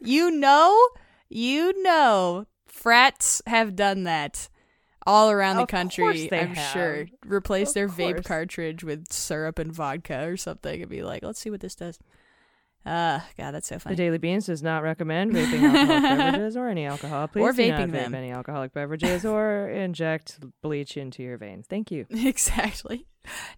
you 0.00 0.30
know, 0.32 0.88
you 1.28 1.82
know, 1.82 2.46
frats 2.66 3.40
have 3.46 3.76
done 3.76 4.04
that 4.04 4.48
all 5.06 5.30
around 5.30 5.56
the 5.56 5.62
Of 5.62 5.68
country. 5.68 6.28
I'm 6.32 6.54
have. 6.54 6.72
sure. 6.72 7.06
Replace 7.24 7.68
Of 7.70 7.74
their 7.74 7.88
vape 7.88 8.24
cartridge 8.24 8.82
with 8.82 9.12
syrup 9.12 9.58
and 9.58 9.72
vodka 9.72 10.26
or 10.28 10.36
something, 10.36 10.80
and 10.82 10.90
be 10.90 11.02
like, 11.02 11.22
let's 11.22 11.38
see 11.40 11.50
what 11.50 11.60
this 11.60 11.74
does. 11.74 11.98
Uh, 12.86 13.20
God, 13.36 13.50
that's 13.50 13.66
so 13.66 13.78
funny. 13.80 13.96
the 13.96 14.02
daily 14.02 14.18
beans 14.18 14.46
does 14.46 14.62
not 14.62 14.82
recommend 14.84 15.32
vaping 15.32 15.62
alcoholic 15.64 16.02
beverages 16.18 16.56
or 16.56 16.68
any 16.68 16.86
alcohol 16.86 17.26
please 17.28 17.42
Or 17.42 17.52
do 17.52 17.68
not 17.68 17.80
vaping 17.80 17.88
vape 17.88 17.92
them. 17.92 18.14
any 18.14 18.30
alcoholic 18.30 18.72
beverages 18.72 19.24
or 19.24 19.68
inject 19.74 20.38
bleach 20.62 20.96
into 20.96 21.22
your 21.22 21.36
veins 21.36 21.66
thank 21.68 21.90
you 21.90 22.06
exactly. 22.10 23.06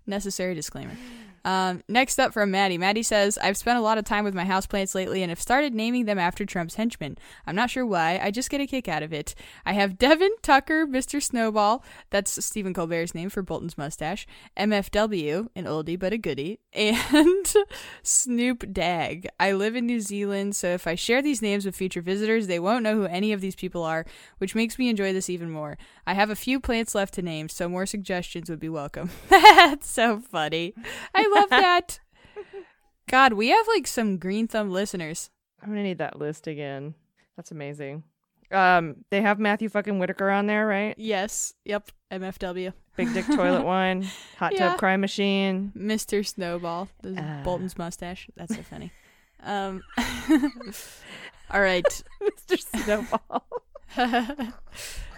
Necessary 0.07 0.55
disclaimer. 0.55 0.97
Um, 1.45 1.83
next 1.89 2.19
up 2.19 2.33
from 2.33 2.51
Maddie. 2.51 2.79
Maddie 2.79 3.03
says, 3.03 3.39
I've 3.39 3.57
spent 3.57 3.79
a 3.79 3.83
lot 3.83 3.99
of 3.99 4.05
time 4.05 4.25
with 4.25 4.35
my 4.35 4.45
houseplants 4.45 4.95
lately 4.95 5.23
and 5.23 5.31
have 5.31 5.41
started 5.41 5.75
naming 5.75 6.05
them 6.05 6.19
after 6.19 6.45
Trump's 6.45 6.75
henchmen. 6.75 7.17
I'm 7.47 7.55
not 7.55 7.71
sure 7.71 7.87
why. 7.87 8.21
I 8.23 8.31
just 8.31 8.51
get 8.51 8.61
a 8.61 8.67
kick 8.67 8.89
out 8.89 9.03
of 9.03 9.13
it. 9.13 9.35
I 9.65 9.73
have 9.73 9.99
Devin 9.99 10.33
Tucker, 10.43 10.87
Mr. 10.87 11.23
Snowball. 11.23 11.85
That's 12.11 12.45
Stephen 12.45 12.75
Colbert's 12.75 13.15
name 13.15 13.31
for 13.31 13.43
Bolton's 13.43 13.79
mustache. 13.79 14.27
MFW, 14.57 15.49
an 15.55 15.65
oldie 15.65 15.99
but 15.99 16.13
a 16.13 16.19
goodie. 16.19 16.61
And 16.73 17.47
Snoop 18.03 18.73
Dag. 18.73 19.29
I 19.39 19.53
live 19.53 19.77
in 19.77 19.87
New 19.87 20.01
Zealand, 20.01 20.57
so 20.57 20.69
if 20.69 20.87
I 20.87 20.95
share 20.95 21.23
these 21.23 21.43
names 21.43 21.65
with 21.65 21.77
future 21.77 22.03
visitors, 22.03 22.47
they 22.47 22.59
won't 22.59 22.83
know 22.83 22.95
who 22.95 23.07
any 23.07 23.33
of 23.33 23.41
these 23.41 23.55
people 23.55 23.83
are, 23.83 24.05
which 24.39 24.55
makes 24.55 24.79
me 24.79 24.89
enjoy 24.89 25.13
this 25.13 25.31
even 25.31 25.51
more. 25.51 25.79
I 26.07 26.15
have 26.15 26.31
a 26.31 26.37
few 26.37 26.61
plants 26.61 26.95
left 26.95 27.15
to 27.15 27.23
name, 27.23 27.49
so 27.49 27.69
more 27.69 27.87
suggestions 27.87 28.49
would 28.51 28.61
be 28.61 28.69
welcome. 28.69 29.11
That's 29.29 29.89
so 29.89 30.21
funny. 30.21 30.75
I 31.15 31.28
love 31.35 31.51
that. 31.51 32.01
God, 33.09 33.33
we 33.35 33.49
have 33.49 33.67
like 33.69 33.87
some 33.87 34.19
green 34.19 34.47
thumb 34.49 34.71
listeners. 34.71 35.31
I'm 35.63 35.69
gonna 35.71 35.83
need 35.83 35.99
that 35.99 36.19
list 36.19 36.47
again. 36.47 36.95
That's 37.37 37.51
amazing. 37.51 38.05
Um, 38.51 39.05
they 39.11 39.21
have 39.21 39.39
Matthew 39.39 39.69
fucking 39.69 39.99
Whitaker 39.99 40.31
on 40.31 40.47
there, 40.47 40.67
right? 40.67 40.95
Yes. 40.99 41.53
Yep. 41.65 41.91
MFW. 42.11 42.73
Big 42.97 43.13
dick 43.13 43.27
toilet 43.27 43.63
wine, 43.65 44.07
hot 44.39 44.53
Yeah. 44.55 44.71
tub 44.71 44.79
crime 44.79 45.01
machine. 45.01 45.73
Mr. 45.77 46.27
Snowball. 46.27 46.89
Ah. 47.17 47.43
Bolton's 47.45 47.77
mustache. 47.79 48.29
That's 48.37 48.55
so 48.55 48.63
funny. 48.63 48.91
Um 49.45 49.83
All 51.51 51.61
right. 51.61 51.85
Mr. 52.21 52.59
Snowball. 52.83 53.47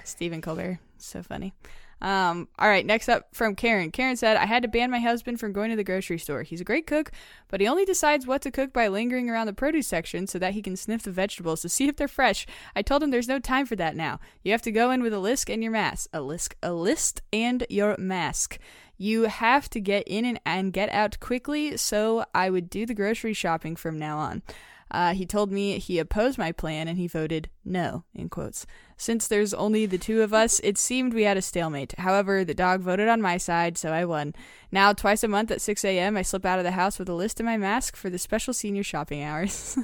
Stephen 0.04 0.42
Colbert. 0.42 0.78
So 0.98 1.22
funny. 1.22 1.54
Um, 2.00 2.48
all 2.58 2.68
right, 2.68 2.84
next 2.84 3.08
up 3.08 3.34
from 3.34 3.54
Karen. 3.54 3.90
Karen 3.90 4.16
said, 4.16 4.36
I 4.36 4.46
had 4.46 4.62
to 4.62 4.68
ban 4.68 4.90
my 4.90 5.00
husband 5.00 5.38
from 5.38 5.52
going 5.52 5.70
to 5.70 5.76
the 5.76 5.84
grocery 5.84 6.18
store. 6.18 6.42
He's 6.42 6.60
a 6.60 6.64
great 6.64 6.86
cook, 6.86 7.10
but 7.48 7.60
he 7.60 7.68
only 7.68 7.84
decides 7.84 8.26
what 8.26 8.40
to 8.42 8.50
cook 8.50 8.72
by 8.72 8.88
lingering 8.88 9.28
around 9.28 9.46
the 9.46 9.52
produce 9.52 9.86
section 9.86 10.26
so 10.26 10.38
that 10.38 10.54
he 10.54 10.62
can 10.62 10.76
sniff 10.76 11.02
the 11.02 11.10
vegetables 11.10 11.60
to 11.62 11.68
see 11.68 11.88
if 11.88 11.96
they're 11.96 12.08
fresh. 12.08 12.46
I 12.74 12.82
told 12.82 13.02
him 13.02 13.10
there's 13.10 13.28
no 13.28 13.38
time 13.38 13.66
for 13.66 13.76
that 13.76 13.96
now. 13.96 14.18
You 14.42 14.52
have 14.52 14.62
to 14.62 14.72
go 14.72 14.90
in 14.90 15.02
with 15.02 15.12
a 15.12 15.18
list 15.18 15.50
and 15.50 15.62
your 15.62 15.72
mask. 15.72 16.08
A 16.12 16.20
list 16.20 16.54
a 16.62 16.72
list 16.72 17.22
and 17.32 17.66
your 17.68 17.96
mask. 17.98 18.58
You 18.96 19.24
have 19.24 19.70
to 19.70 19.80
get 19.80 20.06
in 20.06 20.24
and, 20.24 20.40
and 20.44 20.72
get 20.72 20.90
out 20.90 21.20
quickly, 21.20 21.76
so 21.76 22.24
I 22.34 22.50
would 22.50 22.68
do 22.68 22.84
the 22.84 22.94
grocery 22.94 23.32
shopping 23.32 23.76
from 23.76 23.98
now 23.98 24.18
on. 24.18 24.42
Uh, 24.90 25.14
he 25.14 25.24
told 25.24 25.52
me 25.52 25.78
he 25.78 25.98
opposed 25.98 26.38
my 26.38 26.52
plan 26.52 26.88
and 26.88 26.98
he 26.98 27.06
voted 27.06 27.48
no, 27.64 28.04
in 28.14 28.28
quotes. 28.28 28.66
Since 28.96 29.28
there's 29.28 29.54
only 29.54 29.86
the 29.86 29.98
two 29.98 30.20
of 30.22 30.34
us, 30.34 30.60
it 30.62 30.76
seemed 30.76 31.14
we 31.14 31.22
had 31.22 31.36
a 31.36 31.42
stalemate. 31.42 31.94
However, 31.98 32.44
the 32.44 32.54
dog 32.54 32.80
voted 32.80 33.08
on 33.08 33.22
my 33.22 33.36
side, 33.38 33.78
so 33.78 33.92
I 33.92 34.04
won. 34.04 34.34
Now, 34.70 34.92
twice 34.92 35.22
a 35.22 35.28
month 35.28 35.50
at 35.50 35.60
6 35.60 35.84
a.m., 35.84 36.16
I 36.16 36.22
slip 36.22 36.44
out 36.44 36.58
of 36.58 36.64
the 36.64 36.72
house 36.72 36.98
with 36.98 37.08
a 37.08 37.14
list 37.14 37.40
in 37.40 37.46
my 37.46 37.56
mask 37.56 37.96
for 37.96 38.10
the 38.10 38.18
special 38.18 38.52
senior 38.52 38.82
shopping 38.82 39.22
hours. 39.22 39.78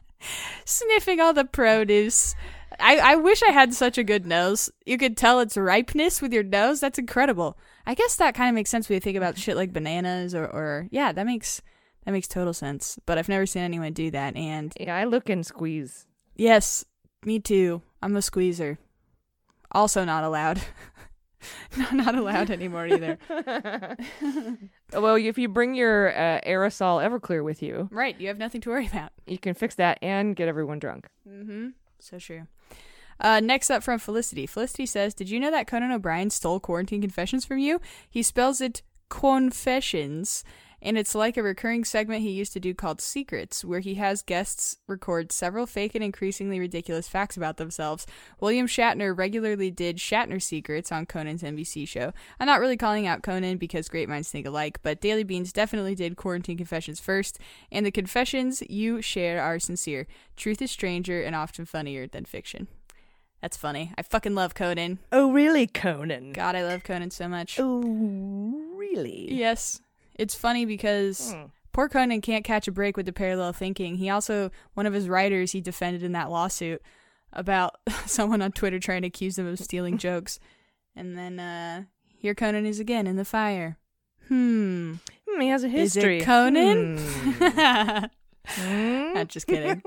Sniffing 0.64 1.20
all 1.20 1.32
the 1.32 1.44
produce. 1.44 2.34
I, 2.80 2.98
I 2.98 3.14
wish 3.16 3.42
I 3.42 3.52
had 3.52 3.74
such 3.74 3.98
a 3.98 4.04
good 4.04 4.26
nose. 4.26 4.70
You 4.84 4.98
could 4.98 5.16
tell 5.16 5.40
its 5.40 5.56
ripeness 5.56 6.20
with 6.20 6.32
your 6.32 6.42
nose. 6.42 6.80
That's 6.80 6.98
incredible. 6.98 7.58
I 7.86 7.94
guess 7.94 8.16
that 8.16 8.34
kind 8.34 8.48
of 8.48 8.54
makes 8.54 8.70
sense 8.70 8.88
when 8.88 8.96
you 8.96 9.00
think 9.00 9.16
about 9.16 9.38
shit 9.38 9.56
like 9.56 9.72
bananas 9.72 10.34
or, 10.34 10.46
or 10.46 10.88
yeah, 10.90 11.12
that 11.12 11.26
makes 11.26 11.62
that 12.04 12.12
makes 12.12 12.28
total 12.28 12.52
sense. 12.54 12.98
But 13.06 13.18
I've 13.18 13.28
never 13.28 13.46
seen 13.46 13.62
anyone 13.62 13.92
do 13.92 14.10
that. 14.10 14.36
And 14.36 14.72
Yeah, 14.80 14.96
I 14.96 15.04
look 15.04 15.28
and 15.28 15.44
squeeze. 15.46 16.06
yes, 16.36 16.84
me 17.24 17.38
too. 17.40 17.82
I'm 18.02 18.16
a 18.16 18.22
squeezer. 18.22 18.78
Also 19.72 20.04
not 20.04 20.24
allowed. 20.24 20.60
no, 21.76 21.86
not 21.92 22.14
allowed 22.16 22.50
anymore 22.50 22.86
either. 22.86 23.18
well, 24.92 25.16
if 25.16 25.38
you 25.38 25.48
bring 25.48 25.74
your 25.74 26.10
uh, 26.16 26.40
aerosol 26.46 27.02
Everclear 27.04 27.44
with 27.44 27.62
you, 27.62 27.88
right, 27.92 28.18
you 28.20 28.28
have 28.28 28.38
nothing 28.38 28.60
to 28.62 28.70
worry 28.70 28.86
about. 28.86 29.12
you 29.26 29.38
can 29.38 29.54
fix 29.54 29.74
that 29.76 29.98
and 30.02 30.34
get 30.36 30.48
everyone 30.48 30.78
drunk. 30.78 31.08
Mm-hmm. 31.28 31.68
So 31.98 32.18
true. 32.18 32.46
Uh, 33.20 33.40
next 33.40 33.68
up 33.70 33.82
from 33.82 33.98
Felicity. 33.98 34.46
Felicity 34.46 34.86
says, 34.86 35.12
Did 35.12 35.28
you 35.28 35.40
know 35.40 35.50
that 35.50 35.66
Conan 35.66 35.90
O'Brien 35.90 36.30
stole 36.30 36.60
Quarantine 36.60 37.00
Confessions 37.00 37.44
from 37.44 37.58
you? 37.58 37.80
He 38.08 38.22
spells 38.22 38.60
it 38.60 38.82
confessions, 39.08 40.44
and 40.80 40.96
it's 40.96 41.14
like 41.14 41.36
a 41.36 41.42
recurring 41.42 41.84
segment 41.84 42.22
he 42.22 42.30
used 42.30 42.52
to 42.52 42.60
do 42.60 42.74
called 42.74 43.00
Secrets, 43.00 43.64
where 43.64 43.80
he 43.80 43.94
has 43.94 44.22
guests 44.22 44.76
record 44.86 45.32
several 45.32 45.66
fake 45.66 45.94
and 45.94 46.04
increasingly 46.04 46.60
ridiculous 46.60 47.08
facts 47.08 47.36
about 47.36 47.56
themselves. 47.56 48.06
William 48.40 48.66
Shatner 48.66 49.16
regularly 49.16 49.70
did 49.70 49.96
Shatner 49.96 50.40
Secrets 50.40 50.92
on 50.92 51.06
Conan's 51.06 51.42
NBC 51.42 51.86
show. 51.86 52.12
I'm 52.38 52.46
not 52.46 52.60
really 52.60 52.76
calling 52.76 53.06
out 53.06 53.22
Conan 53.22 53.58
because 53.58 53.88
great 53.88 54.08
minds 54.08 54.30
think 54.30 54.46
alike, 54.46 54.78
but 54.82 55.00
Daily 55.00 55.24
Beans 55.24 55.52
definitely 55.52 55.94
did 55.94 56.16
Quarantine 56.16 56.56
Confessions 56.56 57.00
first, 57.00 57.38
and 57.72 57.84
the 57.84 57.90
confessions 57.90 58.62
you 58.68 59.02
share 59.02 59.42
are 59.42 59.58
sincere. 59.58 60.06
Truth 60.36 60.62
is 60.62 60.70
stranger 60.70 61.22
and 61.22 61.34
often 61.34 61.64
funnier 61.64 62.06
than 62.06 62.24
fiction. 62.24 62.68
That's 63.40 63.56
funny. 63.56 63.92
I 63.96 64.02
fucking 64.02 64.34
love 64.34 64.54
Conan. 64.54 64.98
Oh, 65.12 65.30
really, 65.32 65.66
Conan? 65.66 66.32
God, 66.32 66.56
I 66.56 66.64
love 66.64 66.82
Conan 66.82 67.10
so 67.10 67.28
much. 67.28 67.58
Oh, 67.60 67.80
really? 68.74 69.32
Yes. 69.32 69.80
It's 70.18 70.34
funny 70.34 70.64
because 70.66 71.32
Hmm. 71.32 71.44
poor 71.72 71.88
Conan 71.88 72.20
can't 72.20 72.44
catch 72.44 72.68
a 72.68 72.72
break 72.72 72.96
with 72.96 73.06
the 73.06 73.12
parallel 73.12 73.52
thinking. 73.52 73.96
He 73.96 74.10
also, 74.10 74.50
one 74.74 74.86
of 74.86 74.92
his 74.92 75.08
writers, 75.08 75.52
he 75.52 75.60
defended 75.60 76.02
in 76.02 76.12
that 76.12 76.30
lawsuit 76.30 76.82
about 77.32 77.76
someone 78.06 78.42
on 78.42 78.52
Twitter 78.52 78.78
trying 78.80 79.02
to 79.02 79.08
accuse 79.08 79.38
him 79.38 79.46
of 79.46 79.58
stealing 79.58 79.96
jokes. 79.98 80.38
And 80.96 81.16
then, 81.16 81.38
uh, 81.38 81.84
here 82.16 82.34
Conan 82.34 82.66
is 82.66 82.80
again 82.80 83.06
in 83.06 83.16
the 83.16 83.24
fire. 83.24 83.78
Hmm. 84.26 84.94
Hmm, 85.28 85.40
he 85.40 85.48
has 85.48 85.62
a 85.62 85.68
history. 85.68 86.16
Is 86.16 86.22
it 86.22 86.26
Conan? 86.26 86.98
Hmm. 86.98 88.04
Not 89.14 89.28
just 89.28 89.46
kidding. 89.46 89.82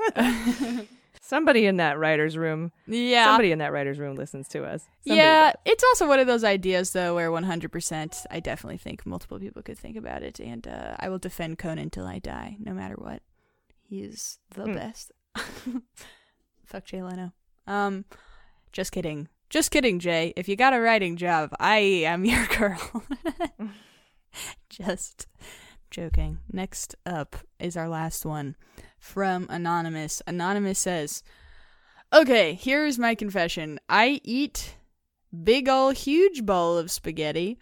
Somebody 1.31 1.65
in 1.65 1.77
that 1.77 1.97
writer's 1.97 2.35
room. 2.37 2.73
yeah. 2.87 3.23
Somebody 3.23 3.53
in 3.53 3.59
that 3.59 3.71
writer's 3.71 3.97
room 3.99 4.15
listens 4.17 4.49
to 4.49 4.65
us. 4.65 4.81
Somebody 5.07 5.21
yeah, 5.21 5.53
it's 5.63 5.83
also 5.85 6.05
one 6.05 6.19
of 6.19 6.27
those 6.27 6.43
ideas 6.43 6.91
though 6.91 7.15
where 7.15 7.31
100% 7.31 8.25
I 8.29 8.39
definitely 8.41 8.77
think 8.79 9.05
multiple 9.05 9.39
people 9.39 9.61
could 9.61 9.77
think 9.77 9.95
about 9.95 10.23
it 10.23 10.41
and 10.41 10.67
uh, 10.67 10.95
I 10.99 11.07
will 11.07 11.19
defend 11.19 11.57
Conan 11.57 11.89
till 11.89 12.05
I 12.05 12.19
die 12.19 12.57
no 12.59 12.73
matter 12.73 12.95
what. 12.97 13.21
He 13.81 14.01
is 14.01 14.39
the 14.55 14.63
Hmm. 14.65 14.73
best. 14.73 15.13
Fuck 16.65 16.83
Jay 16.85 17.01
Leno. 17.01 17.31
Um 17.65 18.03
just 18.73 18.91
kidding. 18.91 19.29
Just 19.49 19.71
kidding, 19.71 19.99
Jay. 19.99 20.33
If 20.35 20.49
you 20.49 20.57
got 20.57 20.73
a 20.73 20.81
writing 20.81 21.15
job, 21.15 21.51
I 21.61 21.77
am 21.79 22.25
your 22.25 22.45
girl. 22.57 23.03
just 24.69 25.27
joking. 25.91 26.39
Next 26.51 26.95
up 27.05 27.35
is 27.59 27.77
our 27.77 27.87
last 27.87 28.25
one 28.25 28.55
from 28.99 29.45
Anonymous. 29.49 30.21
Anonymous 30.25 30.79
says, 30.79 31.21
Okay, 32.13 32.53
here's 32.53 32.97
my 32.97 33.15
confession. 33.15 33.79
I 33.87 34.19
eat 34.23 34.75
big 35.43 35.69
ol' 35.69 35.91
huge 35.91 36.45
bowl 36.45 36.77
of 36.77 36.91
spaghetti, 36.91 37.57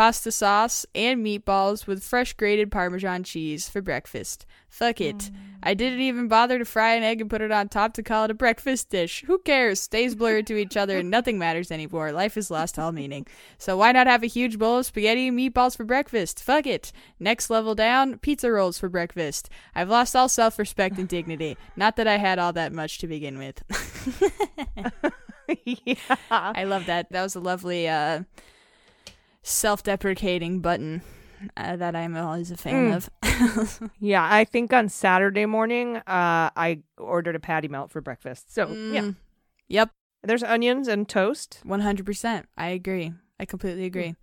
pasta 0.00 0.32
sauce, 0.32 0.86
and 0.94 1.22
meatballs 1.22 1.86
with 1.86 2.02
fresh 2.02 2.32
grated 2.32 2.72
Parmesan 2.72 3.22
cheese 3.22 3.68
for 3.68 3.82
breakfast. 3.82 4.46
Fuck 4.66 4.98
it. 4.98 5.30
I 5.62 5.74
didn't 5.74 6.00
even 6.00 6.26
bother 6.26 6.58
to 6.58 6.64
fry 6.64 6.94
an 6.94 7.02
egg 7.02 7.20
and 7.20 7.28
put 7.28 7.42
it 7.42 7.52
on 7.52 7.68
top 7.68 7.92
to 7.92 8.02
call 8.02 8.24
it 8.24 8.30
a 8.30 8.34
breakfast 8.34 8.88
dish. 8.88 9.22
Who 9.26 9.36
cares? 9.40 9.78
Stays 9.78 10.14
blurred 10.14 10.46
to 10.46 10.56
each 10.56 10.74
other 10.74 10.96
and 10.96 11.10
nothing 11.10 11.38
matters 11.38 11.70
anymore. 11.70 12.12
Life 12.12 12.36
has 12.36 12.50
lost 12.50 12.78
all 12.78 12.92
meaning. 12.92 13.26
So 13.58 13.76
why 13.76 13.92
not 13.92 14.06
have 14.06 14.22
a 14.22 14.26
huge 14.26 14.58
bowl 14.58 14.78
of 14.78 14.86
spaghetti 14.86 15.28
and 15.28 15.38
meatballs 15.38 15.76
for 15.76 15.84
breakfast? 15.84 16.42
Fuck 16.42 16.66
it. 16.66 16.92
Next 17.18 17.50
level 17.50 17.74
down, 17.74 18.16
pizza 18.20 18.50
rolls 18.50 18.78
for 18.78 18.88
breakfast. 18.88 19.50
I've 19.74 19.90
lost 19.90 20.16
all 20.16 20.30
self 20.30 20.58
respect 20.58 20.96
and 20.96 21.08
dignity. 21.08 21.58
Not 21.76 21.96
that 21.96 22.08
I 22.08 22.16
had 22.16 22.38
all 22.38 22.54
that 22.54 22.72
much 22.72 23.00
to 23.00 23.06
begin 23.06 23.36
with. 23.36 23.62
yeah. 25.66 26.16
I 26.30 26.64
love 26.64 26.86
that. 26.86 27.10
That 27.10 27.22
was 27.22 27.34
a 27.34 27.40
lovely 27.40 27.86
uh, 27.86 28.22
self-deprecating 29.42 30.60
button 30.60 31.02
uh, 31.56 31.76
that 31.76 31.96
I'm 31.96 32.16
always 32.16 32.50
a 32.50 32.56
fan 32.56 32.92
Mm. 32.92 32.96
of. 32.96 33.90
Yeah, 34.00 34.26
I 34.30 34.44
think 34.44 34.72
on 34.72 34.88
Saturday 34.88 35.46
morning, 35.46 35.96
uh, 35.96 36.02
I 36.56 36.80
ordered 36.98 37.36
a 37.36 37.40
patty 37.40 37.68
melt 37.68 37.90
for 37.90 38.00
breakfast. 38.00 38.52
So 38.54 38.68
yeah, 38.68 39.00
Mm. 39.02 39.16
Yep, 39.68 39.90
there's 40.22 40.42
onions 40.42 40.88
and 40.88 41.08
toast, 41.08 41.60
100%. 41.64 42.44
I 42.58 42.68
agree. 42.68 43.12
I 43.38 43.44
completely 43.46 43.84
agree. 43.86 44.14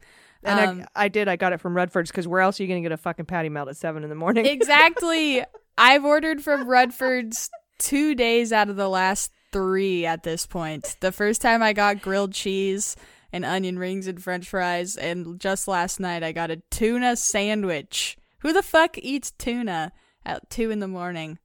and 0.44 0.60
Um, 0.60 0.86
I, 0.96 1.06
I 1.06 1.08
did. 1.08 1.28
I 1.28 1.36
got 1.38 1.54
it 1.54 1.60
from 1.62 1.74
Rudford's 1.74 2.12
because 2.12 2.28
where 2.28 2.42
else 2.42 2.60
are 2.60 2.64
you 2.64 2.70
gonna 2.70 2.82
get 2.82 2.92
a 2.92 2.98
fucking 2.98 3.26
patty 3.26 3.50
melt 3.50 3.70
at 3.70 3.78
seven 3.78 4.04
in 4.04 4.10
the 4.10 4.16
morning? 4.16 4.46
exactly. 4.46 5.44
I've 5.78 6.06
ordered 6.06 6.44
from 6.44 6.68
Rudford's 6.68 7.50
two 7.80 8.14
days 8.16 8.52
out 8.54 8.70
of 8.70 8.76
the 8.76 8.90
last 8.90 9.32
three 9.52 10.06
at 10.06 10.24
this 10.24 10.46
point. 10.46 10.98
The 11.00 11.12
first 11.12 11.42
time 11.42 11.64
I 11.64 11.74
got 11.74 12.02
grilled 12.02 12.34
cheese 12.34 12.96
and 13.32 13.46
onion 13.46 13.78
rings 13.80 14.08
and 14.08 14.22
french 14.22 14.50
fries, 14.50 14.96
and 14.96 15.40
just 15.40 15.68
last 15.68 16.00
night 16.00 16.24
I 16.24 16.32
got 16.32 16.52
a 16.52 16.62
tuna 16.72 17.16
sandwich. 17.16 18.18
Who 18.40 18.54
the 18.54 18.64
fuck 18.64 18.98
eats 18.98 19.32
tuna 19.32 19.92
at 20.26 20.50
two 20.50 20.72
in 20.72 20.80
the 20.80 20.88
morning? 20.88 21.40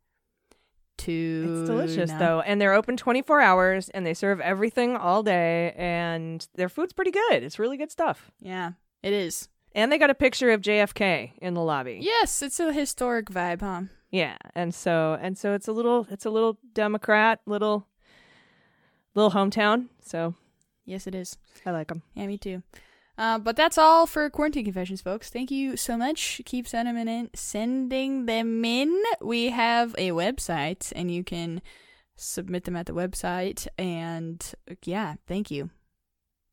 Tuna. 0.99 1.61
It's 1.61 1.69
delicious 1.69 2.13
though, 2.13 2.41
and 2.41 2.61
they're 2.61 2.75
open 2.75 2.97
24 2.97 3.41
hours, 3.41 3.89
and 3.89 4.07
they 4.07 4.15
serve 4.15 4.41
everything 4.41 4.97
all 4.97 5.23
day, 5.23 5.75
and 5.77 6.47
their 6.55 6.69
food's 6.69 6.93
pretty 6.93 7.11
good. 7.11 7.43
It's 7.43 7.59
really 7.59 7.77
good 7.77 7.91
stuff. 7.91 8.31
Yeah, 8.41 8.73
it 9.03 9.13
is. 9.13 9.49
And 9.75 9.91
they 9.91 9.99
got 9.99 10.11
a 10.11 10.15
picture 10.15 10.51
of 10.51 10.61
JFK 10.61 11.33
in 11.39 11.55
the 11.55 11.63
lobby. 11.63 11.99
Yes, 12.03 12.43
it's 12.43 12.61
a 12.61 12.73
historic 12.73 13.31
vibe, 13.31 13.63
huh? 13.63 13.83
Yeah, 14.11 14.37
and 14.55 14.75
so 14.75 15.19
and 15.21 15.39
so 15.39 15.55
it's 15.55 15.67
a 15.67 15.73
little 15.73 16.07
it's 16.11 16.27
a 16.27 16.31
little 16.31 16.59
Democrat, 16.75 17.41
little 17.47 17.89
little 19.15 19.31
hometown. 19.31 19.87
So 20.05 20.35
Yes, 20.85 21.07
it 21.07 21.15
is. 21.15 21.37
I 21.65 21.71
like 21.71 21.89
them. 21.89 22.03
Yeah, 22.15 22.27
me 22.27 22.39
too. 22.39 22.63
Uh, 23.19 23.39
but 23.39 23.57
that's 23.57 23.79
all 23.79 24.07
for 24.07 24.29
quarantine 24.31 24.65
confessions, 24.65 25.01
folks. 25.03 25.29
Thank 25.31 25.51
you 25.51 25.77
so 25.77 25.97
much. 25.97 26.41
Keep 26.45 26.67
sending 26.67 26.95
them 26.95 27.09
in. 27.09 27.31
Sending 27.35 28.27
them 28.27 28.65
in. 28.65 29.03
We 29.21 29.51
have 29.51 29.95
a 29.99 30.11
website, 30.11 30.93
and 30.97 31.11
you 31.11 31.23
can 31.23 31.61
submit 32.17 32.65
them 32.65 32.77
at 32.77 32.87
the 32.87 32.95
website. 32.95 33.69
And 33.79 34.43
yeah, 34.85 35.17
thank 35.27 35.51
you. 35.51 35.71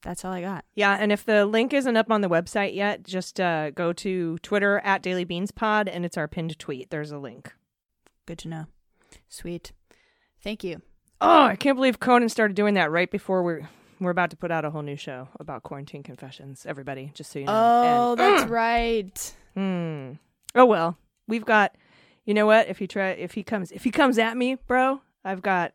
That's 0.02 0.24
all 0.24 0.32
I 0.32 0.42
got. 0.42 0.64
Yeah, 0.76 0.98
and 1.00 1.12
if 1.12 1.26
the 1.26 1.46
link 1.46 1.74
isn't 1.74 1.98
up 1.98 2.12
on 2.12 2.22
the 2.22 2.30
website 2.30 2.74
yet, 2.74 3.04
just 3.04 3.40
uh, 3.40 3.72
go 3.72 3.92
to 3.94 4.38
Twitter 4.40 4.80
at 4.84 5.02
Daily 5.02 5.26
Beans 5.26 5.52
Pod, 5.52 5.90
and 5.90 6.06
it's 6.06 6.18
our 6.18 6.28
pinned 6.28 6.58
tweet. 6.58 6.90
There's 6.90 7.12
a 7.12 7.18
link. 7.18 7.54
Good 8.26 8.38
to 8.40 8.48
know. 8.48 8.66
Sweet. 9.28 9.74
Thank 10.42 10.64
you. 10.64 10.82
Oh, 11.20 11.44
I 11.44 11.58
can't 11.58 11.76
believe 11.76 12.00
Conan 12.00 12.30
started 12.30 12.56
doing 12.56 12.76
that 12.76 12.92
right 12.92 13.12
before 13.12 13.44
we're 13.44 13.68
we're 14.00 14.12
about 14.12 14.30
to 14.32 14.38
put 14.38 14.52
out 14.52 14.66
a 14.66 14.70
whole 14.70 14.82
new 14.82 14.96
show 14.96 15.28
about 15.40 15.64
quarantine 15.64 16.04
confessions. 16.04 16.66
Everybody, 16.66 17.12
just 17.14 17.32
so 17.32 17.40
you 17.40 17.46
know. 17.46 17.54
Oh, 17.54 18.12
And- 18.12 18.20
that's 18.20 18.50
right. 18.50 19.36
Hmm. 19.56 20.12
Oh 20.56 20.66
well, 20.66 20.98
we've 21.28 21.46
got. 21.46 21.76
You 22.26 22.34
know 22.36 22.46
what? 22.46 22.68
If 22.68 22.78
he 22.78 22.86
try, 22.88 23.10
if 23.12 23.34
he 23.34 23.42
comes, 23.44 23.72
if 23.72 23.84
he 23.84 23.90
comes 23.92 24.20
at 24.20 24.38
me, 24.38 24.56
bro, 24.68 25.02
I've 25.26 25.42
got 25.42 25.74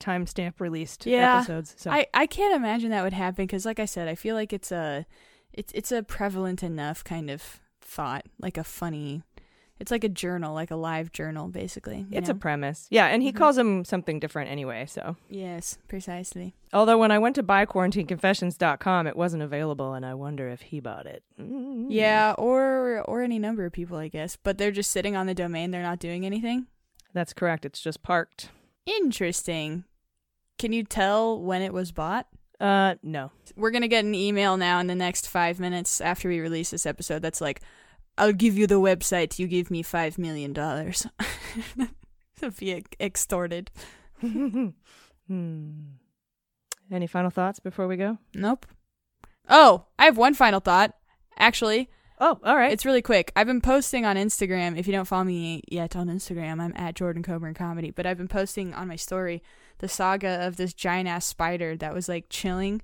timestamp 0.00 0.54
released 0.58 1.06
Yeah. 1.06 1.36
episodes. 1.38 1.74
So 1.78 1.90
I, 1.90 2.06
I 2.14 2.26
can't 2.26 2.54
imagine 2.56 2.90
that 2.90 3.04
would 3.04 3.12
happen 3.12 3.44
because, 3.46 3.64
like 3.66 3.78
I 3.78 3.84
said, 3.84 4.08
I 4.08 4.14
feel 4.14 4.34
like 4.34 4.52
it's 4.52 4.72
a 4.72 5.06
it's 5.52 5.72
it's 5.72 5.92
a 5.92 6.02
prevalent 6.02 6.62
enough 6.62 7.04
kind 7.04 7.30
of 7.30 7.60
thought, 7.80 8.26
like 8.40 8.56
a 8.58 8.64
funny. 8.64 9.22
It's 9.80 9.90
like 9.90 10.04
a 10.04 10.08
journal, 10.10 10.52
like 10.54 10.70
a 10.70 10.76
live 10.76 11.10
journal, 11.10 11.48
basically. 11.48 12.06
it's 12.12 12.28
a 12.28 12.34
premise. 12.34 12.86
Yeah, 12.90 13.06
and 13.06 13.22
he 13.22 13.32
Mhm. 13.32 13.36
calls 13.36 13.56
him 13.58 13.84
something 13.84 14.20
different 14.20 14.50
anyway. 14.50 14.84
So, 14.86 15.16
yes, 15.30 15.78
precisely. 15.88 16.54
although 16.72 16.98
when 16.98 17.10
I 17.10 17.18
went 17.18 17.34
to 17.36 17.42
buyquarantineconfessions.com, 17.42 19.06
it 19.06 19.16
wasn't 19.16 19.42
available, 19.42 19.94
and 19.94 20.04
I 20.04 20.14
wonder 20.14 20.48
if 20.48 20.62
he 20.62 20.80
bought 20.80 21.06
it. 21.06 21.22
Mm. 21.40 21.86
Yeah, 21.88 22.34
or 22.38 23.02
or 23.08 23.22
any 23.22 23.38
number 23.38 23.64
of 23.64 23.72
people, 23.72 23.96
I 23.96 24.08
guess. 24.08 24.36
But 24.36 24.58
they're 24.58 24.70
just 24.70 24.90
sitting 24.90 25.16
on 25.16 25.26
the 25.26 25.34
domain; 25.34 25.70
they're 25.70 25.82
not 25.82 25.98
doing 25.98 26.24
anything. 26.26 26.66
that's 27.12 27.32
correct. 27.32 27.64
It's 27.64 27.80
just 27.80 28.02
parked. 28.04 28.50
Interesting. 28.86 29.82
Can 30.58 30.72
you 30.72 30.84
tell 30.84 31.40
when 31.40 31.60
it 31.62 31.72
was 31.72 31.90
bought? 31.90 32.28
Uh, 32.60 32.94
no. 33.02 33.32
We're 33.56 33.70
gonna 33.72 33.88
get 33.88 34.04
an 34.04 34.14
email 34.14 34.56
now 34.56 34.78
in 34.78 34.86
the 34.86 34.94
next 34.94 35.26
five 35.26 35.58
minutes 35.58 36.00
after 36.00 36.28
we 36.28 36.38
release 36.38 36.70
this 36.70 36.86
episode. 36.86 37.20
That's 37.22 37.40
like, 37.40 37.62
I'll 38.20 38.32
give 38.32 38.56
you 38.56 38.66
the 38.66 38.80
website. 38.80 39.38
You 39.38 39.46
give 39.46 39.70
me 39.70 39.82
five 39.82 40.18
million 40.18 40.52
dollars. 40.52 41.06
Be 42.58 42.84
extorted. 43.00 43.70
hmm. 44.20 44.68
Any 46.92 47.06
final 47.06 47.30
thoughts 47.30 47.60
before 47.60 47.86
we 47.86 47.96
go? 47.96 48.18
Nope. 48.34 48.66
Oh, 49.48 49.86
I 49.98 50.04
have 50.04 50.16
one 50.16 50.34
final 50.34 50.60
thought. 50.60 50.94
Actually, 51.38 51.88
Oh, 52.22 52.38
all 52.44 52.56
right. 52.56 52.70
it's 52.70 52.84
really 52.84 53.00
quick. 53.00 53.32
I've 53.34 53.46
been 53.46 53.62
posting 53.62 54.04
on 54.04 54.16
Instagram. 54.16 54.76
If 54.78 54.86
you 54.86 54.92
don't 54.92 55.06
follow 55.06 55.24
me 55.24 55.62
yet 55.68 55.96
on 55.96 56.08
Instagram, 56.08 56.60
I'm 56.60 56.74
at 56.76 56.94
Jordan 56.94 57.22
Coburn 57.22 57.54
Comedy. 57.54 57.90
But 57.90 58.04
I've 58.04 58.18
been 58.18 58.28
posting 58.28 58.74
on 58.74 58.88
my 58.88 58.96
story 58.96 59.42
the 59.78 59.88
saga 59.88 60.46
of 60.46 60.56
this 60.56 60.74
giant 60.74 61.08
ass 61.08 61.24
spider 61.24 61.76
that 61.78 61.94
was 61.94 62.06
like 62.10 62.26
chilling, 62.28 62.82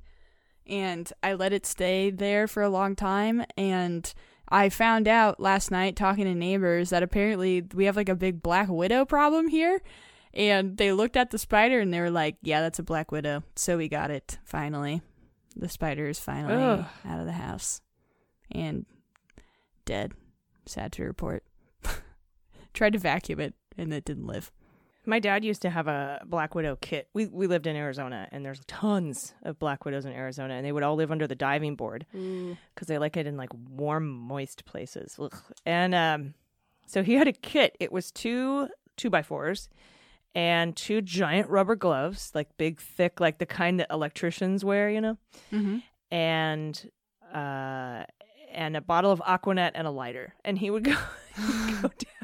and 0.67 1.13
I 1.23 1.35
let 1.35 1.53
it 1.53 1.67
stay 1.67 2.09
there 2.09 2.49
for 2.49 2.63
a 2.63 2.71
long 2.71 2.97
time. 2.97 3.45
And 3.59 4.11
I 4.49 4.69
found 4.69 5.09
out 5.09 5.41
last 5.41 5.71
night 5.71 5.97
talking 5.97 6.25
to 6.25 6.35
neighbors 6.35 6.91
that 6.91 7.03
apparently 7.03 7.65
we 7.75 7.87
have 7.87 7.97
like 7.97 8.09
a 8.09 8.15
big 8.15 8.43
black 8.43 8.69
widow 8.69 9.05
problem 9.05 9.49
here. 9.49 9.81
And 10.33 10.77
they 10.77 10.93
looked 10.93 11.17
at 11.17 11.31
the 11.31 11.39
spider 11.39 11.81
and 11.81 11.93
they 11.93 12.01
were 12.01 12.11
like, 12.11 12.37
"Yeah, 12.43 12.61
that's 12.61 12.79
a 12.79 12.83
black 12.83 13.11
widow." 13.11 13.43
So 13.57 13.79
we 13.79 13.89
got 13.89 14.11
it 14.11 14.39
finally. 14.45 15.01
The 15.57 15.69
spider 15.71 16.07
is 16.09 16.21
finally 16.21 16.55
Ugh. 16.55 16.85
out 17.07 17.21
of 17.21 17.25
the 17.27 17.33
house 17.33 17.81
and 18.51 18.85
dead. 19.87 20.13
Sad 20.67 20.93
to 20.93 21.05
report. 21.05 21.43
Tried 22.75 22.93
to 22.93 22.99
vacuum 22.99 23.41
it 23.41 23.55
and 23.79 23.95
it 23.95 24.05
didn't 24.05 24.27
live. 24.27 24.53
My 25.07 25.19
dad 25.21 25.45
used 25.45 25.63
to 25.63 25.71
have 25.71 25.87
a 25.89 26.23
black 26.27 26.55
widow 26.55 26.77
kit. 26.81 27.09
We 27.15 27.27
we 27.27 27.47
lived 27.47 27.67
in 27.67 27.77
Arizona, 27.77 28.29
and 28.33 28.45
there's 28.45 28.61
tons 28.67 29.35
of 29.43 29.59
black 29.59 29.85
widows 29.85 30.05
in 30.05 30.13
Arizona, 30.13 30.55
and 30.55 30.67
they 30.67 30.73
would 30.73 30.83
all 30.83 30.97
live 30.97 31.11
under 31.13 31.27
the 31.27 31.35
diving 31.37 31.77
board 31.77 32.07
because 32.13 32.89
they 32.89 32.99
like 32.99 33.17
it 33.17 33.27
in 33.27 33.37
like 33.37 33.51
warm, 33.71 34.09
moist 34.09 34.65
places. 34.65 35.17
Ugh. 35.19 35.35
And 35.65 35.95
um, 35.95 36.35
so 36.87 37.03
he 37.03 37.15
had 37.15 37.29
a 37.29 37.33
kit. 37.33 37.77
It 37.81 37.93
was 37.93 38.11
two 38.11 38.69
two 38.97 39.09
by 39.11 39.23
fours 39.23 39.69
and 40.35 40.75
two 40.77 41.01
giant 41.03 41.49
rubber 41.49 41.77
gloves, 41.77 42.33
like 42.35 42.57
big, 42.59 42.81
thick, 42.81 43.21
like 43.21 43.39
the 43.39 43.47
kind 43.47 43.79
that 43.81 43.87
electricians 43.91 44.65
wear, 44.65 44.91
you 44.91 45.01
know, 45.01 45.17
Mm-hmm. 45.53 45.79
and 46.11 46.91
uh, 47.33 48.05
and 48.53 48.77
a 48.77 48.81
bottle 48.81 49.11
of 49.13 49.21
Aquanet 49.21 49.73
and 49.75 49.87
a 49.87 49.91
lighter. 49.91 50.35
And 50.45 50.59
he 50.59 50.71
would 50.71 50.85
go, 50.85 50.97
he 51.37 51.43
would 51.43 51.83
go 51.83 51.89
down. 51.99 52.16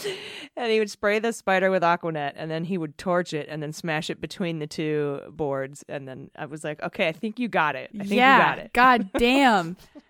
And 0.58 0.72
he 0.72 0.78
would 0.78 0.90
spray 0.90 1.18
the 1.18 1.34
spider 1.34 1.70
with 1.70 1.82
Aquanet, 1.82 2.32
and 2.34 2.50
then 2.50 2.64
he 2.64 2.78
would 2.78 2.96
torch 2.96 3.34
it, 3.34 3.46
and 3.50 3.62
then 3.62 3.74
smash 3.74 4.08
it 4.08 4.22
between 4.22 4.58
the 4.58 4.66
two 4.66 5.20
boards. 5.28 5.84
And 5.86 6.08
then 6.08 6.30
I 6.34 6.46
was 6.46 6.64
like, 6.64 6.82
"Okay, 6.82 7.08
I 7.08 7.12
think 7.12 7.38
you 7.38 7.46
got 7.46 7.76
it. 7.76 7.90
I 7.94 8.04
think 8.04 8.12
yeah, 8.12 8.38
you 8.38 8.42
got 8.42 8.58
it." 8.60 8.72
God 8.72 9.10
damn. 9.18 9.76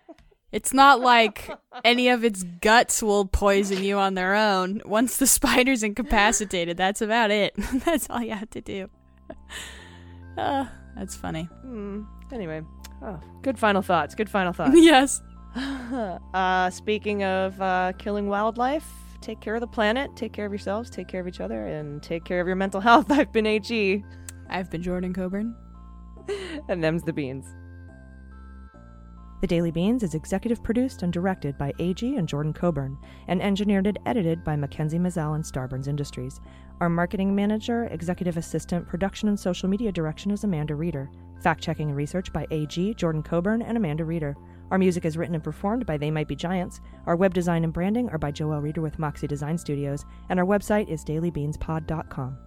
It's 0.51 0.73
not 0.73 1.01
like 1.01 1.49
any 1.83 2.07
of 2.07 2.23
its 2.23 2.43
guts 2.43 3.03
will 3.03 3.25
poison 3.25 3.83
you 3.83 3.97
on 3.97 4.13
their 4.13 4.33
own. 4.33 4.81
Once 4.85 5.17
the 5.17 5.27
spider's 5.27 5.83
incapacitated, 5.83 6.77
that's 6.77 7.01
about 7.01 7.31
it. 7.31 7.53
that's 7.85 8.09
all 8.09 8.21
you 8.21 8.31
have 8.31 8.49
to 8.51 8.61
do. 8.61 8.89
Uh, 10.37 10.65
that's 10.95 11.15
funny. 11.15 11.43
Hmm. 11.63 12.03
Anyway, 12.31 12.61
oh, 13.01 13.19
good 13.41 13.59
final 13.59 13.81
thoughts. 13.81 14.15
Good 14.15 14.29
final 14.29 14.53
thoughts. 14.53 14.75
yes. 14.75 15.21
uh, 15.55 16.69
speaking 16.69 17.23
of 17.23 17.61
uh, 17.61 17.93
killing 17.97 18.29
wildlife, 18.29 18.87
take 19.27 19.41
care 19.41 19.55
of 19.55 19.61
the 19.61 19.67
planet, 19.67 20.15
take 20.15 20.31
care 20.31 20.45
of 20.45 20.53
yourselves, 20.53 20.89
take 20.89 21.09
care 21.09 21.19
of 21.19 21.27
each 21.27 21.41
other, 21.41 21.67
and 21.67 22.01
take 22.01 22.23
care 22.23 22.39
of 22.39 22.47
your 22.47 22.55
mental 22.55 22.79
health. 22.87 23.11
I've 23.11 23.33
been 23.33 23.45
AG, 23.45 24.05
I've 24.49 24.71
been 24.71 24.81
Jordan 24.81 25.13
Coburn. 25.13 25.53
and 26.69 26.81
them's 26.81 27.03
the 27.03 27.11
beans. 27.11 27.45
The 29.41 29.47
Daily 29.47 29.69
Beans 29.69 30.01
is 30.01 30.15
executive 30.15 30.63
produced 30.63 31.03
and 31.03 31.11
directed 31.13 31.57
by 31.57 31.73
AG 31.77 32.15
and 32.15 32.27
Jordan 32.27 32.53
Coburn, 32.53 32.97
and 33.27 33.41
engineered 33.41 33.85
and 33.85 33.99
edited 34.05 34.43
by 34.45 34.55
Mackenzie 34.55 34.97
Mazzell 34.97 35.35
and 35.35 35.43
Starburns 35.43 35.87
Industries. 35.87 36.39
Our 36.79 36.89
marketing 36.89 37.35
manager, 37.35 37.85
executive 37.91 38.37
assistant, 38.37 38.87
production 38.87 39.27
and 39.27 39.39
social 39.39 39.69
media 39.69 39.91
direction 39.91 40.31
is 40.31 40.45
Amanda 40.45 40.73
Reeder. 40.73 41.11
Fact 41.41 41.61
checking 41.61 41.89
and 41.89 41.97
research 41.97 42.31
by 42.33 42.47
AG, 42.49 42.93
Jordan 42.95 43.21
Coburn, 43.21 43.61
and 43.61 43.77
Amanda 43.77 44.05
Reeder. 44.05 44.35
Our 44.69 44.77
music 44.77 45.05
is 45.05 45.17
written 45.17 45.35
and 45.35 45.43
performed 45.43 45.85
by 45.85 45.97
They 45.97 46.11
Might 46.11 46.27
Be 46.27 46.35
Giants. 46.35 46.81
Our 47.05 47.15
web 47.15 47.33
design 47.33 47.63
and 47.63 47.71
branding 47.71 48.09
are 48.09 48.17
by 48.17 48.31
Joel 48.31 48.61
Reeder 48.61 48.81
with 48.81 48.99
Moxie 48.99 49.27
Design 49.27 49.57
Studios, 49.57 50.05
and 50.29 50.39
our 50.39 50.45
website 50.45 50.89
is 50.89 51.05
dailybeanspod.com. 51.05 52.37